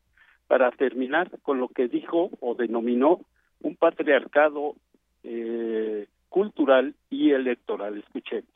para 0.47 0.72
terminar 0.72 1.30
con 1.43 1.59
lo 1.59 1.68
que 1.68 1.88
dijo 1.89 2.30
o 2.39 2.55
denominó 2.55 3.19
un 3.61 3.76
patriarcado 3.76 4.76
eh, 5.23 6.07
cultural 6.30 6.93
y 7.09 7.31
electoral. 7.31 7.97
Escuchemos. 7.97 8.49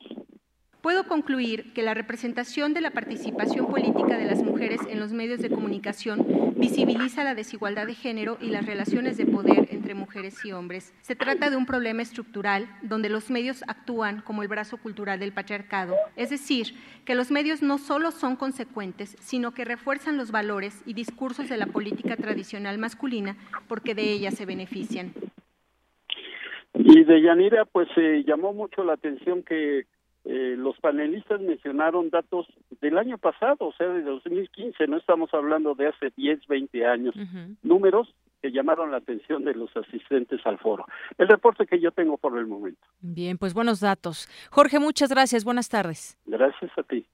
Puedo 0.82 1.04
concluir 1.04 1.72
que 1.74 1.82
la 1.82 1.94
representación 1.94 2.74
de 2.74 2.80
la 2.80 2.90
participación 2.90 3.68
política 3.68 4.18
de 4.18 4.24
las 4.24 4.42
mujeres 4.42 4.80
en 4.90 4.98
los 4.98 5.12
medios 5.12 5.40
de 5.40 5.48
comunicación 5.48 6.26
visibiliza 6.56 7.22
la 7.22 7.36
desigualdad 7.36 7.86
de 7.86 7.94
género 7.94 8.36
y 8.40 8.48
las 8.48 8.66
relaciones 8.66 9.16
de 9.16 9.24
poder 9.24 9.68
entre 9.70 9.94
mujeres 9.94 10.44
y 10.44 10.50
hombres. 10.50 10.92
Se 11.00 11.14
trata 11.14 11.50
de 11.50 11.56
un 11.56 11.66
problema 11.66 12.02
estructural 12.02 12.66
donde 12.82 13.10
los 13.10 13.30
medios 13.30 13.62
actúan 13.68 14.22
como 14.22 14.42
el 14.42 14.48
brazo 14.48 14.76
cultural 14.76 15.20
del 15.20 15.30
patriarcado, 15.30 15.94
es 16.16 16.30
decir, 16.30 16.74
que 17.04 17.14
los 17.14 17.30
medios 17.30 17.62
no 17.62 17.78
solo 17.78 18.10
son 18.10 18.34
consecuentes, 18.34 19.16
sino 19.20 19.54
que 19.54 19.64
refuerzan 19.64 20.16
los 20.16 20.32
valores 20.32 20.82
y 20.84 20.94
discursos 20.94 21.48
de 21.48 21.58
la 21.58 21.66
política 21.66 22.16
tradicional 22.16 22.78
masculina 22.78 23.36
porque 23.68 23.94
de 23.94 24.10
ella 24.10 24.32
se 24.32 24.46
benefician. 24.46 25.12
Y 26.74 27.04
de 27.04 27.22
Yanira, 27.22 27.66
pues 27.66 27.86
se 27.94 28.24
llamó 28.24 28.52
mucho 28.52 28.82
la 28.82 28.94
atención 28.94 29.44
que 29.44 29.84
eh, 30.24 30.54
los 30.56 30.78
panelistas 30.78 31.40
mencionaron 31.40 32.10
datos 32.10 32.46
del 32.80 32.96
año 32.96 33.18
pasado, 33.18 33.66
o 33.66 33.72
sea, 33.72 33.88
de 33.88 34.02
2015, 34.02 34.86
no 34.86 34.96
estamos 34.96 35.32
hablando 35.34 35.74
de 35.74 35.88
hace 35.88 36.12
10, 36.16 36.46
20 36.46 36.86
años, 36.86 37.14
números 37.62 38.14
que 38.40 38.50
llamaron 38.50 38.90
la 38.90 38.98
atención 38.98 39.44
de 39.44 39.54
los 39.54 39.76
asistentes 39.76 40.40
al 40.44 40.58
foro. 40.58 40.84
El 41.18 41.28
reporte 41.28 41.66
que 41.66 41.80
yo 41.80 41.92
tengo 41.92 42.18
por 42.18 42.36
el 42.38 42.46
momento. 42.46 42.80
Bien, 43.00 43.38
pues 43.38 43.54
buenos 43.54 43.80
datos. 43.80 44.28
Jorge, 44.50 44.78
muchas 44.78 45.10
gracias, 45.10 45.44
buenas 45.44 45.68
tardes. 45.68 46.18
Gracias 46.26 46.70
a 46.76 46.82
ti. 46.82 47.06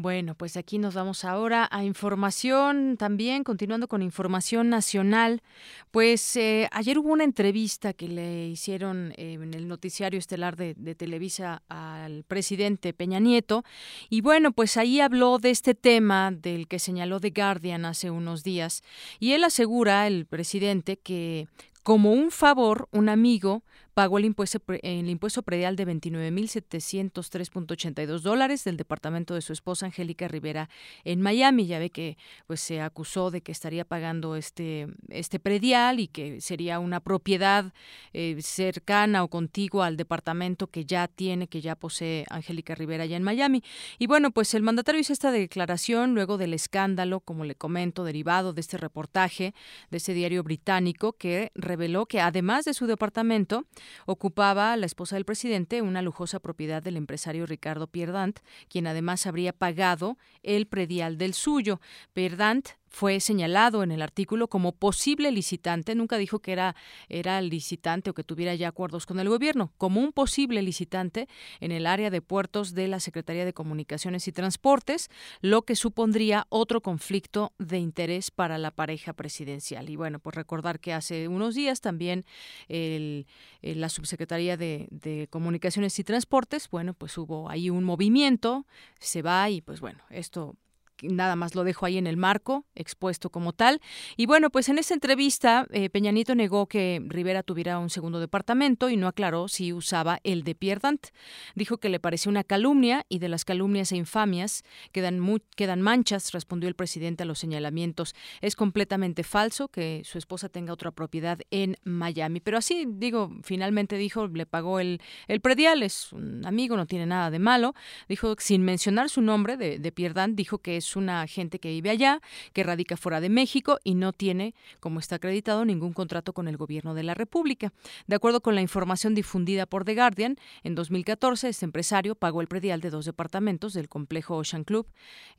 Bueno, 0.00 0.34
pues 0.34 0.56
aquí 0.56 0.78
nos 0.78 0.94
vamos 0.94 1.26
ahora 1.26 1.68
a 1.70 1.84
información 1.84 2.96
también, 2.96 3.44
continuando 3.44 3.86
con 3.86 4.00
información 4.00 4.70
nacional. 4.70 5.42
Pues 5.90 6.36
eh, 6.36 6.70
ayer 6.72 6.98
hubo 6.98 7.12
una 7.12 7.24
entrevista 7.24 7.92
que 7.92 8.08
le 8.08 8.48
hicieron 8.48 9.12
eh, 9.18 9.34
en 9.34 9.52
el 9.52 9.68
noticiario 9.68 10.18
estelar 10.18 10.56
de, 10.56 10.72
de, 10.72 10.94
Televisa 10.94 11.64
al 11.68 12.24
presidente 12.24 12.94
Peña 12.94 13.20
Nieto. 13.20 13.62
Y 14.08 14.22
bueno, 14.22 14.52
pues 14.52 14.78
ahí 14.78 15.02
habló 15.02 15.38
de 15.38 15.50
este 15.50 15.74
tema 15.74 16.30
del 16.30 16.66
que 16.66 16.78
señaló 16.78 17.20
The 17.20 17.34
Guardian 17.36 17.84
hace 17.84 18.10
unos 18.10 18.42
días. 18.42 18.82
Y 19.18 19.32
él 19.32 19.44
asegura, 19.44 20.06
el 20.06 20.24
presidente, 20.24 20.96
que 20.96 21.46
como 21.82 22.12
un 22.12 22.30
favor, 22.30 22.88
un 22.90 23.10
amigo 23.10 23.64
pagó 23.94 24.18
el 24.18 24.24
impuesto, 24.24 24.60
el 24.82 25.08
impuesto 25.08 25.42
predial 25.42 25.76
de 25.76 25.86
29.703.82 25.86 28.20
dólares 28.20 28.64
del 28.64 28.76
departamento 28.76 29.34
de 29.34 29.42
su 29.42 29.52
esposa 29.52 29.86
Angélica 29.86 30.28
Rivera 30.28 30.68
en 31.04 31.20
Miami. 31.20 31.66
Ya 31.66 31.78
ve 31.78 31.90
que 31.90 32.16
pues 32.46 32.60
se 32.60 32.80
acusó 32.80 33.30
de 33.30 33.42
que 33.42 33.52
estaría 33.52 33.84
pagando 33.84 34.36
este, 34.36 34.88
este 35.08 35.38
predial 35.38 36.00
y 36.00 36.08
que 36.08 36.40
sería 36.40 36.78
una 36.78 37.00
propiedad 37.00 37.72
eh, 38.12 38.36
cercana 38.40 39.24
o 39.24 39.28
contigua 39.28 39.86
al 39.86 39.96
departamento 39.96 40.66
que 40.66 40.84
ya 40.84 41.08
tiene, 41.08 41.48
que 41.48 41.60
ya 41.60 41.76
posee 41.76 42.26
Angélica 42.30 42.74
Rivera 42.74 43.04
allá 43.04 43.16
en 43.16 43.22
Miami. 43.22 43.62
Y 43.98 44.06
bueno, 44.06 44.30
pues 44.30 44.54
el 44.54 44.62
mandatario 44.62 45.00
hizo 45.00 45.12
esta 45.12 45.32
declaración 45.32 46.14
luego 46.14 46.38
del 46.38 46.54
escándalo, 46.54 47.20
como 47.20 47.44
le 47.44 47.54
comento, 47.54 48.04
derivado 48.04 48.52
de 48.52 48.60
este 48.60 48.76
reportaje 48.76 49.54
de 49.90 49.96
ese 49.96 50.14
diario 50.14 50.42
británico 50.42 51.12
que 51.12 51.50
reveló 51.54 52.06
que 52.06 52.20
además 52.20 52.64
de 52.64 52.74
su 52.74 52.86
departamento, 52.86 53.64
ocupaba 54.06 54.76
la 54.76 54.86
esposa 54.86 55.16
del 55.16 55.24
presidente 55.24 55.82
una 55.82 56.02
lujosa 56.02 56.40
propiedad 56.40 56.82
del 56.82 56.96
empresario 56.96 57.46
Ricardo 57.46 57.86
Pierdant, 57.86 58.40
quien 58.68 58.86
además 58.86 59.26
habría 59.26 59.52
pagado 59.52 60.18
el 60.42 60.66
predial 60.66 61.18
del 61.18 61.34
suyo. 61.34 61.80
Pierdant 62.12 62.79
fue 62.90 63.20
señalado 63.20 63.82
en 63.82 63.92
el 63.92 64.02
artículo 64.02 64.48
como 64.48 64.72
posible 64.72 65.30
licitante, 65.30 65.94
nunca 65.94 66.18
dijo 66.18 66.40
que 66.40 66.52
era, 66.52 66.74
era 67.08 67.40
licitante 67.40 68.10
o 68.10 68.14
que 68.14 68.24
tuviera 68.24 68.54
ya 68.56 68.68
acuerdos 68.68 69.06
con 69.06 69.20
el 69.20 69.28
gobierno, 69.28 69.72
como 69.78 70.00
un 70.00 70.12
posible 70.12 70.60
licitante 70.60 71.28
en 71.60 71.70
el 71.70 71.86
área 71.86 72.10
de 72.10 72.20
puertos 72.20 72.74
de 72.74 72.88
la 72.88 72.98
Secretaría 72.98 73.44
de 73.44 73.54
Comunicaciones 73.54 74.26
y 74.26 74.32
Transportes, 74.32 75.08
lo 75.40 75.62
que 75.62 75.76
supondría 75.76 76.46
otro 76.48 76.80
conflicto 76.80 77.52
de 77.58 77.78
interés 77.78 78.32
para 78.32 78.58
la 78.58 78.72
pareja 78.72 79.12
presidencial. 79.12 79.88
Y 79.88 79.96
bueno, 79.96 80.18
pues 80.18 80.34
recordar 80.34 80.80
que 80.80 80.92
hace 80.92 81.28
unos 81.28 81.54
días 81.54 81.80
también 81.80 82.24
el, 82.68 83.26
la 83.62 83.88
Subsecretaría 83.88 84.56
de, 84.56 84.88
de 84.90 85.28
Comunicaciones 85.30 85.96
y 86.00 86.04
Transportes, 86.04 86.68
bueno, 86.68 86.94
pues 86.94 87.16
hubo 87.16 87.48
ahí 87.48 87.70
un 87.70 87.84
movimiento, 87.84 88.66
se 88.98 89.22
va 89.22 89.48
y 89.48 89.60
pues 89.60 89.80
bueno, 89.80 90.00
esto 90.10 90.56
nada 91.02 91.36
más 91.36 91.54
lo 91.54 91.64
dejo 91.64 91.86
ahí 91.86 91.98
en 91.98 92.06
el 92.06 92.16
marco, 92.16 92.64
expuesto 92.74 93.30
como 93.30 93.52
tal. 93.52 93.80
Y 94.16 94.26
bueno, 94.26 94.50
pues 94.50 94.68
en 94.68 94.78
esa 94.78 94.94
entrevista, 94.94 95.66
eh, 95.72 95.90
Peñanito 95.90 96.34
negó 96.34 96.66
que 96.66 97.02
Rivera 97.06 97.42
tuviera 97.42 97.78
un 97.78 97.90
segundo 97.90 98.20
departamento 98.20 98.90
y 98.90 98.96
no 98.96 99.08
aclaró 99.08 99.48
si 99.48 99.72
usaba 99.72 100.20
el 100.24 100.44
de 100.44 100.54
Pierdant. 100.54 101.08
Dijo 101.54 101.78
que 101.78 101.88
le 101.88 102.00
pareció 102.00 102.30
una 102.30 102.44
calumnia 102.44 103.06
y 103.08 103.18
de 103.18 103.28
las 103.28 103.44
calumnias 103.44 103.92
e 103.92 103.96
infamias 103.96 104.62
quedan, 104.92 105.20
quedan 105.56 105.80
manchas, 105.80 106.32
respondió 106.32 106.68
el 106.68 106.74
presidente 106.74 107.22
a 107.22 107.26
los 107.26 107.38
señalamientos. 107.38 108.14
Es 108.40 108.56
completamente 108.56 109.22
falso 109.22 109.68
que 109.68 110.02
su 110.04 110.18
esposa 110.18 110.48
tenga 110.48 110.72
otra 110.72 110.90
propiedad 110.90 111.38
en 111.50 111.76
Miami. 111.84 112.40
Pero 112.40 112.58
así, 112.58 112.86
digo, 112.88 113.30
finalmente 113.42 113.96
dijo, 113.96 114.28
le 114.28 114.46
pagó 114.46 114.80
el, 114.80 115.00
el 115.28 115.40
predial, 115.40 115.82
es 115.82 116.12
un 116.12 116.44
amigo, 116.46 116.76
no 116.76 116.86
tiene 116.86 117.06
nada 117.06 117.30
de 117.30 117.38
malo. 117.38 117.74
Dijo, 118.08 118.34
sin 118.38 118.62
mencionar 118.62 119.08
su 119.08 119.20
nombre 119.22 119.56
de, 119.56 119.78
de 119.78 119.92
Pierdant, 119.92 120.36
dijo 120.36 120.58
que 120.58 120.76
es 120.76 120.89
es 120.90 120.96
una 120.96 121.26
gente 121.28 121.60
que 121.60 121.68
vive 121.68 121.90
allá, 121.90 122.20
que 122.52 122.64
radica 122.64 122.96
fuera 122.96 123.20
de 123.20 123.28
México 123.28 123.78
y 123.84 123.94
no 123.94 124.12
tiene, 124.12 124.54
como 124.80 124.98
está 124.98 125.16
acreditado, 125.16 125.64
ningún 125.64 125.92
contrato 125.92 126.32
con 126.32 126.48
el 126.48 126.56
gobierno 126.56 126.94
de 126.94 127.04
la 127.04 127.14
República. 127.14 127.72
De 128.08 128.16
acuerdo 128.16 128.40
con 128.40 128.56
la 128.56 128.60
información 128.60 129.14
difundida 129.14 129.66
por 129.66 129.84
The 129.84 129.94
Guardian, 129.94 130.36
en 130.64 130.74
2014 130.74 131.48
este 131.48 131.64
empresario 131.64 132.16
pagó 132.16 132.40
el 132.40 132.48
predial 132.48 132.80
de 132.80 132.90
dos 132.90 133.04
departamentos 133.04 133.72
del 133.72 133.88
complejo 133.88 134.36
Ocean 134.36 134.64
Club, 134.64 134.88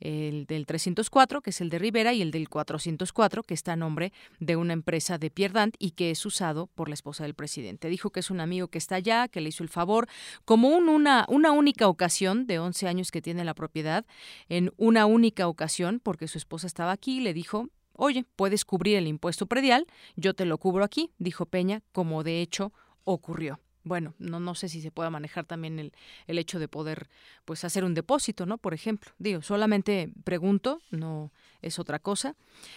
el 0.00 0.46
del 0.46 0.64
304, 0.64 1.42
que 1.42 1.50
es 1.50 1.60
el 1.60 1.68
de 1.68 1.78
Rivera, 1.78 2.14
y 2.14 2.22
el 2.22 2.30
del 2.30 2.48
404, 2.48 3.42
que 3.42 3.54
está 3.54 3.74
a 3.74 3.76
nombre 3.76 4.12
de 4.40 4.56
una 4.56 4.72
empresa 4.72 5.18
de 5.18 5.30
Pierdant 5.30 5.74
y 5.78 5.90
que 5.90 6.10
es 6.10 6.24
usado 6.24 6.68
por 6.74 6.88
la 6.88 6.94
esposa 6.94 7.24
del 7.24 7.34
presidente. 7.34 7.88
Dijo 7.88 8.10
que 8.10 8.20
es 8.20 8.30
un 8.30 8.40
amigo 8.40 8.68
que 8.68 8.78
está 8.78 8.94
allá, 8.94 9.28
que 9.28 9.42
le 9.42 9.50
hizo 9.50 9.62
el 9.62 9.68
favor, 9.68 10.08
como 10.46 10.68
una, 10.68 11.26
una 11.28 11.52
única 11.52 11.88
ocasión 11.88 12.46
de 12.46 12.58
11 12.58 12.88
años 12.88 13.10
que 13.10 13.20
tiene 13.20 13.44
la 13.44 13.54
propiedad, 13.54 14.06
en 14.48 14.72
una 14.78 15.04
única 15.06 15.41
ocasión, 15.48 16.00
porque 16.02 16.28
su 16.28 16.38
esposa 16.38 16.66
estaba 16.66 16.92
aquí, 16.92 17.20
le 17.20 17.34
dijo, 17.34 17.68
oye, 17.94 18.24
puedes 18.36 18.64
cubrir 18.64 18.96
el 18.96 19.06
impuesto 19.06 19.46
predial, 19.46 19.86
yo 20.16 20.34
te 20.34 20.44
lo 20.44 20.58
cubro 20.58 20.84
aquí, 20.84 21.10
dijo 21.18 21.46
Peña, 21.46 21.82
como 21.92 22.22
de 22.22 22.40
hecho 22.40 22.72
ocurrió 23.04 23.60
bueno, 23.84 24.14
no, 24.18 24.40
no 24.40 24.54
sé 24.54 24.68
si 24.68 24.80
se 24.80 24.90
pueda 24.90 25.10
manejar 25.10 25.44
también 25.44 25.78
el, 25.78 25.92
el 26.26 26.38
hecho 26.38 26.58
de 26.58 26.68
poder 26.68 27.08
pues 27.44 27.64
hacer 27.64 27.84
un 27.84 27.94
depósito, 27.94 28.46
¿no? 28.46 28.58
Por 28.58 28.74
ejemplo. 28.74 29.12
Digo, 29.18 29.42
solamente 29.42 30.10
pregunto, 30.24 30.80
no 30.90 31.32
es 31.62 31.78
otra 31.78 31.98
cosa. 31.98 32.34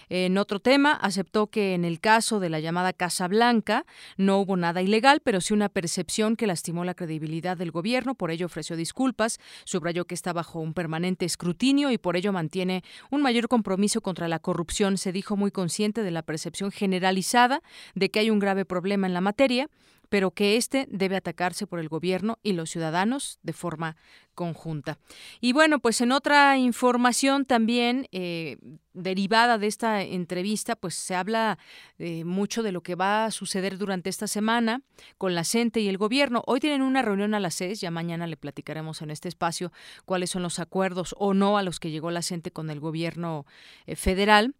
En 0.10 0.38
otro 0.38 0.60
tema, 0.60 0.94
aceptó 0.94 1.48
que 1.48 1.74
en 1.74 1.86
el 1.86 2.00
caso 2.00 2.40
de 2.40 2.50
la 2.50 2.60
llamada 2.60 2.94
Casa 2.94 3.28
Blanca 3.28 3.86
no 4.16 4.40
hubo 4.40 4.56
nada 4.56 4.82
ilegal, 4.82 5.22
pero 5.24 5.42
sí 5.42 5.54
una 5.54 5.70
percepción 5.70 6.36
que 6.36 6.48
lastimó 6.48 6.86
la 6.86 6.94
credibilidad 6.94 7.58
del 7.58 7.72
gobierno, 7.72 8.16
por 8.16 8.32
ello 8.32 8.46
ofreció 8.46 8.76
disculpas, 8.76 9.40
subrayó 9.66 10.06
que 10.06 10.16
está 10.16 10.34
bajo 10.34 10.60
un 10.60 10.74
permanente 10.74 11.26
escrutinio 11.26 11.92
y 11.92 11.98
por 11.98 12.16
ello 12.16 12.32
mantiene 12.32 12.84
un 13.12 13.22
mayor 13.22 13.48
compromiso 13.48 14.02
contra 14.02 14.28
la 14.28 14.40
corrupción. 14.40 14.98
Se 14.98 15.12
dijo 15.12 15.36
muy 15.36 15.52
consciente 15.52 16.04
de 16.04 16.12
la 16.12 16.22
percepción 16.22 16.72
generalizada 16.72 17.62
de 17.96 18.10
que 18.10 18.20
hay 18.20 18.30
un 18.30 18.40
grave 18.40 18.66
problema 18.66 19.08
en 19.08 19.14
la 19.14 19.22
materia 19.22 19.70
pero 20.10 20.32
que 20.32 20.58
este 20.58 20.88
debe 20.90 21.16
atacarse 21.16 21.68
por 21.68 21.80
el 21.80 21.90
gobierno 21.90 22.40
y 22.44 22.54
los 22.54 22.70
ciudadanos 22.70 23.40
de 23.44 23.54
forma 23.54 23.96
conjunta. 24.36 25.00
Y 25.42 25.54
bueno, 25.54 25.80
pues 25.80 26.02
en 26.02 26.12
otra 26.12 26.58
información 26.58 27.46
también 27.46 28.08
eh, 28.12 28.58
derivada 28.94 29.58
de 29.58 29.68
esta 29.68 30.04
entrevista, 30.04 30.76
pues 30.76 30.94
se 30.96 31.16
habla 31.16 31.58
eh, 31.98 32.24
mucho 32.26 32.62
de 32.62 32.72
lo 32.72 32.82
que 32.82 32.96
va 32.96 33.26
a 33.26 33.32
suceder 33.32 33.78
durante 33.78 34.10
esta 34.10 34.28
semana 34.28 34.82
con 35.18 35.34
la 35.34 35.44
CENTE 35.44 35.80
y 35.80 35.88
el 35.88 35.98
gobierno. 35.98 36.44
Hoy 36.46 36.60
tienen 36.60 36.82
una 36.82 37.02
reunión 37.02 37.34
a 37.34 37.40
las 37.40 37.56
seis, 37.56 37.82
ya 37.82 37.92
mañana 37.92 38.28
le 38.28 38.38
platicaremos 38.38 39.02
en 39.02 39.10
este 39.10 39.30
espacio 39.30 39.72
cuáles 40.06 40.30
son 40.30 40.44
los 40.44 40.60
acuerdos 40.60 41.16
o 41.18 41.34
no 41.34 41.58
a 41.58 41.64
los 41.64 41.80
que 41.80 41.92
llegó 41.92 42.12
la 42.12 42.22
CENTE 42.22 42.52
con 42.52 42.70
el 42.70 42.80
gobierno 42.80 43.46
eh, 43.88 43.96
federal 43.96 44.54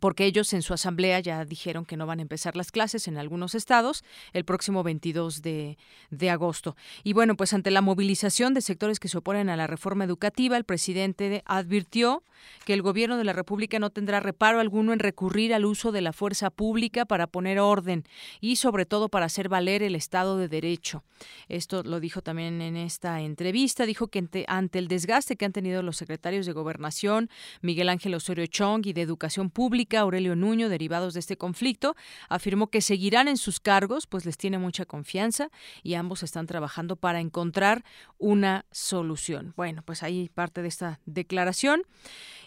porque 0.00 0.24
ellos 0.24 0.52
en 0.52 0.62
su 0.62 0.74
asamblea 0.74 1.20
ya 1.20 1.44
dijeron 1.44 1.84
que 1.84 1.96
no 1.96 2.06
van 2.06 2.18
a 2.18 2.22
empezar 2.22 2.56
las 2.56 2.72
clases 2.72 3.08
en 3.08 3.16
algunos 3.16 3.54
estados 3.54 4.04
el 4.32 4.44
próximo 4.44 4.82
22 4.82 5.42
de, 5.42 5.78
de, 6.10 6.30
agosto. 6.30 6.76
Y 7.02 7.12
bueno, 7.12 7.36
pues 7.36 7.52
ante 7.52 7.70
la 7.70 7.80
movilización 7.80 8.54
de 8.54 8.60
sectores 8.60 8.98
que 8.98 9.08
se 9.08 9.18
oponen 9.18 9.48
a 9.48 9.56
la 9.56 9.66
reforma 9.66 10.04
educativa, 10.04 10.56
el 10.56 10.64
presidente 10.64 11.42
advirtió 11.46 12.22
que 12.64 12.74
el 12.74 12.82
gobierno 12.82 13.16
de 13.16 13.24
la 13.24 13.32
República 13.32 13.78
no 13.78 13.90
tendrá 13.90 14.20
reparo 14.20 14.60
alguno 14.60 14.92
en 14.92 14.98
recurrir 14.98 15.54
al 15.54 15.64
uso 15.64 15.92
de 15.92 16.00
la 16.00 16.12
fuerza 16.12 16.50
pública 16.50 17.04
para 17.04 17.26
poner 17.26 17.58
orden 17.58 18.04
y 18.40 18.56
sobre 18.56 18.86
todo 18.86 19.08
para 19.08 19.26
hacer 19.26 19.48
valer 19.48 19.82
el 19.82 19.94
Estado 19.94 20.36
de 20.38 20.48
Derecho. 20.48 21.04
Esto 21.48 21.82
lo 21.82 22.00
dijo 22.00 22.22
también 22.22 22.60
en 22.60 22.76
esta 22.76 23.20
entrevista. 23.20 23.86
Dijo 23.86 24.08
que 24.08 24.26
ante 24.48 24.78
el 24.78 24.88
desgaste 24.88 25.36
que 25.36 25.44
han 25.44 25.52
tenido 25.52 25.82
los 25.82 25.96
secretarios 25.96 26.46
de 26.46 26.52
Gobernación, 26.52 27.30
Miguel 27.60 27.88
Ángel 27.88 28.14
Osorio 28.14 28.46
Chong 28.46 28.86
y 28.86 28.92
de 28.92 29.02
Educación 29.02 29.50
Pública, 29.50 29.83
Aurelio 29.92 30.36
Nuño, 30.36 30.68
derivados 30.68 31.14
de 31.14 31.20
este 31.20 31.36
conflicto, 31.36 31.96
afirmó 32.28 32.68
que 32.68 32.80
seguirán 32.80 33.28
en 33.28 33.36
sus 33.36 33.60
cargos, 33.60 34.06
pues 34.06 34.24
les 34.24 34.36
tiene 34.36 34.58
mucha 34.58 34.84
confianza 34.84 35.50
y 35.82 35.94
ambos 35.94 36.22
están 36.22 36.46
trabajando 36.46 36.96
para 36.96 37.20
encontrar 37.20 37.84
una 38.18 38.64
solución. 38.70 39.52
Bueno, 39.56 39.82
pues 39.84 40.02
ahí 40.02 40.30
parte 40.34 40.62
de 40.62 40.68
esta 40.68 41.00
declaración. 41.06 41.82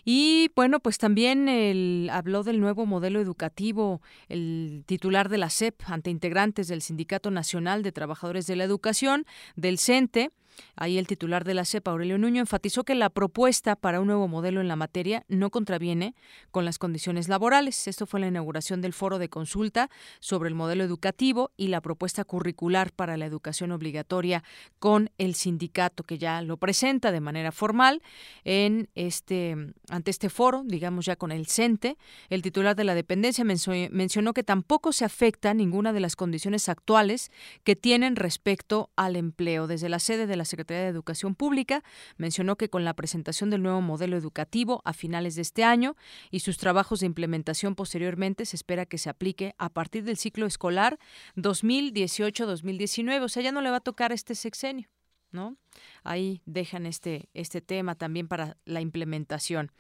Y 0.10 0.52
bueno, 0.56 0.80
pues 0.80 1.00
también 1.00 1.50
el, 1.50 2.10
habló 2.14 2.44
del 2.44 2.62
nuevo 2.62 2.86
modelo 2.86 3.20
educativo, 3.20 4.02
el 4.30 4.86
titular 4.86 5.28
de 5.28 5.38
la 5.38 5.50
SEP 5.50 5.82
ante 5.86 6.10
integrantes 6.10 6.70
del 6.70 6.82
Sindicato 6.82 7.30
Nacional 7.30 7.84
de 7.84 7.92
Trabajadores 7.92 8.48
de 8.48 8.56
la 8.56 8.64
Educación, 8.64 9.26
del 9.58 9.78
CENTE, 9.78 10.32
Ahí 10.76 10.98
el 10.98 11.08
titular 11.08 11.44
de 11.44 11.54
la 11.54 11.66
CEPA, 11.66 11.92
Aurelio 11.92 12.18
Nuño, 12.18 12.42
enfatizó 12.42 12.84
que 12.84 12.96
la 12.96 13.10
propuesta 13.10 13.76
para 13.76 14.00
un 14.00 14.08
nuevo 14.08 14.28
modelo 14.28 14.62
en 14.62 14.68
la 14.68 14.76
materia 14.76 15.24
no 15.28 15.50
contraviene 15.50 16.16
con 16.52 16.66
las 16.66 16.78
condiciones 16.78 17.28
laborales. 17.28 17.88
Esto 17.88 18.06
fue 18.06 18.20
la 18.20 18.28
inauguración 18.28 18.82
del 18.82 18.94
foro 18.94 19.20
de 19.20 19.30
consulta 19.30 19.90
sobre 20.20 20.50
el 20.50 20.56
modelo 20.56 20.84
educativo 20.84 21.52
y 21.58 21.68
la 21.68 21.82
propuesta 21.82 22.24
curricular 22.24 22.92
para 22.92 23.18
la 23.18 23.26
educación 23.26 23.72
obligatoria 23.72 24.44
con 24.80 25.10
el 25.18 25.36
sindicato 25.36 26.04
que 26.04 26.18
ya 26.18 26.42
lo 26.42 26.58
presenta 26.58 27.12
de 27.12 27.22
manera 27.22 27.52
formal 27.52 28.02
en 28.44 28.90
este 28.96 29.74
ante 29.98 30.12
este 30.12 30.30
foro, 30.30 30.64
digamos 30.66 31.06
ya 31.06 31.16
con 31.16 31.32
el 31.32 31.48
CENTE. 31.48 31.98
El 32.30 32.42
titular 32.42 32.76
de 32.76 32.84
la 32.84 32.96
dependencia 32.96 33.44
mencionó 33.44 34.34
que 34.34 34.44
tampoco 34.44 34.94
se 34.94 35.04
afecta 35.04 35.54
ninguna 35.54 35.92
de 35.92 36.00
las 36.00 36.16
condiciones 36.16 36.70
actuales 36.70 37.32
que 37.64 37.76
tienen 37.76 38.16
respecto 38.16 38.90
al 38.96 39.16
empleo. 39.16 39.68
Desde 39.68 39.90
la 39.90 40.00
sede 40.00 40.28
de 40.28 40.38
la 40.38 40.46
Secretaría 40.46 40.84
de 40.84 40.90
Educación 40.90 41.36
Pública, 41.36 41.84
mencionó 42.18 42.56
que 42.56 42.70
con 42.70 42.86
la 42.86 42.94
presentación 42.94 43.50
del 43.50 43.64
nuevo 43.64 43.82
modelo 43.82 44.16
educativo 44.16 44.82
a 44.86 44.94
finales 44.94 45.36
de 45.36 45.42
este 45.42 45.64
año 45.64 45.96
y 46.32 46.40
sus 46.40 46.58
trabajos 46.58 47.02
de 47.02 47.08
implementación 47.08 47.76
posteriormente, 47.76 48.46
se 48.46 48.56
espera 48.56 48.86
que 48.86 48.98
se 48.98 49.10
aplique 49.10 49.54
a 49.58 49.70
partir 49.70 50.04
del 50.04 50.18
ciclo 50.18 50.46
escolar 50.46 50.98
2018-2019. 51.36 53.22
O 53.22 53.30
sea, 53.30 53.44
ya 53.44 53.52
no 53.52 53.62
le 53.62 53.72
va 53.72 53.78
a 53.78 53.82
tocar 53.82 54.12
este 54.12 54.36
sexenio. 54.36 54.88
¿No? 55.32 55.58
Ahí 56.04 56.42
dejan 56.46 56.86
este, 56.86 57.30
este 57.34 57.62
tema 57.62 57.96
también 57.96 58.28
para 58.28 58.58
la 58.66 58.82
implementación. 58.82 59.72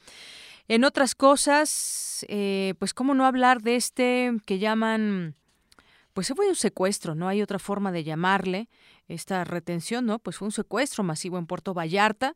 En 0.67 0.83
otras 0.83 1.15
cosas, 1.15 2.25
eh, 2.27 2.73
pues 2.79 2.93
cómo 2.93 3.13
no 3.13 3.25
hablar 3.25 3.61
de 3.61 3.77
este 3.77 4.33
que 4.45 4.59
llaman, 4.59 5.35
pues 6.13 6.33
fue 6.35 6.49
un 6.49 6.55
secuestro, 6.55 7.15
no 7.15 7.29
hay 7.29 7.41
otra 7.41 7.59
forma 7.59 7.91
de 7.93 8.03
llamarle, 8.03 8.69
esta 9.07 9.45
retención, 9.45 10.05
¿no? 10.05 10.19
Pues 10.19 10.37
fue 10.37 10.47
un 10.47 10.51
secuestro 10.51 11.03
masivo 11.03 11.37
en 11.37 11.47
Puerto 11.47 11.73
Vallarta 11.73 12.35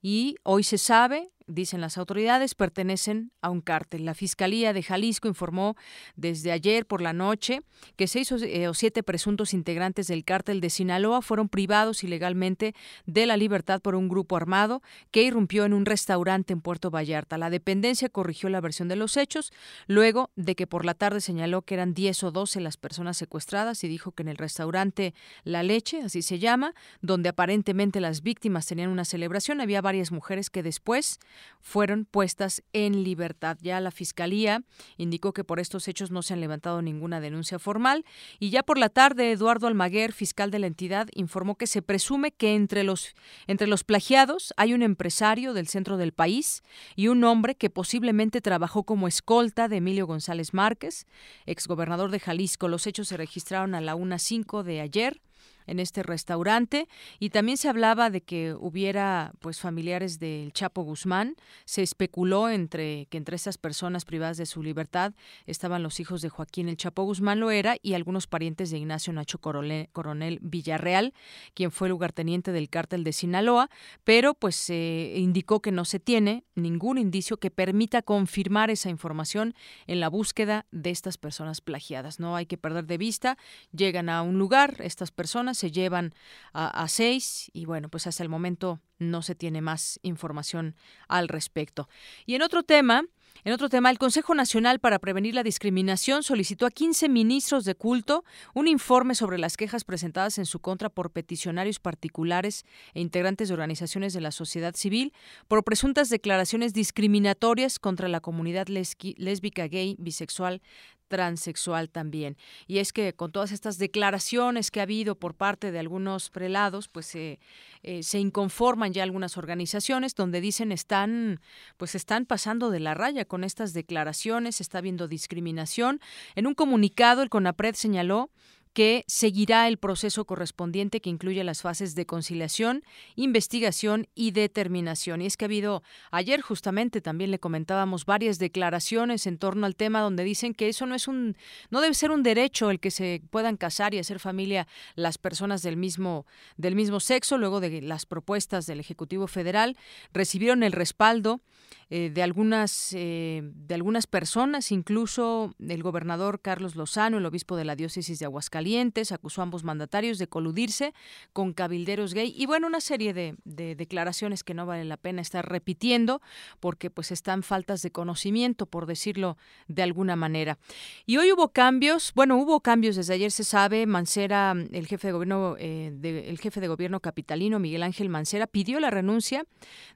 y 0.00 0.36
hoy 0.44 0.62
se 0.62 0.78
sabe 0.78 1.32
dicen 1.46 1.80
las 1.80 1.98
autoridades, 1.98 2.54
pertenecen 2.54 3.30
a 3.42 3.50
un 3.50 3.60
cártel. 3.60 4.04
La 4.04 4.14
Fiscalía 4.14 4.72
de 4.72 4.82
Jalisco 4.82 5.28
informó 5.28 5.76
desde 6.16 6.52
ayer 6.52 6.86
por 6.86 7.02
la 7.02 7.12
noche 7.12 7.62
que 7.96 8.06
seis 8.06 8.32
eh, 8.32 8.68
o 8.68 8.74
siete 8.74 9.02
presuntos 9.02 9.52
integrantes 9.52 10.06
del 10.06 10.24
cártel 10.24 10.60
de 10.60 10.70
Sinaloa 10.70 11.22
fueron 11.22 11.48
privados 11.48 12.02
ilegalmente 12.02 12.74
de 13.06 13.26
la 13.26 13.36
libertad 13.36 13.80
por 13.80 13.94
un 13.94 14.08
grupo 14.08 14.36
armado 14.36 14.82
que 15.10 15.22
irrumpió 15.22 15.64
en 15.64 15.74
un 15.74 15.84
restaurante 15.84 16.52
en 16.52 16.60
Puerto 16.60 16.90
Vallarta. 16.90 17.38
La 17.38 17.50
dependencia 17.50 18.08
corrigió 18.08 18.48
la 18.48 18.60
versión 18.60 18.88
de 18.88 18.96
los 18.96 19.16
hechos 19.16 19.52
luego 19.86 20.30
de 20.36 20.54
que 20.54 20.66
por 20.66 20.84
la 20.84 20.94
tarde 20.94 21.20
señaló 21.20 21.62
que 21.62 21.74
eran 21.74 21.94
10 21.94 22.24
o 22.24 22.30
12 22.30 22.60
las 22.60 22.76
personas 22.76 23.16
secuestradas 23.16 23.84
y 23.84 23.88
dijo 23.88 24.12
que 24.12 24.22
en 24.22 24.28
el 24.28 24.36
restaurante 24.36 25.14
La 25.42 25.62
Leche, 25.62 26.02
así 26.02 26.22
se 26.22 26.38
llama, 26.38 26.74
donde 27.00 27.28
aparentemente 27.28 28.00
las 28.00 28.22
víctimas 28.22 28.66
tenían 28.66 28.90
una 28.90 29.04
celebración, 29.04 29.60
había 29.60 29.82
varias 29.82 30.10
mujeres 30.10 30.50
que 30.50 30.62
después 30.62 31.18
fueron 31.60 32.04
puestas 32.04 32.62
en 32.72 33.04
libertad. 33.04 33.56
Ya 33.60 33.80
la 33.80 33.90
Fiscalía 33.90 34.62
indicó 34.96 35.32
que 35.32 35.44
por 35.44 35.60
estos 35.60 35.88
hechos 35.88 36.10
no 36.10 36.22
se 36.22 36.34
han 36.34 36.40
levantado 36.40 36.82
ninguna 36.82 37.20
denuncia 37.20 37.58
formal 37.58 38.04
y 38.38 38.50
ya 38.50 38.62
por 38.62 38.78
la 38.78 38.90
tarde 38.90 39.32
Eduardo 39.32 39.66
Almaguer, 39.66 40.12
fiscal 40.12 40.50
de 40.50 40.58
la 40.58 40.66
entidad, 40.66 41.08
informó 41.14 41.56
que 41.56 41.66
se 41.66 41.82
presume 41.82 42.32
que 42.32 42.54
entre 42.54 42.84
los, 42.84 43.14
entre 43.46 43.66
los 43.66 43.82
plagiados 43.82 44.52
hay 44.56 44.74
un 44.74 44.82
empresario 44.82 45.54
del 45.54 45.68
centro 45.68 45.96
del 45.96 46.12
país 46.12 46.62
y 46.96 47.08
un 47.08 47.24
hombre 47.24 47.54
que 47.54 47.70
posiblemente 47.70 48.40
trabajó 48.40 48.84
como 48.84 49.08
escolta 49.08 49.68
de 49.68 49.76
Emilio 49.76 50.06
González 50.06 50.52
Márquez, 50.52 51.06
exgobernador 51.46 52.10
de 52.10 52.20
Jalisco. 52.20 52.68
Los 52.68 52.86
hechos 52.86 53.08
se 53.08 53.16
registraron 53.16 53.74
a 53.74 53.80
la 53.80 53.96
1.05 53.96 54.62
de 54.62 54.80
ayer 54.80 55.20
en 55.66 55.80
este 55.80 56.02
restaurante 56.02 56.88
y 57.18 57.30
también 57.30 57.56
se 57.56 57.68
hablaba 57.68 58.10
de 58.10 58.20
que 58.22 58.54
hubiera 58.54 59.32
pues 59.40 59.60
familiares 59.60 60.18
del 60.18 60.52
Chapo 60.52 60.82
Guzmán. 60.82 61.36
Se 61.64 61.82
especuló 61.82 62.48
entre 62.48 63.06
que 63.06 63.18
entre 63.18 63.36
estas 63.36 63.58
personas 63.58 64.04
privadas 64.04 64.36
de 64.36 64.46
su 64.46 64.62
libertad 64.62 65.14
estaban 65.46 65.82
los 65.82 66.00
hijos 66.00 66.22
de 66.22 66.28
Joaquín 66.28 66.68
el 66.68 66.76
Chapo 66.76 67.04
Guzmán 67.04 67.40
lo 67.40 67.50
era 67.50 67.76
y 67.82 67.94
algunos 67.94 68.26
parientes 68.26 68.70
de 68.70 68.78
Ignacio 68.78 69.12
Nacho 69.12 69.38
Coronel, 69.38 70.38
Villarreal 70.42 71.14
quien 71.54 71.70
fue 71.70 71.88
lugarteniente 71.88 72.52
del 72.52 72.68
cártel 72.68 73.04
de 73.04 73.12
Sinaloa. 73.12 73.70
Pero 74.04 74.34
pues 74.34 74.56
se 74.56 75.14
indicó 75.16 75.60
que 75.60 75.72
no 75.72 75.84
se 75.84 76.00
tiene 76.00 76.44
ningún 76.54 76.98
indicio 76.98 77.36
que 77.36 77.50
permita 77.50 78.02
confirmar 78.02 78.70
esa 78.70 78.90
información 78.90 79.54
en 79.86 80.00
la 80.00 80.08
búsqueda 80.08 80.66
de 80.70 80.90
estas 80.90 81.18
personas 81.18 81.60
plagiadas 81.60 82.20
no 82.20 82.36
hay 82.36 82.46
que 82.46 82.58
perder 82.58 82.86
de 82.86 82.98
vista 82.98 83.38
llegan 83.72 84.08
a 84.08 84.22
un 84.22 84.38
lugar 84.38 84.76
estas 84.80 85.10
personas 85.10 85.53
se 85.54 85.70
llevan 85.70 86.14
a, 86.52 86.86
seis 86.88 87.50
y 87.52 87.64
bueno, 87.64 87.88
pues 87.88 88.06
hasta 88.06 88.22
el 88.22 88.28
momento 88.28 88.80
no 88.98 89.22
se 89.22 89.34
tiene 89.34 89.60
más 89.60 89.98
información 90.02 90.76
al 91.08 91.28
respecto. 91.28 91.88
Y 92.26 92.34
en 92.34 92.42
otro 92.42 92.62
tema, 92.62 93.04
en 93.42 93.52
otro 93.52 93.68
tema, 93.68 93.90
el 93.90 93.98
Consejo 93.98 94.34
Nacional 94.34 94.78
para 94.78 94.98
Prevenir 94.98 95.34
la 95.34 95.42
Discriminación 95.42 96.22
solicitó 96.22 96.64
a 96.64 96.70
15 96.70 97.08
ministros 97.08 97.64
de 97.64 97.74
culto 97.74 98.24
un 98.54 98.68
informe 98.68 99.14
sobre 99.14 99.38
las 99.38 99.56
quejas 99.56 99.84
presentadas 99.84 100.38
en 100.38 100.46
su 100.46 100.60
contra 100.60 100.88
por 100.88 101.10
peticionarios 101.10 101.80
particulares 101.80 102.64
e 102.94 103.00
integrantes 103.00 103.48
de 103.48 103.54
organizaciones 103.54 104.14
de 104.14 104.20
la 104.20 104.30
sociedad 104.30 104.74
civil 104.74 105.12
por 105.48 105.64
presuntas 105.64 106.08
declaraciones 106.08 106.72
discriminatorias 106.72 107.78
contra 107.78 108.08
la 108.08 108.20
comunidad 108.20 108.68
lésbica, 108.68 109.66
gay, 109.66 109.96
bisexual, 109.98 110.62
transexual 111.08 111.90
también. 111.90 112.36
Y 112.66 112.78
es 112.78 112.92
que 112.92 113.14
con 113.14 113.32
todas 113.32 113.52
estas 113.52 113.78
declaraciones 113.78 114.70
que 114.70 114.80
ha 114.80 114.84
habido 114.84 115.16
por 115.16 115.34
parte 115.34 115.72
de 115.72 115.78
algunos 115.78 116.30
prelados, 116.30 116.88
pues 116.88 117.14
eh, 117.14 117.38
eh, 117.82 118.02
se 118.02 118.18
inconforman 118.18 118.92
ya 118.92 119.02
algunas 119.02 119.36
organizaciones 119.36 120.14
donde 120.14 120.40
dicen 120.40 120.72
están, 120.72 121.40
pues 121.76 121.94
están 121.94 122.26
pasando 122.26 122.70
de 122.70 122.80
la 122.80 122.94
raya 122.94 123.24
con 123.24 123.44
estas 123.44 123.72
declaraciones, 123.72 124.60
está 124.60 124.78
habiendo 124.78 125.08
discriminación. 125.08 126.00
En 126.34 126.46
un 126.46 126.54
comunicado, 126.54 127.22
el 127.22 127.30
CONAPRED 127.30 127.74
señaló 127.74 128.30
que 128.74 129.04
seguirá 129.06 129.68
el 129.68 129.78
proceso 129.78 130.24
correspondiente 130.26 131.00
que 131.00 131.08
incluye 131.08 131.42
las 131.44 131.62
fases 131.62 131.94
de 131.94 132.06
conciliación, 132.06 132.82
investigación 133.14 134.08
y 134.14 134.32
determinación. 134.32 135.22
Y 135.22 135.26
es 135.26 135.36
que 135.36 135.44
ha 135.44 135.46
habido 135.46 135.82
ayer 136.10 136.40
justamente 136.40 137.00
también 137.00 137.30
le 137.30 137.38
comentábamos 137.38 138.04
varias 138.04 138.38
declaraciones 138.38 139.26
en 139.26 139.38
torno 139.38 139.64
al 139.64 139.76
tema 139.76 140.00
donde 140.00 140.24
dicen 140.24 140.54
que 140.54 140.68
eso 140.68 140.86
no 140.86 140.96
es 140.96 141.06
un 141.06 141.36
no 141.70 141.80
debe 141.80 141.94
ser 141.94 142.10
un 142.10 142.24
derecho 142.24 142.70
el 142.70 142.80
que 142.80 142.90
se 142.90 143.22
puedan 143.30 143.56
casar 143.56 143.94
y 143.94 143.98
hacer 143.98 144.18
familia 144.18 144.66
las 144.96 145.18
personas 145.18 145.62
del 145.62 145.76
mismo 145.76 146.26
del 146.56 146.74
mismo 146.74 146.98
sexo 146.98 147.38
luego 147.38 147.60
de 147.60 147.80
las 147.80 148.06
propuestas 148.06 148.66
del 148.66 148.80
Ejecutivo 148.80 149.28
Federal 149.28 149.76
recibieron 150.12 150.64
el 150.64 150.72
respaldo 150.72 151.40
eh, 151.90 152.10
de 152.12 152.22
algunas 152.22 152.92
eh, 152.94 153.42
de 153.42 153.74
algunas 153.74 154.06
personas, 154.06 154.72
incluso 154.72 155.54
el 155.58 155.82
gobernador 155.82 156.40
Carlos 156.40 156.76
Lozano, 156.76 157.18
el 157.18 157.26
obispo 157.26 157.56
de 157.56 157.64
la 157.64 157.76
diócesis 157.76 158.18
de 158.18 158.24
Aguascalientes, 158.24 159.12
acusó 159.12 159.42
a 159.42 159.44
ambos 159.44 159.64
mandatarios 159.64 160.18
de 160.18 160.26
coludirse 160.26 160.94
con 161.32 161.52
cabilderos 161.52 162.14
gay 162.14 162.34
y 162.36 162.46
bueno, 162.46 162.66
una 162.66 162.80
serie 162.80 163.12
de, 163.12 163.36
declaraciones 163.44 164.44
que 164.44 164.54
no 164.54 164.66
vale 164.66 164.84
la 164.84 164.96
pena 164.96 165.22
estar 165.22 165.48
repitiendo 165.48 166.20
porque 166.60 166.90
pues 166.90 167.12
están 167.12 167.42
faltas 167.42 167.82
de 167.82 167.90
conocimiento, 167.90 168.66
por 168.66 168.86
decirlo 168.86 169.36
de 169.68 169.82
alguna 169.82 170.16
manera. 170.16 170.58
Y 171.06 171.16
hoy 171.18 171.32
hubo 171.32 171.48
cambios, 171.48 172.12
bueno, 172.14 172.36
hubo 172.36 172.60
cambios 172.60 172.96
desde 172.96 173.14
ayer 173.14 173.30
se 173.30 173.44
sabe, 173.44 173.86
Mancera, 173.86 174.54
el 174.72 174.86
jefe 174.86 175.08
de 175.08 175.12
gobierno, 175.12 175.56
eh, 175.58 176.24
el 176.26 176.38
jefe 176.38 176.60
de 176.60 176.68
gobierno 176.68 177.00
capitalino, 177.00 177.58
Miguel 177.58 177.82
Ángel 177.82 178.08
Mancera, 178.08 178.46
pidió 178.46 178.80
la 178.80 178.90
renuncia 178.90 179.44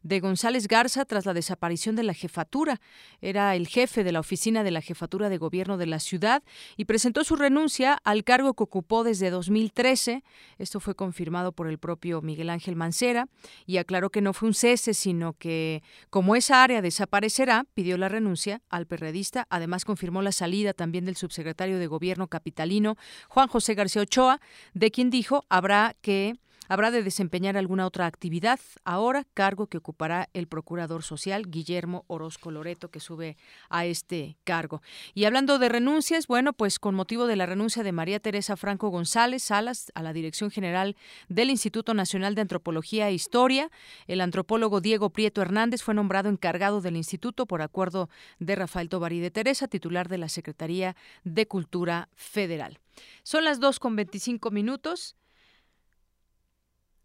de 0.02 0.20
González 0.20 0.68
Garza 0.68 1.04
tras 1.04 1.26
la 1.26 1.34
desaparición 1.34 1.87
de 1.96 2.02
la 2.02 2.14
jefatura. 2.14 2.80
Era 3.20 3.54
el 3.54 3.66
jefe 3.68 4.04
de 4.04 4.12
la 4.12 4.20
oficina 4.20 4.62
de 4.62 4.70
la 4.70 4.80
jefatura 4.80 5.28
de 5.28 5.38
gobierno 5.38 5.76
de 5.76 5.86
la 5.86 6.00
ciudad 6.00 6.42
y 6.76 6.84
presentó 6.84 7.24
su 7.24 7.36
renuncia 7.36 7.98
al 8.04 8.24
cargo 8.24 8.54
que 8.54 8.62
ocupó 8.62 9.04
desde 9.04 9.30
2013. 9.30 10.24
Esto 10.58 10.80
fue 10.80 10.94
confirmado 10.94 11.52
por 11.52 11.68
el 11.68 11.78
propio 11.78 12.22
Miguel 12.22 12.50
Ángel 12.50 12.76
Mancera 12.76 13.28
y 13.66 13.76
aclaró 13.76 14.10
que 14.10 14.20
no 14.20 14.32
fue 14.32 14.48
un 14.48 14.54
cese, 14.54 14.94
sino 14.94 15.32
que 15.32 15.82
como 16.10 16.36
esa 16.36 16.62
área 16.62 16.82
desaparecerá, 16.82 17.64
pidió 17.74 17.98
la 17.98 18.08
renuncia 18.08 18.62
al 18.68 18.86
perredista. 18.86 19.46
Además 19.50 19.84
confirmó 19.84 20.22
la 20.22 20.32
salida 20.32 20.72
también 20.72 21.04
del 21.04 21.16
subsecretario 21.16 21.78
de 21.78 21.86
gobierno 21.86 22.28
capitalino 22.28 22.96
Juan 23.28 23.48
José 23.48 23.74
García 23.74 24.02
Ochoa, 24.02 24.40
de 24.74 24.90
quien 24.90 25.10
dijo 25.10 25.44
habrá 25.48 25.96
que 26.00 26.34
habrá 26.68 26.92
de 26.92 27.02
desempeñar 27.02 27.56
alguna 27.56 27.86
otra 27.86 28.06
actividad, 28.06 28.60
ahora 28.84 29.26
cargo 29.34 29.66
que 29.66 29.78
ocupará 29.78 30.28
el 30.32 30.46
procurador 30.46 31.02
social 31.02 31.50
Guillermo 31.50 32.04
Orozco 32.06 32.50
Loreto, 32.50 32.90
que 32.90 33.00
sube 33.00 33.36
a 33.68 33.86
este 33.86 34.36
cargo. 34.44 34.80
Y 35.14 35.24
hablando 35.24 35.58
de 35.58 35.68
renuncias, 35.68 36.26
bueno, 36.28 36.52
pues 36.52 36.78
con 36.78 36.94
motivo 36.94 37.26
de 37.26 37.36
la 37.36 37.46
renuncia 37.46 37.82
de 37.82 37.92
María 37.92 38.20
Teresa 38.20 38.56
Franco 38.56 38.88
González 38.90 39.42
Salas 39.42 39.90
a 39.94 40.02
la 40.02 40.12
dirección 40.12 40.50
general 40.50 40.96
del 41.28 41.50
Instituto 41.50 41.94
Nacional 41.94 42.36
de 42.36 42.42
Antropología 42.42 43.08
e 43.08 43.14
Historia, 43.14 43.70
el 44.06 44.20
antropólogo 44.20 44.80
Diego 44.80 45.10
Prieto 45.10 45.42
Hernández 45.42 45.82
fue 45.82 45.94
nombrado 45.94 46.28
encargado 46.28 46.80
del 46.80 46.96
instituto 46.96 47.46
por 47.46 47.62
acuerdo 47.62 48.08
de 48.38 48.54
Rafael 48.54 48.88
Tobar 48.88 49.08
de 49.08 49.30
Teresa, 49.30 49.68
titular 49.68 50.08
de 50.08 50.18
la 50.18 50.28
Secretaría 50.28 50.96
de 51.24 51.46
Cultura 51.48 52.08
Federal. 52.14 52.78
Son 53.22 53.44
las 53.44 53.60
dos 53.60 53.78
con 53.78 53.96
25 53.96 54.50
minutos. 54.50 55.16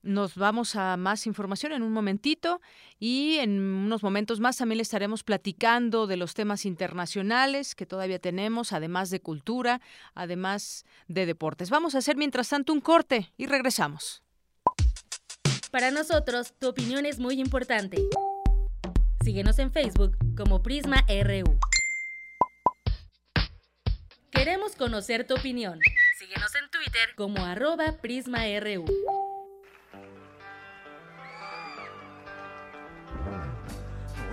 Nos 0.04 0.36
vamos 0.36 0.76
a 0.76 0.98
más 0.98 1.26
información 1.28 1.72
en 1.72 1.82
un 1.82 1.94
momentito 1.94 2.60
y 3.00 3.38
en 3.38 3.58
unos 3.62 4.04
momentos 4.04 4.42
más 4.42 4.58
también 4.58 4.78
le 4.78 4.84
estaremos 4.84 5.24
platicando 5.24 6.08
de 6.08 6.18
los 6.18 6.34
temas 6.34 6.66
internacionales 6.66 7.74
que 7.74 7.86
todavía 7.86 8.20
tenemos, 8.20 8.74
además 8.74 9.10
de 9.10 9.22
cultura, 9.22 9.80
además 10.14 10.86
de 11.08 11.26
deportes. 11.26 11.70
Vamos 11.70 11.96
a 11.96 12.00
hacer 12.00 12.18
mientras 12.18 12.50
tanto 12.50 12.74
un 12.74 12.82
corte 12.82 13.32
y 13.38 13.46
regresamos. 13.46 14.22
Para 15.72 15.90
nosotros, 15.90 16.54
tu 16.60 16.68
opinión 16.68 17.06
es 17.06 17.18
muy 17.18 17.40
importante. 17.40 17.98
Síguenos 19.24 19.58
en 19.60 19.72
Facebook 19.72 20.18
como 20.36 20.62
Prisma 20.62 21.06
RU. 21.08 21.58
Queremos 24.32 24.76
conocer 24.76 25.26
tu 25.26 25.36
opinión. 25.36 25.80
Síguenos 26.20 26.54
en 26.56 26.70
Twitter 26.70 27.16
como 27.16 27.46
arroba 27.46 27.94
PrismaRU. 28.02 28.86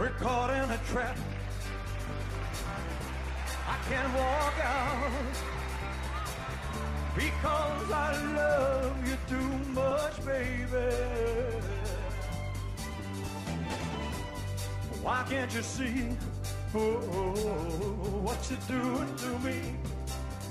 We're 0.01 0.09
caught 0.09 0.49
in 0.49 0.71
a 0.71 0.79
trap. 0.91 1.19
I 3.69 3.77
can't 3.87 4.15
walk 4.15 4.55
out 4.65 5.11
because 7.15 7.93
I 7.93 8.35
love 8.35 9.07
you 9.07 9.19
too 9.29 9.51
much, 9.75 10.25
baby. 10.25 10.89
Why 15.03 15.23
can't 15.29 15.55
you 15.55 15.63
see 15.63 16.17
oh, 16.75 16.81
what 18.23 18.51
you're 18.51 18.81
doing 18.81 19.17
to 19.17 19.39
me? 19.41 19.75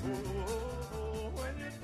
Oh. 0.06 0.69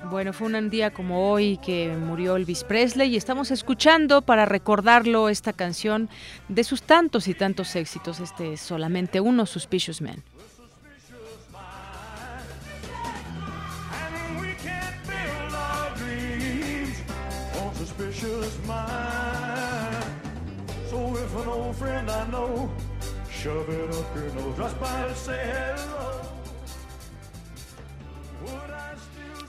Bueno, 0.05 0.31
fue 0.31 0.47
un 0.47 0.69
día 0.69 0.91
como 0.91 1.31
hoy 1.31 1.57
que 1.57 1.95
murió 1.97 2.37
Elvis 2.37 2.63
Presley 2.63 3.13
y 3.13 3.17
estamos 3.17 3.51
escuchando 3.51 4.21
para 4.21 4.45
recordarlo 4.45 5.27
esta 5.27 5.53
canción 5.53 6.09
de 6.47 6.63
sus 6.63 6.83
tantos 6.83 7.27
y 7.27 7.33
tantos 7.33 7.75
éxitos. 7.75 8.19
Este 8.19 8.53
es 8.53 8.61
solamente 8.61 9.19
uno, 9.19 9.45
Suspicious 9.45 10.01
Man. 10.01 10.23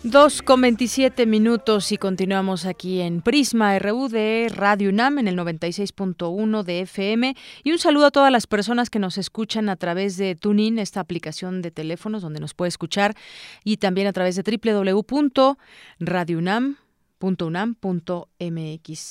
Dos 0.04 0.42
con 0.42 0.60
veintisiete 0.60 1.26
minutos 1.26 1.90
y 1.90 1.96
continuamos 1.96 2.66
aquí 2.66 3.00
en 3.00 3.20
Prisma 3.20 3.76
RU 3.80 4.08
de 4.08 4.46
Radio 4.48 4.90
UNAM 4.90 5.18
en 5.18 5.26
el 5.26 5.36
96.1 5.36 6.62
de 6.62 6.82
FM 6.82 7.34
y 7.64 7.72
un 7.72 7.80
saludo 7.80 8.06
a 8.06 8.12
todas 8.12 8.30
las 8.30 8.46
personas 8.46 8.90
que 8.90 9.00
nos 9.00 9.18
escuchan 9.18 9.68
a 9.68 9.74
través 9.74 10.16
de 10.16 10.36
TuneIn, 10.36 10.78
esta 10.78 11.00
aplicación 11.00 11.62
de 11.62 11.72
teléfonos 11.72 12.22
donde 12.22 12.38
nos 12.38 12.54
puede 12.54 12.68
escuchar 12.68 13.16
y 13.64 13.78
también 13.78 14.06
a 14.06 14.12
través 14.12 14.36
de 14.36 14.44
www.radiounam.com 14.44 16.87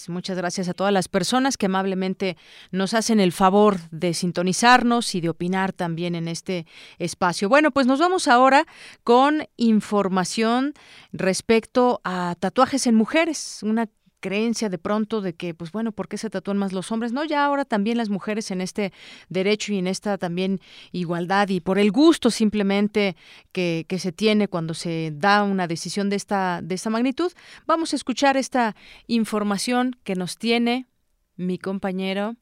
Muchas 0.10 0.38
gracias 0.38 0.70
a 0.70 0.74
todas 0.74 0.94
las 0.94 1.08
personas 1.08 1.58
que 1.58 1.66
amablemente 1.66 2.38
nos 2.72 2.94
hacen 2.94 3.20
el 3.20 3.32
favor 3.32 3.78
de 3.92 4.14
sintonizarnos 4.14 5.14
y 5.16 5.22
de 5.22 5.30
opinar 5.30 5.74
también 5.74 6.16
en 6.16 6.28
este 6.28 6.66
espacio. 6.98 7.50
Bueno, 7.50 7.72
pues 7.72 7.88
nos 7.88 8.00
vamos 8.00 8.28
ahora 8.28 8.66
con 9.04 9.48
información 9.58 10.74
respecto 11.12 12.02
a 12.04 12.36
tatuajes 12.40 12.88
en 12.88 12.96
mujeres, 12.96 13.60
una 13.64 13.88
creencia 14.20 14.70
de 14.70 14.78
pronto 14.78 15.22
de 15.22 15.34
que, 15.34 15.54
pues 15.54 15.72
bueno, 15.72 15.92
¿por 15.92 16.08
qué 16.08 16.18
se 16.18 16.30
tatúan 16.30 16.58
más 16.58 16.74
los 16.74 16.92
hombres? 16.92 17.12
No, 17.14 17.24
ya 17.24 17.46
ahora 17.46 17.66
también 17.66 17.98
las 17.98 18.10
mujeres 18.10 18.52
en 18.52 18.62
este 18.62 18.94
derecho 19.30 19.74
y 19.74 19.78
en 19.78 19.88
esta 19.88 20.18
también 20.18 20.60
igualdad 20.92 21.50
y 21.50 21.60
por 21.60 21.80
el 21.80 21.92
gusto 21.92 22.32
simplemente 22.32 23.16
que, 23.52 23.86
que 23.88 24.00
se 24.00 24.12
tiene 24.12 24.48
cuando 24.48 24.74
se 24.74 25.12
da 25.14 25.44
una 25.44 25.68
decisión 25.68 26.10
de 26.10 26.16
esta, 26.16 26.62
de 26.64 26.76
esta 26.76 26.90
magnitud. 26.90 27.32
Vamos 27.66 27.94
a 27.94 27.96
escuchar 27.96 28.38
esta 28.38 28.76
información 29.08 29.96
que 30.04 30.16
nos 30.16 30.38
tiene 30.38 30.88
mi 31.36 31.58
compañero 31.58 32.36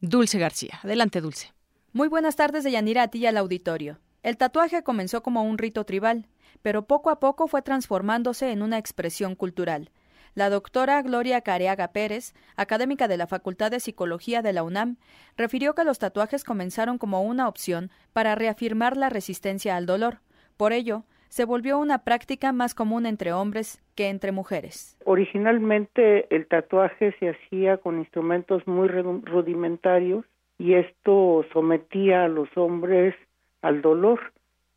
Dulce 0.00 0.38
García. 0.38 0.80
Adelante, 0.82 1.20
Dulce. 1.20 1.52
Muy 1.92 2.08
buenas 2.08 2.36
tardes 2.36 2.64
de 2.64 2.70
Yanira 2.70 3.02
a 3.02 3.08
ti 3.08 3.18
y 3.18 3.26
al 3.26 3.36
auditorio. 3.36 3.98
El 4.22 4.36
tatuaje 4.36 4.82
comenzó 4.82 5.22
como 5.22 5.42
un 5.42 5.58
rito 5.58 5.84
tribal, 5.84 6.28
pero 6.62 6.86
poco 6.86 7.10
a 7.10 7.20
poco 7.20 7.48
fue 7.48 7.62
transformándose 7.62 8.52
en 8.52 8.62
una 8.62 8.78
expresión 8.78 9.34
cultural 9.34 9.90
La 10.34 10.48
doctora 10.48 11.02
Gloria 11.02 11.40
Careaga 11.40 11.88
Pérez, 11.88 12.34
académica 12.56 13.08
de 13.08 13.16
la 13.16 13.26
Facultad 13.26 13.70
de 13.70 13.80
Psicología 13.80 14.42
de 14.42 14.52
la 14.52 14.62
UNAM, 14.62 14.96
refirió 15.36 15.74
que 15.74 15.84
los 15.84 15.98
tatuajes 15.98 16.44
comenzaron 16.44 16.98
como 16.98 17.22
una 17.22 17.48
opción 17.48 17.90
para 18.12 18.36
reafirmar 18.36 18.96
la 18.96 19.08
resistencia 19.08 19.76
al 19.76 19.86
dolor. 19.86 20.18
Por 20.56 20.72
ello, 20.72 21.04
se 21.28 21.44
volvió 21.44 21.78
una 21.78 22.04
práctica 22.04 22.52
más 22.52 22.74
común 22.74 23.06
entre 23.06 23.32
hombres 23.32 23.82
que 23.94 24.08
entre 24.08 24.32
mujeres. 24.32 24.98
Originalmente 25.04 26.26
el 26.34 26.46
tatuaje 26.46 27.14
se 27.18 27.30
hacía 27.30 27.78
con 27.78 27.98
instrumentos 27.98 28.66
muy 28.66 28.88
rudimentarios 28.88 30.24
y 30.58 30.74
esto 30.74 31.44
sometía 31.52 32.24
a 32.24 32.28
los 32.28 32.48
hombres 32.56 33.14
al 33.62 33.80
dolor. 33.80 34.20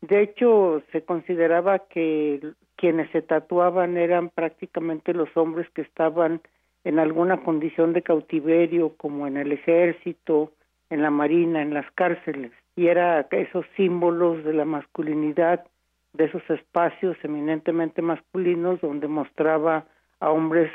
De 0.00 0.22
hecho, 0.22 0.82
se 0.92 1.02
consideraba 1.02 1.80
que 1.80 2.40
quienes 2.76 3.10
se 3.10 3.22
tatuaban 3.22 3.96
eran 3.96 4.30
prácticamente 4.30 5.14
los 5.14 5.28
hombres 5.36 5.68
que 5.70 5.82
estaban 5.82 6.40
en 6.84 6.98
alguna 6.98 7.42
condición 7.42 7.92
de 7.92 8.02
cautiverio, 8.02 8.94
como 8.96 9.26
en 9.26 9.36
el 9.36 9.52
ejército, 9.52 10.52
en 10.90 11.02
la 11.02 11.10
marina, 11.10 11.62
en 11.62 11.72
las 11.72 11.90
cárceles. 11.92 12.52
Y 12.76 12.88
era 12.88 13.26
esos 13.30 13.64
símbolos 13.76 14.44
de 14.44 14.52
la 14.52 14.64
masculinidad, 14.64 15.64
de 16.12 16.24
esos 16.24 16.42
espacios 16.50 17.16
eminentemente 17.22 18.02
masculinos 18.02 18.80
donde 18.80 19.08
mostraba 19.08 19.86
a 20.20 20.30
hombres 20.30 20.70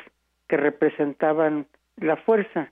que 0.47 0.57
representaban 0.57 1.67
la 1.97 2.17
fuerza. 2.17 2.71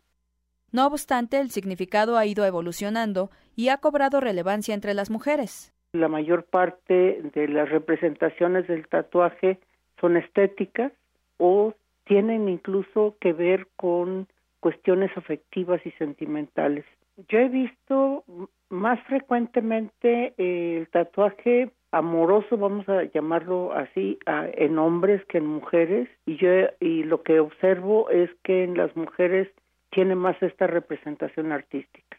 No 0.72 0.86
obstante, 0.88 1.40
el 1.40 1.52
significado 1.52 2.18
ha 2.18 2.26
ido 2.26 2.45
evolucionando 2.45 3.30
y 3.56 3.70
ha 3.70 3.78
cobrado 3.78 4.20
relevancia 4.20 4.74
entre 4.74 4.94
las 4.94 5.10
mujeres. 5.10 5.74
La 5.93 6.07
mayor 6.07 6.43
parte 6.43 7.22
de 7.34 7.47
las 7.47 7.69
representaciones 7.69 8.68
del 8.68 8.88
tatuaje 8.88 9.59
son 9.99 10.18
estéticas 10.18 10.91
o 11.38 11.73
tienen 12.05 12.49
incluso 12.49 13.15
que 13.19 13.34
ver 13.34 13.68
con 13.76 14.27
cuestiones 14.59 15.15
afectivas 15.15 15.85
y 15.85 15.91
sentimentales. 15.91 16.85
Yo 17.30 17.39
he 17.39 17.49
visto 17.49 18.23
más 18.69 18.99
frecuentemente 19.03 20.34
el 20.38 20.88
tatuaje 20.89 21.72
amoroso, 21.91 22.57
vamos 22.57 22.88
a 22.89 23.03
llamarlo 23.03 23.73
así, 23.73 24.19
en 24.27 24.77
hombres 24.77 25.23
que 25.26 25.39
en 25.39 25.47
mujeres, 25.47 26.09
y 26.26 26.38
yo 26.38 26.49
y 26.80 27.03
lo 27.03 27.23
que 27.23 27.39
observo 27.39 28.09
es 28.09 28.30
que 28.43 28.64
en 28.64 28.77
las 28.77 28.95
mujeres 28.95 29.47
tiene 29.89 30.15
más 30.15 30.41
esta 30.43 30.68
representación 30.68 31.51
artística. 31.51 32.18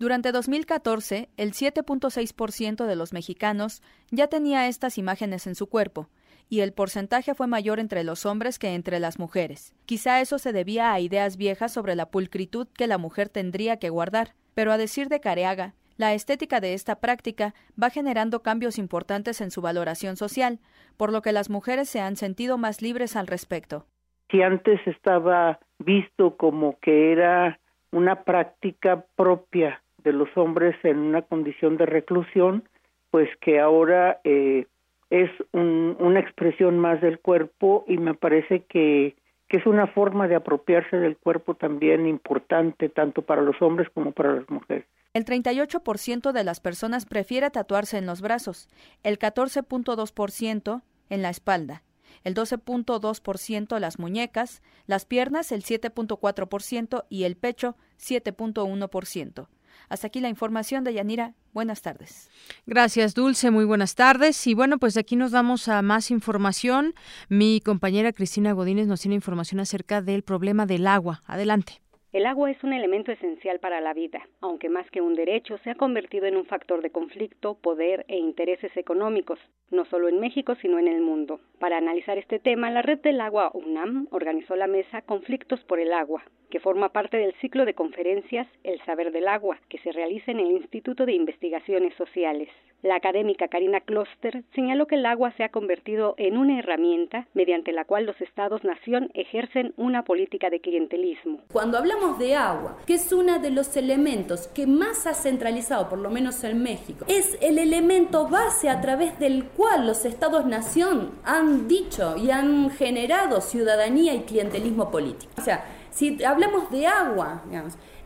Durante 0.00 0.32
2014, 0.32 1.28
el 1.36 1.52
7.6% 1.52 2.86
de 2.86 2.96
los 2.96 3.12
mexicanos 3.12 3.82
ya 4.10 4.28
tenía 4.28 4.66
estas 4.66 4.96
imágenes 4.96 5.46
en 5.46 5.54
su 5.54 5.68
cuerpo, 5.68 6.08
y 6.48 6.60
el 6.60 6.72
porcentaje 6.72 7.34
fue 7.34 7.46
mayor 7.46 7.78
entre 7.78 8.02
los 8.02 8.24
hombres 8.24 8.58
que 8.58 8.74
entre 8.74 8.98
las 8.98 9.18
mujeres. 9.18 9.74
Quizá 9.84 10.22
eso 10.22 10.38
se 10.38 10.54
debía 10.54 10.94
a 10.94 11.00
ideas 11.00 11.36
viejas 11.36 11.74
sobre 11.74 11.96
la 11.96 12.10
pulcritud 12.10 12.66
que 12.68 12.86
la 12.86 12.96
mujer 12.96 13.28
tendría 13.28 13.78
que 13.78 13.90
guardar, 13.90 14.28
pero 14.54 14.72
a 14.72 14.78
decir 14.78 15.10
de 15.10 15.20
Careaga, 15.20 15.74
la 15.98 16.14
estética 16.14 16.60
de 16.60 16.72
esta 16.72 16.98
práctica 16.98 17.52
va 17.80 17.90
generando 17.90 18.40
cambios 18.40 18.78
importantes 18.78 19.42
en 19.42 19.50
su 19.50 19.60
valoración 19.60 20.16
social, 20.16 20.60
por 20.96 21.12
lo 21.12 21.20
que 21.20 21.32
las 21.32 21.50
mujeres 21.50 21.90
se 21.90 22.00
han 22.00 22.16
sentido 22.16 22.56
más 22.56 22.80
libres 22.80 23.16
al 23.16 23.26
respecto. 23.26 23.84
Si 24.30 24.40
antes 24.40 24.80
estaba 24.86 25.60
visto 25.78 26.38
como 26.38 26.78
que 26.80 27.12
era 27.12 27.60
una 27.92 28.24
práctica 28.24 29.04
propia 29.14 29.82
de 30.02 30.12
los 30.12 30.28
hombres 30.36 30.76
en 30.82 30.98
una 30.98 31.22
condición 31.22 31.76
de 31.76 31.86
reclusión, 31.86 32.64
pues 33.10 33.28
que 33.40 33.60
ahora 33.60 34.20
eh, 34.24 34.66
es 35.10 35.30
una 35.52 36.20
expresión 36.20 36.78
más 36.78 37.00
del 37.00 37.18
cuerpo 37.18 37.84
y 37.88 37.98
me 37.98 38.14
parece 38.14 38.64
que, 38.68 39.16
que 39.48 39.56
es 39.56 39.66
una 39.66 39.88
forma 39.88 40.28
de 40.28 40.36
apropiarse 40.36 40.96
del 40.96 41.16
cuerpo 41.16 41.54
también 41.54 42.06
importante 42.06 42.88
tanto 42.88 43.22
para 43.22 43.42
los 43.42 43.60
hombres 43.60 43.88
como 43.92 44.12
para 44.12 44.34
las 44.34 44.48
mujeres. 44.48 44.86
El 45.12 45.24
38% 45.24 46.30
de 46.30 46.44
las 46.44 46.60
personas 46.60 47.04
prefiere 47.04 47.50
tatuarse 47.50 47.98
en 47.98 48.06
los 48.06 48.20
brazos, 48.20 48.68
el 49.02 49.18
14.2% 49.18 50.82
en 51.08 51.22
la 51.22 51.30
espalda, 51.30 51.82
el 52.22 52.34
12.2% 52.36 53.78
las 53.80 53.98
muñecas, 53.98 54.62
las 54.86 55.06
piernas 55.06 55.50
el 55.50 55.64
7.4% 55.64 57.04
y 57.08 57.24
el 57.24 57.36
pecho 57.36 57.76
7.1%. 57.98 59.48
Hasta 59.88 60.08
aquí 60.08 60.20
la 60.20 60.28
información 60.28 60.84
de 60.84 60.94
Yanira. 60.94 61.34
Buenas 61.52 61.82
tardes. 61.82 62.30
Gracias, 62.66 63.14
Dulce. 63.14 63.50
Muy 63.50 63.64
buenas 63.64 63.94
tardes. 63.94 64.46
Y 64.46 64.54
bueno, 64.54 64.78
pues 64.78 64.94
de 64.94 65.00
aquí 65.00 65.16
nos 65.16 65.32
vamos 65.32 65.68
a 65.68 65.82
más 65.82 66.10
información. 66.10 66.94
Mi 67.28 67.60
compañera 67.60 68.12
Cristina 68.12 68.52
Godínez 68.52 68.86
nos 68.86 69.00
tiene 69.00 69.16
información 69.16 69.60
acerca 69.60 70.02
del 70.02 70.22
problema 70.22 70.66
del 70.66 70.86
agua. 70.86 71.22
Adelante. 71.26 71.80
El 72.12 72.26
agua 72.26 72.50
es 72.50 72.60
un 72.64 72.72
elemento 72.72 73.12
esencial 73.12 73.60
para 73.60 73.80
la 73.80 73.94
vida, 73.94 74.20
aunque 74.40 74.68
más 74.68 74.90
que 74.90 75.00
un 75.00 75.14
derecho 75.14 75.58
se 75.58 75.70
ha 75.70 75.76
convertido 75.76 76.26
en 76.26 76.36
un 76.36 76.44
factor 76.44 76.82
de 76.82 76.90
conflicto, 76.90 77.54
poder 77.54 78.04
e 78.08 78.16
intereses 78.16 78.76
económicos, 78.76 79.38
no 79.70 79.84
solo 79.84 80.08
en 80.08 80.18
México, 80.18 80.56
sino 80.56 80.80
en 80.80 80.88
el 80.88 81.02
mundo. 81.02 81.38
Para 81.60 81.76
analizar 81.76 82.18
este 82.18 82.40
tema, 82.40 82.68
la 82.68 82.82
Red 82.82 82.98
del 82.98 83.20
Agua 83.20 83.52
UNAM 83.54 84.08
organizó 84.10 84.56
la 84.56 84.66
mesa 84.66 85.02
Conflictos 85.02 85.60
por 85.60 85.78
el 85.78 85.92
Agua, 85.92 86.24
que 86.50 86.58
forma 86.58 86.88
parte 86.88 87.16
del 87.16 87.32
ciclo 87.34 87.64
de 87.64 87.74
conferencias 87.74 88.48
El 88.64 88.84
Saber 88.84 89.12
del 89.12 89.28
Agua, 89.28 89.60
que 89.68 89.78
se 89.78 89.92
realiza 89.92 90.32
en 90.32 90.40
el 90.40 90.50
Instituto 90.50 91.06
de 91.06 91.12
Investigaciones 91.12 91.94
Sociales. 91.94 92.48
La 92.82 92.96
académica 92.96 93.48
Karina 93.48 93.80
Kloster 93.80 94.42
señaló 94.54 94.86
que 94.86 94.94
el 94.94 95.04
agua 95.04 95.32
se 95.36 95.44
ha 95.44 95.50
convertido 95.50 96.14
en 96.16 96.38
una 96.38 96.58
herramienta 96.58 97.28
mediante 97.34 97.72
la 97.72 97.84
cual 97.84 98.06
los 98.06 98.18
estados-nación 98.22 99.10
ejercen 99.12 99.74
una 99.76 100.02
política 100.02 100.48
de 100.48 100.60
clientelismo. 100.60 101.40
Cuando 101.52 101.76
hablamos 101.76 101.99
de 102.18 102.34
agua, 102.34 102.78
que 102.86 102.94
es 102.94 103.12
uno 103.12 103.38
de 103.38 103.50
los 103.50 103.76
elementos 103.76 104.48
que 104.48 104.66
más 104.66 105.06
ha 105.06 105.14
centralizado, 105.14 105.88
por 105.88 105.98
lo 105.98 106.10
menos 106.10 106.42
en 106.44 106.62
México, 106.62 107.04
es 107.08 107.36
el 107.40 107.58
elemento 107.58 108.26
base 108.26 108.68
a 108.70 108.80
través 108.80 109.18
del 109.18 109.44
cual 109.44 109.86
los 109.86 110.04
estados-nación 110.04 111.12
han 111.24 111.68
dicho 111.68 112.16
y 112.16 112.30
han 112.30 112.70
generado 112.70 113.40
ciudadanía 113.40 114.14
y 114.14 114.22
clientelismo 114.22 114.90
político. 114.90 115.32
O 115.38 115.42
sea, 115.42 115.64
si 115.90 116.22
hablamos 116.24 116.70
de 116.70 116.86
agua, 116.86 117.42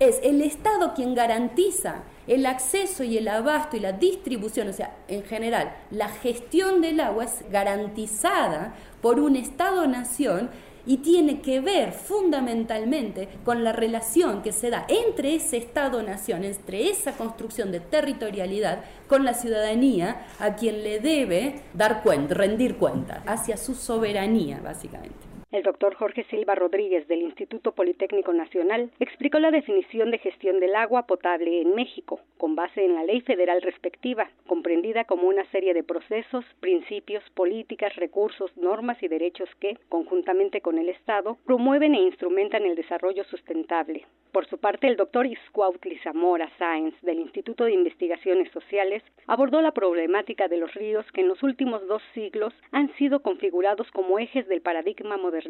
es 0.01 0.19
el 0.23 0.43
Estado 0.43 0.95
quien 0.95 1.15
garantiza 1.15 2.03
el 2.27 2.47
acceso 2.47 3.05
y 3.05 3.19
el 3.19 3.29
abasto 3.29 3.77
y 3.77 3.81
la 3.81 3.93
distribución, 3.93 4.69
o 4.69 4.73
sea, 4.73 4.97
en 5.09 5.23
general, 5.23 5.77
la 5.91 6.09
gestión 6.09 6.81
del 6.81 7.01
agua 7.01 7.25
es 7.25 7.45
garantizada 7.51 8.75
por 9.01 9.21
un 9.21 9.37
Estado-nación 9.37 10.51
y 10.87 10.99
tiene 10.99 11.41
que 11.41 11.61
ver 11.61 11.93
fundamentalmente 11.93 13.29
con 13.45 13.65
la 13.65 13.73
relación 13.73 14.43
que 14.43 14.53
se 14.53 14.71
da 14.71 14.87
entre 14.89 15.35
ese 15.35 15.57
Estado-nación, 15.57 16.45
entre 16.45 16.91
esa 16.91 17.13
construcción 17.13 17.73
de 17.73 17.81
territorialidad 17.81 18.85
con 19.09 19.25
la 19.25 19.35
ciudadanía 19.35 20.27
a 20.39 20.57
quien 20.57 20.83
le 20.83 21.01
debe 21.01 21.63
dar 21.75 22.03
cuenta, 22.03 22.35
rendir 22.35 22.77
cuenta, 22.77 23.23
hacia 23.27 23.57
su 23.57 23.75
soberanía, 23.75 24.61
básicamente. 24.63 25.34
El 25.55 25.63
doctor 25.63 25.95
Jorge 25.95 26.25
Silva 26.31 26.57
Rodríguez 26.57 27.07
del 27.07 27.23
Instituto 27.23 27.71
Politécnico 27.77 28.33
Nacional 28.33 28.91
explicó 28.99 29.39
la 29.39 29.53
definición 29.53 30.11
de 30.11 30.19
gestión 30.19 30.59
del 30.59 30.75
agua 30.75 31.07
potable 31.07 31.61
en 31.61 31.77
México, 31.77 32.19
con 32.39 32.57
base 32.57 32.85
en 32.85 32.97
la 32.97 33.05
ley 33.05 33.21
federal 33.21 33.63
respectiva, 33.63 34.29
comprendida 34.49 35.05
como 35.05 35.29
una 35.29 35.49
serie 35.53 35.73
de 35.73 35.85
procesos, 35.85 36.45
principios, 36.59 37.23
políticas, 37.37 37.95
recursos, 37.95 38.51
normas 38.57 39.01
y 39.01 39.07
derechos 39.07 39.49
que, 39.61 39.79
conjuntamente 39.89 40.61
con 40.61 40.77
el 40.77 40.89
Estado, 40.89 41.39
promueven 41.47 41.95
e 41.95 42.03
instrumentan 42.03 42.65
el 42.65 42.75
desarrollo 42.75 43.23
sustentable. 43.23 44.07
Por 44.33 44.49
su 44.49 44.59
parte, 44.59 44.89
el 44.89 44.97
doctor 44.97 45.25
Iscuautli 45.25 45.99
Zamora 45.99 46.51
Sáenz 46.59 47.01
del 47.03 47.21
Instituto 47.21 47.63
de 47.63 47.75
Investigaciones 47.75 48.51
Sociales 48.51 49.05
abordó 49.29 49.63
la 49.63 49.71
problemática 49.71 50.49
de 50.49 50.57
los 50.57 50.75
ríos 50.75 51.07
que 51.13 51.21
en 51.21 51.29
los 51.29 51.45
últimos 51.45 51.87
dos 51.87 52.03
siglos 52.13 52.53
han 52.73 52.93
sido 52.97 53.23
configurados 53.23 53.89
como 53.93 54.19
ejes 54.19 54.49
del 54.49 54.61
paradigma 54.61 55.17
moderno 55.17 55.44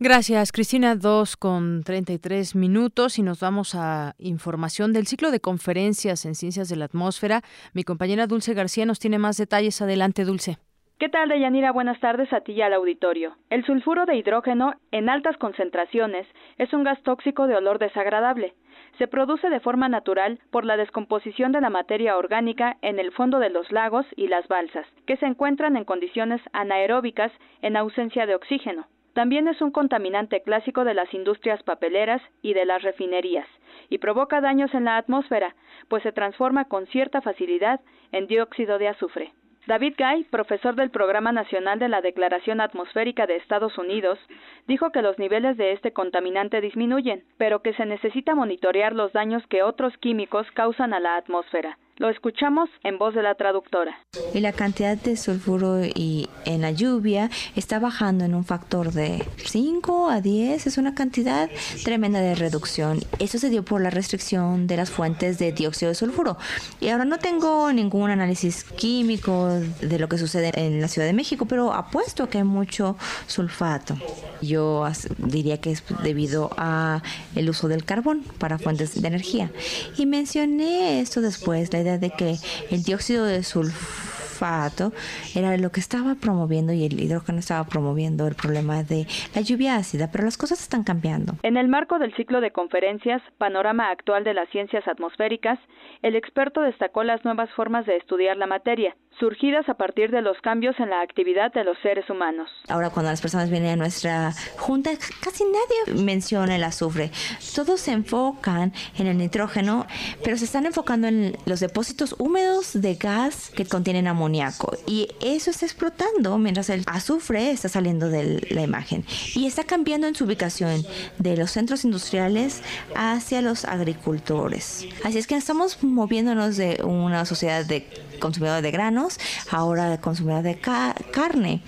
Gracias, 0.05 0.51
Cristina. 0.51 0.97
Dos 0.97 1.37
con 1.37 1.85
treinta 1.85 2.13
y 2.13 2.19
tres 2.19 2.57
minutos 2.57 3.21
y 3.21 3.23
nos 3.23 3.39
vamos 3.39 3.77
a 3.77 4.17
información 4.19 4.93
del 4.93 5.07
ciclo 5.07 5.31
de 5.31 5.39
conferencias 5.39 6.27
en 6.27 6.35
ciencias 6.35 6.69
de 6.69 6.75
la 6.75 6.87
atmósfera. 6.87 7.43
Mi 7.73 7.85
compañera 7.85 8.27
Dulce 8.27 8.53
García 8.53 8.85
nos 8.85 8.99
tiene 8.99 9.19
más 9.19 9.37
detalles. 9.37 9.81
Adelante, 9.81 10.25
Dulce. 10.25 10.59
¿Qué 10.99 11.09
tal, 11.09 11.29
Deyanira? 11.29 11.71
Buenas 11.71 12.01
tardes 12.01 12.33
a 12.33 12.41
ti 12.41 12.51
y 12.51 12.63
al 12.63 12.73
auditorio. 12.73 13.37
El 13.49 13.65
sulfuro 13.65 14.05
de 14.05 14.17
hidrógeno 14.17 14.75
en 14.91 15.09
altas 15.09 15.37
concentraciones 15.37 16.27
es 16.59 16.73
un 16.73 16.83
gas 16.83 17.01
tóxico 17.05 17.47
de 17.47 17.55
olor 17.55 17.79
desagradable. 17.79 18.55
Se 18.99 19.07
produce 19.07 19.51
de 19.51 19.61
forma 19.61 19.89
natural 19.89 20.41
por 20.51 20.65
la 20.65 20.77
descomposición 20.77 21.53
de 21.53 21.61
la 21.61 21.71
materia 21.71 22.17
orgánica 22.17 22.77
en 22.83 22.99
el 22.99 23.13
fondo 23.13 23.39
de 23.39 23.51
los 23.51 23.71
lagos 23.71 24.05
y 24.17 24.27
las 24.27 24.49
balsas, 24.49 24.85
que 25.07 25.17
se 25.19 25.27
encuentran 25.27 25.77
en 25.77 25.85
condiciones 25.85 26.41
anaeróbicas 26.53 27.31
en 27.61 27.77
ausencia 27.77 28.27
de 28.27 28.35
oxígeno. 28.35 28.89
También 29.13 29.47
es 29.49 29.61
un 29.61 29.71
contaminante 29.71 30.43
clásico 30.43 30.85
de 30.85 30.95
las 30.95 31.13
industrias 31.13 31.63
papeleras 31.63 32.23
y 32.41 32.55
de 32.55 32.65
las 32.65 32.83
refinerías, 32.83 33.47
y 33.91 33.99
provoca 33.99 34.41
daños 34.41 34.73
en 34.75 34.85
la 34.85 34.97
atmósfera, 34.97 35.55
pues 35.89 36.03
se 36.03 36.13
transforma 36.13 36.65
con 36.67 36.87
cierta 36.87 37.21
facilidad 37.21 37.81
en 38.11 38.27
dióxido 38.27 38.79
de 38.79 38.89
azufre. 38.89 39.33
David 39.67 39.95
Guy, 39.97 40.25
profesor 40.25 40.75
del 40.75 40.91
Programa 40.91 41.31
Nacional 41.31 41.79
de 41.79 41.89
la 41.89 42.01
Declaración 42.01 42.61
Atmosférica 42.61 43.27
de 43.29 43.37
Estados 43.37 43.79
Unidos, 43.79 44.19
dijo 44.67 44.91
que 44.91 45.03
los 45.03 45.19
niveles 45.21 45.57
de 45.57 45.71
este 45.71 45.93
contaminante 45.93 46.61
disminuyen, 46.61 47.23
pero 47.37 47.63
que 47.63 47.73
se 47.75 47.87
necesita 47.87 48.35
monitorear 48.35 48.93
los 48.93 49.13
daños 49.13 49.47
que 49.47 49.63
otros 49.63 49.97
químicos 49.99 50.51
causan 50.53 50.93
a 50.95 50.99
la 50.99 51.15
atmósfera. 51.15 51.79
Lo 51.99 52.09
escuchamos 52.09 52.71
en 52.85 52.97
voz 52.97 53.15
de 53.15 53.23
la 53.23 53.35
traductora. 53.35 53.95
Y 54.33 54.41
la 54.41 54.53
cantidad 54.53 54.97
de 54.97 55.15
sulfuro 55.17 55.85
y 55.85 56.27
en 56.47 56.63
la 56.63 56.71
lluvia 56.71 57.31
está 57.55 57.79
bajando 57.79 58.25
en 58.25 58.35
un 58.35 58.45
factor 58.45 58.93
de 58.93 59.23
5 59.37 60.09
a 60.09 60.23
10, 60.23 60.67
es 60.67 60.79
una 60.79 60.95
cantidad 60.95 61.51
tremenda 61.85 62.21
de 62.21 62.35
reducción. 62.35 63.01
Eso 63.19 63.39
se 63.39 63.51
dio 63.51 63.63
por 63.63 63.83
la 63.83 63.91
restricción 63.91 64.67
de 64.67 64.79
las 64.79 64.91
fuentes 64.91 65.39
de 65.39 65.53
dióxido 65.53 65.91
de 65.91 65.95
sulfuro. 65.95 66.39
Y 66.81 66.89
ahora 66.89 67.05
no 67.05 67.19
tengo 67.19 67.71
ningún 67.73 68.11
análisis 68.11 68.65
químico 68.65 69.49
de 69.81 69.99
lo 69.99 70.09
que 70.09 70.17
sucede 70.17 70.51
en 70.55 70.81
la 70.81 70.89
Ciudad 70.89 71.07
de 71.07 71.13
México, 71.13 71.45
pero 71.45 71.75
apuesto 71.75 72.29
que 72.31 72.39
hay 72.39 72.45
mucho 72.45 72.97
sulfato. 73.27 73.97
Yo 74.41 74.87
diría 75.19 75.61
que 75.61 75.71
es 75.71 75.85
debido 76.03 76.51
a 76.57 77.03
el 77.37 77.51
uso 77.51 77.69
del 77.69 77.85
carbón 77.85 78.25
para 78.39 78.59
fuentes 78.59 79.01
de 79.01 79.07
energía. 79.07 79.51
Y 79.99 80.07
mencioné 80.07 81.01
esto 81.01 81.21
después, 81.21 81.73
la 81.73 81.82
idea 81.83 81.99
de 81.99 82.11
que 82.11 82.37
el 82.71 82.83
dióxido 82.83 83.25
de 83.25 83.43
sulfato 83.43 84.93
era 85.37 85.57
lo 85.57 85.71
que 85.71 85.79
estaba 85.79 86.17
promoviendo 86.17 86.73
y 86.73 86.85
el 86.85 87.01
hidrógeno 87.01 87.39
estaba 87.39 87.65
promoviendo 87.65 88.27
el 88.27 88.35
problema 88.35 88.83
de 88.83 89.07
la 89.35 89.41
lluvia 89.41 89.77
ácida, 89.77 90.11
pero 90.11 90.25
las 90.25 90.37
cosas 90.37 90.61
están 90.61 90.83
cambiando. 90.83 91.35
En 91.43 91.57
el 91.57 91.69
marco 91.69 91.99
del 91.99 92.15
ciclo 92.17 92.41
de 92.41 92.51
conferencias 92.51 93.23
Panorama 93.39 93.91
actual 93.91 94.25
de 94.25 94.35
las 94.35 94.49
ciencias 94.51 94.87
atmosféricas, 94.89 95.59
el 96.03 96.17
experto 96.17 96.61
destacó 96.61 97.05
las 97.05 97.25
nuevas 97.25 97.51
formas 97.51 97.87
de 97.87 97.97
estudiar 97.97 98.37
la 98.37 98.47
materia, 98.47 98.97
surgidas 99.19 99.69
a 99.69 99.75
partir 99.75 100.11
de 100.11 100.21
los 100.21 100.37
cambios 100.41 100.79
en 100.81 100.91
la 100.91 101.01
actividad 101.01 101.53
de 101.53 101.65
los 101.65 101.79
seres 101.81 102.09
humanos. 102.11 102.51
Ahora 102.69 102.91
cuando 102.91 103.11
las 103.11 103.21
personas 103.21 103.51
vienen 103.51 103.71
a 103.71 103.77
nuestra 103.77 104.33
junta, 104.59 104.91
casi 105.23 105.45
nadie 105.45 106.03
menciona 106.03 106.57
el 106.57 106.65
azufre. 106.65 107.11
Todos 107.55 107.81
se 107.81 107.93
enfocan 107.93 108.73
en 108.99 109.07
el 109.07 109.19
nitrógeno, 109.19 109.87
pero 110.25 110.37
se 110.37 110.45
están 110.45 110.67
enfocando 110.67 111.07
en 111.07 111.37
los 111.47 111.61
depósitos 111.61 112.17
húmedos 112.19 112.81
de 112.81 112.95
gas 112.97 113.51
que 113.51 113.65
contienen 113.65 114.09
amoníaco. 114.09 114.77
Y 114.87 115.09
eso 115.21 115.51
está 115.51 115.67
explotando 115.67 116.37
mientras 116.39 116.69
el 116.71 116.83
azufre 116.87 117.51
está 117.51 117.69
saliendo 117.69 118.09
de 118.09 118.47
la 118.51 118.63
imagen. 118.63 119.05
Y 119.35 119.47
está 119.47 119.65
cambiando 119.65 120.09
en 120.09 120.15
su 120.17 120.25
ubicación 120.25 120.83
de 121.19 121.37
los 121.37 121.53
centros 121.53 121.85
industriales 121.85 122.63
hacia 122.97 123.41
los 123.41 123.65
agricultores. 123.65 124.89
Así 125.05 125.19
es 125.19 125.27
que 125.27 125.37
estamos 125.37 125.83
moviéndonos 125.93 126.57
de 126.57 126.83
una 126.85 127.25
sociedad 127.25 127.65
de 127.65 127.87
consumidores 128.21 128.63
de 128.63 128.71
granos, 128.71 129.19
ahora 129.51 130.01
consumidores 130.01 130.45
de 130.45 130.59
carne. 130.59 131.61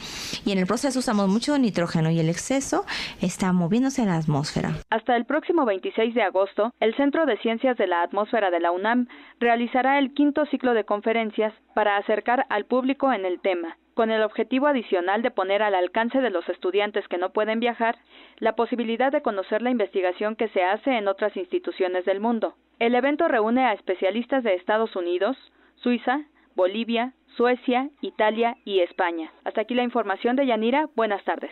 Y 0.45 0.53
en 0.53 0.59
el 0.59 0.67
proceso 0.67 0.99
usamos 0.99 1.29
mucho 1.29 1.59
nitrógeno 1.59 2.11
y 2.11 2.21
el 2.21 2.29
exceso 2.29 2.85
está 3.21 3.53
moviéndose 3.53 4.03
en 4.03 4.09
la 4.09 4.17
atmósfera. 4.17 4.75
Hasta 4.91 5.17
el 5.17 5.27
próximo 5.27 5.65
26 5.65 6.15
de 6.15 6.23
agosto, 6.23 6.73
el 6.81 6.97
Centro 6.97 7.27
de 7.27 7.37
Ciencias 7.39 7.77
de 7.77 7.87
la 7.87 8.03
Atmósfera 8.03 8.51
de 8.51 8.61
la 8.61 8.71
UNAM 8.71 9.09
realizará 9.41 9.99
el 9.99 10.15
quinto 10.15 10.47
ciclo 10.47 10.75
de 10.75 10.85
conferencias 10.85 11.53
para 11.75 11.97
acercar 11.97 12.47
al 12.49 12.67
público 12.67 13.13
en 13.13 13.25
el 13.25 13.41
tema 13.41 13.77
con 13.95 14.11
el 14.11 14.23
objetivo 14.23 14.67
adicional 14.67 15.23
de 15.23 15.31
poner 15.31 15.63
al 15.63 15.75
alcance 15.75 16.21
de 16.21 16.31
los 16.31 16.49
estudiantes 16.49 17.07
que 17.09 17.19
no 17.19 17.31
pueden 17.31 17.61
viajar 17.61 17.97
la 18.39 18.57
posibilidad 18.57 19.13
de 19.13 19.23
conocer 19.23 19.63
la 19.63 19.71
investigación 19.71 20.37
que 20.37 20.49
se 20.49 20.63
hace 20.65 20.99
en 20.99 21.09
otras 21.09 21.37
instituciones 21.37 22.05
del 22.05 22.21
mundo. 22.21 22.57
El 22.79 22.95
evento 22.95 23.29
reúne 23.29 23.65
a 23.65 23.73
especialistas 23.73 24.43
de 24.43 24.55
Estados 24.55 24.97
Unidos, 24.97 25.37
Suiza, 25.77 26.23
Bolivia, 26.57 27.13
Suecia, 27.37 27.91
Italia 28.01 28.57
y 28.65 28.81
España. 28.81 29.33
Hasta 29.45 29.63
aquí 29.63 29.75
la 29.75 29.83
información 29.83 30.37
de 30.37 30.47
Yanira. 30.47 30.89
Buenas 30.95 31.23
tardes. 31.25 31.51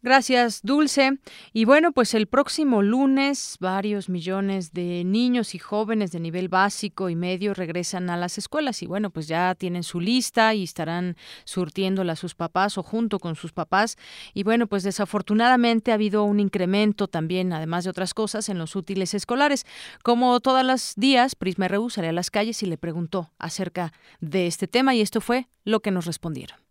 Gracias, 0.00 0.60
Dulce. 0.62 1.18
Y 1.52 1.64
bueno, 1.64 1.90
pues 1.90 2.14
el 2.14 2.28
próximo 2.28 2.82
lunes 2.82 3.56
varios 3.58 4.08
millones 4.08 4.72
de 4.72 5.02
niños 5.04 5.56
y 5.56 5.58
jóvenes 5.58 6.12
de 6.12 6.20
nivel 6.20 6.48
básico 6.48 7.08
y 7.08 7.16
medio 7.16 7.52
regresan 7.52 8.08
a 8.08 8.16
las 8.16 8.38
escuelas 8.38 8.80
y 8.84 8.86
bueno, 8.86 9.10
pues 9.10 9.26
ya 9.26 9.56
tienen 9.56 9.82
su 9.82 9.98
lista 9.98 10.54
y 10.54 10.62
estarán 10.62 11.16
surtiéndola 11.44 12.12
a 12.12 12.16
sus 12.16 12.36
papás 12.36 12.78
o 12.78 12.84
junto 12.84 13.18
con 13.18 13.34
sus 13.34 13.52
papás. 13.52 13.96
Y 14.34 14.44
bueno, 14.44 14.68
pues 14.68 14.84
desafortunadamente 14.84 15.90
ha 15.90 15.94
habido 15.94 16.22
un 16.22 16.38
incremento 16.38 17.08
también, 17.08 17.52
además 17.52 17.82
de 17.82 17.90
otras 17.90 18.14
cosas, 18.14 18.48
en 18.48 18.58
los 18.58 18.76
útiles 18.76 19.14
escolares. 19.14 19.66
Como 20.04 20.38
todos 20.38 20.64
los 20.64 20.94
días, 20.94 21.34
Prisma 21.34 21.66
RU 21.66 21.90
salió 21.90 22.10
a 22.10 22.12
las 22.12 22.30
calles 22.30 22.62
y 22.62 22.66
le 22.66 22.78
preguntó 22.78 23.32
acerca 23.36 23.92
de 24.20 24.46
este 24.46 24.68
tema 24.68 24.94
y 24.94 25.00
esto 25.00 25.20
fue 25.20 25.48
lo 25.64 25.80
que 25.80 25.90
nos 25.90 26.06
respondieron. 26.06 26.67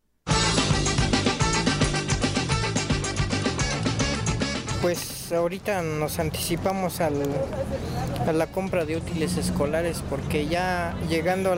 Pues 4.82 5.32
ahorita 5.32 5.82
nos 5.82 6.20
anticipamos 6.20 7.02
a 7.02 7.10
la 7.10 8.48
compra 8.48 8.86
de 8.86 8.96
útiles 8.98 9.36
escolares 9.38 10.04
porque 10.08 10.48
ya 10.48 10.96
llegando 11.10 11.56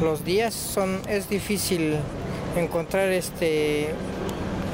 los 0.00 0.24
días 0.24 0.52
son 0.52 1.00
es 1.08 1.30
difícil 1.30 1.96
encontrar 2.54 3.08
este 3.08 3.88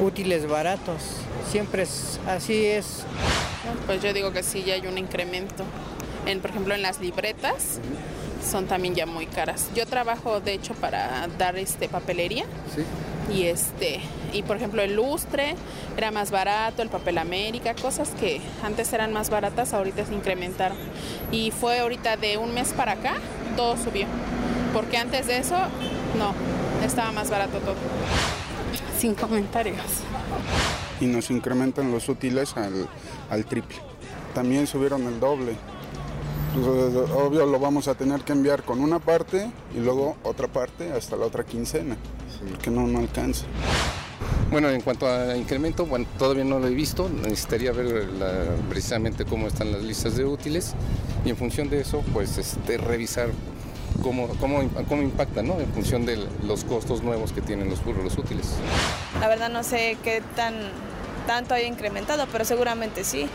útiles 0.02 0.48
baratos. 0.48 1.02
Siempre 1.50 1.84
es 1.84 2.18
así 2.26 2.66
es. 2.66 3.04
Pues 3.86 4.02
yo 4.02 4.12
digo 4.12 4.32
que 4.32 4.42
sí 4.42 4.64
ya 4.64 4.74
hay 4.74 4.86
un 4.88 4.98
incremento. 4.98 5.64
En, 6.26 6.40
por 6.40 6.50
ejemplo 6.50 6.74
en 6.74 6.82
las 6.82 7.00
libretas 7.00 7.78
son 8.44 8.66
también 8.66 8.96
ya 8.96 9.06
muy 9.06 9.26
caras. 9.26 9.68
Yo 9.74 9.86
trabajo 9.86 10.40
de 10.40 10.54
hecho 10.54 10.74
para 10.74 11.28
dar 11.38 11.56
este 11.56 11.88
papelería. 11.88 12.44
Sí 12.74 12.82
y 13.30 13.44
este 13.44 14.00
y 14.32 14.42
por 14.42 14.56
ejemplo 14.56 14.82
el 14.82 14.96
lustre 14.96 15.54
era 15.96 16.10
más 16.10 16.30
barato, 16.30 16.82
el 16.82 16.88
papel 16.88 17.18
América, 17.18 17.74
cosas 17.74 18.10
que 18.18 18.40
antes 18.62 18.92
eran 18.92 19.12
más 19.12 19.30
baratas, 19.30 19.74
ahorita 19.74 20.06
se 20.06 20.14
incrementaron. 20.14 20.76
Y 21.30 21.50
fue 21.50 21.80
ahorita 21.80 22.16
de 22.16 22.38
un 22.38 22.54
mes 22.54 22.72
para 22.72 22.92
acá, 22.92 23.14
todo 23.56 23.76
subió. 23.76 24.06
Porque 24.72 24.96
antes 24.96 25.26
de 25.26 25.38
eso, 25.38 25.56
no, 26.18 26.34
estaba 26.84 27.12
más 27.12 27.30
barato 27.30 27.58
todo. 27.58 27.76
Sin 28.98 29.14
comentarios. 29.14 29.76
Y 31.00 31.06
nos 31.06 31.30
incrementan 31.30 31.90
los 31.90 32.08
útiles 32.08 32.56
al, 32.56 32.88
al 33.28 33.44
triple. 33.44 33.76
También 34.34 34.66
subieron 34.66 35.02
el 35.06 35.20
doble. 35.20 35.56
Pues, 36.54 37.10
obvio 37.14 37.46
lo 37.46 37.58
vamos 37.58 37.88
a 37.88 37.94
tener 37.94 38.20
que 38.22 38.32
enviar 38.32 38.62
con 38.62 38.80
una 38.80 38.98
parte 38.98 39.50
y 39.74 39.80
luego 39.80 40.16
otra 40.22 40.48
parte 40.48 40.92
hasta 40.92 41.16
la 41.16 41.26
otra 41.26 41.44
quincena 41.44 41.96
que 42.62 42.70
no, 42.70 42.86
no 42.86 42.98
alcanza. 42.98 43.46
Bueno, 44.50 44.68
en 44.68 44.82
cuanto 44.82 45.06
a 45.06 45.34
incremento, 45.34 45.86
bueno, 45.86 46.06
todavía 46.18 46.44
no 46.44 46.58
lo 46.58 46.66
he 46.66 46.74
visto, 46.74 47.08
necesitaría 47.08 47.72
ver 47.72 48.06
precisamente 48.68 49.24
cómo 49.24 49.46
están 49.46 49.72
las 49.72 49.82
listas 49.82 50.16
de 50.16 50.26
útiles 50.26 50.74
y 51.24 51.30
en 51.30 51.36
función 51.36 51.70
de 51.70 51.80
eso, 51.80 52.02
pues 52.12 52.36
este, 52.36 52.76
revisar 52.76 53.30
cómo, 54.02 54.28
cómo, 54.40 54.60
cómo 54.88 55.00
impacta, 55.00 55.42
¿no? 55.42 55.58
En 55.58 55.72
función 55.72 56.04
de 56.04 56.18
los 56.46 56.64
costos 56.64 57.02
nuevos 57.02 57.32
que 57.32 57.40
tienen 57.40 57.70
los, 57.70 57.80
los 57.86 58.18
útiles. 58.18 58.50
La 59.20 59.28
verdad 59.28 59.48
no 59.48 59.62
sé 59.62 59.96
qué 60.04 60.22
tan 60.36 60.54
tanto 61.26 61.54
haya 61.54 61.66
incrementado, 61.66 62.26
pero 62.30 62.44
seguramente 62.44 63.04
sí. 63.04 63.28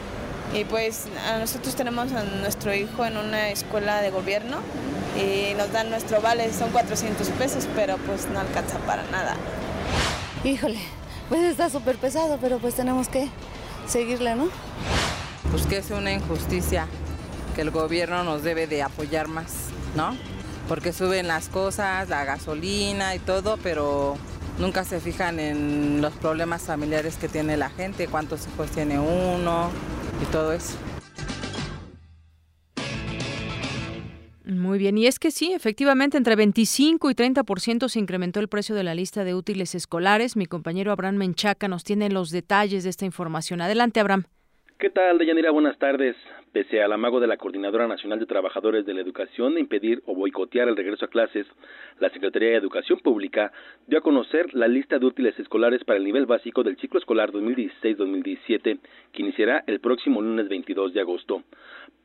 Y 0.54 0.64
pues 0.64 1.06
a 1.30 1.40
nosotros 1.40 1.76
tenemos 1.76 2.12
a 2.14 2.24
nuestro 2.24 2.74
hijo 2.74 3.06
en 3.06 3.18
una 3.18 3.50
escuela 3.50 4.02
de 4.02 4.10
gobierno 4.10 4.58
y 5.18 5.54
nos 5.56 5.72
dan 5.72 5.90
nuestro 5.90 6.22
vale, 6.22 6.52
son 6.54 6.70
400 6.70 7.28
pesos, 7.30 7.68
pero 7.76 7.98
pues 7.98 8.28
no 8.28 8.40
alcanza 8.40 8.78
para 8.80 9.04
nada. 9.12 9.36
Híjole, 10.44 10.80
pues 11.30 11.42
está 11.42 11.70
súper 11.70 11.98
pesado, 11.98 12.38
pero 12.40 12.60
pues 12.60 12.76
tenemos 12.76 13.10
que 13.10 13.28
seguirle, 13.88 14.36
¿no? 14.36 14.48
Pues 15.52 15.66
que 15.66 15.78
es 15.78 15.92
una 15.92 16.12
injusticia 16.12 16.88
que 17.56 17.62
el 17.62 17.72
gobierno 17.72 18.24
nos 18.24 18.44
debe 18.44 18.68
de 18.68 18.84
apoyar 18.84 19.28
más, 19.28 19.54
¿no? 19.96 20.16
Porque 20.68 20.94
suben 20.94 21.28
las 21.28 21.50
cosas, 21.50 22.10
la 22.10 22.24
gasolina 22.24 23.16
y 23.16 23.20
todo, 23.20 23.58
pero 23.58 24.18
nunca 24.60 24.84
se 24.84 25.00
fijan 25.00 25.40
en 25.40 26.02
los 26.02 26.14
problemas 26.14 26.64
familiares 26.64 27.16
que 27.16 27.28
tiene 27.28 27.58
la 27.58 27.70
gente, 27.70 28.08
cuántos 28.08 28.48
hijos 28.48 28.70
tiene 28.72 29.00
uno 29.00 29.70
y 30.22 30.32
todo 30.32 30.52
eso. 30.54 30.78
Muy 34.46 34.80
bien, 34.80 34.98
y 34.98 35.08
es 35.08 35.20
que 35.20 35.30
sí, 35.30 35.52
efectivamente, 35.52 36.18
entre 36.18 36.38
25 36.38 37.12
y 37.12 37.14
30% 37.14 37.90
se 37.90 38.00
incrementó 38.00 38.40
el 38.40 38.48
precio 38.48 38.76
de 38.76 38.84
la 38.84 38.96
lista 38.96 39.26
de 39.26 39.36
útiles 39.36 39.76
escolares. 39.76 40.38
Mi 40.38 40.46
compañero 40.46 40.94
Abraham 40.94 41.16
Menchaca 41.16 41.68
nos 41.68 41.84
tiene 41.84 42.10
los 42.10 42.32
detalles 42.32 42.86
de 42.86 42.90
esta 42.90 43.06
información. 43.06 43.60
Adelante, 43.60 44.00
Abraham. 44.00 44.24
¿Qué 44.80 44.90
tal, 44.90 45.18
Deyanira? 45.18 45.52
Buenas 45.52 45.78
tardes. 45.78 46.16
Pese 46.52 46.82
al 46.82 46.94
amago 46.94 47.20
de 47.20 47.28
la 47.28 47.38
Coordinadora 47.38 47.88
Nacional 47.88 48.20
de 48.20 48.26
Trabajadores 48.26 48.86
de 48.86 48.94
la 48.94 49.02
Educación 49.02 49.56
de 49.56 49.60
impedir 49.60 50.02
o 50.06 50.16
boicotear 50.16 50.68
el 50.70 50.78
regreso 50.78 51.06
a 51.06 51.10
clases, 51.10 51.46
la 52.00 52.10
Secretaría 52.10 52.50
de 52.50 52.56
Educación 52.56 53.00
Pública 53.00 53.52
dio 53.86 54.00
a 54.00 54.02
conocer 54.02 54.54
la 54.54 54.68
lista 54.68 54.98
de 54.98 55.06
útiles 55.06 55.38
escolares 55.40 55.84
para 55.84 55.98
el 55.98 56.06
nivel 56.06 56.26
básico 56.26 56.64
del 56.64 56.78
ciclo 56.78 57.00
escolar 57.00 57.32
2016-2017, 57.32 58.80
que 59.12 59.22
iniciará 59.22 59.64
el 59.68 59.80
próximo 59.82 60.22
lunes 60.22 60.48
22 60.48 60.94
de 60.94 61.02
agosto. 61.02 61.44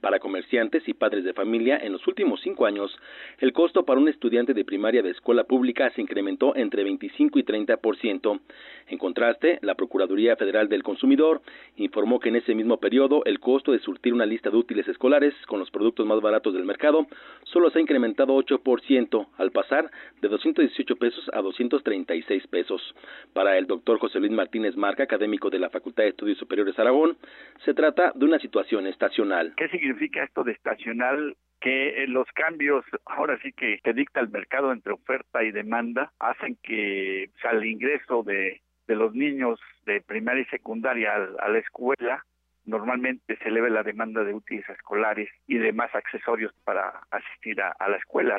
Para 0.03 0.19
comerciantes 0.19 0.83
y 0.89 0.95
padres 0.95 1.23
de 1.23 1.33
familia, 1.33 1.79
en 1.81 1.93
los 1.93 2.05
últimos 2.09 2.41
cinco 2.41 2.67
años, 2.67 2.91
el 3.39 3.53
costo 3.53 3.85
para 3.85 4.01
un 4.01 4.09
estudiante 4.09 4.53
de 4.53 4.65
primaria 4.65 5.01
de 5.01 5.11
escuela 5.11 5.45
pública 5.45 5.91
se 5.91 6.03
incrementó 6.03 6.57
entre 6.57 6.83
25 6.83 7.39
y 7.39 7.45
30 7.45 7.77
por 7.77 7.97
ciento. 7.97 8.41
En 8.89 8.99
contraste, 8.99 9.61
la 9.63 9.77
Procuraduría 9.77 10.35
Federal 10.35 10.69
del 10.69 10.83
Consumidor 10.83 11.41
informó 11.77 12.19
que 12.19 12.31
en 12.31 12.37
ese 12.37 12.53
mismo 12.53 12.79
periodo 12.79 13.23
el 13.27 13.39
costo 13.39 13.71
de 13.71 13.79
surtir 13.79 14.13
una 14.13 14.27
lista 14.27 14.51
de 14.51 14.57
útiles 14.57 14.89
escolares 14.89 15.35
con 15.47 15.61
los 15.61 15.71
productos 15.71 16.05
más 16.05 16.21
baratos 16.21 16.53
del 16.53 16.65
mercado 16.65 17.07
solo 17.45 17.71
se 17.71 17.79
ha 17.79 17.83
incrementado 17.83 18.35
8 18.35 18.59
por 18.59 18.81
ciento, 18.81 19.29
al 19.39 19.53
pasar 19.53 19.89
de 20.21 20.29
218 20.29 20.97
pesos 20.97 21.31
a 21.33 21.43
236 21.43 22.45
pesos. 22.49 22.83
Para 23.33 23.57
el 23.57 23.69
doctor 23.69 24.01
José 24.01 24.19
Luis 24.19 24.33
Martínez 24.33 24.77
Marca, 24.77 25.05
académico 25.05 25.49
de 25.49 25.61
la 25.61 25.71
Facultad 25.71 26.03
de 26.03 26.09
Estudios 26.11 26.39
Superiores 26.39 26.77
Aragón, 26.77 27.17
se 27.65 27.73
trata 27.73 28.11
de 28.17 28.25
una 28.25 28.41
situación 28.41 28.89
estacional. 28.89 29.55
¿Qué 29.57 29.69
significa 29.93 30.25
esto 30.25 30.45
de 30.45 30.53
estacional? 30.53 31.37
que 31.63 32.07
los 32.09 32.27
cambios, 32.33 32.85
ahora 33.07 33.39
sí 33.41 33.53
que, 33.53 33.79
que 33.85 33.93
dicta 33.93 34.19
el 34.19 34.31
mercado 34.31 34.73
entre 34.73 34.95
oferta 34.95 35.45
y 35.45 35.53
demanda, 35.53 36.13
hacen 36.19 36.59
que 36.61 37.31
o 37.37 37.39
sea, 37.39 37.53
el 37.53 37.65
ingreso 37.65 38.25
de, 38.25 38.61
de 38.89 38.97
los 38.97 39.15
niños 39.15 39.61
de 39.87 40.01
primaria 40.01 40.43
y 40.43 40.47
secundaria 40.47 41.15
a, 41.15 41.49
la 41.49 41.59
escuela 41.59 42.25
normalmente 42.65 43.37
se 43.37 43.49
eleve 43.49 43.71
la 43.71 43.85
demanda 43.85 44.25
de 44.25 44.35
útiles 44.35 44.69
escolares 44.69 45.29
y 45.47 45.57
demás 45.59 45.95
accesorios 45.95 46.53
para 46.65 47.01
asistir 47.11 47.61
a, 47.63 47.89
la 47.89 47.97
escuela, 47.97 48.39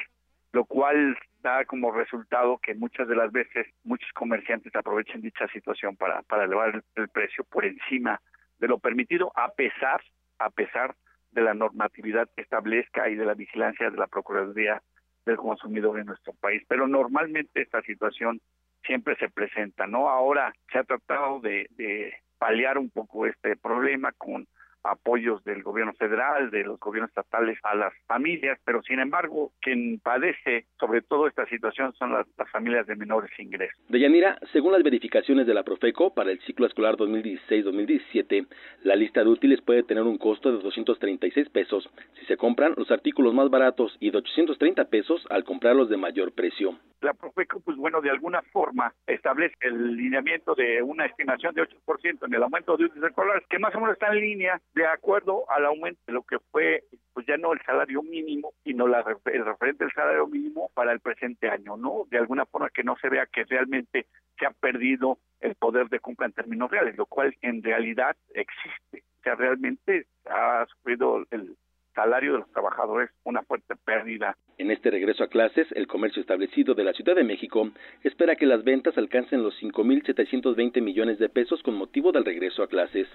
lo 0.51 0.65
cual 0.65 1.17
da 1.41 1.63
como 1.65 1.91
resultado 1.91 2.57
que 2.57 2.75
muchas 2.75 3.07
de 3.07 3.15
las 3.15 3.31
veces 3.31 3.67
muchos 3.85 4.11
comerciantes 4.13 4.75
aprovechen 4.75 5.21
dicha 5.21 5.47
situación 5.47 5.95
para, 5.95 6.21
para 6.23 6.43
elevar 6.43 6.75
el, 6.75 6.83
el 6.95 7.07
precio 7.07 7.45
por 7.45 7.63
encima 7.63 8.19
de 8.59 8.67
lo 8.67 8.79
permitido, 8.79 9.31
a 9.35 9.53
pesar, 9.53 10.01
a 10.39 10.49
pesar 10.49 10.93
de 11.33 11.41
la 11.41 11.53
normatividad 11.53 12.29
que 12.35 12.43
establezca 12.43 13.09
y 13.09 13.15
de 13.15 13.25
la 13.25 13.33
vigilancia 13.33 13.89
de 13.89 13.97
la 13.97 14.07
Procuraduría 14.07 14.81
del 15.25 15.37
Consumidor 15.37 15.99
en 15.99 16.05
nuestro 16.05 16.33
país. 16.33 16.63
Pero 16.67 16.87
normalmente 16.87 17.61
esta 17.61 17.81
situación 17.81 18.41
siempre 18.85 19.15
se 19.17 19.29
presenta, 19.29 19.87
¿no? 19.87 20.09
Ahora 20.09 20.53
se 20.71 20.79
ha 20.79 20.83
tratado 20.83 21.39
de, 21.39 21.67
de 21.71 22.13
paliar 22.37 22.77
un 22.77 22.89
poco 22.89 23.25
este 23.25 23.55
problema 23.55 24.11
con 24.13 24.47
apoyos 24.83 25.43
del 25.43 25.63
gobierno 25.63 25.93
federal, 25.93 26.51
de 26.51 26.63
los 26.63 26.79
gobiernos 26.79 27.09
estatales 27.09 27.57
a 27.63 27.75
las 27.75 27.93
familias, 28.05 28.59
pero 28.65 28.81
sin 28.83 28.99
embargo, 28.99 29.51
quien 29.61 29.99
padece 29.99 30.65
sobre 30.79 31.01
todo 31.01 31.27
esta 31.27 31.45
situación 31.47 31.93
son 31.93 32.11
las, 32.11 32.27
familias 32.51 32.85
de 32.85 32.95
menores 32.95 33.31
ingresos. 33.39 33.79
Deyanira, 33.89 34.37
según 34.51 34.73
las 34.73 34.83
verificaciones 34.83 35.47
de 35.47 35.53
la 35.53 35.63
Profeco, 35.63 36.13
para 36.13 36.31
el 36.31 36.39
ciclo 36.41 36.67
escolar 36.67 36.95
2016-2017, 36.97 38.47
la 38.83 38.95
lista 38.95 39.23
de 39.23 39.29
útiles 39.29 39.61
puede 39.61 39.83
tener 39.83 40.03
un 40.03 40.17
costo 40.17 40.51
de 40.51 40.61
236 40.61 41.49
pesos 41.49 41.89
si 42.19 42.25
se 42.25 42.37
compran 42.37 42.73
los 42.77 42.91
artículos 42.91 43.33
más 43.33 43.49
baratos 43.49 43.95
y 43.99 44.11
de 44.11 44.17
830 44.17 44.85
pesos 44.85 45.25
al 45.29 45.43
comprarlos 45.43 45.89
de 45.89 45.97
mayor 45.97 46.33
precio. 46.33 46.77
La 47.01 47.13
Profeco, 47.13 47.59
pues 47.59 47.75
bueno, 47.75 48.01
de 48.01 48.09
alguna 48.09 48.41
forma 48.41 48.93
establece 49.07 49.55
el 49.61 49.97
lineamiento 49.97 50.55
de 50.55 50.81
una 50.81 51.05
estimación 51.05 51.53
de 51.53 51.63
8% 51.63 52.25
en 52.25 52.33
el 52.33 52.43
aumento 52.43 52.77
de 52.77 52.85
útiles 52.85 53.09
escolares, 53.09 53.43
que 53.49 53.59
más 53.59 53.75
o 53.75 53.79
menos 53.79 53.93
está 53.93 54.07
en 54.13 54.21
línea 54.21 54.61
de 54.73 54.87
acuerdo 54.87 55.49
al 55.51 55.65
aumento 55.65 56.01
de 56.07 56.13
lo 56.13 56.23
que 56.23 56.39
fue 56.51 56.83
pues 57.13 57.27
ya 57.27 57.37
no 57.37 57.53
el 57.53 57.61
salario 57.61 58.01
mínimo, 58.01 58.53
sino 58.63 58.87
la, 58.87 59.05
el 59.25 59.45
referente 59.45 59.83
del 59.83 59.93
salario 59.93 60.25
mínimo 60.27 60.71
para 60.73 60.91
el 60.91 60.99
presente 60.99 61.47
año, 61.47 61.77
¿no? 61.77 62.07
De 62.09 62.17
alguna 62.17 62.45
forma 62.45 62.69
que 62.71 62.83
no 62.83 62.95
se 62.97 63.09
vea 63.09 63.27
que 63.27 63.43
realmente 63.43 64.07
se 64.37 64.45
ha 64.47 64.51
perdido 64.51 65.19
el 65.39 65.55
poder 65.55 65.89
de 65.89 65.99
compra 65.99 66.25
en 66.25 66.33
términos 66.33 66.71
reales, 66.71 66.97
lo 66.97 67.05
cual 67.05 67.35
en 67.41 67.61
realidad 67.61 68.15
existe. 68.33 69.03
O 69.19 69.23
sea, 69.23 69.35
realmente 69.35 70.07
ha 70.25 70.65
sufrido 70.67 71.23
el 71.29 71.55
salario 71.93 72.33
de 72.33 72.39
los 72.39 72.51
trabajadores 72.51 73.11
una 73.23 73.43
fuerte 73.43 73.75
pérdida. 73.85 74.35
En 74.57 74.71
este 74.71 74.91
regreso 74.91 75.23
a 75.23 75.27
clases, 75.27 75.67
el 75.71 75.87
comercio 75.87 76.21
establecido 76.21 76.73
de 76.73 76.83
la 76.83 76.93
Ciudad 76.93 77.15
de 77.15 77.23
México 77.23 77.69
espera 78.03 78.35
que 78.35 78.45
las 78.45 78.63
ventas 78.63 78.97
alcancen 78.97 79.43
los 79.43 79.53
5.720 79.61 80.81
millones 80.81 81.19
de 81.19 81.29
pesos 81.29 81.61
con 81.63 81.75
motivo 81.75 82.11
del 82.11 82.25
regreso 82.25 82.63
a 82.63 82.67
clases. 82.67 83.07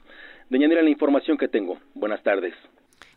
Doña 0.50 0.68
la 0.68 0.90
información 0.90 1.38
que 1.38 1.48
tengo. 1.48 1.78
Buenas 1.94 2.22
tardes. 2.22 2.55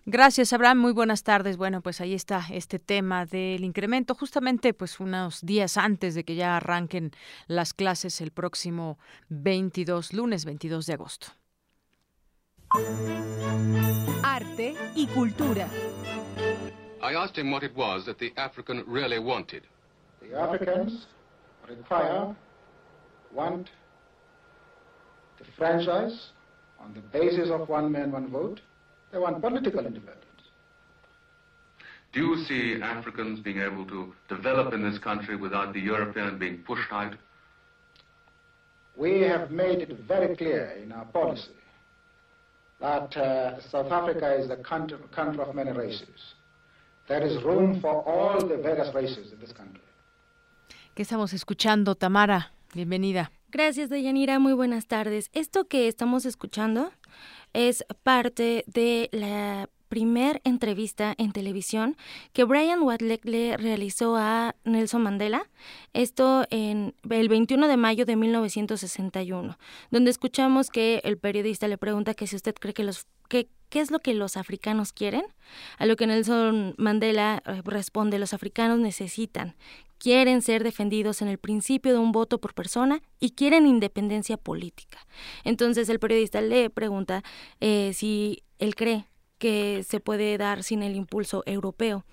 Gracias, 0.06 0.52
Abraham. 0.52 0.80
Muy 0.80 0.94
buenas 0.94 1.24
tardes. 1.24 1.58
Bueno, 1.58 1.82
pues 1.82 2.02
ahí 2.02 2.16
está 2.16 2.42
este 2.52 2.80
tema 2.80 3.26
del 3.26 3.64
incremento, 3.64 4.16
justamente 4.16 4.74
pues 4.74 5.00
unos 5.00 5.42
días 5.46 5.78
antes 5.78 6.16
de 6.16 6.24
que 6.24 6.36
ya 6.36 6.58
arranquen 6.58 7.12
las 7.48 7.74
clases 7.74 8.20
el 8.20 8.32
próximo 8.32 8.98
22, 9.30 10.14
lunes 10.14 10.46
22 10.46 10.88
de 10.88 10.94
agosto. 10.94 11.41
Arte 14.24 14.76
y 14.96 15.06
cultura. 15.14 15.68
I 17.02 17.14
asked 17.16 17.38
him 17.38 17.52
what 17.52 17.64
it 17.64 17.76
was 17.76 18.06
that 18.06 18.18
the 18.18 18.32
African 18.38 18.86
really 18.88 19.20
wanted. 19.20 19.64
The 20.22 20.40
Africans 20.40 21.06
require, 21.68 22.34
want 23.34 23.70
the 25.38 25.46
franchise 25.58 26.30
on 26.80 26.94
the 26.94 27.02
basis 27.02 27.50
of 27.50 27.68
one 27.68 27.92
man, 27.92 28.10
one 28.12 28.30
vote. 28.30 28.62
They 29.12 29.18
want 29.18 29.42
political 29.42 29.86
independence. 29.86 30.26
Do 32.14 32.22
you 32.22 32.46
see 32.46 32.82
Africans 32.82 33.42
being 33.42 33.60
able 33.60 33.86
to 33.88 34.14
develop 34.30 34.74
in 34.74 34.82
this 34.82 34.98
country 34.98 35.36
without 35.36 35.74
the 35.74 35.82
European 35.82 36.38
being 36.38 36.60
pushed 36.60 36.92
out? 36.92 37.16
We 38.96 39.22
have 39.22 39.52
made 39.52 39.80
it 39.80 39.92
very 40.08 40.38
clear 40.38 40.78
in 40.82 40.94
our 40.94 41.06
policy 41.06 41.52
that 42.82 43.16
uh, 43.16 43.62
South 43.72 43.92
Africa 43.92 44.36
is 44.36 44.48
the 44.48 44.58
country, 44.58 44.98
country 45.16 45.42
of 45.42 45.56
many 45.56 45.72
races. 45.72 46.36
There 47.08 47.24
is 47.24 47.42
room 47.44 47.80
for 47.82 48.04
all 48.08 48.40
the 48.40 48.58
various 48.58 48.94
races 48.94 49.32
in 49.32 49.40
this 49.40 49.54
country. 49.54 49.82
¿Qué 50.96 51.04
estamos 51.04 51.34
escuchando, 51.34 51.96
Tamara? 51.96 52.52
Bienvenida. 52.74 53.32
Gracias, 53.50 53.90
Deyanira. 53.90 54.40
Muy 54.40 54.54
buenas 54.54 54.88
tardes. 54.88 55.30
Esto 55.34 55.66
que 55.66 55.88
estamos 55.88 56.26
escuchando 56.26 56.92
es 57.54 57.86
parte 58.04 58.64
de 58.68 59.10
la 59.12 59.70
primer 59.92 60.40
entrevista 60.46 61.14
en 61.18 61.34
televisión 61.34 61.98
que 62.32 62.46
Brian 62.46 62.82
Wadleck 62.82 63.26
le 63.26 63.58
realizó 63.58 64.16
a 64.16 64.56
Nelson 64.64 65.04
Mandela, 65.04 65.50
esto 65.92 66.46
en 66.50 66.96
el 67.10 67.28
21 67.28 67.68
de 67.68 67.76
mayo 67.76 68.06
de 68.06 68.16
1961, 68.16 69.58
donde 69.90 70.10
escuchamos 70.10 70.70
que 70.70 71.02
el 71.04 71.18
periodista 71.18 71.68
le 71.68 71.78
pregunta 71.78 72.14
que 72.14 72.26
si 72.26 72.38
usted 72.38 72.56
cree 72.56 72.74
que 72.74 72.86
los 72.86 73.06
que 73.28 73.50
qué 73.68 73.82
es 73.82 73.92
lo 73.92 74.00
que 74.00 74.14
los 74.14 74.38
africanos 74.38 74.94
quieren, 74.94 75.24
a 75.78 75.86
lo 75.86 75.98
que 75.98 76.08
Nelson 76.08 76.74
Mandela 76.78 77.44
eh, 77.46 77.62
responde 77.66 78.18
los 78.18 78.34
africanos 78.34 78.80
necesitan 78.80 79.56
quieren 79.98 80.42
ser 80.42 80.64
defendidos 80.64 81.22
en 81.22 81.28
el 81.28 81.38
principio 81.38 81.92
de 81.92 82.00
un 82.00 82.12
voto 82.12 82.40
por 82.40 82.56
persona 82.56 83.04
y 83.20 83.32
quieren 83.32 83.68
independencia 83.68 84.36
política. 84.36 85.06
Entonces 85.44 85.90
el 85.90 86.00
periodista 86.00 86.42
le 86.42 86.72
pregunta 86.72 87.24
eh, 87.60 87.92
si 87.94 88.42
él 88.58 88.74
cree 88.74 89.06
que 89.42 89.84
se 89.90 90.00
puede 90.00 90.38
dar 90.38 90.62
sin 90.62 90.84
el 90.84 90.96
impulso 90.96 91.42
europeo. 91.48 92.06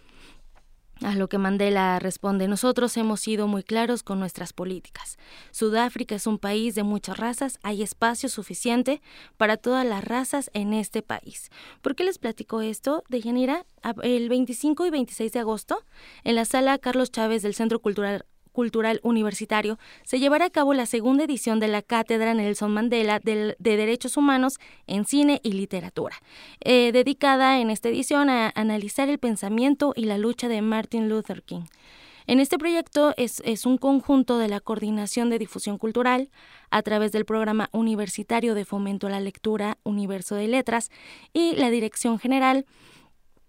A 1.02 1.14
lo 1.14 1.28
que 1.28 1.36
Mandela 1.36 1.98
responde, 1.98 2.48
nosotros 2.48 2.96
hemos 2.96 3.20
sido 3.20 3.46
muy 3.46 3.62
claros 3.62 4.02
con 4.02 4.18
nuestras 4.18 4.54
políticas. 4.54 5.18
Sudáfrica 5.50 6.14
es 6.14 6.26
un 6.26 6.38
país 6.38 6.74
de 6.74 6.84
muchas 6.84 7.18
razas, 7.18 7.60
hay 7.62 7.82
espacio 7.82 8.30
suficiente 8.30 9.02
para 9.36 9.58
todas 9.58 9.86
las 9.86 10.02
razas 10.02 10.50
en 10.54 10.72
este 10.72 11.02
país. 11.02 11.50
¿Por 11.82 11.94
qué 11.94 12.02
les 12.02 12.18
platico 12.18 12.62
esto? 12.62 13.04
De 13.10 13.18
el 14.02 14.28
25 14.30 14.86
y 14.86 14.90
26 14.90 15.30
de 15.30 15.38
agosto, 15.38 15.84
en 16.24 16.34
la 16.34 16.46
sala 16.46 16.78
Carlos 16.78 17.12
Chávez 17.12 17.42
del 17.42 17.54
Centro 17.54 17.78
Cultural 17.80 18.24
Cultural 18.58 18.98
Universitario 19.04 19.78
se 20.02 20.18
llevará 20.18 20.46
a 20.46 20.50
cabo 20.50 20.74
la 20.74 20.86
segunda 20.86 21.22
edición 21.22 21.60
de 21.60 21.68
la 21.68 21.80
Cátedra 21.80 22.34
Nelson 22.34 22.74
Mandela 22.74 23.20
de, 23.20 23.54
Derechos 23.60 24.16
Humanos 24.16 24.58
en 24.88 25.04
Cine 25.04 25.40
y 25.44 25.52
Literatura, 25.52 26.16
eh, 26.64 26.90
dedicada 26.90 27.60
en 27.60 27.70
esta 27.70 27.88
edición 27.88 28.28
a 28.28 28.50
analizar 28.56 29.08
el 29.08 29.20
pensamiento 29.20 29.92
y 29.94 30.06
la 30.06 30.18
lucha 30.18 30.48
de 30.48 30.60
Martin 30.60 31.08
Luther 31.08 31.44
King. 31.44 31.66
En 32.26 32.40
este 32.40 32.58
proyecto 32.58 33.14
es, 33.16 33.40
es, 33.44 33.64
un 33.64 33.78
conjunto 33.78 34.38
de 34.38 34.48
la 34.48 34.58
Coordinación 34.58 35.30
de 35.30 35.38
Difusión 35.38 35.78
Cultural 35.78 36.28
a 36.70 36.82
través 36.82 37.12
del 37.12 37.26
Programa 37.26 37.68
Universitario 37.70 38.56
de 38.56 38.64
Fomento 38.64 39.06
a 39.06 39.10
la 39.10 39.20
Lectura 39.20 39.78
Universo 39.84 40.34
de 40.34 40.48
Letras 40.48 40.90
y 41.32 41.54
la 41.54 41.70
Dirección 41.70 42.18
General 42.18 42.66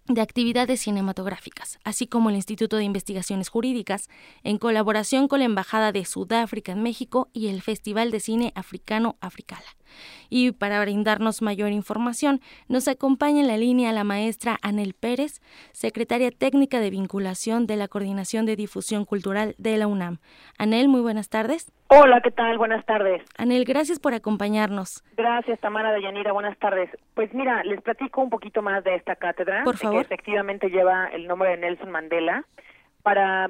de 0.09 0.21
actividades 0.21 0.81
cinematográficas, 0.81 1.79
así 1.83 2.07
como 2.07 2.29
el 2.29 2.35
Instituto 2.35 2.77
de 2.77 2.83
Investigaciones 2.83 3.49
Jurídicas, 3.49 4.09
en 4.43 4.57
colaboración 4.57 5.27
con 5.27 5.39
la 5.39 5.45
Embajada 5.45 5.91
de 5.91 6.03
Sudáfrica 6.03 6.71
en 6.71 6.83
México 6.83 7.29
y 7.31 7.47
el 7.47 7.61
Festival 7.61 8.11
de 8.11 8.19
Cine 8.19 8.51
Africano 8.55 9.17
Africala. 9.21 9.78
Y 10.29 10.51
para 10.51 10.81
brindarnos 10.81 11.41
mayor 11.41 11.71
información, 11.71 12.39
nos 12.67 12.87
acompaña 12.87 13.41
en 13.41 13.47
la 13.47 13.57
línea 13.57 13.91
la 13.91 14.03
maestra 14.03 14.57
Anel 14.61 14.93
Pérez, 14.93 15.41
secretaria 15.71 16.31
técnica 16.31 16.79
de 16.79 16.89
vinculación 16.89 17.67
de 17.67 17.75
la 17.75 17.87
Coordinación 17.87 18.45
de 18.45 18.55
Difusión 18.55 19.05
Cultural 19.05 19.55
de 19.57 19.77
la 19.77 19.87
UNAM. 19.87 20.17
Anel, 20.57 20.87
muy 20.87 21.01
buenas 21.01 21.29
tardes. 21.29 21.71
Hola, 21.87 22.21
¿qué 22.21 22.29
tal? 22.29 22.57
Buenas 22.57 22.85
tardes. 22.85 23.23
Anel, 23.37 23.65
gracias 23.65 23.99
por 23.99 24.13
acompañarnos. 24.13 25.03
Gracias, 25.17 25.59
Tamara 25.59 25.99
Yanira. 25.99 26.31
Buenas 26.31 26.57
tardes. 26.59 26.89
Pues 27.15 27.33
mira, 27.33 27.63
les 27.63 27.81
platico 27.81 28.21
un 28.21 28.29
poquito 28.29 28.61
más 28.61 28.83
de 28.83 28.95
esta 28.95 29.15
cátedra, 29.15 29.63
por 29.63 29.77
favor. 29.77 29.97
que 29.97 30.13
efectivamente 30.13 30.69
lleva 30.69 31.07
el 31.07 31.27
nombre 31.27 31.49
de 31.49 31.57
Nelson 31.57 31.89
Mandela, 31.89 32.45
para 33.01 33.49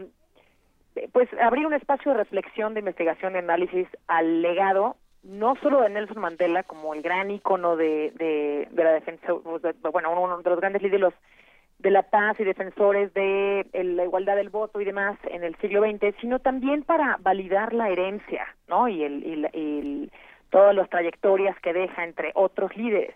pues 1.11 1.29
abrir 1.41 1.65
un 1.65 1.73
espacio 1.73 2.11
de 2.11 2.17
reflexión, 2.17 2.73
de 2.73 2.79
investigación, 2.79 3.33
de 3.33 3.39
análisis 3.39 3.87
al 4.07 4.41
legado 4.41 4.95
no 5.23 5.55
solo 5.57 5.81
de 5.81 5.89
Nelson 5.89 6.19
Mandela 6.19 6.63
como 6.63 6.93
el 6.93 7.01
gran 7.01 7.31
ícono 7.31 7.75
de, 7.75 8.11
de, 8.15 8.83
la 8.83 8.91
defensa, 8.91 9.33
bueno, 9.91 10.11
uno 10.11 10.37
de 10.37 10.49
los 10.49 10.59
grandes 10.59 10.81
líderes 10.81 11.13
de 11.79 11.91
la 11.91 12.03
paz 12.03 12.39
y 12.39 12.43
defensores 12.43 13.13
de 13.13 13.65
la 13.73 14.03
igualdad 14.03 14.35
del 14.35 14.49
voto 14.49 14.81
y 14.81 14.85
demás 14.85 15.17
en 15.31 15.43
el 15.43 15.55
siglo 15.57 15.81
XX, 15.81 16.13
sino 16.19 16.39
también 16.39 16.83
para 16.83 17.17
validar 17.21 17.73
la 17.73 17.89
herencia, 17.89 18.47
¿no? 18.67 18.87
Y, 18.87 19.03
el, 19.03 19.49
y, 19.53 20.11
todas 20.49 20.75
las 20.75 20.89
trayectorias 20.89 21.57
que 21.61 21.73
deja 21.73 22.03
entre 22.03 22.31
otros 22.33 22.75
líderes. 22.75 23.15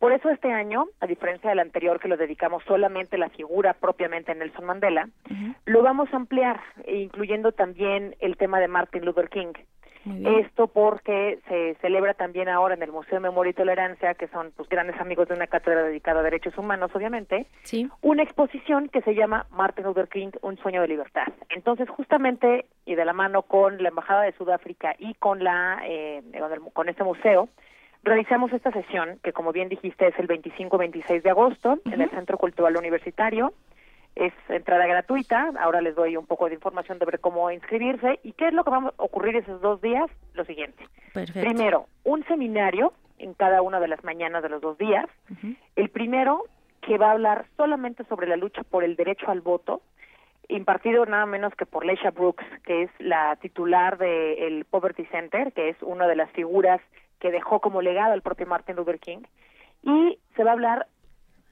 Por 0.00 0.12
eso 0.12 0.28
este 0.28 0.52
año, 0.52 0.86
a 1.00 1.06
diferencia 1.06 1.48
del 1.48 1.60
anterior 1.60 2.00
que 2.00 2.08
lo 2.08 2.16
dedicamos 2.16 2.62
solamente 2.64 3.16
a 3.16 3.20
la 3.20 3.30
figura 3.30 3.74
propiamente 3.74 4.34
Nelson 4.34 4.66
Mandela, 4.66 5.08
lo 5.64 5.82
vamos 5.82 6.12
a 6.12 6.16
ampliar, 6.16 6.60
incluyendo 6.86 7.52
también 7.52 8.16
el 8.18 8.36
tema 8.36 8.60
de 8.60 8.68
Martin 8.68 9.04
Luther 9.04 9.30
King. 9.30 9.52
Esto 10.06 10.66
porque 10.66 11.38
se 11.48 11.76
celebra 11.80 12.14
también 12.14 12.48
ahora 12.48 12.74
en 12.74 12.82
el 12.82 12.92
Museo 12.92 13.14
de 13.14 13.20
Memoria 13.20 13.50
y 13.50 13.54
Tolerancia, 13.54 14.14
que 14.14 14.28
son 14.28 14.52
pues, 14.56 14.68
grandes 14.68 15.00
amigos 15.00 15.28
de 15.28 15.34
una 15.34 15.46
cátedra 15.46 15.82
dedicada 15.82 16.20
a 16.20 16.22
derechos 16.22 16.56
humanos, 16.58 16.90
obviamente, 16.94 17.46
una 18.02 18.22
exposición 18.22 18.88
que 18.88 19.00
se 19.02 19.14
llama 19.14 19.46
Martin 19.50 19.84
Luther 19.84 20.08
King, 20.08 20.30
un 20.42 20.58
sueño 20.58 20.82
de 20.82 20.88
libertad. 20.88 21.28
Entonces, 21.48 21.88
justamente, 21.88 22.66
y 22.84 22.94
de 22.94 23.04
la 23.04 23.12
mano 23.14 23.42
con 23.42 23.82
la 23.82 23.88
Embajada 23.88 24.22
de 24.22 24.32
Sudáfrica 24.32 24.94
y 24.98 25.14
con, 25.14 25.42
la, 25.42 25.80
eh, 25.86 26.22
con 26.72 26.88
este 26.88 27.04
museo, 27.04 27.48
realizamos 28.02 28.52
esta 28.52 28.70
sesión, 28.72 29.18
que 29.22 29.32
como 29.32 29.52
bien 29.52 29.68
dijiste 29.68 30.06
es 30.06 30.18
el 30.18 30.28
25-26 30.28 31.22
de 31.22 31.30
agosto, 31.30 31.78
en 31.86 32.02
el 32.02 32.10
Centro 32.10 32.36
Cultural 32.36 32.76
Universitario 32.76 33.54
es 34.16 34.32
entrada 34.48 34.86
gratuita. 34.86 35.52
Ahora 35.60 35.80
les 35.80 35.94
doy 35.94 36.16
un 36.16 36.26
poco 36.26 36.48
de 36.48 36.54
información 36.54 36.98
sobre 36.98 37.18
cómo 37.18 37.50
inscribirse 37.50 38.20
y 38.22 38.32
qué 38.32 38.48
es 38.48 38.54
lo 38.54 38.64
que 38.64 38.70
va 38.70 38.78
a 38.78 38.92
ocurrir 38.96 39.36
esos 39.36 39.60
dos 39.60 39.80
días. 39.80 40.10
Lo 40.34 40.44
siguiente. 40.44 40.84
Primero, 41.12 41.86
un 42.04 42.24
seminario 42.26 42.92
en 43.18 43.34
cada 43.34 43.62
una 43.62 43.80
de 43.80 43.88
las 43.88 44.02
mañanas 44.04 44.42
de 44.42 44.48
los 44.48 44.60
dos 44.60 44.78
días. 44.78 45.06
El 45.76 45.88
primero 45.90 46.44
que 46.80 46.98
va 46.98 47.08
a 47.08 47.12
hablar 47.12 47.46
solamente 47.56 48.04
sobre 48.04 48.26
la 48.26 48.36
lucha 48.36 48.62
por 48.62 48.84
el 48.84 48.96
derecho 48.96 49.30
al 49.30 49.40
voto, 49.40 49.80
impartido 50.48 51.06
nada 51.06 51.24
menos 51.24 51.54
que 51.54 51.66
por 51.66 51.86
Leisha 51.86 52.10
Brooks, 52.10 52.44
que 52.64 52.82
es 52.82 52.90
la 52.98 53.36
titular 53.36 53.96
del 53.96 54.64
Poverty 54.66 55.06
Center, 55.06 55.52
que 55.52 55.70
es 55.70 55.76
una 55.82 56.06
de 56.06 56.16
las 56.16 56.30
figuras 56.32 56.80
que 57.20 57.30
dejó 57.30 57.60
como 57.60 57.80
legado 57.80 58.12
el 58.14 58.22
propio 58.22 58.46
Martin 58.46 58.76
Luther 58.76 58.98
King. 58.98 59.22
Y 59.82 60.18
se 60.36 60.44
va 60.44 60.50
a 60.50 60.54
hablar 60.54 60.86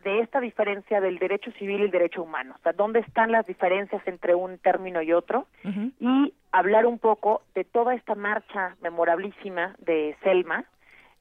de 0.05 0.21
esta 0.21 0.41
diferencia 0.41 1.01
del 1.01 1.19
derecho 1.19 1.51
civil 1.53 1.81
y 1.81 1.85
el 1.85 1.91
derecho 1.91 2.23
humano, 2.23 2.55
o 2.59 2.63
sea, 2.63 2.73
dónde 2.73 3.01
están 3.01 3.33
las 3.33 3.47
diferencias 3.47 4.03
entre 4.07 4.35
un 4.35 4.59
término 4.59 5.03
y 5.03 5.13
otro, 5.13 5.47
y 6.01 6.35
hablar 6.51 6.87
un 6.87 6.99
poco 6.99 7.43
de 7.55 7.65
toda 7.65 7.95
esta 7.95 8.15
marcha 8.15 8.77
memorabilísima 8.83 9.75
de 9.79 10.17
Selma, 10.23 10.65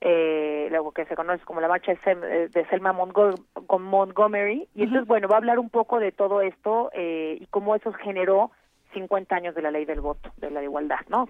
eh, 0.02 0.68
lo 0.72 0.92
que 0.92 1.06
se 1.06 1.16
conoce 1.16 1.46
como 1.46 1.62
la 1.62 1.68
marcha 1.68 1.94
de, 1.94 2.50
eh, 2.54 2.66
Selma 2.70 2.92
Montgomery, 2.92 4.68
y 4.74 4.84
entonces, 4.84 5.08
bueno, 5.08 5.28
va 5.28 5.36
a 5.36 5.38
hablar 5.38 5.60
un 5.60 5.70
poco 5.70 6.00
de 6.00 6.12
todo 6.12 6.42
esto 6.42 6.90
eh, 6.94 7.38
y 7.40 7.46
cómo 7.48 7.76
eso 7.76 7.94
generó 7.94 8.52
50 8.94 9.36
años 9.36 9.56
de 9.56 9.62
la 9.62 9.72
ley 9.72 9.86
del 9.86 10.02
voto, 10.02 10.32
de 10.38 10.50
la 10.50 10.64
igualdad, 10.64 11.00
¿no? 11.08 11.28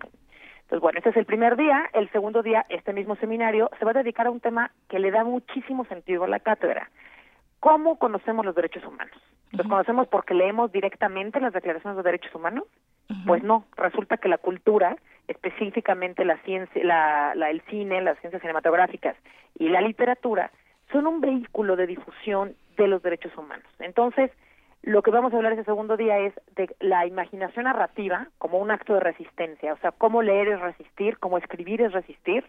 Entonces, 0.71 0.83
bueno, 0.83 0.99
este 0.99 1.09
es 1.09 1.17
el 1.17 1.25
primer 1.25 1.57
día. 1.57 1.89
El 1.91 2.09
segundo 2.11 2.41
día, 2.41 2.65
este 2.69 2.93
mismo 2.93 3.17
seminario, 3.17 3.69
se 3.77 3.83
va 3.83 3.91
a 3.91 3.95
dedicar 3.95 4.27
a 4.27 4.31
un 4.31 4.39
tema 4.39 4.71
que 4.87 4.99
le 4.99 5.11
da 5.11 5.25
muchísimo 5.25 5.83
sentido 5.85 6.23
a 6.23 6.29
la 6.29 6.39
cátedra, 6.39 6.89
¿Cómo 7.61 7.99
conocemos 7.99 8.43
los 8.43 8.55
derechos 8.55 8.83
humanos? 8.83 9.15
¿Los 9.51 9.67
conocemos 9.67 10.07
porque 10.07 10.33
leemos 10.33 10.71
directamente 10.71 11.39
las 11.39 11.53
declaraciones 11.53 11.95
de 11.95 12.03
derechos 12.03 12.33
humanos? 12.33 12.63
Pues 13.27 13.43
no, 13.43 13.65
resulta 13.77 14.17
que 14.17 14.29
la 14.29 14.39
cultura, 14.39 14.97
específicamente 15.27 16.25
la 16.25 16.37
ciencia, 16.39 16.83
la, 16.83 17.49
el 17.51 17.61
cine, 17.69 18.01
las 18.01 18.17
ciencias 18.19 18.41
cinematográficas 18.41 19.15
y 19.59 19.69
la 19.69 19.79
literatura, 19.79 20.49
son 20.91 21.05
un 21.05 21.21
vehículo 21.21 21.75
de 21.75 21.85
difusión 21.85 22.55
de 22.77 22.87
los 22.87 23.03
derechos 23.03 23.37
humanos. 23.37 23.67
Entonces, 23.77 24.31
lo 24.81 25.03
que 25.03 25.11
vamos 25.11 25.31
a 25.31 25.37
hablar 25.37 25.53
ese 25.53 25.63
segundo 25.63 25.97
día 25.97 26.17
es 26.17 26.33
de 26.55 26.75
la 26.79 27.05
imaginación 27.05 27.65
narrativa 27.65 28.27
como 28.39 28.57
un 28.57 28.71
acto 28.71 28.95
de 28.95 29.01
resistencia, 29.01 29.73
o 29.73 29.77
sea, 29.77 29.91
cómo 29.91 30.23
leer 30.23 30.47
es 30.47 30.59
resistir, 30.59 31.19
cómo 31.19 31.37
escribir 31.37 31.83
es 31.83 31.91
resistir, 31.91 32.43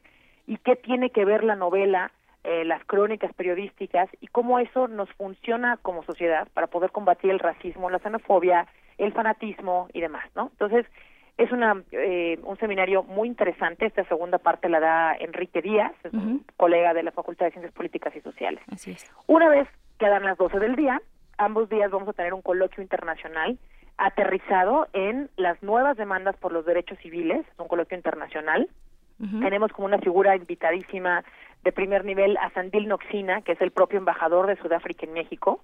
y 0.47 0.57
qué 0.57 0.75
tiene 0.75 1.11
que 1.11 1.27
ver 1.27 1.45
la 1.45 1.55
novela 1.55 2.13
eh, 2.45 2.65
las 2.65 2.85
crónicas 2.85 3.33
periodísticas 3.35 4.09
y 4.21 4.27
cómo 4.27 4.59
eso 4.59 4.89
nos 4.89 5.09
funciona 5.13 5.79
como 5.83 6.03
sociedad 6.03 6.49
para 6.55 6.67
poder 6.67 6.91
combatir 6.91 7.31
el 7.31 7.39
racismo, 7.39 7.91
la 7.91 7.99
xenofobia, 8.01 8.67
el 8.99 9.13
fanatismo 9.13 9.89
y 9.93 10.01
demás, 10.01 10.25
¿no? 10.35 10.49
Entonces, 10.53 10.87
es 11.39 11.51
una, 11.51 11.83
eh, 11.93 12.39
un 12.43 12.59
seminario 12.59 13.03
muy 13.05 13.29
interesante. 13.29 13.87
Esta 13.87 14.05
segunda 14.05 14.39
parte 14.39 14.69
la 14.69 14.81
da 14.81 15.17
Enrique 15.19 15.63
Díaz, 15.63 15.93
colega 16.57 16.95
de 16.95 17.03
la 17.03 17.13
Facultad 17.13 17.47
de 17.47 17.53
Ciencias 17.53 17.75
Políticas 17.75 18.15
y 18.15 18.21
Sociales. 18.21 18.63
Así 18.71 18.93
es. 18.93 19.11
Una 19.27 19.49
vez 19.49 19.69
que 19.99 20.09
dan 20.09 20.25
las 20.25 20.37
12 20.37 20.59
del 20.59 20.77
día, 20.77 21.01
ambos 21.39 21.69
días 21.69 21.91
vamos 21.91 22.09
a 22.09 22.13
tener 22.13 22.35
un 22.35 22.43
coloquio 22.43 22.83
internacional 22.83 23.59
aterrizado 23.99 24.89
en 24.93 25.31
las 25.37 25.63
nuevas 25.63 25.97
demandas 25.97 26.37
por 26.37 26.53
los 26.53 26.65
derechos 26.67 26.99
civiles, 26.99 27.47
un 27.59 27.69
coloquio 27.69 27.97
internacional. 27.97 28.69
Tenemos 29.41 29.71
como 29.71 29.87
una 29.87 30.01
figura 30.01 30.35
invitadísima 30.35 31.23
de 31.65 31.73
primer 31.73 32.05
nivel 32.05 32.37
a 32.39 32.51
Sandil 32.51 32.89
Noxina, 32.89 33.43
que 33.43 33.53
es 33.53 33.61
el 33.61 33.71
propio 33.71 33.99
embajador 33.99 34.47
de 34.47 34.57
Sudáfrica 34.57 35.07
en 35.07 35.13
México. 35.13 35.63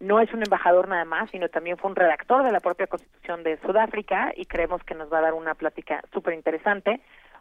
No 0.00 0.20
es 0.20 0.32
un 0.32 0.42
embajador 0.42 0.88
nada 0.88 1.04
más, 1.04 1.30
sino 1.30 1.48
también 1.48 1.76
fue 1.76 1.90
un 1.90 1.96
redactor 1.96 2.42
de 2.42 2.52
la 2.52 2.60
propia 2.60 2.86
Constitución 2.86 3.42
de 3.44 3.58
Sudáfrica 3.58 4.32
y 4.36 4.46
creemos 4.46 4.82
que 4.82 4.94
nos 4.94 5.12
va 5.12 5.18
a 5.18 5.22
dar 5.22 5.34
una 5.34 5.54
plática 5.54 6.02
súper 6.12 6.34
interesante. 6.34 7.00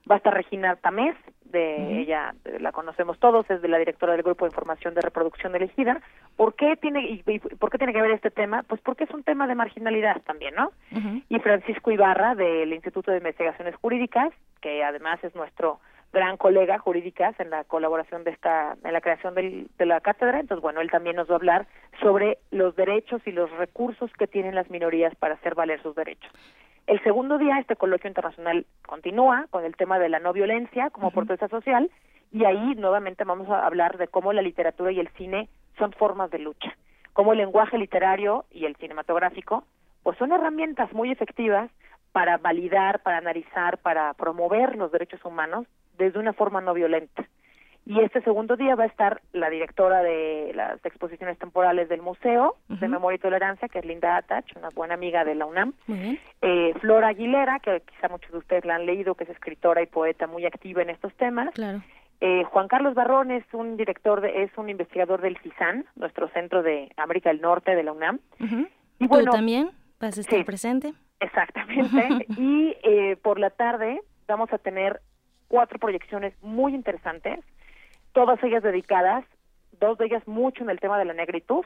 Va 0.09 0.15
a 0.15 0.17
estar 0.19 0.33
Regina 0.33 0.75
Tamés, 0.75 1.15
de 1.45 1.99
ella 2.01 2.35
la 2.59 2.71
conocemos 2.71 3.17
todos, 3.17 3.49
es 3.49 3.61
de 3.61 3.67
la 3.67 3.79
directora 3.79 4.13
del 4.13 4.21
Grupo 4.21 4.45
de 4.45 4.49
Información 4.49 4.93
de 4.93 5.01
Reproducción 5.01 5.55
elegida. 5.55 5.99
¿Por 6.35 6.53
qué 6.53 6.75
tiene 6.75 7.23
y, 7.25 7.39
por 7.39 7.71
qué 7.71 7.79
tiene 7.79 7.93
que 7.93 8.01
ver 8.03 8.11
este 8.11 8.29
tema? 8.29 8.61
Pues 8.63 8.81
porque 8.81 9.05
es 9.05 9.11
un 9.11 9.23
tema 9.23 9.47
de 9.47 9.55
marginalidad 9.55 10.21
también, 10.21 10.53
¿no? 10.53 10.71
Y 11.27 11.39
Francisco 11.39 11.89
Ibarra 11.89 12.35
del 12.35 12.71
Instituto 12.71 13.09
de 13.09 13.17
Investigaciones 13.17 13.75
Jurídicas, 13.77 14.31
que 14.61 14.83
además 14.83 15.23
es 15.23 15.33
nuestro 15.33 15.79
gran 16.13 16.37
colega 16.37 16.79
jurídicas 16.79 17.37
en 17.39 17.49
la 17.49 17.63
colaboración 17.65 18.23
de 18.23 18.31
esta, 18.31 18.77
en 18.83 18.93
la 18.93 19.01
creación 19.01 19.35
del, 19.35 19.67
de 19.77 19.85
la 19.85 20.01
cátedra. 20.01 20.39
Entonces, 20.39 20.61
bueno, 20.61 20.81
él 20.81 20.89
también 20.89 21.15
nos 21.15 21.29
va 21.29 21.33
a 21.33 21.37
hablar 21.37 21.67
sobre 22.01 22.37
los 22.51 22.75
derechos 22.75 23.21
y 23.25 23.31
los 23.31 23.51
recursos 23.51 24.11
que 24.13 24.27
tienen 24.27 24.55
las 24.55 24.69
minorías 24.69 25.13
para 25.15 25.35
hacer 25.35 25.55
valer 25.55 25.81
sus 25.81 25.95
derechos. 25.95 26.31
El 26.87 27.01
segundo 27.03 27.37
día, 27.37 27.59
este 27.59 27.75
coloquio 27.75 28.07
internacional 28.07 28.65
continúa 28.85 29.47
con 29.49 29.65
el 29.65 29.75
tema 29.75 29.97
de 29.97 30.07
la 30.09 30.19
no 30.19 30.33
violencia 30.33 30.91
como 30.91 31.07
uh 31.07 31.47
social 31.49 31.89
y 32.31 32.45
ahí 32.45 32.75
nuevamente 32.75 33.23
vamos 33.23 33.49
a 33.49 33.65
hablar 33.65 33.97
de 33.97 34.07
cómo 34.07 34.33
la 34.33 34.41
literatura 34.41 34.91
y 34.91 34.99
el 34.99 35.07
cine 35.09 35.49
son 35.79 35.93
formas 35.93 36.29
de 36.31 36.39
lucha, 36.39 36.75
cómo 37.13 37.31
el 37.31 37.39
lenguaje 37.39 37.77
literario 37.77 38.45
y 38.51 38.65
el 38.65 38.75
cinematográfico 38.75 39.63
pues 40.03 40.17
son 40.19 40.31
herramientas 40.31 40.93
muy 40.93 41.11
efectivas 41.11 41.71
para 42.11 42.37
validar, 42.37 43.01
para 43.01 43.17
analizar, 43.17 43.79
para 43.79 44.13
promover 44.13 44.75
los 44.75 44.91
derechos 44.91 45.23
humanos 45.25 45.65
desde 45.97 46.19
una 46.19 46.33
forma 46.33 46.61
no 46.61 46.73
violenta. 46.73 47.27
Y 47.87 47.99
este 47.99 48.21
segundo 48.23 48.55
día 48.55 48.73
va 48.75 48.85
a 48.85 48.87
estar 48.87 49.21
la 49.31 49.47
directora 49.51 50.01
de 50.01 50.53
las 50.55 50.83
exposiciones 50.83 51.37
temporales 51.37 51.87
del 51.87 52.01
Museo 52.01 52.55
de 52.67 52.87
Memoria 52.87 53.17
y 53.17 53.19
Tolerancia, 53.19 53.67
que 53.67 53.77
es 53.77 53.85
Linda 53.85 54.17
Atach, 54.17 54.45
una 54.57 54.69
buena 54.69 54.95
amiga 54.95 55.23
de 55.23 55.35
la 55.35 55.45
UNAM. 55.45 55.73
Eh, 56.41 56.73
Flora 56.81 57.09
Aguilera, 57.09 57.59
que 57.59 57.83
quizá 57.85 58.09
muchos 58.09 58.31
de 58.31 58.39
ustedes 58.39 58.65
la 58.65 58.75
han 58.75 58.87
leído, 58.87 59.13
que 59.13 59.25
es 59.25 59.29
escritora 59.29 59.83
y 59.83 59.85
poeta 59.85 60.25
muy 60.25 60.47
activa 60.47 60.81
en 60.81 60.89
estos 60.89 61.13
temas. 61.13 61.49
Eh, 62.21 62.43
Juan 62.45 62.67
Carlos 62.67 62.95
Barrón 62.95 63.29
es 63.29 63.43
un 63.53 63.77
director, 63.77 64.19
de, 64.21 64.43
es 64.43 64.51
un 64.57 64.69
investigador 64.69 65.21
del 65.21 65.37
CISAN, 65.37 65.85
nuestro 65.95 66.27
centro 66.29 66.63
de 66.63 66.91
América 66.97 67.29
del 67.29 67.41
Norte 67.41 67.75
de 67.75 67.83
la 67.83 67.91
UNAM. 67.91 68.19
Y 68.97 69.05
bueno, 69.05 69.25
¿Tú 69.25 69.37
también 69.37 69.69
vas 69.99 70.17
a 70.17 70.21
estar 70.21 70.43
presente? 70.43 70.93
Exactamente. 71.19 72.25
y 72.37 72.75
eh, 72.81 73.15
por 73.21 73.39
la 73.39 73.51
tarde 73.51 74.01
vamos 74.27 74.51
a 74.51 74.57
tener 74.57 75.01
cuatro 75.47 75.79
proyecciones 75.79 76.33
muy 76.41 76.73
interesantes 76.73 77.39
todas 78.15 78.41
ellas 78.43 78.63
dedicadas, 78.63 79.25
dos 79.79 79.97
de 79.97 80.05
ellas 80.05 80.25
mucho 80.25 80.63
en 80.63 80.69
el 80.69 80.79
tema 80.79 80.97
de 80.97 81.05
la 81.05 81.13
negritud, 81.13 81.65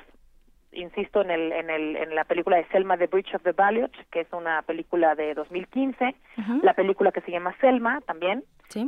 insisto 0.71 1.21
en 1.21 1.29
el 1.29 1.51
en 1.51 1.69
el 1.69 1.95
en 1.95 2.15
la 2.15 2.25
película 2.25 2.57
de 2.57 2.65
Selma 2.69 2.97
The 2.97 3.07
Bridge 3.07 3.33
of 3.35 3.43
the 3.43 3.51
Valiant, 3.51 3.95
que 4.11 4.21
es 4.21 4.27
una 4.33 4.63
película 4.63 5.15
de 5.15 5.35
2015, 5.35 6.15
la 6.63 6.73
película 6.73 7.11
que 7.11 7.21
se 7.21 7.31
llama 7.31 7.55
Selma 7.61 8.01
también 8.01 8.43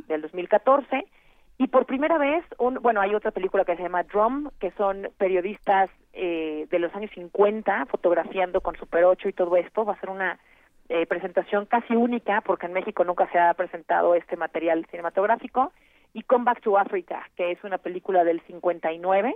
del 0.07 0.21
2014 0.23 1.05
y 1.59 1.67
por 1.67 1.85
primera 1.85 2.17
vez 2.17 2.43
un 2.57 2.75
bueno 2.81 2.99
hay 2.99 3.13
otra 3.13 3.29
película 3.29 3.63
que 3.63 3.75
se 3.75 3.83
llama 3.83 4.03
Drum 4.03 4.49
que 4.59 4.71
son 4.71 5.09
periodistas 5.17 5.91
eh, 6.13 6.67
de 6.69 6.79
los 6.79 6.93
años 6.95 7.11
50 7.13 7.85
fotografiando 7.85 8.61
con 8.61 8.75
Super 8.75 9.05
8 9.05 9.29
y 9.29 9.33
todo 9.33 9.55
esto 9.55 9.85
va 9.85 9.93
a 9.93 9.99
ser 9.99 10.09
una 10.09 10.39
eh, 10.93 11.05
presentación 11.05 11.65
casi 11.67 11.95
única 11.95 12.41
porque 12.41 12.65
en 12.65 12.73
México 12.73 13.05
nunca 13.05 13.25
se 13.31 13.39
ha 13.39 13.53
presentado 13.53 14.13
este 14.13 14.35
material 14.35 14.85
cinematográfico 14.91 15.71
y 16.13 16.23
Come 16.23 16.43
Back 16.43 16.59
to 16.59 16.77
Africa, 16.77 17.25
que 17.37 17.51
es 17.51 17.63
una 17.63 17.77
película 17.77 18.25
del 18.25 18.41
59, 18.41 19.33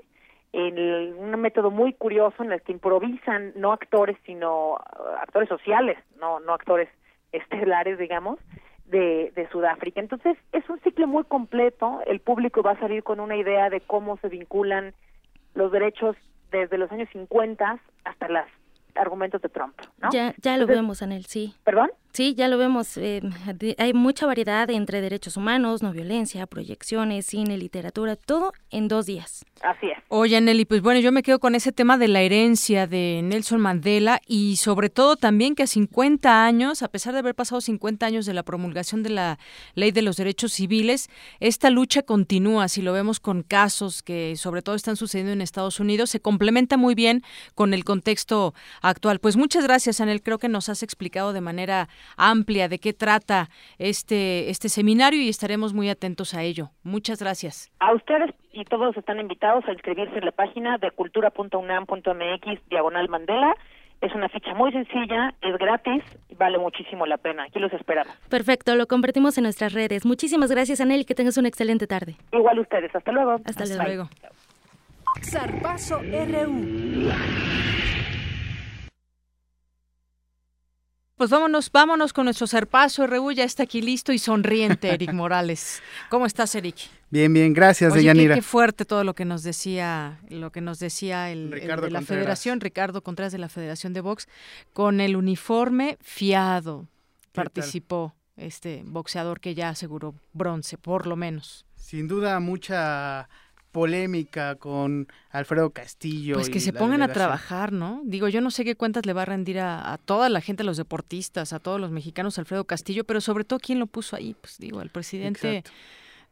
en 0.52 1.18
un 1.18 1.40
método 1.40 1.72
muy 1.72 1.94
curioso 1.94 2.44
en 2.44 2.52
el 2.52 2.61
que 2.61 2.73
improvisan 2.73 3.53
no 3.56 3.72
actores, 3.72 4.18
sino 4.26 4.73
uh, 4.73 4.77
actores 5.22 5.48
sociales, 5.48 5.98
no, 6.19 6.41
no 6.41 6.53
actores 6.53 6.90
estelares, 7.32 7.98
digamos, 7.99 8.38
de, 8.86 9.32
de 9.34 9.48
Sudáfrica. 9.48 10.02
Entonces, 10.02 10.38
es 10.52 10.69
un 10.69 10.82
ciclo 10.82 11.07
muy 11.07 11.23
completo, 11.23 12.02
el 12.06 12.19
público 12.19 12.64
va 12.64 12.72
a 12.72 12.80
salir 12.80 13.02
con 13.02 13.22
una 13.22 13.38
idea 13.38 13.69
de 13.69 13.80
cómo 13.80 14.18
se 14.18 14.27
vinculan 14.27 14.94
los 15.53 15.72
derechos 15.72 16.18
desde 16.52 16.77
los 16.77 16.91
años 16.91 17.07
50 17.14 17.80
hasta 18.03 18.27
las 18.27 18.48
argumentos 18.95 19.41
de 19.41 19.49
Trump, 19.49 19.80
¿no? 20.01 20.09
Ya, 20.11 20.34
ya 20.41 20.57
lo 20.57 20.67
vemos, 20.67 21.01
Anel, 21.01 21.26
sí. 21.26 21.55
¿Perdón? 21.63 21.91
Sí, 22.16 22.34
ya 22.34 22.48
lo 22.48 22.58
vemos. 22.58 22.96
Eh, 22.96 23.22
hay 23.78 23.94
mucha 23.94 24.26
variedad 24.26 24.70
entre 24.70 25.02
derechos 25.02 25.36
humanos, 25.36 25.84
no 25.84 25.92
violencia, 25.92 26.48
proyecciones, 26.48 27.26
cine, 27.26 27.58
literatura, 27.58 28.16
todo 28.16 28.54
en 28.72 28.88
dos 28.88 29.06
días. 29.06 29.44
Así 29.62 29.88
es. 29.88 29.98
Oye, 30.08 30.40
Nelly, 30.40 30.64
pues 30.64 30.82
bueno, 30.82 31.02
yo 31.02 31.12
me 31.12 31.24
quedo 31.24 31.40
con 31.40 31.56
ese 31.56 31.74
tema 31.74 31.98
de 31.98 32.08
la 32.08 32.22
herencia 32.22 32.88
de 32.88 33.20
Nelson 33.22 33.60
Mandela 33.60 34.22
y 34.28 34.56
sobre 34.56 34.90
todo 34.90 35.18
también 35.18 35.56
que 35.56 35.64
a 35.64 35.68
50 35.68 36.46
años, 36.46 36.84
a 36.84 36.88
pesar 36.88 37.12
de 37.12 37.20
haber 37.20 37.36
pasado 37.36 37.60
50 37.60 38.06
años 38.06 38.26
de 38.26 38.34
la 38.34 38.44
promulgación 38.44 39.04
de 39.04 39.10
la 39.10 39.40
Ley 39.74 39.92
de 39.92 40.02
los 40.02 40.16
Derechos 40.16 40.54
Civiles, 40.54 41.10
esta 41.42 41.70
lucha 41.70 42.04
continúa, 42.04 42.70
si 42.70 42.82
lo 42.82 42.94
vemos 42.94 43.20
con 43.20 43.44
casos 43.44 44.04
que 44.04 44.38
sobre 44.38 44.62
todo 44.62 44.76
están 44.76 44.96
sucediendo 44.96 45.34
en 45.34 45.42
Estados 45.42 45.82
Unidos, 45.82 46.12
se 46.12 46.22
complementa 46.22 46.78
muy 46.78 46.96
bien 46.96 47.24
con 47.56 47.74
el 47.74 47.84
contexto 47.84 48.54
actual. 48.82 49.20
Pues 49.20 49.36
muchas 49.36 49.66
gracias, 49.66 50.00
Anel, 50.00 50.22
creo 50.22 50.38
que 50.38 50.48
nos 50.48 50.70
has 50.70 50.82
explicado 50.82 51.34
de 51.34 51.42
manera 51.42 51.90
amplia 52.18 52.68
de 52.68 52.80
qué 52.80 52.94
trata 52.94 53.49
este, 53.77 54.49
este 54.49 54.69
seminario 54.69 55.22
y 55.22 55.30
estaremos 55.30 55.73
muy 55.73 55.90
atentos 55.90 56.34
a 56.34 56.44
ello. 56.44 56.69
Muchas 56.84 57.19
gracias. 57.19 57.72
A 57.80 57.94
ustedes 57.94 58.34
y 58.53 58.64
todos 58.65 58.95
están 58.98 59.19
invitados 59.19 59.65
a 59.68 59.72
inscribirse 59.73 60.18
en 60.18 60.26
la 60.26 60.32
página 60.32 60.77
de 60.77 60.91
cultura.unam.mx 60.91 62.69
diagonal 62.69 63.10
Mandela. 63.10 63.56
Es 64.02 64.14
una 64.14 64.30
ficha 64.30 64.53
muy 64.53 64.72
sencilla, 64.72 65.34
es 65.41 65.57
gratis 65.57 66.03
y 66.30 66.36
vale 66.36 66.57
muchísimo 66.57 67.06
la 67.06 67.18
pena. 67.18 67.44
Aquí 67.44 67.60
los 67.60 67.72
esperamos. 67.73 68.14
Perfecto, 68.30 68.76
lo 68.76 68.88
compartimos 68.88 69.38
en 69.38 69.44
nuestras 69.44 69.73
redes. 69.73 70.06
Muchísimas 70.06 70.52
gracias, 70.52 70.82
Anel, 70.82 71.02
y 71.02 71.06
que 71.06 71.15
tengas 71.15 71.38
una 71.38 71.48
excelente 71.48 71.88
tarde. 71.88 72.15
Igual 72.32 72.60
ustedes. 72.60 72.94
Hasta 72.95 73.11
luego. 73.11 73.38
Hasta, 73.45 73.65
luego. 73.84 74.10
RU. 76.44 77.10
Pues 81.18 81.30
vámonos, 81.30 81.72
vámonos 81.72 82.12
con 82.12 82.26
nuestro 82.26 82.46
zarpazo. 82.46 83.08
RU 83.08 83.32
ya 83.32 83.46
está 83.46 83.64
aquí 83.64 83.82
listo 83.82 84.12
y 84.12 84.20
sonriente, 84.20 84.90
Eric 84.90 85.14
Morales. 85.14 85.82
¿Cómo 86.10 86.26
estás, 86.26 86.54
Eric? 86.56 86.76
Bien, 87.10 87.32
bien, 87.34 87.54
gracias, 87.54 87.94
Oye, 87.94 88.02
Deyanira. 88.02 88.36
Qué, 88.36 88.42
qué, 88.42 88.46
fuerte 88.46 88.84
todo 88.84 89.06
lo 89.06 89.16
que 89.16 89.24
nos 89.24 89.42
decía, 89.42 90.20
lo 90.28 90.52
que 90.52 90.60
nos 90.60 90.80
decía 90.80 91.32
el, 91.32 91.54
el 91.54 91.82
de 91.82 91.90
la 91.90 92.02
Federación, 92.02 92.60
Ricardo 92.60 93.02
Contreras 93.02 93.32
de 93.32 93.38
la 93.38 93.48
Federación 93.48 93.94
de 93.94 94.02
Box, 94.02 94.28
con 94.74 95.00
el 95.00 95.16
uniforme 95.16 95.98
fiado. 96.02 96.90
Participó 97.32 98.14
tal? 98.36 98.46
este 98.46 98.82
boxeador 98.86 99.40
que 99.40 99.56
ya 99.56 99.70
aseguró 99.70 100.16
bronce, 100.34 100.78
por 100.78 101.08
lo 101.08 101.16
menos. 101.16 101.66
Sin 101.76 102.10
duda, 102.10 102.42
mucha 102.42 103.30
polémica 103.76 104.56
con 104.56 105.10
Alfredo 105.30 105.72
Castillo. 105.72 106.35
Pues 106.35 106.49
que 106.49 106.61
se 106.61 106.72
pongan 106.72 107.02
a 107.02 107.11
trabajar, 107.11 107.73
¿no? 107.73 108.02
Digo, 108.06 108.30
yo 108.30 108.39
no 108.39 108.49
sé 108.49 108.64
qué 108.64 108.77
cuentas 108.77 109.06
le 109.06 109.11
va 109.11 109.23
a 109.23 109.26
rendir 109.26 109.60
a, 109.60 109.91
a, 109.91 109.97
toda 109.97 110.30
la 110.30 110.39
gente, 110.39 110.64
a 110.64 110.65
los 110.65 110.77
deportistas, 110.77 111.52
a 111.52 111.60
todos 111.60 111.81
los 111.81 111.91
mexicanos, 111.91 112.39
Alfredo 112.39 112.64
Castillo, 112.64 113.03
pero 113.03 113.19
sobre 113.19 113.43
todo 113.43 113.60
quién 113.60 113.80
lo 113.80 113.88
puso 113.88 114.15
ahí, 114.15 114.34
pues 114.39 114.60
digo, 114.60 114.81
el 114.81 114.91
presidente, 114.91 115.57
Exacto. 115.57 115.77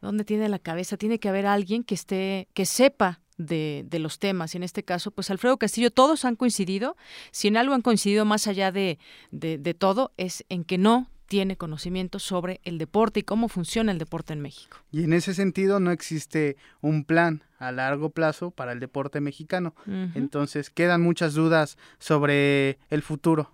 ¿dónde 0.00 0.24
tiene 0.24 0.48
la 0.48 0.58
cabeza? 0.58 0.96
Tiene 0.96 1.18
que 1.18 1.28
haber 1.28 1.44
alguien 1.44 1.84
que 1.84 1.94
esté, 1.94 2.48
que 2.54 2.64
sepa 2.64 3.20
de, 3.36 3.84
de, 3.90 3.98
los 3.98 4.18
temas. 4.18 4.54
Y 4.54 4.56
en 4.56 4.62
este 4.62 4.82
caso, 4.82 5.10
pues 5.10 5.30
Alfredo 5.30 5.58
Castillo, 5.58 5.90
todos 5.90 6.24
han 6.24 6.36
coincidido. 6.36 6.96
Si 7.30 7.48
en 7.48 7.58
algo 7.58 7.74
han 7.74 7.82
coincidido 7.82 8.24
más 8.24 8.46
allá 8.46 8.72
de, 8.72 8.98
de, 9.32 9.58
de 9.58 9.74
todo, 9.74 10.12
es 10.16 10.46
en 10.48 10.64
que 10.64 10.78
no 10.78 11.10
tiene 11.34 11.56
conocimiento 11.56 12.20
sobre 12.20 12.60
el 12.62 12.78
deporte 12.78 13.18
y 13.18 13.22
cómo 13.24 13.48
funciona 13.48 13.90
el 13.90 13.98
deporte 13.98 14.32
en 14.32 14.40
México. 14.40 14.76
Y 14.92 15.02
en 15.02 15.12
ese 15.12 15.34
sentido 15.34 15.80
no 15.80 15.90
existe 15.90 16.56
un 16.80 17.02
plan 17.02 17.42
a 17.58 17.72
largo 17.72 18.10
plazo 18.10 18.52
para 18.52 18.70
el 18.70 18.78
deporte 18.78 19.20
mexicano. 19.20 19.74
Uh 19.84 19.90
-huh. 19.90 20.12
Entonces 20.14 20.70
quedan 20.70 21.00
muchas 21.02 21.34
dudas 21.34 21.76
sobre 21.98 22.78
el 22.88 23.02
futuro 23.02 23.50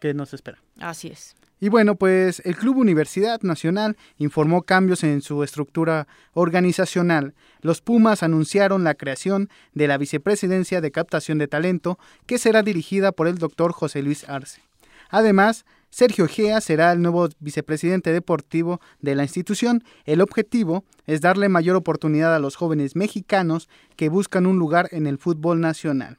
que 0.00 0.14
nos 0.14 0.34
espera. 0.34 0.58
Así 0.78 1.08
es. 1.08 1.34
Y 1.58 1.68
bueno, 1.68 1.96
pues 1.96 2.40
el 2.44 2.54
Club 2.54 2.76
Universidad 2.76 3.40
Nacional 3.42 3.96
informó 4.18 4.62
cambios 4.62 5.02
en 5.02 5.20
su 5.20 5.42
estructura 5.42 6.06
organizacional. 6.32 7.34
Los 7.60 7.80
Pumas 7.80 8.22
anunciaron 8.22 8.84
la 8.84 8.94
creación 8.94 9.48
de 9.74 9.88
la 9.88 9.98
Vicepresidencia 9.98 10.80
de 10.80 10.92
Captación 10.92 11.38
de 11.38 11.48
Talento, 11.48 11.98
que 12.26 12.38
será 12.38 12.62
dirigida 12.62 13.10
por 13.10 13.26
el 13.26 13.38
doctor 13.38 13.72
José 13.72 14.00
Luis 14.02 14.28
Arce. 14.28 14.62
Además, 15.10 15.64
Sergio 15.96 16.28
Gea 16.28 16.60
será 16.60 16.92
el 16.92 17.00
nuevo 17.00 17.26
vicepresidente 17.40 18.12
deportivo 18.12 18.82
de 19.00 19.14
la 19.14 19.22
institución. 19.22 19.82
El 20.04 20.20
objetivo 20.20 20.84
es 21.06 21.22
darle 21.22 21.48
mayor 21.48 21.74
oportunidad 21.74 22.34
a 22.34 22.38
los 22.38 22.54
jóvenes 22.54 22.96
mexicanos 22.96 23.70
que 23.96 24.10
buscan 24.10 24.44
un 24.44 24.58
lugar 24.58 24.90
en 24.92 25.06
el 25.06 25.16
fútbol 25.16 25.58
nacional. 25.58 26.18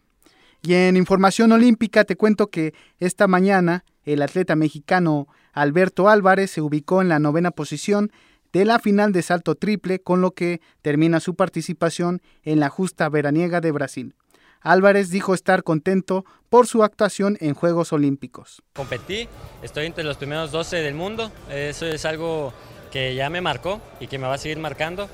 Y 0.63 0.73
en 0.73 0.97
información 0.97 1.51
olímpica 1.51 2.05
te 2.05 2.15
cuento 2.15 2.47
que 2.47 2.73
esta 2.97 3.27
mañana 3.27 3.85
el 4.03 4.23
atleta 4.23 4.55
mexicano 4.55 5.27
Alberto 5.53 6.09
Álvarez 6.09 6.49
se 6.49 6.61
ubicó 6.61 7.03
en 7.03 7.09
la 7.09 7.19
novena 7.19 7.51
posición 7.51 8.11
de 8.53 8.65
la 8.65 8.79
final 8.79 9.11
de 9.11 9.21
salto 9.21 9.53
triple, 9.53 9.99
con 9.99 10.21
lo 10.21 10.31
que 10.31 10.59
termina 10.81 11.19
su 11.19 11.35
participación 11.35 12.23
en 12.41 12.59
la 12.59 12.69
justa 12.69 13.09
veraniega 13.09 13.61
de 13.61 13.71
Brasil. 13.71 14.15
Álvarez 14.61 15.09
dijo 15.09 15.33
estar 15.33 15.63
contento 15.63 16.25
por 16.49 16.67
su 16.67 16.83
actuación 16.83 17.37
en 17.39 17.53
Juegos 17.53 17.93
Olímpicos. 17.93 18.61
Competí, 18.73 19.27
estoy 19.61 19.85
entre 19.85 20.03
los 20.03 20.17
primeros 20.17 20.51
12 20.51 20.77
del 20.77 20.95
mundo, 20.95 21.31
eso 21.49 21.85
es 21.85 22.05
algo 22.05 22.53
que 22.91 23.15
ya 23.15 23.29
me 23.29 23.41
marcó 23.41 23.81
y 23.99 24.07
que 24.07 24.17
me 24.17 24.27
va 24.27 24.35
a 24.35 24.37
seguir 24.37 24.59
marcando. 24.59 25.09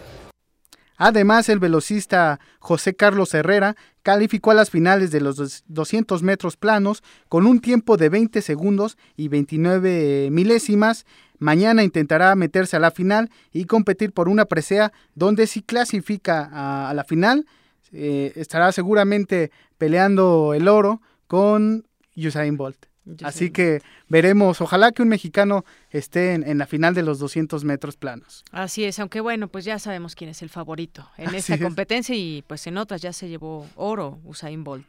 Además, 0.98 1.49
el 1.49 1.60
velocista 1.60 2.40
José 2.60 2.95
Carlos 2.95 3.34
Herrera 3.34 3.76
calificó 4.03 4.52
a 4.52 4.53
las 4.53 4.70
finales 4.70 5.11
de 5.11 5.22
los 5.22 5.64
200 5.68 6.22
metros 6.22 6.56
planos 6.56 7.03
con 7.30 7.48
un 7.48 7.60
tiempo 7.60 7.98
de 7.98 8.10
20 8.10 8.41
segundos 8.41 8.98
y 9.18 9.28
29 9.28 10.30
milésimas. 10.32 11.06
Mañana 11.40 11.84
intentará 11.84 12.36
meterse 12.36 12.78
a 12.78 12.80
la 12.80 12.91
final 12.91 13.32
y 13.52 13.65
competir 13.65 14.14
por 14.14 14.30
una 14.30 14.45
presea 14.45 14.94
donde 15.15 15.48
si 15.48 15.61
clasifica 15.61 16.49
a, 16.53 16.90
a 16.90 16.94
la 16.94 17.03
final 17.03 17.48
eh, 17.94 18.34
estará 18.36 18.72
seguramente 18.72 19.52
peleando 19.78 20.53
el 20.53 20.68
oro 20.68 21.02
con 21.28 21.88
Usain 22.15 22.57
Bolt. 22.57 22.86
Usain. 23.06 23.28
Así 23.28 23.52
que 23.52 23.82
veremos, 24.07 24.61
ojalá 24.61 24.91
que 24.91 25.02
un 25.02 25.10
mexicano 25.10 25.65
esté 25.90 26.34
en, 26.34 26.48
en, 26.48 26.57
la 26.57 26.65
final 26.65 26.94
de 26.94 27.03
los 27.03 27.20
200 27.20 27.64
metros 27.65 27.98
planos. 27.98 28.45
Así 28.52 28.86
es, 28.86 28.98
aunque 28.99 29.20
bueno, 29.20 29.49
pues 29.49 29.65
ya 29.65 29.78
sabemos 29.78 30.15
quién 30.15 30.30
es 30.30 30.41
el 30.41 30.49
favorito 30.49 31.10
en 31.18 31.28
Así 31.28 31.38
esta 31.38 31.56
es. 31.56 31.61
competencia 31.61 32.15
y 32.15 32.44
pues 32.48 32.65
en 32.68 32.78
otras 32.78 33.02
ya 33.02 33.11
se 33.11 33.28
llevó 33.28 33.68
oro 33.76 34.20
Usain 34.24 34.64
Bolt. 34.64 34.88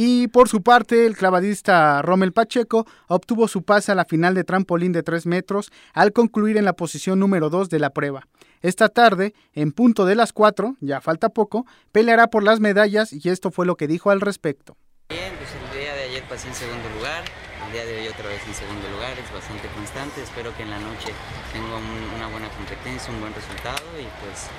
Y 0.00 0.28
por 0.28 0.48
su 0.48 0.62
parte, 0.62 1.06
el 1.06 1.16
clavadista 1.16 2.02
Rommel 2.02 2.32
Pacheco 2.32 2.86
obtuvo 3.08 3.48
su 3.48 3.62
pase 3.62 3.90
a 3.90 3.96
la 3.96 4.04
final 4.04 4.34
de 4.34 4.44
trampolín 4.44 4.92
de 4.92 5.02
3 5.02 5.26
metros 5.26 5.72
al 5.92 6.12
concluir 6.12 6.56
en 6.56 6.64
la 6.64 6.74
posición 6.74 7.18
número 7.18 7.50
2 7.50 7.68
de 7.68 7.78
la 7.78 7.90
prueba. 7.90 8.28
Esta 8.60 8.88
tarde, 8.88 9.34
en 9.54 9.72
punto 9.72 10.04
de 10.04 10.14
las 10.14 10.32
4, 10.32 10.76
ya 10.80 11.00
falta 11.00 11.28
poco, 11.28 11.66
peleará 11.92 12.28
por 12.28 12.42
las 12.42 12.60
medallas 12.60 13.12
y 13.12 13.28
esto 13.28 13.50
fue 13.50 13.66
lo 13.66 13.76
que 13.76 13.86
dijo 13.86 14.10
al 14.10 14.20
respecto. 14.20 14.76
Bien, 15.08 15.32
pues 15.38 15.48
el 15.54 15.80
día 15.80 15.94
de 15.94 16.02
ayer 16.02 16.22
pasé 16.28 16.48
en 16.48 16.54
segundo 16.54 16.88
lugar, 16.96 17.24
el 17.66 17.72
día 17.72 17.84
de 17.86 18.00
hoy 18.00 18.08
otra 18.08 18.28
vez 18.28 18.42
en 18.46 18.54
segundo 18.54 18.88
lugar, 18.90 19.12
es 19.12 19.32
bastante 19.32 19.68
constante, 19.68 20.22
espero 20.22 20.54
que 20.56 20.64
en 20.64 20.70
la 20.70 20.78
noche 20.78 21.14
tenga 21.52 21.76
una 22.16 22.28
buena 22.28 22.48
competencia, 22.50 23.12
un 23.12 23.20
buen 23.20 23.32
resultado 23.32 23.86
y 23.96 24.04
pues, 24.20 24.50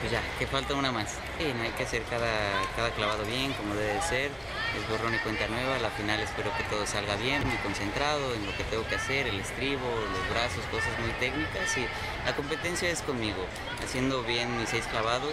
pues 0.00 0.10
ya, 0.10 0.22
que 0.38 0.46
falta 0.46 0.74
una 0.74 0.90
más. 0.90 1.18
Sí, 1.38 1.44
hay 1.44 1.70
que 1.76 1.84
hacer 1.84 2.02
cada, 2.10 2.26
cada 2.74 2.90
clavado 2.90 3.24
bien, 3.24 3.52
como 3.52 3.74
debe 3.74 4.00
ser, 4.02 4.30
es 4.78 4.88
borrón 4.88 5.14
y 5.14 5.18
cuenta 5.18 5.46
nueva, 5.48 5.78
la 5.78 5.90
final 5.90 6.20
espero 6.20 6.50
que 6.56 6.64
todo 6.64 6.86
salga 6.86 7.16
bien, 7.16 7.46
muy 7.46 7.56
concentrado 7.58 8.34
en 8.34 8.44
lo 8.44 8.52
que 8.56 8.64
tengo 8.64 8.86
que 8.88 8.96
hacer, 8.96 9.26
el 9.26 9.38
estribo, 9.38 9.86
los 9.86 10.30
brazos, 10.30 10.64
cosas 10.70 10.92
muy 11.00 11.10
técnicas 11.20 11.78
y 11.78 11.86
la 12.26 12.34
competencia 12.34 12.90
es 12.90 13.02
conmigo, 13.02 13.46
haciendo 13.82 14.22
bien 14.24 14.58
mis 14.58 14.68
seis 14.68 14.84
clavados, 14.86 15.32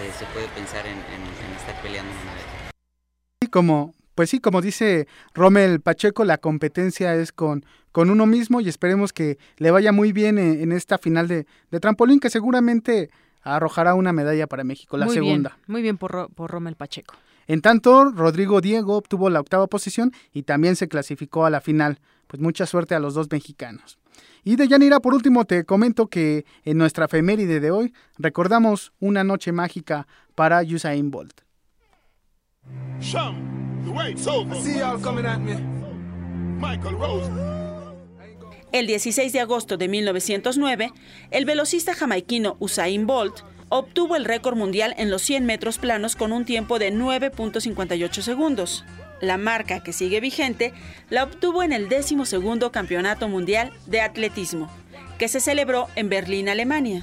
eh, 0.00 0.10
se 0.18 0.26
puede 0.26 0.48
pensar 0.48 0.86
en, 0.86 0.98
estar 1.56 1.80
peleando 1.82 2.12
una 2.22 2.34
vez. 2.34 2.44
Y 3.40 3.46
como 3.46 3.94
pues 4.14 4.28
sí, 4.28 4.40
como 4.40 4.60
dice 4.60 5.06
Rommel 5.32 5.80
Pacheco, 5.80 6.24
la 6.24 6.36
competencia 6.36 7.14
es 7.14 7.32
con, 7.32 7.64
con 7.92 8.10
uno 8.10 8.26
mismo 8.26 8.60
y 8.60 8.68
esperemos 8.68 9.12
que 9.12 9.38
le 9.56 9.70
vaya 9.70 9.90
muy 9.90 10.12
bien 10.12 10.38
en, 10.38 10.70
esta 10.72 10.98
final 10.98 11.28
de, 11.28 11.46
trampolín 11.80 12.20
que 12.20 12.28
seguramente 12.28 13.10
arrojará 13.42 13.94
una 13.94 14.12
medalla 14.12 14.46
para 14.46 14.64
México, 14.64 14.98
la 14.98 15.08
segunda. 15.08 15.56
muy 15.66 15.80
bien 15.80 15.96
por, 15.96 16.28
por 16.34 16.50
Rommel 16.50 16.76
Pacheco. 16.76 17.14
En 17.52 17.60
tanto, 17.60 18.06
Rodrigo 18.06 18.62
Diego 18.62 18.96
obtuvo 18.96 19.28
la 19.28 19.38
octava 19.38 19.66
posición 19.66 20.10
y 20.32 20.44
también 20.44 20.74
se 20.74 20.88
clasificó 20.88 21.44
a 21.44 21.50
la 21.50 21.60
final. 21.60 22.00
Pues 22.26 22.40
mucha 22.40 22.64
suerte 22.64 22.94
a 22.94 22.98
los 22.98 23.12
dos 23.12 23.30
mexicanos. 23.30 23.98
Y 24.42 24.56
de 24.56 24.68
Yanira, 24.68 25.00
por 25.00 25.12
último, 25.12 25.44
te 25.44 25.66
comento 25.66 26.06
que 26.06 26.46
en 26.64 26.78
nuestra 26.78 27.04
efeméride 27.04 27.60
de 27.60 27.70
hoy 27.70 27.92
recordamos 28.16 28.94
una 29.00 29.22
noche 29.22 29.52
mágica 29.52 30.06
para 30.34 30.62
Usain 30.62 31.10
Bolt. 31.10 31.42
El 38.72 38.86
16 38.86 39.30
de 39.30 39.40
agosto 39.40 39.76
de 39.76 39.88
1909, 39.88 40.90
el 41.30 41.44
velocista 41.44 41.94
jamaiquino 41.94 42.56
Usain 42.60 43.06
Bolt 43.06 43.42
obtuvo 43.72 44.16
el 44.16 44.26
récord 44.26 44.54
mundial 44.54 44.94
en 44.98 45.10
los 45.10 45.22
100 45.22 45.46
metros 45.46 45.78
planos 45.78 46.14
con 46.14 46.32
un 46.32 46.44
tiempo 46.44 46.78
de 46.78 46.92
9.58 46.92 48.20
segundos. 48.20 48.84
La 49.22 49.38
marca 49.38 49.82
que 49.82 49.94
sigue 49.94 50.20
vigente 50.20 50.74
la 51.08 51.24
obtuvo 51.24 51.62
en 51.62 51.72
el 51.72 51.88
12 51.88 52.70
Campeonato 52.70 53.28
Mundial 53.28 53.72
de 53.86 54.02
Atletismo, 54.02 54.70
que 55.18 55.28
se 55.28 55.40
celebró 55.40 55.88
en 55.96 56.10
Berlín, 56.10 56.50
Alemania. 56.50 57.02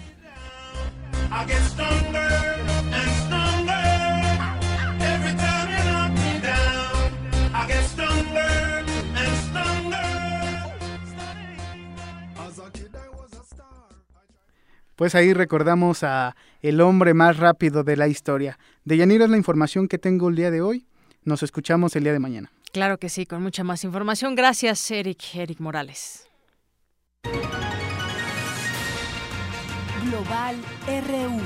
Pues 14.96 15.16
ahí 15.16 15.34
recordamos 15.34 16.04
a 16.04 16.36
el 16.62 16.82
hombre 16.82 17.14
más 17.14 17.38
rápido 17.38 17.84
de 17.84 17.98
la 17.98 18.08
historia. 18.08 18.60
De 18.84 18.98
Yanira 18.98 19.26
es 19.26 19.32
la 19.32 19.38
información 19.38 19.88
que 19.88 19.98
tengo 19.98 20.30
el 20.30 20.36
día 20.36 20.52
de 20.52 20.62
hoy. 20.62 20.86
Nos 21.24 21.44
escuchamos 21.44 21.96
el 21.96 22.04
día 22.04 22.14
de 22.14 22.20
mañana. 22.20 22.52
Claro 22.72 22.98
que 22.98 23.10
sí, 23.10 23.26
con 23.26 23.42
mucha 23.42 23.64
más 23.64 23.84
información. 23.84 24.36
Gracias, 24.36 24.92
Eric, 24.92 25.36
Eric 25.36 25.60
Morales. 25.60 26.28
Global 30.06 30.56
RU. 30.88 31.42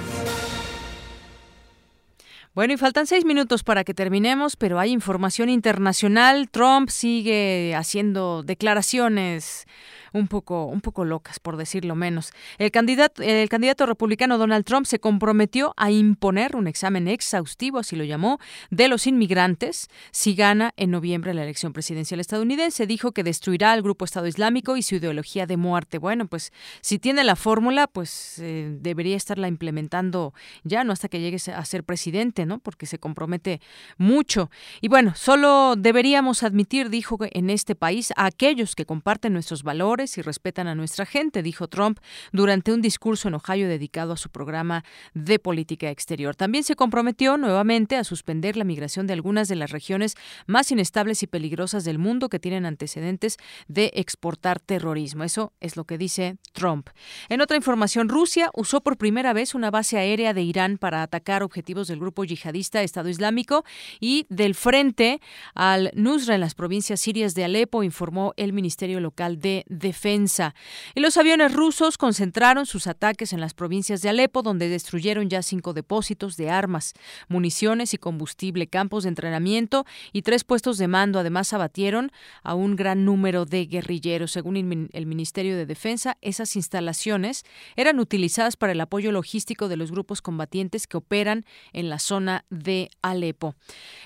Bueno, 2.54 2.74
y 2.74 2.78
faltan 2.78 3.08
seis 3.08 3.26
minutos 3.26 3.64
para 3.64 3.84
que 3.84 3.96
terminemos, 3.96 4.56
pero 4.56 4.80
hay 4.80 4.92
información 4.92 5.50
internacional. 5.50 6.50
Trump 6.52 6.90
sigue 6.90 7.74
haciendo 7.76 8.44
declaraciones 8.44 9.66
un 10.14 10.28
poco, 10.28 10.66
un 10.66 10.82
poco 10.82 11.06
locas, 11.06 11.40
por 11.40 11.58
decirlo 11.58 11.96
menos. 11.96 12.32
El 12.58 12.72
candidato, 12.72 13.22
el 13.22 13.50
candidato 13.50 13.86
republicano 13.86 14.38
Donald 14.38 14.64
Trump 14.64 14.86
se 14.86 15.00
comprometió 15.00 15.74
a 15.76 15.92
imponer 15.92 16.56
un 16.56 16.68
examen 16.68 17.08
exhaustivo, 17.08 17.80
así 17.80 17.96
lo 17.96 18.04
llamó, 18.04 18.40
de 18.70 18.88
los 18.88 19.08
inmigrantes 19.08 19.90
si 20.12 20.36
gana 20.36 20.74
en 20.78 20.92
noviembre 20.92 21.34
la 21.34 21.44
elección 21.44 21.74
presidencial 21.74 22.20
estadounidense. 22.20 22.88
Dijo 22.88 23.12
que 23.12 23.24
destruirá 23.24 23.72
al 23.72 23.82
grupo 23.82 24.06
Estado 24.06 24.28
Islámico 24.28 24.78
y 24.78 24.84
su 24.84 24.96
ideología 24.96 25.46
de 25.46 25.58
muerte. 25.58 25.98
Bueno, 25.98 26.28
pues 26.28 26.54
si 26.82 27.00
tiene 27.00 27.24
la 27.24 27.36
fórmula, 27.36 27.88
pues 27.88 28.40
eh, 28.40 28.78
debería 28.80 29.18
estarla 29.18 29.48
implementando 29.48 30.34
ya, 30.64 30.84
no 30.84 30.94
hasta 30.94 31.10
que 31.10 31.20
llegue 31.20 31.38
a 31.52 31.66
ser 31.66 31.84
presidente, 31.84 32.46
¿no? 32.46 32.60
Porque 32.60 32.86
se 32.86 33.00
compromete 33.00 33.62
mucho. 33.98 34.52
Y 34.80 34.88
bueno, 34.88 35.14
solo 35.16 35.76
deberíamos 35.76 36.44
admitir, 36.44 36.90
dijo 36.90 37.18
en 37.20 37.50
este 37.50 37.76
país, 37.76 38.14
a 38.16 38.26
aquellos 38.26 38.76
que 38.76 38.86
comparten 38.86 39.34
nuestros 39.34 39.64
valores 39.64 40.03
y 40.04 40.22
respetan 40.22 40.68
a 40.68 40.76
nuestra 40.76 41.06
gente, 41.06 41.42
dijo 41.42 41.68
Trump 41.68 42.00
durante 42.32 42.74
un 42.74 42.82
discurso 42.82 43.28
en 43.28 43.36
Ohio 43.36 43.68
dedicado 43.68 44.14
a 44.14 44.18
su 44.18 44.30
programa 44.30 44.84
de 45.14 45.40
política 45.40 45.90
exterior. 45.90 46.36
También 46.36 46.64
se 46.64 46.76
comprometió 46.76 47.38
nuevamente 47.38 47.96
a 47.96 48.04
suspender 48.04 48.58
la 48.58 48.64
migración 48.64 49.08
de 49.08 49.14
algunas 49.14 49.48
de 49.48 49.56
las 49.56 49.72
regiones 49.72 50.16
más 50.46 50.72
inestables 50.72 51.24
y 51.24 51.28
peligrosas 51.28 51.86
del 51.86 52.00
mundo 52.00 52.30
que 52.30 52.40
tienen 52.40 52.66
antecedentes 52.66 53.38
de 53.68 53.92
exportar 53.96 54.60
terrorismo. 54.60 55.24
Eso 55.24 55.54
es 55.60 55.78
lo 55.78 55.86
que 55.86 55.98
dice 55.98 56.38
Trump. 56.52 56.90
En 57.30 57.42
otra 57.42 57.58
información, 57.58 58.10
Rusia 58.10 58.50
usó 58.54 58.82
por 58.82 58.98
primera 58.98 59.34
vez 59.34 59.56
una 59.56 59.72
base 59.72 59.98
aérea 59.98 60.34
de 60.34 60.42
Irán 60.42 60.78
para 60.78 61.02
atacar 61.02 61.44
objetivos 61.44 61.88
del 61.88 62.00
grupo 62.00 62.24
yihadista 62.24 62.84
Estado 62.84 63.10
Islámico 63.10 63.64
y 64.00 64.26
del 64.30 64.56
frente 64.56 65.22
al 65.56 65.92
Nusra 65.96 66.36
en 66.36 66.42
las 66.42 66.56
provincias 66.56 67.00
sirias 67.00 67.36
de 67.36 67.46
Alepo, 67.46 67.84
informó 67.84 68.34
el 68.38 68.54
Ministerio 68.54 69.00
Local 69.00 69.40
de 69.40 69.64
Defensa 69.68 69.93
defensa. 69.94 70.56
Y 70.96 71.02
los 71.02 71.18
aviones 71.18 71.54
rusos 71.54 72.00
concentraron 72.00 72.66
sus 72.66 72.88
ataques 72.88 73.32
en 73.32 73.40
las 73.40 73.54
provincias 73.54 74.02
de 74.02 74.10
Alepo, 74.10 74.42
donde 74.42 74.68
destruyeron 74.68 75.30
ya 75.30 75.44
cinco 75.44 75.72
depósitos 75.74 76.36
de 76.36 76.50
armas, 76.50 76.94
municiones 77.28 77.94
y 77.94 78.00
combustible, 78.00 78.66
campos 78.66 79.04
de 79.04 79.10
entrenamiento 79.10 79.86
y 80.12 80.24
tres 80.24 80.44
puestos 80.44 80.80
de 80.80 80.88
mando. 80.88 81.20
Además, 81.20 81.54
abatieron 81.54 82.12
a 82.42 82.56
un 82.56 82.76
gran 82.76 83.06
número 83.06 83.46
de 83.46 83.68
guerrilleros. 83.68 84.32
Según 84.32 84.58
el 84.92 85.06
Ministerio 85.06 85.56
de 85.56 85.68
Defensa, 85.68 86.18
esas 86.22 86.56
instalaciones 86.56 87.44
eran 87.76 88.00
utilizadas 88.00 88.58
para 88.58 88.72
el 88.72 88.82
apoyo 88.82 89.12
logístico 89.12 89.68
de 89.68 89.78
los 89.78 89.92
grupos 89.92 90.24
combatientes 90.24 90.88
que 90.88 90.98
operan 90.98 91.46
en 91.72 91.90
la 91.90 92.00
zona 92.00 92.46
de 92.50 92.90
Alepo. 93.04 93.54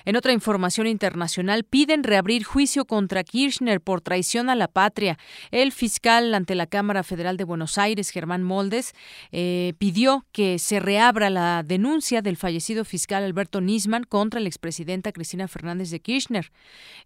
En 0.04 0.16
otra 0.16 0.32
información 0.32 0.86
internacional, 0.86 1.64
piden 1.64 2.04
reabrir 2.04 2.44
juicio 2.44 2.84
contra 2.84 3.24
Kirchner 3.24 3.80
por 3.80 4.02
traición 4.02 4.50
a 4.50 4.54
la 4.54 4.68
patria. 4.68 5.18
El 5.50 5.72
fiscal 5.78 6.34
ante 6.34 6.56
la 6.56 6.66
Cámara 6.66 7.04
Federal 7.04 7.36
de 7.36 7.44
Buenos 7.44 7.78
Aires, 7.78 8.10
Germán 8.10 8.42
Moldes, 8.42 8.94
eh, 9.30 9.74
pidió 9.78 10.26
que 10.32 10.58
se 10.58 10.80
reabra 10.80 11.30
la 11.30 11.62
denuncia 11.62 12.20
del 12.20 12.36
fallecido 12.36 12.84
fiscal 12.84 13.22
Alberto 13.22 13.60
Nisman 13.60 14.02
contra 14.02 14.40
la 14.40 14.48
expresidenta 14.48 15.12
Cristina 15.12 15.46
Fernández 15.46 15.90
de 15.90 16.00
Kirchner 16.00 16.50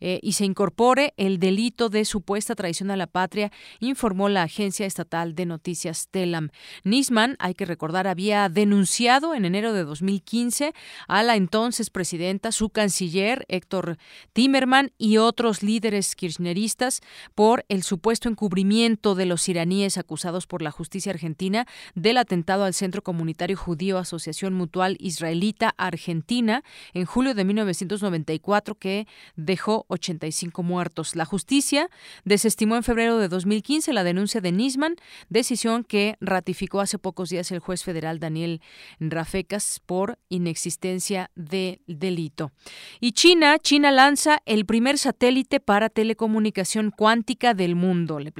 eh, 0.00 0.20
y 0.22 0.32
se 0.32 0.46
incorpore 0.46 1.12
el 1.18 1.38
delito 1.38 1.90
de 1.90 2.06
supuesta 2.06 2.54
traición 2.54 2.90
a 2.90 2.96
la 2.96 3.06
patria, 3.06 3.52
informó 3.78 4.30
la 4.30 4.44
agencia 4.44 4.86
estatal 4.86 5.34
de 5.34 5.44
noticias 5.44 6.08
Telam. 6.10 6.48
Nisman, 6.82 7.36
hay 7.40 7.52
que 7.52 7.66
recordar, 7.66 8.06
había 8.06 8.48
denunciado 8.48 9.34
en 9.34 9.44
enero 9.44 9.74
de 9.74 9.84
2015 9.84 10.72
a 11.08 11.22
la 11.22 11.36
entonces 11.36 11.90
presidenta, 11.90 12.52
su 12.52 12.70
canciller 12.70 13.44
Héctor 13.48 13.98
Timerman 14.32 14.92
y 14.96 15.18
otros 15.18 15.62
líderes 15.62 16.16
kirchneristas 16.16 17.02
por 17.34 17.66
el 17.68 17.82
supuesto 17.82 18.30
encubrimiento 18.30 18.51
de 18.52 19.24
los 19.24 19.48
iraníes 19.48 19.96
acusados 19.96 20.46
por 20.46 20.60
la 20.60 20.70
justicia 20.70 21.10
argentina 21.10 21.66
del 21.94 22.18
atentado 22.18 22.64
al 22.64 22.74
Centro 22.74 23.02
Comunitario 23.02 23.56
Judío 23.56 23.96
Asociación 23.96 24.52
Mutual 24.52 24.98
Israelita 25.00 25.74
Argentina 25.78 26.62
en 26.92 27.06
julio 27.06 27.34
de 27.34 27.46
1994 27.46 28.74
que 28.74 29.06
dejó 29.36 29.86
85 29.88 30.62
muertos. 30.62 31.16
La 31.16 31.24
justicia 31.24 31.88
desestimó 32.26 32.76
en 32.76 32.82
febrero 32.82 33.16
de 33.16 33.28
2015 33.28 33.94
la 33.94 34.04
denuncia 34.04 34.42
de 34.42 34.52
Nisman, 34.52 34.96
decisión 35.30 35.82
que 35.82 36.16
ratificó 36.20 36.80
hace 36.80 36.98
pocos 36.98 37.30
días 37.30 37.50
el 37.52 37.58
juez 37.58 37.82
federal 37.82 38.20
Daniel 38.20 38.60
Rafecas 39.00 39.80
por 39.86 40.18
inexistencia 40.28 41.30
de 41.34 41.80
delito. 41.86 42.52
Y 43.00 43.12
China, 43.12 43.58
China 43.58 43.90
lanza 43.90 44.42
el 44.44 44.66
primer 44.66 44.98
satélite 44.98 45.58
para 45.58 45.88
telecomunicación 45.88 46.90
cuántica 46.90 47.54
del 47.54 47.76
mundo. 47.76 48.18
Le 48.18 48.30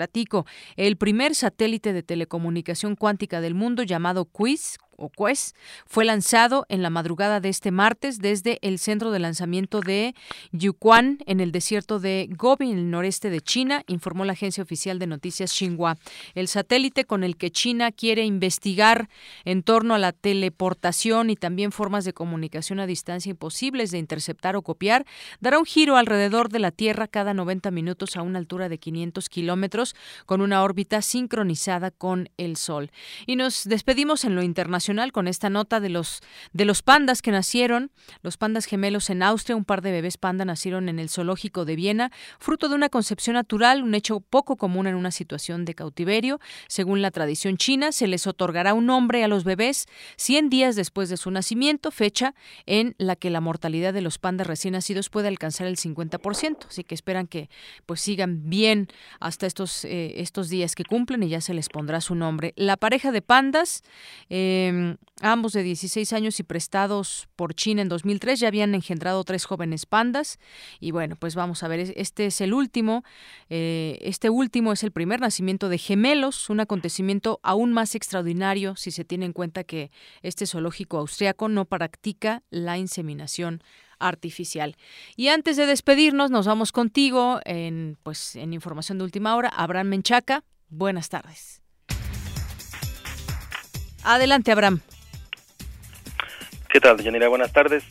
el 0.77 0.97
primer 0.97 1.35
satélite 1.35 1.93
de 1.93 2.03
telecomunicación 2.03 2.97
cuántica 2.97 3.41
del 3.41 3.55
mundo 3.55 3.83
llamado 3.83 4.25
QUIS, 4.25 4.79
o 4.97 5.09
CUES, 5.09 5.55
fue 5.87 6.05
lanzado 6.05 6.67
en 6.69 6.83
la 6.83 6.91
madrugada 6.91 7.41
de 7.41 7.49
este 7.49 7.71
martes 7.71 8.19
desde 8.19 8.59
el 8.63 8.79
centro 8.79 9.11
de 9.11 9.19
lanzamiento 9.19 9.81
de 9.81 10.15
Yuquan 10.53 11.19
en 11.27 11.41
el 11.41 11.53
desierto 11.53 11.99
de 11.99 12.29
Gobi, 12.31 12.71
en 12.71 12.79
el 12.79 12.91
noreste 12.91 13.31
de 13.31 13.41
China, 13.41 13.85
informó 13.87 14.25
la 14.25 14.33
agencia 14.33 14.63
oficial 14.63 14.99
de 14.99 15.07
noticias 15.07 15.53
Xinhua. 15.53 15.97
El 16.35 16.49
satélite 16.49 17.05
con 17.05 17.25
el 17.25 17.37
que 17.37 17.51
China 17.51 17.93
quiere 17.93 18.25
investigar 18.25 19.09
en 19.45 19.63
torno 19.63 19.95
a 19.95 19.99
la 19.99 20.13
teleportación 20.13 21.31
y 21.31 21.37
también 21.37 21.73
formas 21.73 22.05
de 22.05 22.13
comunicación 22.13 22.81
a 22.81 22.87
distancia 22.87 23.31
imposibles 23.31 23.91
de 23.91 23.99
interceptar 23.99 24.57
o 24.57 24.63
copiar, 24.63 25.07
dará 25.41 25.59
un 25.59 25.65
giro 25.65 25.97
alrededor 25.97 26.49
de 26.49 26.59
la 26.59 26.71
Tierra 26.71 27.09
cada 27.09 27.35
90 27.35 27.71
minutos 27.71 28.17
a 28.17 28.23
una 28.23 28.39
altura 28.39 28.69
de 28.69 28.79
500 28.79 29.29
kilómetros 29.29 29.95
con 30.27 30.41
una 30.41 30.63
órbita 30.63 31.03
sincronizada 31.03 31.91
con 31.91 32.29
el 32.37 32.57
Sol. 32.57 32.91
Y 33.27 33.37
nos 33.37 33.65
despedimos 33.65 34.25
en 34.25 34.35
lo 34.35 34.43
internacional 34.43 34.82
con 35.13 35.29
esta 35.29 35.49
nota 35.49 35.81
de 35.81 35.89
los, 35.89 36.21
de 36.53 36.65
los 36.65 36.83
pandas 36.83 37.23
que 37.23 37.31
nacieron, 37.31 37.93
los 38.23 38.37
pandas 38.37 38.67
gemelos 38.67 39.11
en 39.11 39.23
Austria, 39.23 39.57
un 39.57 39.65
par 39.65 39.81
de 39.81 39.93
bebés 39.93 40.17
panda 40.17 40.45
nacieron 40.45 40.89
en 40.89 40.99
el 40.99 41.09
zoológico 41.09 41.65
de 41.65 41.77
Viena, 41.77 42.11
fruto 42.39 42.69
de 42.69 42.75
una 42.75 42.89
concepción 42.89 43.35
natural, 43.35 43.83
un 43.83 43.95
hecho 43.95 44.21
poco 44.21 44.57
común 44.57 44.87
en 44.87 44.97
una 44.97 45.11
situación 45.11 45.65
de 45.65 45.75
cautiverio. 45.75 46.41
Según 46.67 47.01
la 47.01 47.11
tradición 47.11 47.57
china, 47.57 47.93
se 47.93 48.07
les 48.07 48.27
otorgará 48.27 48.75
un 48.75 48.87
nombre 48.87 49.23
a 49.23 49.29
los 49.29 49.45
bebés 49.45 49.87
100 50.17 50.51
días 50.51 50.77
después 50.77 51.09
de 51.09 51.17
su 51.17 51.31
nacimiento, 51.31 51.91
fecha 51.91 52.35
en 52.67 52.95
la 52.99 53.15
que 53.17 53.31
la 53.31 53.41
mortalidad 53.41 53.95
de 53.95 54.01
los 54.01 54.19
pandas 54.19 54.47
recién 54.47 54.73
nacidos 54.73 55.11
puede 55.11 55.29
alcanzar 55.29 55.67
el 55.67 55.77
50%. 55.77 56.67
Así 56.69 56.85
que 56.85 56.95
esperan 56.95 57.27
que 57.27 57.49
pues 57.87 58.01
sigan 58.01 58.49
bien 58.51 58.89
hasta 59.21 59.47
estos, 59.47 59.85
eh, 59.85 60.21
estos 60.21 60.49
días 60.49 60.75
que 60.75 60.85
cumplen 60.85 61.23
y 61.23 61.29
ya 61.29 61.41
se 61.41 61.55
les 61.55 61.69
pondrá 61.69 62.01
su 62.01 62.15
nombre. 62.15 62.53
La 62.57 62.77
pareja 62.77 63.13
de 63.13 63.23
pandas, 63.23 63.83
em, 64.73 64.97
ambos 65.21 65.53
de 65.53 65.63
16 65.63 66.13
años 66.13 66.41
y 66.41 66.43
prestados 66.43 67.29
por 67.37 67.55
China 67.55 67.83
en 67.83 67.89
2003, 67.89 68.41
ya 68.41 68.49
habían 68.49 68.75
engendrado 68.75 69.23
tres 69.25 69.45
jóvenes 69.45 69.87
pandas. 69.87 70.39
Y 70.81 70.91
bueno, 70.91 71.17
pues 71.17 71.35
vamos 71.35 71.63
a 71.63 71.69
ver, 71.69 71.93
este 71.97 72.27
es 72.27 72.41
el 72.41 72.55
último. 72.55 73.05
Eh, 73.49 73.99
este 74.03 74.31
último 74.31 74.73
es 74.73 74.83
el 74.83 74.93
primer 74.93 75.21
nacimiento 75.21 75.69
de 75.69 75.79
gemelos, 75.79 76.51
un 76.51 76.61
acontecimiento 76.61 77.41
aún 77.43 77.73
más 77.73 77.95
extraordinario 77.95 78.77
si 78.77 78.91
se 78.91 79.05
tiene 79.05 79.27
en 79.27 79.33
cuenta 79.33 79.65
que 79.65 79.91
este 80.23 80.47
zoológico 80.47 80.99
austriaco 80.99 81.49
no 81.49 81.65
practica 81.65 82.43
la 82.51 82.79
inseminación 82.79 83.63
artificial. 83.99 84.77
Y 85.17 85.29
antes 85.29 85.57
de 85.57 85.67
despedirnos, 85.67 86.31
nos 86.31 86.47
vamos 86.47 86.73
contigo 86.73 87.41
en, 87.45 87.97
pues, 88.03 88.37
en 88.37 88.53
información 88.53 88.99
de 88.99 89.05
última 89.05 89.37
hora. 89.37 89.49
Abraham 89.49 89.89
Menchaca, 89.89 90.45
buenas 90.69 91.09
tardes. 91.09 91.62
Adelante, 94.05 94.53
Abraham. 94.53 94.81
¿Qué 96.69 96.81
tal, 96.81 96.99
Yanira? 97.03 97.29
Buenas 97.29 97.53
tardes. 97.53 97.85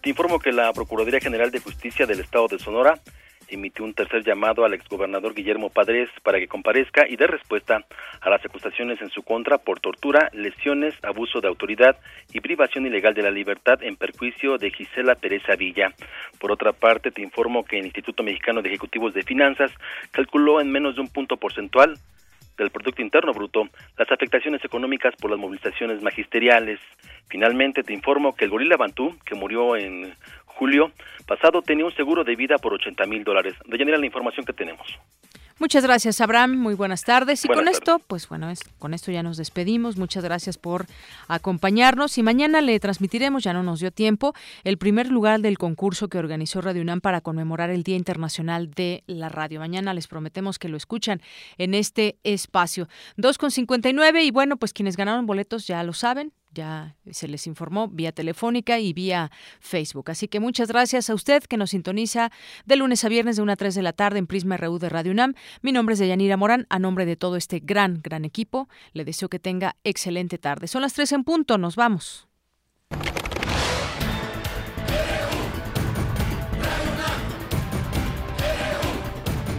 Te 0.00 0.10
informo 0.10 0.38
que 0.38 0.52
la 0.52 0.72
Procuraduría 0.72 1.20
General 1.20 1.50
de 1.50 1.60
Justicia 1.60 2.06
del 2.06 2.20
Estado 2.20 2.48
de 2.48 2.58
Sonora 2.58 2.94
emitió 3.48 3.84
un 3.84 3.94
tercer 3.94 4.24
llamado 4.24 4.64
al 4.64 4.74
exgobernador 4.74 5.34
Guillermo 5.34 5.70
Padres 5.70 6.08
para 6.22 6.38
que 6.38 6.48
comparezca 6.48 7.08
y 7.08 7.16
dé 7.16 7.26
respuesta 7.26 7.84
a 8.20 8.30
las 8.30 8.44
acusaciones 8.44 9.00
en 9.00 9.10
su 9.10 9.22
contra 9.22 9.58
por 9.58 9.80
tortura, 9.80 10.30
lesiones, 10.32 10.94
abuso 11.02 11.40
de 11.40 11.48
autoridad 11.48 11.96
y 12.32 12.40
privación 12.40 12.86
ilegal 12.86 13.14
de 13.14 13.22
la 13.22 13.30
libertad 13.30 13.82
en 13.82 13.96
perjuicio 13.96 14.58
de 14.58 14.70
Gisela 14.70 15.14
Pérez 15.14 15.42
Villa. 15.58 15.94
Por 16.38 16.52
otra 16.52 16.72
parte, 16.72 17.10
te 17.10 17.22
informo 17.22 17.64
que 17.64 17.78
el 17.78 17.86
Instituto 17.86 18.22
Mexicano 18.22 18.62
de 18.62 18.68
Ejecutivos 18.68 19.14
de 19.14 19.22
Finanzas 19.22 19.70
calculó 20.10 20.60
en 20.60 20.70
menos 20.70 20.96
de 20.96 21.00
un 21.00 21.08
punto 21.08 21.36
porcentual 21.36 21.98
del 22.58 22.70
Producto 22.70 23.00
Interno 23.00 23.32
Bruto 23.32 23.68
las 23.96 24.10
afectaciones 24.10 24.64
económicas 24.64 25.14
por 25.16 25.30
las 25.30 25.38
movilizaciones 25.38 26.02
magisteriales. 26.02 26.80
Finalmente, 27.28 27.82
te 27.82 27.92
informo 27.92 28.34
que 28.34 28.44
el 28.44 28.50
gorila 28.50 28.76
Bantú, 28.76 29.16
que 29.24 29.34
murió 29.34 29.76
en 29.76 30.14
julio 30.44 30.90
pasado 31.26 31.62
tenía 31.62 31.84
un 31.84 31.94
seguro 31.94 32.24
de 32.24 32.34
vida 32.34 32.56
por 32.58 32.74
80 32.74 33.06
mil 33.06 33.22
dólares. 33.22 33.54
De 33.64 33.78
la 33.84 34.04
información 34.04 34.44
que 34.44 34.52
tenemos. 34.52 34.86
Muchas 35.60 35.82
gracias, 35.82 36.20
Abraham. 36.20 36.56
Muy 36.56 36.74
buenas 36.74 37.02
tardes. 37.02 37.44
Y 37.44 37.48
con 37.48 37.66
esto, 37.66 37.98
pues 38.06 38.28
bueno, 38.28 38.48
es, 38.48 38.60
con 38.78 38.94
esto 38.94 39.10
ya 39.10 39.24
nos 39.24 39.36
despedimos. 39.36 39.96
Muchas 39.96 40.22
gracias 40.22 40.56
por 40.56 40.86
acompañarnos. 41.26 42.16
Y 42.16 42.22
mañana 42.22 42.60
le 42.60 42.78
transmitiremos, 42.78 43.42
ya 43.42 43.52
no 43.52 43.64
nos 43.64 43.80
dio 43.80 43.90
tiempo, 43.90 44.34
el 44.62 44.78
primer 44.78 45.10
lugar 45.10 45.40
del 45.40 45.58
concurso 45.58 46.08
que 46.08 46.18
organizó 46.18 46.60
Radio 46.60 46.82
UNAM 46.82 47.00
para 47.00 47.20
conmemorar 47.22 47.70
el 47.70 47.82
Día 47.82 47.96
Internacional 47.96 48.70
de 48.70 49.02
la 49.08 49.28
Radio. 49.28 49.58
Mañana 49.58 49.94
les 49.94 50.06
prometemos 50.06 50.60
que 50.60 50.68
lo 50.68 50.76
escuchan 50.76 51.20
en 51.58 51.74
este 51.74 52.18
espacio. 52.22 52.88
2.59 53.16 54.24
y 54.24 54.30
bueno, 54.30 54.58
pues 54.58 54.72
quienes 54.72 54.96
ganaron 54.96 55.26
boletos 55.26 55.66
ya 55.66 55.82
lo 55.82 55.92
saben 55.92 56.32
ya 56.58 56.96
se 57.12 57.28
les 57.28 57.46
informó 57.46 57.86
vía 57.86 58.10
telefónica 58.10 58.80
y 58.80 58.92
vía 58.92 59.30
Facebook. 59.60 60.10
Así 60.10 60.26
que 60.26 60.40
muchas 60.40 60.68
gracias 60.68 61.08
a 61.08 61.14
usted 61.14 61.44
que 61.44 61.56
nos 61.56 61.70
sintoniza 61.70 62.32
de 62.66 62.74
lunes 62.74 63.04
a 63.04 63.08
viernes 63.08 63.36
de 63.36 63.42
1 63.42 63.52
a 63.52 63.56
3 63.56 63.76
de 63.76 63.82
la 63.82 63.92
tarde 63.92 64.18
en 64.18 64.26
Prisma 64.26 64.56
RU 64.56 64.80
de 64.80 64.88
Radio 64.88 65.12
UNAM. 65.12 65.34
Mi 65.62 65.70
nombre 65.70 65.92
es 65.92 66.00
Deyanira 66.00 66.36
Morán. 66.36 66.66
A 66.68 66.80
nombre 66.80 67.06
de 67.06 67.14
todo 67.14 67.36
este 67.36 67.60
gran, 67.60 68.00
gran 68.02 68.24
equipo, 68.24 68.68
le 68.92 69.04
deseo 69.04 69.28
que 69.28 69.38
tenga 69.38 69.76
excelente 69.84 70.36
tarde. 70.36 70.66
Son 70.66 70.82
las 70.82 70.94
3 70.94 71.12
en 71.12 71.24
punto. 71.24 71.58
Nos 71.58 71.76
vamos. 71.76 72.26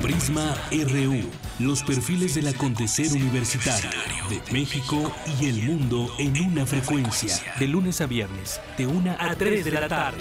Prisma 0.02 0.54
RU 0.72 1.49
los 1.60 1.84
perfiles 1.84 2.36
del 2.36 2.48
acontecer 2.48 3.12
universitario 3.12 3.90
de 4.30 4.42
México 4.52 5.12
y 5.40 5.48
el 5.48 5.62
mundo 5.64 6.10
en 6.18 6.40
una 6.42 6.66
frecuencia. 6.66 7.36
De 7.60 7.68
lunes 7.68 8.00
a 8.02 8.08
viernes, 8.08 8.62
de 8.78 8.88
una 8.88 9.18
a 9.20 9.36
3 9.36 9.66
de 9.66 9.72
la 9.72 9.88
tarde. 9.88 10.18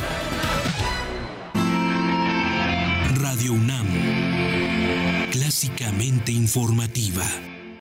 Radio 3.14 3.52
UNAM, 3.52 3.86
clásicamente 5.30 6.32
informativa. 6.32 7.24